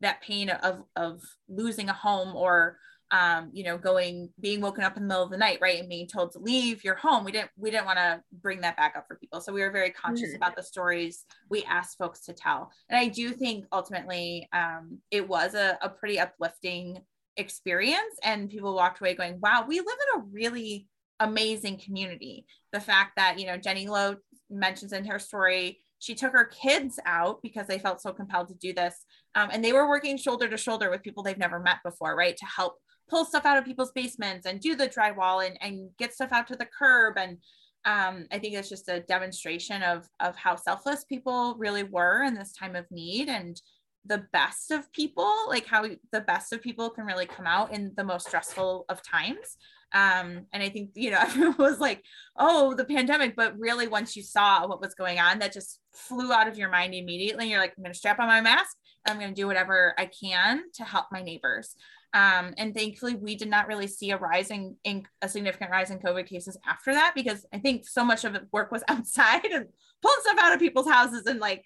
that 0.00 0.22
pain 0.22 0.48
of 0.48 0.84
of 0.96 1.20
losing 1.48 1.88
a 1.88 1.92
home 1.92 2.36
or 2.36 2.78
um, 3.10 3.50
you 3.52 3.64
know 3.64 3.76
going 3.76 4.30
being 4.40 4.60
woken 4.60 4.84
up 4.84 4.96
in 4.96 5.02
the 5.02 5.08
middle 5.08 5.24
of 5.24 5.30
the 5.30 5.36
night 5.36 5.58
right 5.60 5.80
and 5.80 5.88
being 5.88 6.06
told 6.06 6.32
to 6.32 6.38
leave 6.38 6.84
your 6.84 6.94
home. 6.94 7.24
We 7.24 7.32
didn't 7.32 7.50
we 7.56 7.70
didn't 7.70 7.86
want 7.86 7.98
to 7.98 8.22
bring 8.32 8.60
that 8.60 8.76
back 8.76 8.94
up 8.96 9.06
for 9.08 9.16
people. 9.16 9.40
So 9.40 9.52
we 9.52 9.60
were 9.60 9.70
very 9.70 9.90
conscious 9.90 10.28
mm-hmm. 10.28 10.36
about 10.36 10.56
the 10.56 10.62
stories 10.62 11.24
we 11.50 11.64
asked 11.64 11.98
folks 11.98 12.20
to 12.26 12.32
tell. 12.32 12.70
And 12.88 12.98
i 12.98 13.08
do 13.08 13.30
think 13.30 13.66
ultimately 13.72 14.48
um, 14.52 14.98
it 15.10 15.26
was 15.26 15.54
a, 15.54 15.78
a 15.82 15.88
pretty 15.88 16.18
uplifting 16.18 16.98
experience 17.36 18.18
and 18.24 18.50
people 18.50 18.74
walked 18.74 19.00
away 19.00 19.14
going 19.14 19.38
wow 19.40 19.64
we 19.66 19.78
live 19.78 19.86
in 19.86 20.20
a 20.20 20.24
really 20.32 20.88
amazing 21.20 21.78
community. 21.78 22.46
The 22.72 22.80
fact 22.80 23.12
that 23.16 23.38
you 23.40 23.46
know 23.46 23.56
jenny 23.56 23.88
lowe 23.88 24.16
mentions 24.50 24.92
in 24.92 25.04
her 25.06 25.18
story 25.18 25.80
she 25.98 26.14
took 26.14 26.32
her 26.32 26.44
kids 26.44 26.98
out 27.06 27.42
because 27.42 27.66
they 27.66 27.78
felt 27.78 28.00
so 28.00 28.12
compelled 28.12 28.48
to 28.48 28.54
do 28.54 28.72
this. 28.72 29.04
Um, 29.34 29.48
and 29.52 29.64
they 29.64 29.72
were 29.72 29.88
working 29.88 30.16
shoulder 30.16 30.48
to 30.48 30.56
shoulder 30.56 30.90
with 30.90 31.02
people 31.02 31.22
they've 31.22 31.38
never 31.38 31.58
met 31.58 31.78
before, 31.84 32.16
right? 32.16 32.36
To 32.36 32.46
help 32.46 32.76
pull 33.08 33.24
stuff 33.24 33.46
out 33.46 33.58
of 33.58 33.64
people's 33.64 33.92
basements 33.92 34.46
and 34.46 34.60
do 34.60 34.76
the 34.76 34.88
drywall 34.88 35.46
and, 35.46 35.58
and 35.60 35.90
get 35.98 36.14
stuff 36.14 36.32
out 36.32 36.46
to 36.48 36.56
the 36.56 36.66
curb. 36.66 37.16
And 37.16 37.38
um, 37.84 38.26
I 38.30 38.38
think 38.38 38.54
it's 38.54 38.68
just 38.68 38.88
a 38.88 39.00
demonstration 39.00 39.82
of, 39.82 40.08
of 40.20 40.36
how 40.36 40.56
selfless 40.56 41.04
people 41.04 41.56
really 41.58 41.84
were 41.84 42.22
in 42.22 42.34
this 42.34 42.52
time 42.52 42.76
of 42.76 42.90
need 42.90 43.28
and 43.28 43.60
the 44.04 44.24
best 44.32 44.70
of 44.70 44.90
people, 44.92 45.32
like 45.48 45.66
how 45.66 45.84
the 46.12 46.20
best 46.20 46.52
of 46.52 46.62
people 46.62 46.90
can 46.90 47.04
really 47.04 47.26
come 47.26 47.46
out 47.46 47.72
in 47.72 47.92
the 47.96 48.04
most 48.04 48.26
stressful 48.26 48.84
of 48.88 49.02
times. 49.02 49.56
Um, 49.92 50.46
and 50.52 50.62
I 50.62 50.68
think, 50.68 50.90
you 50.94 51.10
know, 51.10 51.18
everyone 51.22 51.56
was 51.58 51.80
like, 51.80 52.02
oh, 52.36 52.74
the 52.74 52.84
pandemic. 52.84 53.36
But 53.36 53.58
really, 53.58 53.88
once 53.88 54.16
you 54.16 54.22
saw 54.22 54.66
what 54.66 54.80
was 54.80 54.94
going 54.94 55.18
on, 55.18 55.38
that 55.38 55.52
just 55.52 55.80
flew 55.92 56.32
out 56.32 56.48
of 56.48 56.58
your 56.58 56.70
mind 56.70 56.94
immediately. 56.94 57.44
And 57.44 57.50
you're 57.50 57.60
like, 57.60 57.74
I'm 57.76 57.82
going 57.82 57.92
to 57.92 57.98
strap 57.98 58.18
on 58.18 58.28
my 58.28 58.40
mask. 58.40 58.76
I'm 59.06 59.18
going 59.18 59.34
to 59.34 59.40
do 59.40 59.46
whatever 59.46 59.94
I 59.98 60.06
can 60.06 60.62
to 60.74 60.84
help 60.84 61.06
my 61.10 61.22
neighbors. 61.22 61.74
Um, 62.14 62.54
and 62.56 62.74
thankfully, 62.74 63.14
we 63.14 63.36
did 63.36 63.50
not 63.50 63.68
really 63.68 63.86
see 63.86 64.10
a 64.12 64.16
rising 64.16 64.76
in 64.84 65.04
a 65.20 65.28
significant 65.28 65.70
rise 65.70 65.90
in 65.90 65.98
COVID 65.98 66.26
cases 66.26 66.58
after 66.66 66.92
that 66.94 67.12
because 67.14 67.44
I 67.52 67.58
think 67.58 67.86
so 67.86 68.04
much 68.04 68.24
of 68.24 68.32
the 68.32 68.46
work 68.50 68.72
was 68.72 68.82
outside 68.88 69.44
and 69.44 69.66
pulling 70.02 70.18
stuff 70.20 70.38
out 70.40 70.54
of 70.54 70.60
people's 70.60 70.88
houses 70.88 71.26
and 71.26 71.38
like 71.38 71.64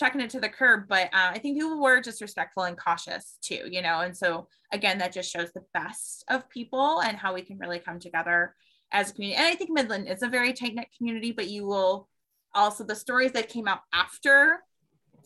chucking 0.00 0.20
it 0.20 0.30
to 0.30 0.40
the 0.40 0.48
curb. 0.48 0.84
But 0.88 1.06
uh, 1.08 1.30
I 1.32 1.38
think 1.38 1.58
people 1.58 1.80
were 1.80 2.00
just 2.00 2.20
respectful 2.20 2.64
and 2.64 2.76
cautious 2.76 3.36
too, 3.42 3.68
you 3.70 3.82
know. 3.82 4.00
And 4.00 4.16
so 4.16 4.48
again, 4.72 4.98
that 4.98 5.12
just 5.12 5.30
shows 5.30 5.52
the 5.52 5.64
best 5.74 6.24
of 6.28 6.48
people 6.48 7.00
and 7.02 7.16
how 7.16 7.34
we 7.34 7.42
can 7.42 7.58
really 7.58 7.78
come 7.78 8.00
together 8.00 8.54
as 8.90 9.10
a 9.10 9.14
community. 9.14 9.38
And 9.38 9.46
I 9.46 9.54
think 9.54 9.70
Midland 9.70 10.08
is 10.08 10.22
a 10.22 10.28
very 10.28 10.52
tight 10.52 10.74
knit 10.74 10.88
community, 10.96 11.32
but 11.32 11.48
you 11.48 11.66
will 11.66 12.08
also 12.54 12.82
the 12.82 12.96
stories 12.96 13.32
that 13.32 13.48
came 13.48 13.68
out 13.68 13.80
after 13.92 14.60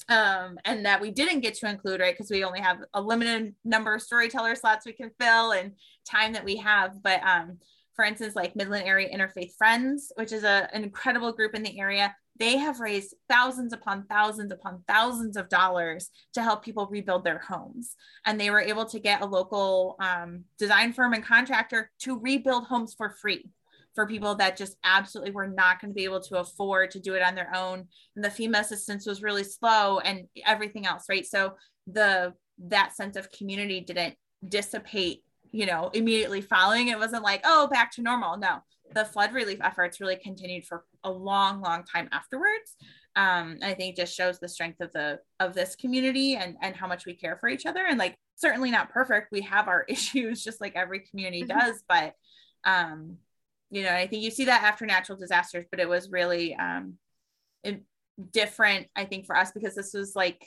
um, 0.09 0.59
and 0.65 0.85
that 0.85 1.01
we 1.01 1.11
didn't 1.11 1.41
get 1.41 1.55
to 1.55 1.71
include, 1.71 2.01
right? 2.01 2.13
Because 2.13 2.31
we 2.31 2.45
only 2.45 2.61
have 2.61 2.79
a 2.93 3.01
limited 3.01 3.55
number 3.65 3.95
of 3.95 4.03
storyteller 4.03 4.55
slots 4.57 4.85
we 4.85 4.93
can 4.93 5.11
fill 5.21 5.53
and 5.53 5.73
time 6.05 6.33
that 6.35 6.45
we 6.45 6.57
have. 6.57 7.03
But 7.03 7.23
um, 7.23 7.59
for 7.95 8.05
instance, 8.05 8.35
like 8.35 8.57
Midland 8.57 8.87
Area 8.87 9.09
Interfaith 9.09 9.55
Friends, 9.57 10.13
which 10.17 10.33
is 10.33 10.45
a, 10.45 10.69
an 10.73 10.83
incredible 10.83 11.33
group 11.33 11.55
in 11.55 11.63
the 11.63 11.79
area, 11.79 12.15
they 12.39 12.57
have 12.57 12.81
raised 12.81 13.15
thousands 13.29 13.73
upon 13.73 14.07
thousands 14.07 14.51
upon 14.51 14.83
thousands 14.89 15.37
of 15.37 15.49
dollars 15.49 16.11
to 16.35 16.43
help 16.43 16.65
people 16.65 16.89
rebuild 16.91 17.25
their 17.25 17.39
homes. 17.39 17.95
And 18.27 18.41
they 18.41 18.51
were 18.51 18.61
able 18.61 18.87
to 18.87 18.99
get 18.99 19.23
a 19.23 19.27
local 19.27 19.97
um, 20.01 20.45
design 20.59 20.93
firm 20.93 21.13
and 21.13 21.25
contractor 21.25 21.91
to 22.01 22.19
rebuild 22.19 22.65
homes 22.65 22.95
for 22.95 23.11
free 23.11 23.51
for 23.95 24.07
people 24.07 24.35
that 24.35 24.57
just 24.57 24.77
absolutely 24.83 25.31
were 25.31 25.47
not 25.47 25.81
going 25.81 25.91
to 25.91 25.95
be 25.95 26.05
able 26.05 26.21
to 26.21 26.39
afford 26.39 26.91
to 26.91 27.01
do 27.01 27.15
it 27.15 27.23
on 27.23 27.37
their 27.37 27.55
own. 27.55 27.87
And 28.17 28.25
the 28.25 28.29
FEMA 28.29 28.61
assistance 28.61 29.07
was 29.07 29.23
really 29.23 29.45
slow 29.45 30.01
and 30.01 30.27
everything 30.45 30.85
else, 30.85 31.05
right? 31.09 31.25
So 31.25 31.55
the 31.87 32.35
that 32.59 32.95
sense 32.95 33.17
of 33.17 33.31
community 33.31 33.81
didn't 33.81 34.15
dissipate, 34.49 35.23
you 35.53 35.67
know, 35.67 35.91
immediately 35.95 36.41
following. 36.41 36.89
It 36.89 36.99
wasn't 36.99 37.23
like, 37.23 37.43
oh, 37.45 37.69
back 37.69 37.93
to 37.93 38.03
normal. 38.03 38.37
No, 38.37 38.59
the 38.93 39.05
flood 39.05 39.33
relief 39.33 39.59
efforts 39.63 40.01
really 40.01 40.17
continued 40.17 40.67
for 40.67 40.85
a 41.05 41.11
long, 41.11 41.61
long 41.61 41.85
time 41.85 42.09
afterwards. 42.13 42.77
Um, 43.17 43.59
I 43.63 43.75
think 43.75 43.93
it 43.93 44.01
just 44.01 44.17
shows 44.17 44.41
the 44.41 44.49
strength 44.49 44.81
of 44.81 44.93
the 44.93 45.21
of 45.39 45.55
this 45.55 45.77
community 45.77 46.35
and 46.35 46.57
and 46.63 46.75
how 46.75 46.89
much 46.89 47.07
we 47.07 47.15
care 47.15 47.37
for 47.37 47.49
each 47.49 47.67
other. 47.67 47.85
And 47.87 47.99
like 47.99 48.17
certainly 48.35 48.71
not 48.71 48.91
perfect. 48.91 49.29
We 49.31 49.43
have 49.43 49.69
our 49.69 49.85
issues 49.89 50.43
just 50.43 50.61
like 50.61 50.75
every 50.75 51.01
community 51.01 51.45
mm-hmm. 51.45 51.59
does, 51.59 51.83
but 51.89 52.15
um, 52.65 53.19
you 53.71 53.83
know, 53.83 53.91
I 53.91 54.07
think 54.07 54.23
you 54.23 54.31
see 54.31 54.47
that 54.47 54.63
after 54.63 54.87
natural 54.87 55.19
disasters, 55.19 55.67
but 55.71 55.81
it 55.81 55.89
was 55.89 56.11
really 56.11 56.57
um 56.57 56.95
different, 58.33 58.87
I 58.95 59.05
think, 59.05 59.27
for 59.27 59.37
us 59.37 59.53
because 59.53 59.75
this 59.75 59.93
was 59.95 60.15
like 60.15 60.45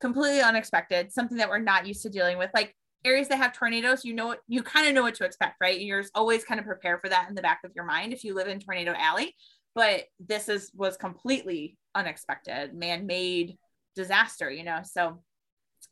completely 0.00 0.40
unexpected, 0.40 1.12
something 1.12 1.38
that 1.38 1.48
we're 1.48 1.58
not 1.58 1.86
used 1.86 2.02
to 2.02 2.10
dealing 2.10 2.38
with. 2.38 2.50
Like 2.54 2.74
areas 3.04 3.28
that 3.28 3.36
have 3.36 3.52
tornadoes, 3.52 4.04
you 4.04 4.14
know 4.14 4.26
what 4.28 4.40
you 4.48 4.62
kind 4.62 4.86
of 4.86 4.94
know 4.94 5.02
what 5.02 5.14
to 5.16 5.24
expect, 5.24 5.56
right? 5.60 5.80
You're 5.80 6.04
always 6.14 6.44
kind 6.44 6.60
of 6.60 6.66
prepared 6.66 7.00
for 7.00 7.08
that 7.08 7.28
in 7.28 7.34
the 7.34 7.42
back 7.42 7.60
of 7.64 7.72
your 7.74 7.84
mind 7.84 8.12
if 8.12 8.24
you 8.24 8.34
live 8.34 8.48
in 8.48 8.60
Tornado 8.60 8.94
Alley. 8.96 9.34
But 9.74 10.04
this 10.20 10.48
is 10.48 10.70
was 10.74 10.96
completely 10.96 11.76
unexpected, 11.94 12.74
man-made 12.74 13.56
disaster, 13.94 14.50
you 14.50 14.64
know. 14.64 14.80
So 14.84 15.22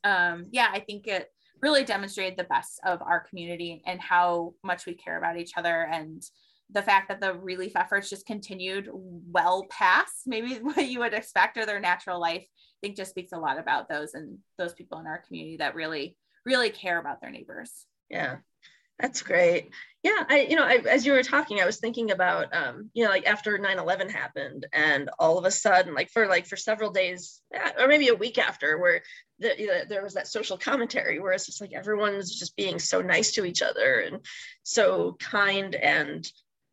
um 0.05 0.47
yeah, 0.51 0.69
I 0.73 0.81
think 0.81 1.07
it 1.07 1.29
really 1.63 1.85
demonstrated 1.85 2.39
the 2.39 2.45
best 2.45 2.81
of 2.85 3.03
our 3.03 3.21
community 3.21 3.83
and 3.87 4.01
how 4.01 4.55
much 4.63 4.87
we 4.87 4.95
care 4.95 5.19
about 5.19 5.37
each 5.37 5.53
other 5.57 5.89
and 5.91 6.23
the 6.73 6.83
fact 6.83 7.09
that 7.09 7.21
the 7.21 7.35
relief 7.35 7.73
efforts 7.75 8.09
just 8.09 8.27
continued 8.27 8.89
well 8.93 9.67
past 9.71 10.23
maybe 10.27 10.55
what 10.63 10.89
you 10.89 11.01
would 11.01 11.13
expect 11.15 11.59
or 11.59 11.67
their 11.67 11.81
natural 11.81 12.21
life 12.21 12.43
i 12.43 12.79
think 12.81 12.97
just 12.97 13.11
speaks 13.11 13.33
a 13.33 13.39
lot 13.39 13.59
about 13.59 13.89
those 13.89 14.15
and 14.15 14.39
those 14.57 14.73
people 14.75 14.99
in 14.99 15.07
our 15.07 15.23
community 15.27 15.57
that 15.57 15.75
really 15.75 16.17
really 16.45 16.71
care 16.71 16.99
about 16.99 17.21
their 17.21 17.31
neighbors. 17.31 17.71
Yeah. 18.09 18.37
That's 19.01 19.23
great. 19.23 19.71
Yeah, 20.03 20.25
I, 20.29 20.47
you 20.49 20.57
know, 20.57 20.65
I, 20.65 20.77
as 20.89 21.05
you 21.05 21.13
were 21.13 21.23
talking, 21.23 21.61
I 21.61 21.67
was 21.67 21.79
thinking 21.79 22.11
about, 22.11 22.55
um, 22.55 22.91
you 22.93 23.05
know, 23.05 23.11
like 23.11 23.27
after 23.27 23.59
9/11 23.59 24.11
happened, 24.11 24.67
and 24.73 25.11
all 25.19 25.39
of 25.39 25.45
a 25.45 25.51
sudden, 25.51 25.95
like 25.95 26.11
for 26.11 26.27
like 26.27 26.47
for 26.47 26.57
several 26.57 26.91
days, 26.91 27.41
or 27.79 27.87
maybe 27.87 28.09
a 28.09 28.15
week 28.15 28.39
after, 28.39 28.79
where 28.79 29.03
the, 29.39 29.55
you 29.59 29.67
know, 29.67 29.85
there 29.89 30.03
was 30.03 30.15
that 30.15 30.29
social 30.29 30.59
commentary, 30.59 31.19
where 31.19 31.33
it's 31.33 31.47
just 31.47 31.61
like 31.61 31.73
everyone's 31.75 32.39
just 32.39 32.57
being 32.57 32.79
so 32.79 33.01
nice 33.03 33.33
to 33.33 33.45
each 33.45 33.63
other 33.63 34.01
and 34.01 34.25
so 34.63 35.17
kind 35.19 35.75
and 35.75 36.31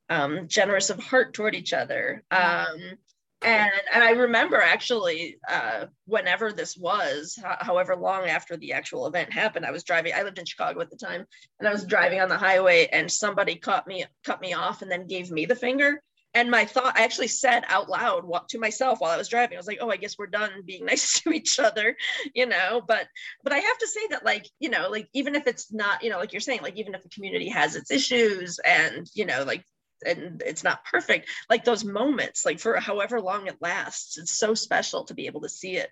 um, 0.10 0.48
generous 0.48 0.90
of 0.90 1.00
heart 1.00 1.34
toward 1.34 1.56
each 1.56 1.74
other. 1.74 2.24
Um, 2.32 2.98
and 3.44 3.72
and 3.94 4.04
I 4.04 4.12
remember 4.12 4.60
actually 4.60 5.38
uh, 5.48 5.86
whenever 6.06 6.52
this 6.52 6.76
was, 6.76 7.38
however 7.60 7.96
long 7.96 8.26
after 8.26 8.58
the 8.58 8.74
actual 8.74 9.06
event 9.06 9.32
happened, 9.32 9.66
I 9.66 9.72
was 9.72 9.84
driving. 9.84 10.14
I 10.16 10.24
lived 10.24 10.40
in 10.40 10.46
Chicago 10.46 10.82
at 10.82 10.90
the 10.90 10.98
time, 10.98 11.26
and 11.60 11.68
I 11.68 11.72
was 11.72 11.86
driving 11.86 12.20
on 12.20 12.30
the 12.30 12.38
highway, 12.38 12.88
and 12.92 13.12
somebody 13.12 13.56
caught 13.56 13.88
me 13.88 14.06
cut 14.26 14.42
me 14.42 14.54
off, 14.54 14.82
and 14.82 14.92
then 14.92 15.08
gave 15.08 15.30
me 15.30 15.46
the 15.46 15.56
finger. 15.56 16.02
And 16.34 16.52
my 16.52 16.66
thought, 16.66 16.98
I 16.98 17.04
actually 17.04 17.30
said 17.30 17.64
out 17.68 17.90
loud 17.90 18.26
to 18.50 18.60
myself 18.60 19.00
while 19.00 19.12
I 19.12 19.18
was 19.18 19.30
driving, 19.30 19.58
I 19.58 19.60
was 19.60 19.68
like, 19.68 19.80
"Oh, 19.82 19.90
I 19.90 19.98
guess 19.98 20.18
we're 20.18 20.28
done 20.28 20.52
being 20.66 20.86
nice 20.88 21.22
to 21.22 21.32
each 21.32 21.60
other," 21.60 21.96
you 22.34 22.48
know. 22.48 22.82
But 22.88 23.08
but 23.44 23.54
I 23.54 23.60
have 23.60 23.78
to 23.78 23.88
say 23.88 24.02
that, 24.12 24.26
like, 24.26 24.48
you 24.60 24.70
know, 24.70 24.90
like 24.90 25.08
even 25.14 25.36
if 25.36 25.46
it's 25.46 25.72
not, 25.72 26.04
you 26.04 26.10
know, 26.10 26.18
like 26.18 26.34
you're 26.34 26.40
saying, 26.40 26.62
like 26.64 26.78
even 26.78 26.96
if 26.96 27.04
the 27.04 27.10
community 27.10 27.50
has 27.50 27.76
its 27.76 27.92
issues, 27.92 28.60
and 28.66 29.08
you 29.14 29.26
know, 29.26 29.44
like 29.44 29.64
and 30.06 30.42
it's 30.46 30.64
not 30.64 30.86
perfect 30.86 31.30
like 31.50 31.64
those 31.64 31.84
moments 31.84 32.46
like 32.46 32.60
for 32.60 32.76
however 32.80 33.20
long 33.20 33.48
it 33.48 33.58
lasts 33.62 34.18
it's 34.18 34.38
so 34.38 34.54
special 34.54 35.04
to 35.04 35.14
be 35.14 35.26
able 35.26 35.42
to 35.42 35.50
see 35.50 35.78
it 35.78 35.90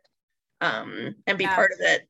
um 0.61 1.15
and 1.27 1.37
be 1.37 1.43
yeah. 1.43 1.55
part 1.55 1.71
of 1.71 1.79
it 1.81 2.07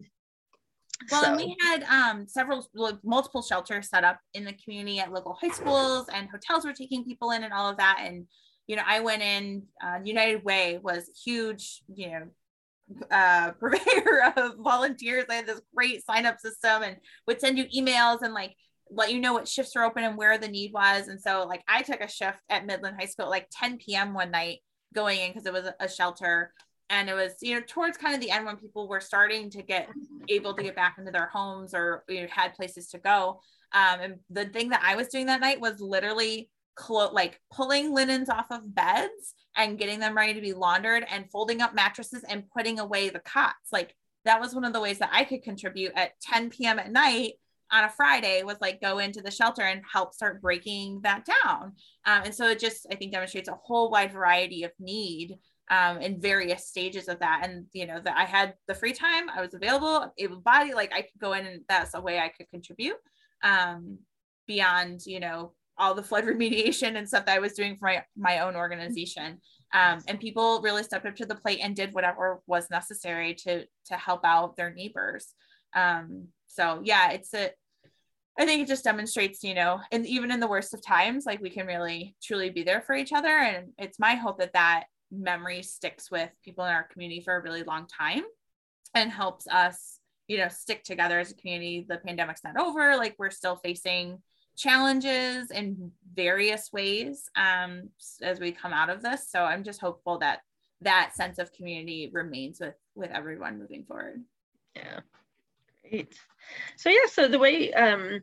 well 1.11 1.23
so. 1.23 1.27
and 1.29 1.37
we 1.37 1.55
had 1.61 1.83
um 1.83 2.27
several 2.27 2.67
multiple 3.03 3.41
shelters 3.41 3.89
set 3.89 4.03
up 4.03 4.19
in 4.33 4.43
the 4.43 4.53
community 4.53 4.99
at 4.99 5.11
local 5.11 5.37
high 5.41 5.49
schools 5.49 6.07
and 6.13 6.29
hotels 6.29 6.65
were 6.65 6.73
taking 6.73 7.03
people 7.03 7.31
in 7.31 7.43
and 7.43 7.53
all 7.53 7.69
of 7.69 7.77
that 7.77 7.99
and 8.01 8.25
you 8.67 8.75
know 8.75 8.83
i 8.85 8.99
went 8.99 9.21
in 9.21 9.63
uh, 9.83 9.99
united 10.03 10.43
way 10.43 10.79
was 10.83 11.09
huge 11.23 11.81
you 11.93 12.09
know 12.09 12.27
uh 13.11 13.51
purveyor 13.59 14.33
of 14.37 14.57
volunteers 14.57 15.25
I 15.29 15.35
had 15.35 15.47
this 15.47 15.61
great 15.75 16.05
sign 16.05 16.25
up 16.25 16.39
system 16.39 16.83
and 16.83 16.97
would 17.27 17.39
send 17.41 17.57
you 17.57 17.65
emails 17.65 18.21
and 18.21 18.33
like 18.33 18.55
let 18.95 19.11
you 19.11 19.19
know 19.19 19.33
what 19.33 19.47
shifts 19.47 19.75
are 19.75 19.83
open 19.83 20.03
and 20.03 20.17
where 20.17 20.37
the 20.37 20.47
need 20.47 20.73
was. 20.73 21.07
And 21.07 21.21
so, 21.21 21.45
like, 21.47 21.63
I 21.67 21.81
took 21.81 22.01
a 22.01 22.09
shift 22.09 22.39
at 22.49 22.65
Midland 22.65 22.95
High 22.99 23.07
School 23.07 23.25
at 23.25 23.31
like 23.31 23.47
10 23.51 23.77
p.m. 23.77 24.13
one 24.13 24.31
night 24.31 24.59
going 24.93 25.19
in 25.19 25.31
because 25.31 25.45
it 25.45 25.53
was 25.53 25.69
a 25.79 25.89
shelter. 25.89 26.53
And 26.89 27.09
it 27.09 27.13
was, 27.13 27.33
you 27.41 27.55
know, 27.55 27.61
towards 27.67 27.97
kind 27.97 28.15
of 28.15 28.21
the 28.21 28.31
end 28.31 28.45
when 28.45 28.57
people 28.57 28.87
were 28.87 29.01
starting 29.01 29.49
to 29.51 29.61
get 29.61 29.89
able 30.29 30.53
to 30.53 30.63
get 30.63 30.75
back 30.75 30.95
into 30.97 31.11
their 31.11 31.27
homes 31.27 31.73
or 31.73 32.03
you 32.07 32.21
know, 32.21 32.27
had 32.29 32.53
places 32.53 32.87
to 32.89 32.99
go. 32.99 33.41
Um, 33.73 33.99
and 33.99 34.15
the 34.29 34.45
thing 34.45 34.69
that 34.69 34.83
I 34.83 34.95
was 34.95 35.07
doing 35.07 35.25
that 35.25 35.41
night 35.41 35.59
was 35.59 35.81
literally 35.81 36.49
clo- 36.75 37.11
like 37.11 37.41
pulling 37.51 37.93
linens 37.93 38.29
off 38.29 38.47
of 38.51 38.73
beds 38.73 39.33
and 39.57 39.79
getting 39.79 39.99
them 39.99 40.15
ready 40.15 40.35
to 40.35 40.41
be 40.41 40.53
laundered 40.53 41.05
and 41.09 41.29
folding 41.31 41.61
up 41.61 41.73
mattresses 41.73 42.23
and 42.29 42.49
putting 42.55 42.79
away 42.79 43.09
the 43.09 43.19
cots. 43.19 43.71
Like 43.71 43.95
that 44.25 44.39
was 44.39 44.53
one 44.53 44.63
of 44.63 44.73
the 44.73 44.81
ways 44.81 44.99
that 44.99 45.09
I 45.11 45.23
could 45.23 45.43
contribute 45.43 45.93
at 45.95 46.19
10 46.21 46.51
p.m. 46.51 46.79
at 46.79 46.91
night 46.91 47.33
on 47.71 47.83
a 47.83 47.89
Friday 47.89 48.43
was 48.43 48.57
like 48.61 48.81
go 48.81 48.99
into 48.99 49.21
the 49.21 49.31
shelter 49.31 49.63
and 49.63 49.81
help 49.91 50.13
start 50.13 50.41
breaking 50.41 51.01
that 51.03 51.25
down. 51.25 51.73
Um, 52.05 52.23
and 52.25 52.35
so 52.35 52.47
it 52.49 52.59
just, 52.59 52.85
I 52.91 52.95
think, 52.95 53.11
demonstrates 53.11 53.49
a 53.49 53.59
whole 53.63 53.89
wide 53.89 54.11
variety 54.11 54.63
of 54.63 54.71
need 54.79 55.37
um, 55.71 55.99
in 55.99 56.21
various 56.21 56.67
stages 56.67 57.07
of 57.07 57.19
that. 57.19 57.41
And, 57.43 57.65
you 57.73 57.87
know, 57.87 57.99
that 57.99 58.15
I 58.15 58.25
had 58.25 58.53
the 58.67 58.75
free 58.75 58.93
time, 58.93 59.29
I 59.29 59.41
was 59.41 59.53
available, 59.53 60.13
able 60.17 60.37
body, 60.37 60.73
like 60.73 60.93
I 60.93 61.01
could 61.01 61.19
go 61.19 61.33
in 61.33 61.45
and 61.45 61.61
that's 61.67 61.95
a 61.95 62.01
way 62.01 62.19
I 62.19 62.29
could 62.29 62.49
contribute 62.49 62.97
um, 63.43 63.97
beyond, 64.47 65.01
you 65.05 65.19
know, 65.19 65.53
all 65.77 65.93
the 65.93 66.03
flood 66.03 66.23
remediation 66.25 66.97
and 66.97 67.07
stuff 67.07 67.25
that 67.25 67.35
I 67.35 67.39
was 67.39 67.53
doing 67.53 67.77
for 67.77 67.87
my, 67.87 68.03
my 68.15 68.39
own 68.39 68.55
organization. 68.55 69.39
Um, 69.73 69.99
and 70.07 70.19
people 70.19 70.61
really 70.61 70.83
stepped 70.83 71.05
up 71.05 71.15
to 71.17 71.25
the 71.25 71.35
plate 71.35 71.59
and 71.61 71.75
did 71.75 71.93
whatever 71.93 72.41
was 72.47 72.69
necessary 72.69 73.33
to 73.35 73.65
to 73.87 73.95
help 73.95 74.21
out 74.23 74.55
their 74.55 74.73
neighbors. 74.73 75.33
Um, 75.75 76.29
so 76.55 76.81
yeah, 76.83 77.11
it's 77.11 77.33
a 77.33 77.51
I 78.37 78.45
think 78.45 78.63
it 78.63 78.67
just 78.67 78.83
demonstrates, 78.83 79.43
you 79.43 79.53
know, 79.53 79.79
and 79.91 80.05
even 80.05 80.29
in 80.29 80.41
the 80.41 80.47
worst 80.47 80.73
of 80.73 80.85
times, 80.85 81.25
like 81.25 81.41
we 81.41 81.49
can 81.49 81.65
really 81.67 82.15
truly 82.21 82.49
be 82.49 82.63
there 82.63 82.81
for 82.81 82.93
each 82.93 83.13
other. 83.13 83.29
And 83.29 83.69
it's 83.77 83.97
my 83.97 84.15
hope 84.15 84.39
that 84.39 84.53
that 84.53 84.85
memory 85.09 85.61
sticks 85.61 86.11
with 86.11 86.29
people 86.43 86.65
in 86.65 86.71
our 86.71 86.83
community 86.83 87.21
for 87.21 87.35
a 87.35 87.41
really 87.41 87.63
long 87.63 87.87
time 87.87 88.23
and 88.93 89.09
helps 89.09 89.47
us, 89.47 89.99
you 90.27 90.37
know, 90.37 90.49
stick 90.49 90.83
together 90.83 91.17
as 91.19 91.31
a 91.31 91.35
community. 91.35 91.85
The 91.87 91.97
pandemic's 91.97 92.43
not 92.43 92.59
over. 92.59 92.97
Like 92.97 93.15
we're 93.17 93.29
still 93.29 93.55
facing 93.55 94.21
challenges 94.57 95.49
in 95.51 95.91
various 96.13 96.71
ways 96.73 97.29
um, 97.37 97.89
as 98.21 98.41
we 98.41 98.51
come 98.51 98.73
out 98.73 98.89
of 98.89 99.01
this. 99.01 99.29
So 99.29 99.43
I'm 99.43 99.63
just 99.63 99.79
hopeful 99.79 100.17
that 100.19 100.39
that 100.81 101.11
sense 101.15 101.39
of 101.39 101.53
community 101.53 102.09
remains 102.11 102.59
with 102.59 102.75
with 102.95 103.11
everyone 103.11 103.59
moving 103.59 103.85
forward. 103.85 104.23
Yeah. 104.75 104.99
Great. 105.89 106.13
So 106.77 106.89
yeah, 106.89 107.07
so 107.11 107.27
the 107.27 107.39
way 107.39 107.73
um, 107.73 108.21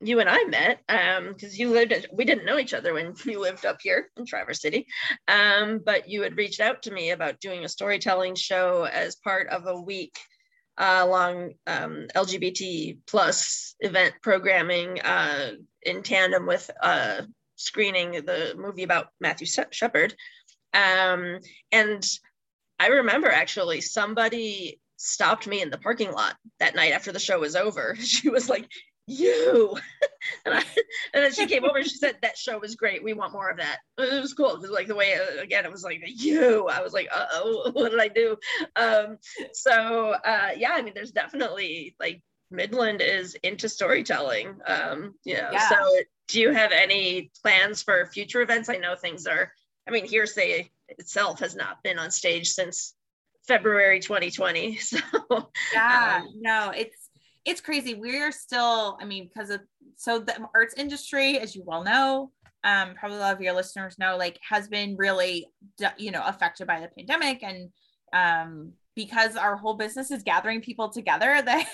you 0.00 0.20
and 0.20 0.28
I 0.28 0.44
met, 0.44 0.80
because 0.86 1.52
um, 1.52 1.58
you 1.58 1.70
lived, 1.70 2.06
we 2.12 2.24
didn't 2.24 2.44
know 2.44 2.58
each 2.58 2.74
other 2.74 2.94
when 2.94 3.14
you 3.24 3.40
lived 3.40 3.64
up 3.64 3.78
here 3.82 4.10
in 4.16 4.26
Traverse 4.26 4.60
City, 4.60 4.86
um, 5.28 5.80
but 5.84 6.08
you 6.08 6.22
had 6.22 6.36
reached 6.36 6.60
out 6.60 6.82
to 6.82 6.90
me 6.90 7.10
about 7.10 7.40
doing 7.40 7.64
a 7.64 7.68
storytelling 7.68 8.34
show 8.34 8.84
as 8.84 9.16
part 9.16 9.48
of 9.48 9.66
a 9.66 9.80
week 9.80 10.18
uh, 10.78 11.06
long 11.06 11.52
um, 11.66 12.06
LGBT 12.14 12.98
plus 13.06 13.74
event 13.80 14.14
programming 14.22 15.00
uh, 15.00 15.52
in 15.82 16.02
tandem 16.02 16.46
with 16.46 16.70
uh, 16.82 17.22
screening 17.56 18.12
the 18.12 18.54
movie 18.56 18.82
about 18.82 19.08
Matthew 19.20 19.46
Shepard. 19.46 20.14
Um, 20.72 21.40
and 21.70 22.04
I 22.80 22.86
remember 22.86 23.28
actually 23.28 23.82
somebody 23.82 24.80
stopped 25.04 25.48
me 25.48 25.60
in 25.60 25.70
the 25.70 25.78
parking 25.78 26.12
lot 26.12 26.36
that 26.60 26.76
night 26.76 26.92
after 26.92 27.10
the 27.10 27.18
show 27.18 27.40
was 27.40 27.56
over. 27.56 27.96
She 28.00 28.28
was 28.28 28.48
like, 28.48 28.68
you. 29.06 29.76
And, 30.44 30.54
I, 30.54 30.62
and 31.12 31.24
then 31.24 31.32
she 31.32 31.46
came 31.46 31.64
over 31.64 31.78
and 31.78 31.86
she 31.86 31.96
said 31.96 32.16
that 32.22 32.38
show 32.38 32.56
was 32.56 32.76
great. 32.76 33.02
We 33.02 33.12
want 33.12 33.32
more 33.32 33.50
of 33.50 33.56
that. 33.56 33.78
It 33.98 34.20
was 34.20 34.34
cool. 34.34 34.56
Because 34.56 34.70
like 34.70 34.86
the 34.86 34.94
way 34.94 35.14
uh, 35.14 35.42
again 35.42 35.64
it 35.64 35.72
was 35.72 35.82
like 35.82 36.00
you. 36.04 36.68
I 36.68 36.80
was 36.80 36.92
like 36.92 37.08
oh 37.12 37.70
what 37.74 37.90
did 37.90 38.00
i 38.00 38.06
do? 38.06 38.36
Um 38.76 39.18
so 39.52 40.14
uh 40.24 40.50
yeah 40.56 40.70
i 40.74 40.82
mean 40.82 40.94
there's 40.94 41.10
definitely 41.10 41.96
like 41.98 42.22
midland 42.52 43.00
is 43.00 43.34
into 43.42 43.68
storytelling 43.68 44.60
um 44.64 45.14
you 45.24 45.34
know 45.34 45.48
yeah. 45.52 45.68
so 45.68 45.76
do 46.28 46.40
you 46.40 46.52
have 46.52 46.70
any 46.70 47.32
plans 47.42 47.82
for 47.82 48.06
future 48.06 48.42
events? 48.42 48.68
I 48.68 48.76
know 48.76 48.94
things 48.94 49.26
are 49.26 49.52
i 49.88 49.90
mean 49.90 50.06
hearsay 50.06 50.70
itself 50.88 51.40
has 51.40 51.56
not 51.56 51.82
been 51.82 51.98
on 51.98 52.12
stage 52.12 52.50
since 52.50 52.94
February 53.46 54.00
2020. 54.00 54.78
So 54.80 54.98
yeah, 55.72 56.22
um, 56.22 56.28
no, 56.40 56.72
it's 56.76 57.10
it's 57.44 57.60
crazy. 57.60 57.94
We're 57.94 58.32
still, 58.32 58.96
I 59.00 59.04
mean, 59.04 59.28
because 59.32 59.50
of 59.50 59.60
so 59.96 60.18
the 60.18 60.36
arts 60.54 60.74
industry, 60.74 61.38
as 61.38 61.54
you 61.56 61.62
well 61.64 61.82
know, 61.82 62.30
um, 62.64 62.94
probably 62.94 63.18
a 63.18 63.20
lot 63.20 63.34
of 63.34 63.40
your 63.40 63.54
listeners 63.54 63.98
know, 63.98 64.16
like 64.16 64.38
has 64.48 64.68
been 64.68 64.96
really, 64.96 65.46
you 65.96 66.10
know, 66.10 66.22
affected 66.24 66.66
by 66.66 66.80
the 66.80 66.88
pandemic, 66.88 67.42
and 67.42 67.70
um, 68.12 68.72
because 68.94 69.36
our 69.36 69.56
whole 69.56 69.74
business 69.74 70.10
is 70.10 70.22
gathering 70.22 70.60
people 70.60 70.88
together, 70.88 71.40
that 71.44 71.66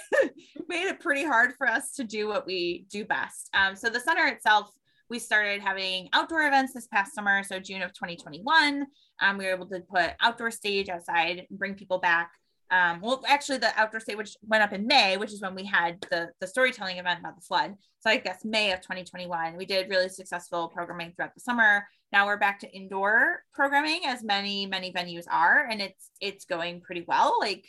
made 0.69 0.87
it 0.87 1.01
pretty 1.01 1.25
hard 1.25 1.55
for 1.59 1.67
us 1.69 1.93
to 1.95 2.05
do 2.05 2.29
what 2.29 2.47
we 2.47 2.87
do 2.91 3.05
best. 3.05 3.51
Um, 3.53 3.77
so 3.77 3.89
the 3.91 4.01
center 4.01 4.27
itself 4.27 4.71
we 5.11 5.19
started 5.19 5.61
having 5.61 6.09
outdoor 6.13 6.47
events 6.47 6.73
this 6.75 6.87
past 6.87 7.15
summer. 7.15 7.43
So 7.43 7.59
June 7.59 7.83
of 7.83 7.93
2021, 7.93 8.87
um, 9.21 9.39
we 9.39 9.45
were 9.45 9.53
able 9.53 9.69
to 9.69 9.81
put 9.81 10.11
outdoor 10.21 10.51
stage 10.51 10.89
outside 10.89 11.47
and 11.49 11.59
bring 11.59 11.75
people 11.75 11.99
back. 11.99 12.31
Um, 12.71 13.01
well, 13.01 13.23
actually, 13.27 13.59
the 13.59 13.79
outdoor 13.81 14.01
stage 14.01 14.17
which 14.17 14.37
went 14.43 14.63
up 14.63 14.75
in 14.75 14.87
May, 14.87 15.17
which 15.17 15.33
is 15.33 15.41
when 15.41 15.55
we 15.55 15.65
had 15.65 16.01
the 16.11 16.29
the 16.41 16.47
storytelling 16.47 16.99
event 16.99 17.21
about 17.21 17.37
the 17.37 17.43
flood. 17.43 17.75
So 18.01 18.11
I 18.11 18.19
guess 18.19 18.45
May 18.45 18.73
of 18.73 18.81
2021, 18.83 19.57
we 19.57 19.65
did 19.65 19.89
really 19.89 20.11
successful 20.11 20.69
programming 20.69 21.13
throughout 21.13 21.35
the 21.35 21.41
summer. 21.41 21.87
Now 22.13 22.27
we're 22.27 22.37
back 22.37 22.61
to 22.61 22.71
indoor 22.71 23.43
programming, 23.55 24.03
as 24.07 24.23
many 24.23 24.67
many 24.67 24.93
venues 24.93 25.25
are, 25.31 25.67
and 25.67 25.81
it's 25.81 26.11
it's 26.21 26.45
going 26.45 26.83
pretty 26.83 27.05
well. 27.09 27.39
Like 27.41 27.65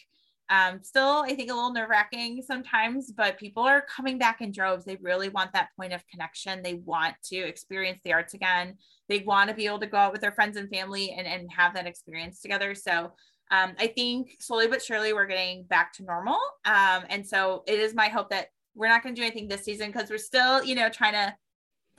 um, 0.50 0.80
still, 0.82 1.24
I 1.26 1.36
think 1.36 1.52
a 1.52 1.54
little 1.54 1.72
nerve 1.72 1.90
wracking 1.90 2.42
sometimes, 2.42 3.12
but 3.12 3.38
people 3.38 3.64
are 3.64 3.82
coming 3.82 4.18
back 4.18 4.42
in 4.42 4.52
droves. 4.52 4.84
They 4.84 4.98
really 5.02 5.30
want 5.30 5.54
that 5.54 5.70
point 5.78 5.94
of 5.94 6.06
connection. 6.08 6.64
They 6.64 6.76
want 6.76 7.16
to 7.26 7.38
experience 7.38 8.00
the 8.04 8.14
arts 8.14 8.34
again. 8.34 8.76
They 9.08 9.20
want 9.20 9.50
to 9.50 9.56
be 9.56 9.68
able 9.68 9.80
to 9.80 9.88
go 9.88 9.98
out 9.98 10.12
with 10.12 10.22
their 10.22 10.32
friends 10.32 10.58
and 10.58 10.70
family 10.70 11.16
and, 11.18 11.28
and 11.28 11.52
have 11.52 11.76
that 11.76 11.86
experience 11.86 12.42
together. 12.42 12.74
So 12.74 13.14
um, 13.52 13.74
I 13.80 13.88
think 13.88 14.38
slowly 14.40 14.68
but 14.68 14.82
surely 14.82 15.14
we're 15.14 15.28
getting 15.28 15.64
back 15.64 15.94
to 15.94 16.04
normal. 16.04 16.40
Um, 16.66 17.04
and 17.10 17.26
so 17.26 17.64
it 17.68 17.80
is 17.80 17.94
my 17.94 18.08
hope 18.08 18.30
that 18.30 18.48
we're 18.76 18.90
not 18.90 19.04
going 19.04 19.14
to 19.14 19.22
do 19.22 19.26
anything 19.26 19.48
this 19.48 19.64
season 19.64 19.92
because 19.92 20.10
we're 20.10 20.18
still, 20.18 20.64
you 20.64 20.74
know, 20.74 20.90
trying 20.90 21.14
to 21.14 21.36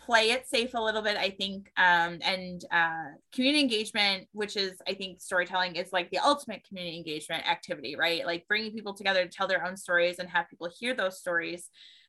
play 0.04 0.30
it 0.30 0.48
safe 0.48 0.74
a 0.74 0.80
little 0.80 1.02
bit 1.02 1.16
i 1.16 1.30
think 1.30 1.70
um, 1.76 2.18
and 2.22 2.64
uh, 2.72 3.10
community 3.32 3.60
engagement 3.60 4.26
which 4.32 4.56
is 4.56 4.72
i 4.88 4.94
think 4.94 5.20
storytelling 5.20 5.76
is 5.76 5.92
like 5.92 6.10
the 6.10 6.18
ultimate 6.18 6.64
community 6.66 6.96
engagement 6.96 7.46
activity 7.48 7.90
right? 7.96 8.26
Like 8.26 8.46
bringing 8.48 8.72
people 8.72 8.94
together 8.94 9.24
to 9.24 9.30
tell 9.30 9.46
their 9.46 9.64
own 9.66 9.76
stories 9.76 10.18
and 10.18 10.28
have 10.28 10.48
people 10.48 10.68
hear 10.78 10.94
those 10.94 11.18
stories 11.18 11.68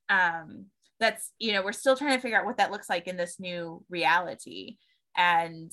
um, 0.09 0.65
that's 0.99 1.31
you 1.39 1.53
know 1.53 1.63
we're 1.63 1.71
still 1.71 1.95
trying 1.95 2.15
to 2.15 2.21
figure 2.21 2.37
out 2.37 2.45
what 2.45 2.57
that 2.57 2.71
looks 2.71 2.89
like 2.89 3.07
in 3.07 3.17
this 3.17 3.39
new 3.39 3.83
reality. 3.89 4.77
And 5.17 5.71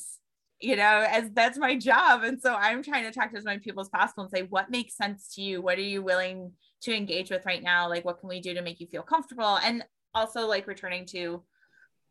you 0.60 0.76
know 0.76 1.06
as 1.08 1.30
that's 1.34 1.58
my 1.58 1.76
job. 1.76 2.24
And 2.24 2.40
so 2.40 2.54
i'm 2.54 2.82
trying 2.82 3.04
to 3.04 3.12
talk 3.12 3.30
to 3.30 3.38
as 3.38 3.44
many 3.44 3.60
people 3.60 3.82
as 3.82 3.88
possible 3.88 4.24
and 4.24 4.32
say 4.32 4.42
what 4.42 4.70
makes 4.70 4.96
sense 4.96 5.34
to 5.34 5.42
you? 5.42 5.62
What 5.62 5.78
are 5.78 5.82
you 5.82 6.02
willing 6.02 6.52
to 6.82 6.94
engage 6.94 7.30
with 7.30 7.46
right 7.46 7.62
now? 7.62 7.88
Like 7.88 8.04
what 8.04 8.20
can 8.20 8.28
we 8.28 8.40
do 8.40 8.54
to 8.54 8.62
make 8.62 8.80
you 8.80 8.86
feel 8.86 9.02
comfortable? 9.02 9.58
And 9.58 9.84
also 10.14 10.46
like 10.46 10.66
returning 10.66 11.06
to 11.06 11.42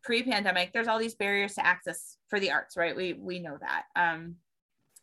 pre-pandemic 0.02 0.72
there's 0.72 0.88
all 0.88 0.98
these 0.98 1.14
barriers 1.14 1.54
to 1.54 1.66
access 1.66 2.16
for 2.28 2.40
the 2.40 2.50
arts 2.50 2.76
right? 2.76 2.96
We 2.96 3.14
we 3.14 3.38
know 3.38 3.58
that. 3.60 3.84
Um 3.96 4.36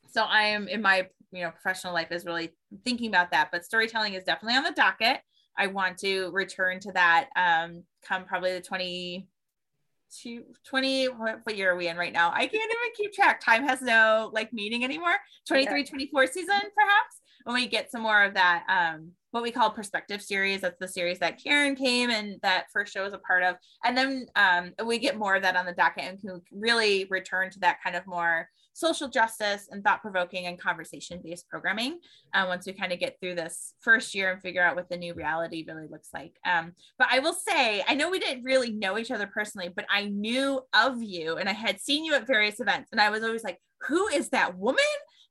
so 0.07 0.23
i 0.23 0.43
am 0.43 0.67
in 0.67 0.81
my 0.81 1.07
you 1.31 1.41
know 1.41 1.51
professional 1.51 1.93
life 1.93 2.11
is 2.11 2.25
really 2.25 2.53
thinking 2.85 3.09
about 3.09 3.31
that 3.31 3.49
but 3.51 3.65
storytelling 3.65 4.13
is 4.13 4.23
definitely 4.23 4.57
on 4.57 4.63
the 4.63 4.71
docket. 4.71 5.19
I 5.57 5.67
want 5.67 5.97
to 5.99 6.31
return 6.31 6.79
to 6.81 6.91
that 6.93 7.29
um 7.35 7.83
come 8.03 8.25
probably 8.25 8.53
the 8.53 8.61
20 8.61 9.27
20 10.65 11.05
what, 11.07 11.39
what, 11.43 11.57
year 11.57 11.71
are 11.71 11.75
we 11.75 11.87
in 11.87 11.97
right 11.97 12.13
now? 12.13 12.31
I 12.31 12.45
can't 12.47 12.53
even 12.53 12.95
keep 12.95 13.11
track. 13.11 13.43
Time 13.43 13.63
has 13.67 13.81
no 13.81 14.29
like 14.33 14.53
meaning 14.53 14.83
anymore. 14.83 15.15
23 15.47 15.79
yeah. 15.79 15.85
24 15.85 16.27
season 16.27 16.61
perhaps 16.75 17.21
when 17.45 17.55
we 17.55 17.67
get 17.67 17.89
some 17.89 18.01
more 18.01 18.23
of 18.23 18.33
that 18.33 18.63
um 18.67 19.11
what 19.31 19.43
we 19.43 19.51
call 19.51 19.69
perspective 19.69 20.21
series 20.21 20.61
that's 20.61 20.79
the 20.79 20.87
series 20.87 21.19
that 21.19 21.41
karen 21.41 21.75
came 21.75 22.09
and 22.09 22.39
that 22.41 22.65
first 22.71 22.93
show 22.93 23.03
was 23.03 23.13
a 23.13 23.19
part 23.19 23.43
of 23.43 23.55
and 23.83 23.97
then 23.97 24.25
um 24.35 24.71
we 24.85 24.99
get 24.99 25.17
more 25.17 25.35
of 25.35 25.43
that 25.43 25.55
on 25.55 25.65
the 25.65 25.73
docket 25.73 26.03
and 26.03 26.19
can 26.19 26.41
really 26.51 27.05
return 27.09 27.49
to 27.49 27.59
that 27.59 27.77
kind 27.83 27.95
of 27.95 28.05
more 28.05 28.49
social 28.75 29.07
justice 29.07 29.69
and 29.71 29.83
thought 29.83 30.01
provoking 30.01 30.47
and 30.47 30.59
conversation 30.59 31.21
based 31.23 31.47
programming 31.47 31.97
uh, 32.33 32.43
once 32.45 32.67
we 32.67 32.73
kind 32.73 32.91
of 32.91 32.99
get 32.99 33.15
through 33.19 33.33
this 33.33 33.73
first 33.79 34.13
year 34.13 34.33
and 34.33 34.41
figure 34.41 34.61
out 34.61 34.75
what 34.75 34.89
the 34.89 34.97
new 34.97 35.13
reality 35.13 35.63
really 35.65 35.87
looks 35.89 36.09
like. 36.13 36.35
Um, 36.45 36.73
but 36.99 37.07
I 37.09 37.19
will 37.19 37.33
say, 37.33 37.83
I 37.87 37.95
know 37.95 38.11
we 38.11 38.19
didn't 38.19 38.43
really 38.43 38.71
know 38.71 38.97
each 38.97 39.11
other 39.11 39.27
personally, 39.27 39.69
but 39.73 39.85
I 39.89 40.09
knew 40.09 40.59
of 40.73 41.01
you 41.01 41.37
and 41.37 41.47
I 41.47 41.53
had 41.53 41.79
seen 41.79 42.03
you 42.03 42.15
at 42.15 42.27
various 42.27 42.59
events. 42.59 42.89
And 42.91 42.99
I 42.99 43.09
was 43.09 43.23
always 43.23 43.45
like, 43.45 43.59
who 43.87 44.07
is 44.09 44.29
that 44.29 44.57
woman? 44.57 44.83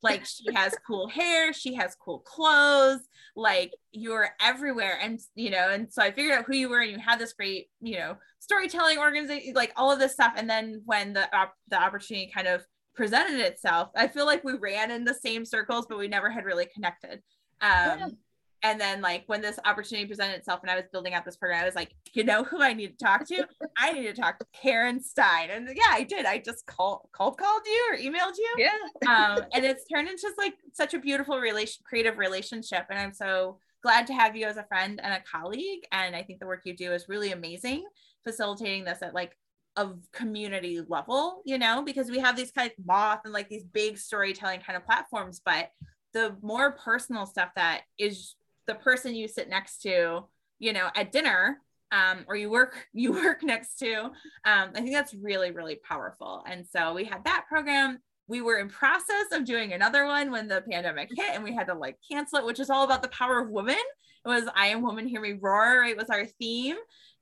Like 0.05 0.25
she 0.25 0.45
has 0.55 0.77
cool 0.87 1.09
hair, 1.09 1.53
she 1.53 1.75
has 1.75 1.97
cool 1.97 2.21
clothes, 2.21 3.01
like 3.35 3.73
you're 3.91 4.29
everywhere. 4.41 4.99
And, 5.03 5.19
you 5.35 5.51
know, 5.51 5.71
and 5.71 5.93
so 5.93 6.03
I 6.03 6.13
figured 6.13 6.39
out 6.39 6.45
who 6.47 6.55
you 6.55 6.69
were 6.69 6.81
and 6.81 6.93
you 6.93 6.99
had 6.99 7.19
this 7.19 7.33
great, 7.33 7.69
you 7.81 7.99
know, 7.99 8.17
storytelling 8.39 8.99
organization, 8.99 9.55
like 9.55 9.73
all 9.77 9.91
of 9.91 9.99
this 9.99 10.13
stuff. 10.13 10.35
And 10.37 10.49
then 10.49 10.83
when 10.85 11.15
the, 11.15 11.35
op- 11.37 11.57
the 11.69 11.83
opportunity 11.83 12.31
kind 12.33 12.47
of 12.47 12.65
presented 12.95 13.41
itself, 13.41 13.89
I 13.97 14.07
feel 14.07 14.27
like 14.27 14.45
we 14.45 14.53
ran 14.55 14.91
in 14.91 15.05
the 15.05 15.15
same 15.15 15.45
circles, 15.45 15.87
but 15.89 15.99
we 15.99 16.07
never 16.07 16.31
had 16.31 16.45
really 16.45 16.67
connected. 16.67 17.23
Um. 17.61 18.19
And 18.65 18.81
then, 18.81 19.03
like, 19.03 19.25
when 19.27 19.43
this 19.43 19.59
opportunity 19.67 20.09
presented 20.09 20.37
itself 20.37 20.61
and 20.63 20.71
I 20.71 20.75
was 20.75 20.87
building 20.91 21.13
out 21.13 21.27
this 21.27 21.37
program, 21.37 21.63
I 21.63 21.67
was 21.67 21.75
like, 21.75 21.95
you 22.15 22.25
know 22.25 22.43
who 22.43 22.63
I 22.63 22.73
need 22.73 22.99
to 22.99 23.05
talk 23.05 23.27
to? 23.29 23.47
I 23.79 23.93
need 23.93 24.07
to 24.07 24.15
talk 24.15 24.39
to 24.39 24.47
Karen 24.55 25.03
Stein. 25.03 25.51
And 25.51 25.69
yeah, 25.69 25.91
I 25.91 26.03
did. 26.03 26.25
I 26.25 26.39
just 26.39 26.65
called, 26.65 27.07
called, 27.13 27.37
called 27.37 27.63
you 27.67 27.89
or 27.91 27.97
emailed 27.99 28.39
you. 28.39 28.55
Yeah. 28.57 28.71
um, 29.07 29.45
and 29.53 29.67
it's 29.67 29.85
turned 29.85 30.09
into 30.09 30.23
just 30.23 30.39
like 30.39 30.55
such 30.73 30.95
a 30.95 30.99
beautiful 30.99 31.39
relation, 31.39 31.83
creative 31.85 32.17
relationship. 32.17 32.87
And 32.89 32.99
I'm 32.99 33.13
so 33.13 33.59
glad 33.83 34.07
to 34.07 34.15
have 34.15 34.35
you 34.35 34.47
as 34.47 34.57
a 34.57 34.65
friend 34.65 34.99
and 35.03 35.13
a 35.13 35.21
colleague. 35.31 35.83
And 35.93 36.17
I 36.17 36.23
think 36.23 36.41
the 36.41 36.47
work 36.47 36.63
you 36.65 36.75
do 36.75 36.93
is 36.93 37.07
really 37.07 37.33
amazing, 37.33 37.85
facilitating 38.25 38.85
this 38.85 39.03
at 39.03 39.13
like 39.13 39.37
of 39.77 39.99
community 40.11 40.81
level, 40.89 41.43
you 41.45 41.59
know, 41.59 41.83
because 41.83 42.11
we 42.11 42.19
have 42.19 42.35
these 42.35 42.51
kind 42.51 42.71
of 42.71 42.87
moth 42.87 43.21
and 43.25 43.35
like 43.35 43.51
these 43.51 43.65
big 43.65 43.99
storytelling 43.99 44.61
kind 44.61 44.77
of 44.77 44.87
platforms, 44.87 45.43
but 45.45 45.69
the 46.15 46.35
more 46.41 46.73
personal 46.73 47.27
stuff 47.27 47.51
that 47.57 47.83
is 47.99 48.37
the 48.67 48.75
person 48.75 49.15
you 49.15 49.29
sit 49.29 49.49
next 49.49 49.83
to, 49.83 50.25
you 50.59 50.73
know, 50.73 50.89
at 50.95 51.13
dinner, 51.13 51.59
um, 51.93 52.25
or 52.27 52.37
you 52.37 52.51
work 52.51 52.87
you 52.93 53.13
work 53.13 53.43
next 53.43 53.79
to, 53.79 54.05
um, 54.45 54.71
I 54.75 54.81
think 54.81 54.93
that's 54.93 55.15
really 55.15 55.51
really 55.51 55.77
powerful. 55.77 56.45
And 56.47 56.67
so 56.67 56.95
we 56.95 57.05
had 57.05 57.25
that 57.25 57.47
program. 57.49 57.99
We 58.27 58.41
were 58.41 58.59
in 58.59 58.69
process 58.69 59.27
of 59.33 59.45
doing 59.45 59.75
another 59.75 60.07
one 60.07 60.31
when 60.31 60.49
the 60.49 60.63
pandemic 60.71 61.11
hit, 61.15 61.35
and 61.35 61.45
we 61.45 61.55
had 61.55 61.67
to 61.67 61.75
like 61.75 61.99
cancel 62.11 62.39
it, 62.39 62.47
which 62.47 62.61
is 62.61 62.71
all 62.71 62.85
about 62.85 63.03
the 63.03 63.09
power 63.09 63.39
of 63.39 63.51
women. 63.51 63.77
It 64.25 64.29
was 64.29 64.45
I 64.55 64.69
am 64.69 64.83
woman, 64.83 65.07
hear 65.07 65.21
me 65.21 65.35
roar. 65.41 65.81
Right, 65.81 65.97
was 65.97 66.09
our 66.11 66.25
theme. 66.25 66.77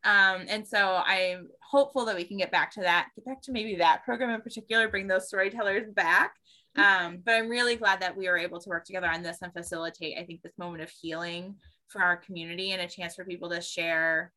Um, 0.04 0.46
and 0.48 0.66
so 0.66 1.00
I'm 1.04 1.48
hopeful 1.62 2.04
that 2.06 2.16
we 2.16 2.24
can 2.24 2.36
get 2.36 2.50
back 2.50 2.72
to 2.72 2.80
that, 2.80 3.08
get 3.14 3.24
back 3.24 3.42
to 3.42 3.52
maybe 3.52 3.76
that 3.76 4.04
program 4.04 4.30
in 4.30 4.40
particular, 4.40 4.88
bring 4.88 5.06
those 5.06 5.28
storytellers 5.28 5.90
back. 5.94 6.34
Um, 6.76 7.18
but 7.24 7.34
I'm 7.34 7.48
really 7.48 7.76
glad 7.76 8.00
that 8.00 8.16
we 8.16 8.28
were 8.28 8.38
able 8.38 8.58
to 8.60 8.68
work 8.68 8.84
together 8.84 9.08
on 9.08 9.22
this 9.22 9.38
and 9.42 9.52
facilitate, 9.52 10.18
I 10.18 10.24
think, 10.24 10.42
this 10.42 10.56
moment 10.58 10.82
of 10.82 10.90
healing 10.90 11.56
for 11.88 12.00
our 12.02 12.16
community 12.16 12.72
and 12.72 12.80
a 12.80 12.88
chance 12.88 13.14
for 13.14 13.24
people 13.24 13.50
to 13.50 13.60
share 13.60 14.32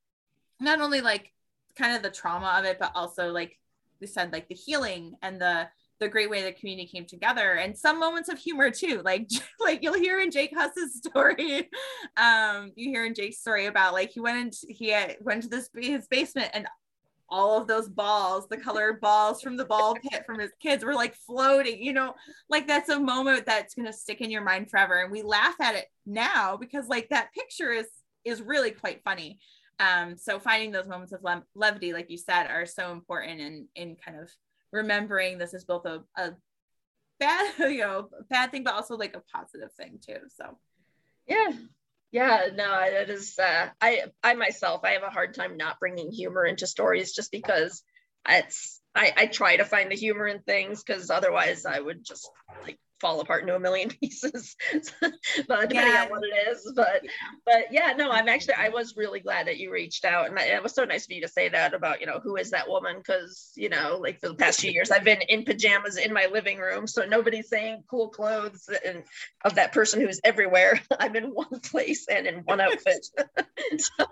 not 0.60 0.82
only 0.82 1.02
like 1.02 1.32
kind 1.78 1.96
of 1.96 2.04
the 2.04 2.10
trauma 2.10 2.56
of 2.60 2.66
it, 2.66 2.78
but 2.80 2.92
also 2.96 3.32
like 3.32 3.58
we 4.02 4.08
said, 4.08 4.34
like 4.34 4.48
the 4.48 4.56
healing 4.56 5.16
and 5.22 5.40
the 5.40 5.68
the 6.00 6.10
great 6.10 6.30
way 6.30 6.44
the 6.44 6.52
community 6.52 6.90
came 6.90 7.06
together 7.06 7.54
and 7.54 7.78
some 7.78 8.00
moments 8.02 8.28
of 8.28 8.38
humor 8.38 8.70
too. 8.70 9.02
Like 9.04 9.30
like 9.60 9.82
you'll 9.82 9.94
hear 9.94 10.20
in 10.20 10.30
jake 10.30 10.54
huss's 10.56 10.98
story 10.98 11.70
um 12.18 12.72
you 12.76 12.90
hear 12.90 13.06
in 13.06 13.14
jake's 13.14 13.40
story 13.40 13.66
about 13.66 13.94
like 13.94 14.12
he 14.12 14.20
went 14.20 14.38
into 14.38 14.68
he 14.70 14.90
had, 14.90 15.16
went 15.22 15.44
to 15.44 15.50
this 15.50 15.70
his 15.74 16.08
basement 16.08 16.52
and 16.54 16.68
all 17.30 17.60
of 17.60 17.68
those 17.68 17.90
balls 17.90 18.48
the 18.50 18.58
colored 18.58 19.02
balls 19.02 19.42
from 19.42 19.58
the 19.58 19.66
ball 19.66 19.96
pit 19.96 20.24
from 20.26 20.40
his 20.40 20.52
kids 20.62 20.84
were 20.84 20.94
like 20.94 21.16
floating 21.16 21.82
you 21.82 21.94
know 21.94 22.14
like 22.50 22.68
that's 22.68 22.90
a 22.90 23.00
moment 23.00 23.46
that's 23.46 23.74
going 23.74 23.86
to 23.86 23.94
stick 23.94 24.22
in 24.22 24.30
your 24.30 24.44
mind 24.44 24.70
forever 24.70 25.02
and 25.02 25.12
we 25.12 25.22
laugh 25.22 25.56
at 25.60 25.76
it 25.76 25.86
now 26.06 26.56
because 26.56 26.88
like 26.88 27.10
that 27.10 27.34
picture 27.34 27.72
is 27.72 27.88
is 28.24 28.42
really 28.42 28.72
quite 28.72 29.04
funny 29.04 29.40
um 29.80 30.16
so 30.16 30.40
finding 30.40 30.72
those 30.72 30.88
moments 30.88 31.14
of 31.14 31.24
le- 31.24 31.44
levity 31.56 31.94
like 31.94 32.10
you 32.10 32.18
said 32.18 32.46
are 32.48 32.66
so 32.66 32.92
important 32.92 33.42
in 33.42 33.68
in 33.76 33.96
kind 33.96 34.20
of 34.20 34.30
remembering 34.72 35.38
this 35.38 35.54
is 35.54 35.64
both 35.64 35.86
a, 35.86 36.04
a 36.18 36.34
bad, 37.20 37.54
you 37.60 37.80
know, 37.80 38.10
bad 38.30 38.52
thing, 38.52 38.64
but 38.64 38.74
also 38.74 38.96
like 38.96 39.16
a 39.16 39.38
positive 39.38 39.72
thing 39.74 40.00
too. 40.06 40.20
So 40.36 40.58
yeah. 41.28 41.52
Yeah, 42.12 42.48
no, 42.54 42.80
it 42.82 43.10
is. 43.10 43.38
Uh, 43.38 43.70
I, 43.82 44.04
I 44.24 44.36
myself, 44.36 44.82
I 44.84 44.92
have 44.92 45.04
a 45.04 45.10
hard 45.10 45.34
time 45.34 45.58
not 45.58 45.80
bringing 45.80 46.12
humor 46.12 46.46
into 46.46 46.68
stories 46.68 47.14
just 47.14 47.32
because 47.32 47.84
it's. 48.28 48.82
I, 48.98 49.12
I 49.18 49.26
try 49.26 49.58
to 49.58 49.66
find 49.66 49.92
the 49.92 49.96
humor 49.96 50.26
in 50.26 50.40
things 50.40 50.82
because 50.82 51.10
otherwise 51.10 51.66
I 51.66 51.78
would 51.78 52.06
just 52.06 52.32
like 52.64 52.80
fall 53.06 53.22
apart 53.22 53.42
into 53.42 53.56
a 53.56 53.60
million 53.60 53.90
pieces. 54.02 54.56
But 55.48 55.70
depending 55.70 55.94
yeah. 55.94 56.04
on 56.04 56.10
what 56.10 56.24
it 56.24 56.48
is 56.50 56.72
but 56.76 57.02
but 57.46 57.66
yeah 57.72 57.94
no 57.96 58.10
i'm 58.10 58.28
actually 58.30 58.56
i 58.56 58.70
was 58.70 58.96
really 58.96 59.20
glad 59.20 59.48
that 59.48 59.58
you 59.58 59.72
reached 59.72 60.06
out. 60.06 60.28
And 60.28 60.38
it 60.40 60.64
was 60.64 60.74
so 60.74 60.86
nice 60.86 61.06
of 61.06 61.12
you 61.12 61.22
to 61.22 61.28
say 61.28 61.50
that 61.50 61.74
about 61.74 62.00
you 62.00 62.08
know 62.08 62.20
who 62.24 62.38
is 62.38 62.52
that 62.52 62.68
woman? 62.68 62.98
Because 62.98 63.52
you 63.56 63.70
know 63.70 64.00
like 64.02 64.20
for 64.20 64.30
the 64.30 64.36
past 64.36 64.62
few 64.62 64.72
years 64.72 64.92
i've 64.92 65.04
been 65.04 65.22
in 65.30 65.44
pajamas 65.44 65.98
in 65.98 66.14
my 66.14 66.28
living 66.32 66.58
room 66.58 66.88
so 66.88 67.06
nobody's 67.06 67.50
saying 67.50 67.84
cool 67.90 68.10
clothes 68.10 68.70
and 68.86 69.04
of 69.44 69.56
that 69.56 69.74
person 69.74 70.02
who's 70.02 70.22
everywhere. 70.24 70.80
I'm 71.00 71.16
in 71.16 71.26
one 71.26 71.60
place 71.60 72.08
and 72.08 72.26
in 72.26 72.36
one 72.40 72.62
outfit. 72.62 73.06
So 73.78 74.06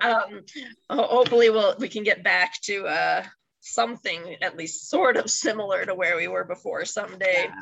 um 0.00 0.44
hopefully 0.90 1.50
we'll 1.50 1.76
we 1.78 1.88
can 1.88 2.02
get 2.02 2.22
back 2.22 2.60
to 2.62 2.86
uh 2.86 3.24
something 3.60 4.36
at 4.40 4.56
least 4.56 4.88
sort 4.88 5.16
of 5.16 5.30
similar 5.30 5.84
to 5.84 5.94
where 5.94 6.16
we 6.16 6.28
were 6.28 6.44
before 6.44 6.84
someday. 6.84 7.46
Yeah 7.48 7.54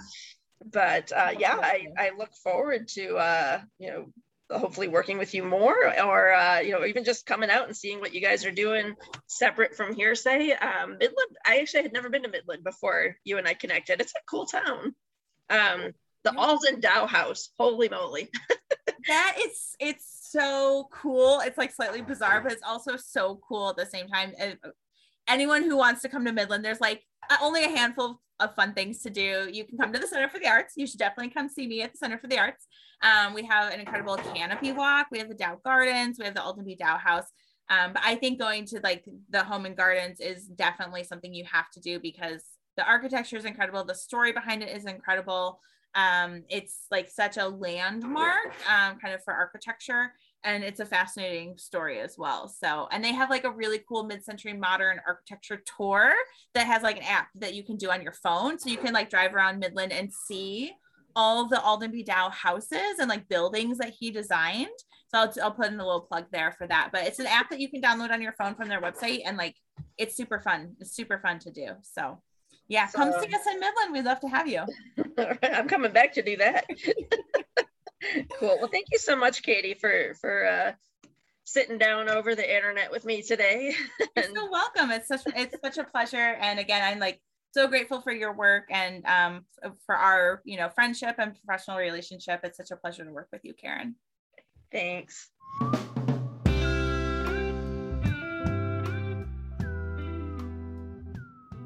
but 0.65 1.13
uh, 1.13 1.31
yeah, 1.39 1.59
I, 1.61 1.89
I 1.99 2.11
look 2.17 2.35
forward 2.35 2.89
to 2.89 3.17
uh, 3.17 3.61
you 3.79 3.91
know 3.91 4.07
hopefully 4.51 4.87
working 4.89 5.19
with 5.19 5.35
you 5.35 5.43
more 5.43 5.77
or 6.01 6.33
uh, 6.33 6.61
you 6.61 6.73
know 6.73 6.85
even 6.85 7.05
just 7.05 7.27
coming 7.27 7.51
out 7.51 7.67
and 7.67 7.77
seeing 7.77 8.01
what 8.01 8.15
you 8.15 8.21
guys 8.21 8.45
are 8.45 8.53
doing 8.53 8.95
separate 9.27 9.75
from 9.75 9.95
hearsay. 9.95 10.53
Um, 10.53 10.93
midland 10.93 11.37
i 11.45 11.59
actually 11.59 11.83
had 11.83 11.93
never 11.93 12.09
been 12.09 12.23
to 12.23 12.29
midland 12.29 12.63
before 12.65 13.17
you 13.25 13.39
and 13.39 13.49
i 13.49 13.55
connected. 13.55 14.01
It's 14.01 14.13
a 14.13 14.31
cool 14.31 14.47
town. 14.47 14.95
Um, 15.51 15.93
the 16.25 16.37
alden 16.37 16.81
dow 16.81 17.07
house 17.07 17.51
holy 17.59 17.89
moly. 17.89 18.31
That 19.09 19.37
is 19.41 19.77
it's 19.79 20.29
so 20.33 20.89
cool. 20.91 21.39
It's 21.39 21.57
like 21.57 21.73
slightly 21.73 22.03
bizarre 22.03 22.41
but 22.41 22.51
it's 22.51 22.63
also 22.67 22.97
so 22.97 23.41
cool 23.49 23.71
at 23.71 23.77
the 23.77 23.87
same 23.87 24.09
time. 24.09 24.33
Anyone 25.29 25.63
who 25.63 25.77
wants 25.77 26.03
to 26.03 26.09
come 26.09 26.25
to 26.25 26.33
midland 26.33 26.65
there's 26.65 26.81
like 26.81 27.05
only 27.41 27.65
a 27.65 27.69
handful 27.69 28.21
of 28.41 28.55
fun 28.55 28.75
things 28.75 29.01
to 29.03 29.11
do. 29.11 29.49
You 29.51 29.65
can 29.65 29.79
come 29.79 29.93
to 29.93 29.99
the 29.99 30.07
Center 30.07 30.29
for 30.29 30.39
the 30.39 30.49
Arts. 30.49 30.75
You 30.77 30.87
should 30.87 30.99
definitely 30.99 31.33
come 31.33 31.49
see 31.49 31.67
me 31.67 31.83
at 31.83 31.93
the 31.93 31.99
Center 31.99 32.19
for 32.19 32.27
the 32.27 32.39
Arts. 32.39 32.67
Um, 33.03 33.35
we 33.35 33.45
have 33.45 33.73
an 33.73 33.81
incredible 33.81 34.17
canopy 34.17 34.73
walk. 34.73 35.09
We 35.11 35.19
have 35.19 35.29
the 35.29 35.35
Dow 35.35 35.59
Gardens. 35.65 36.19
We 36.19 36.25
have 36.25 36.35
the 36.35 36.43
Alden 36.43 36.65
B. 36.65 36.77
Dow 36.77 36.99
House. 36.99 37.27
Um, 37.69 37.93
but 37.93 38.03
I 38.05 38.15
think 38.15 38.39
going 38.39 38.65
to 38.67 38.81
like 38.83 39.05
the 39.31 39.43
home 39.43 39.67
and 39.67 39.77
gardens 39.77 40.21
is 40.21 40.47
definitely 40.47 41.03
something 41.03 41.35
you 41.35 41.45
have 41.51 41.71
to 41.73 41.81
do 41.81 41.99
because 41.99 42.45
the 42.77 42.87
architecture 42.87 43.37
is 43.37 43.45
incredible. 43.45 43.85
The 43.85 43.95
story 43.95 44.33
behind 44.33 44.63
it 44.63 44.75
is 44.75 44.85
incredible. 44.85 45.61
Um, 45.95 46.45
it's 46.49 46.87
like 46.91 47.09
such 47.09 47.39
a 47.39 47.49
landmark 47.49 48.55
um, 48.71 48.99
kind 48.99 49.15
of 49.15 49.25
for 49.25 49.33
architecture 49.33 50.13
and 50.47 50.63
it's 50.63 50.79
a 50.79 50.87
fascinating 50.87 51.59
story 51.59 52.01
as 52.01 52.17
well. 52.17 52.49
So, 52.49 52.89
and 52.93 53.05
they 53.05 53.13
have 53.13 53.29
like 53.29 53.45
a 53.45 53.51
really 53.51 53.83
cool 53.87 54.05
mid-century 54.05 54.53
modern 54.53 55.01
architecture 55.07 55.61
tour 55.77 56.13
that 56.55 56.67
has 56.67 56.83
like 56.83 56.99
an 56.99 57.03
app 57.03 57.29
that 57.35 57.53
you 57.55 57.65
can 57.65 57.77
do 57.77 57.91
on 57.91 58.01
your 58.01 58.13
phone, 58.13 58.59
so 58.59 58.71
you 58.71 58.79
can 58.79 58.95
like 58.95 59.11
drive 59.11 59.35
around 59.35 59.59
Midland 59.59 59.93
and 59.93 60.11
see 60.11 60.73
all 61.17 61.49
the 61.49 61.61
Alden 61.61 61.91
B. 61.91 62.03
Dow 62.03 62.31
houses 62.31 62.99
and 63.01 63.09
like 63.09 63.29
buildings 63.29 63.79
that 63.79 63.93
he 63.99 64.11
designed. 64.11 64.69
So 65.09 65.19
I'll, 65.19 65.35
I'll 65.43 65.53
put 65.53 65.67
in 65.67 65.81
a 65.81 65.85
little 65.85 66.03
plug 66.03 66.27
there 66.31 66.53
for 66.53 66.67
that. 66.69 66.91
But 66.93 67.07
it's 67.07 67.19
an 67.19 67.27
app 67.27 67.51
that 67.51 67.59
you 67.59 67.69
can 67.69 67.81
download 67.81 68.11
on 68.11 68.23
your 68.23 68.33
phone 68.33 68.55
from 68.55 68.69
their 68.69 68.81
website 68.81 69.23
and 69.25 69.37
like 69.37 69.57
it's 69.99 70.15
super 70.15 70.39
fun. 70.41 70.77
It's 70.79 70.93
super 70.93 71.19
fun 71.19 71.39
to 71.41 71.51
do. 71.51 71.69
So 71.83 72.23
yeah, 72.69 72.87
come 72.89 73.13
see 73.13 73.35
us 73.35 73.47
in 73.51 73.61
Midland. 73.61 73.93
We'd 73.93 74.05
love 74.05 74.21
to 74.21 74.29
have 74.29 74.47
you. 74.47 74.63
I'm 75.43 75.69
coming 75.69 75.93
back 75.93 76.13
to 76.15 76.23
do 76.23 76.37
that. 76.37 76.67
cool. 78.39 78.59
Well, 78.59 78.69
thank 78.69 78.87
you 78.93 78.99
so 78.99 79.17
much, 79.17 79.43
Katie, 79.43 79.75
for 79.75 80.15
for 80.21 80.47
uh, 80.47 80.73
sitting 81.45 81.79
down 81.79 82.09
over 82.09 82.35
the 82.35 82.55
internet 82.55 82.91
with 82.91 83.05
me 83.05 83.23
today. 83.23 83.75
You're 84.17 84.25
so 84.35 84.51
welcome. 84.51 84.91
It's 84.91 85.09
such 85.09 85.23
it's 85.27 85.57
such 85.63 85.79
a 85.79 85.85
pleasure. 85.85 86.37
And 86.41 86.59
again, 86.59 86.83
I'm 86.83 86.99
like 86.99 87.21
so 87.53 87.69
grateful 87.69 88.01
for 88.01 88.13
your 88.13 88.35
work 88.35 88.65
and 88.71 89.05
um, 89.07 89.45
for 89.87 89.95
our 89.95 90.43
you 90.45 90.57
know 90.57 90.69
friendship 90.69 91.17
and 91.19 91.35
professional 91.35 91.79
relationship. 91.79 92.41
It's 92.45 92.57
such 92.57 92.71
a 92.71 92.77
pleasure 92.77 93.05
to 93.05 93.13
work 93.13 93.29
with 93.33 93.45
you, 93.45 93.55
Karen. 93.55 93.97
Thanks. 94.73 95.31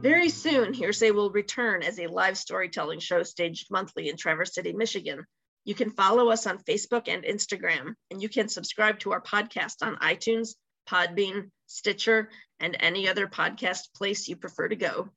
Very 0.03 0.31
soon, 0.31 0.73
Hearsay 0.73 1.11
will 1.11 1.31
return 1.31 1.83
as 1.83 1.99
a 1.99 2.07
live 2.07 2.39
storytelling 2.39 3.01
show 3.01 3.23
staged 3.23 3.71
monthly 3.71 4.09
in 4.09 4.17
Traverse 4.17 4.55
City, 4.55 4.73
Michigan. 4.73 5.27
You 5.65 5.75
can 5.75 5.91
follow 5.91 6.31
us 6.31 6.47
on 6.47 6.59
Facebook 6.59 7.09
and 7.09 7.25
Instagram, 7.25 7.95
and 8.11 8.23
you 8.23 8.29
can 8.29 8.49
subscribe 8.49 8.99
to 9.01 9.13
our 9.13 9.21
podcast 9.21 9.83
on 9.83 9.97
iTunes, 9.97 10.55
Podbean, 10.89 11.51
Stitcher, 11.67 12.31
and 12.59 12.77
any 12.81 13.09
other 13.09 13.27
podcast 13.27 13.93
place 13.95 14.29
you 14.29 14.37
prefer 14.37 14.69
to 14.69 14.77
go. 14.77 15.11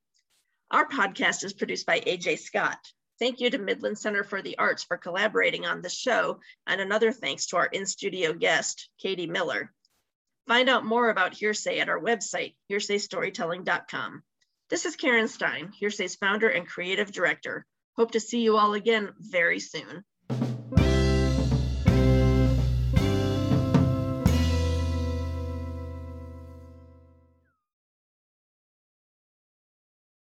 Our 0.70 0.88
podcast 0.88 1.44
is 1.44 1.54
produced 1.54 1.86
by 1.86 2.00
AJ 2.00 2.40
Scott. 2.40 2.78
Thank 3.20 3.40
you 3.40 3.50
to 3.52 3.58
Midland 3.58 3.98
Center 3.98 4.24
for 4.24 4.42
the 4.42 4.58
Arts 4.58 4.84
for 4.84 4.98
collaborating 4.98 5.66
on 5.66 5.82
the 5.82 5.90
show, 5.90 6.40
and 6.68 6.82
another 6.82 7.12
thanks 7.12 7.48
to 7.48 7.58
our 7.58 7.68
in 7.68 7.86
studio 7.86 8.34
guest, 8.34 8.90
Katie 9.00 9.28
Miller. 9.28 9.72
Find 10.48 10.68
out 10.68 10.84
more 10.84 11.10
about 11.10 11.34
Hearsay 11.34 11.80
at 11.80 11.90
our 11.90 12.00
website, 12.00 12.56
hearsaystorytelling.com. 12.70 14.24
This 14.70 14.86
is 14.86 14.96
Karen 14.96 15.28
Stein, 15.28 15.72
Hearsay's 15.80 16.16
founder 16.16 16.50
and 16.50 16.68
creative 16.68 17.12
director. 17.12 17.66
Hope 17.96 18.12
to 18.12 18.20
see 18.20 18.42
you 18.42 18.58
all 18.58 18.74
again 18.74 19.14
very 19.20 19.60
soon. 19.60 20.04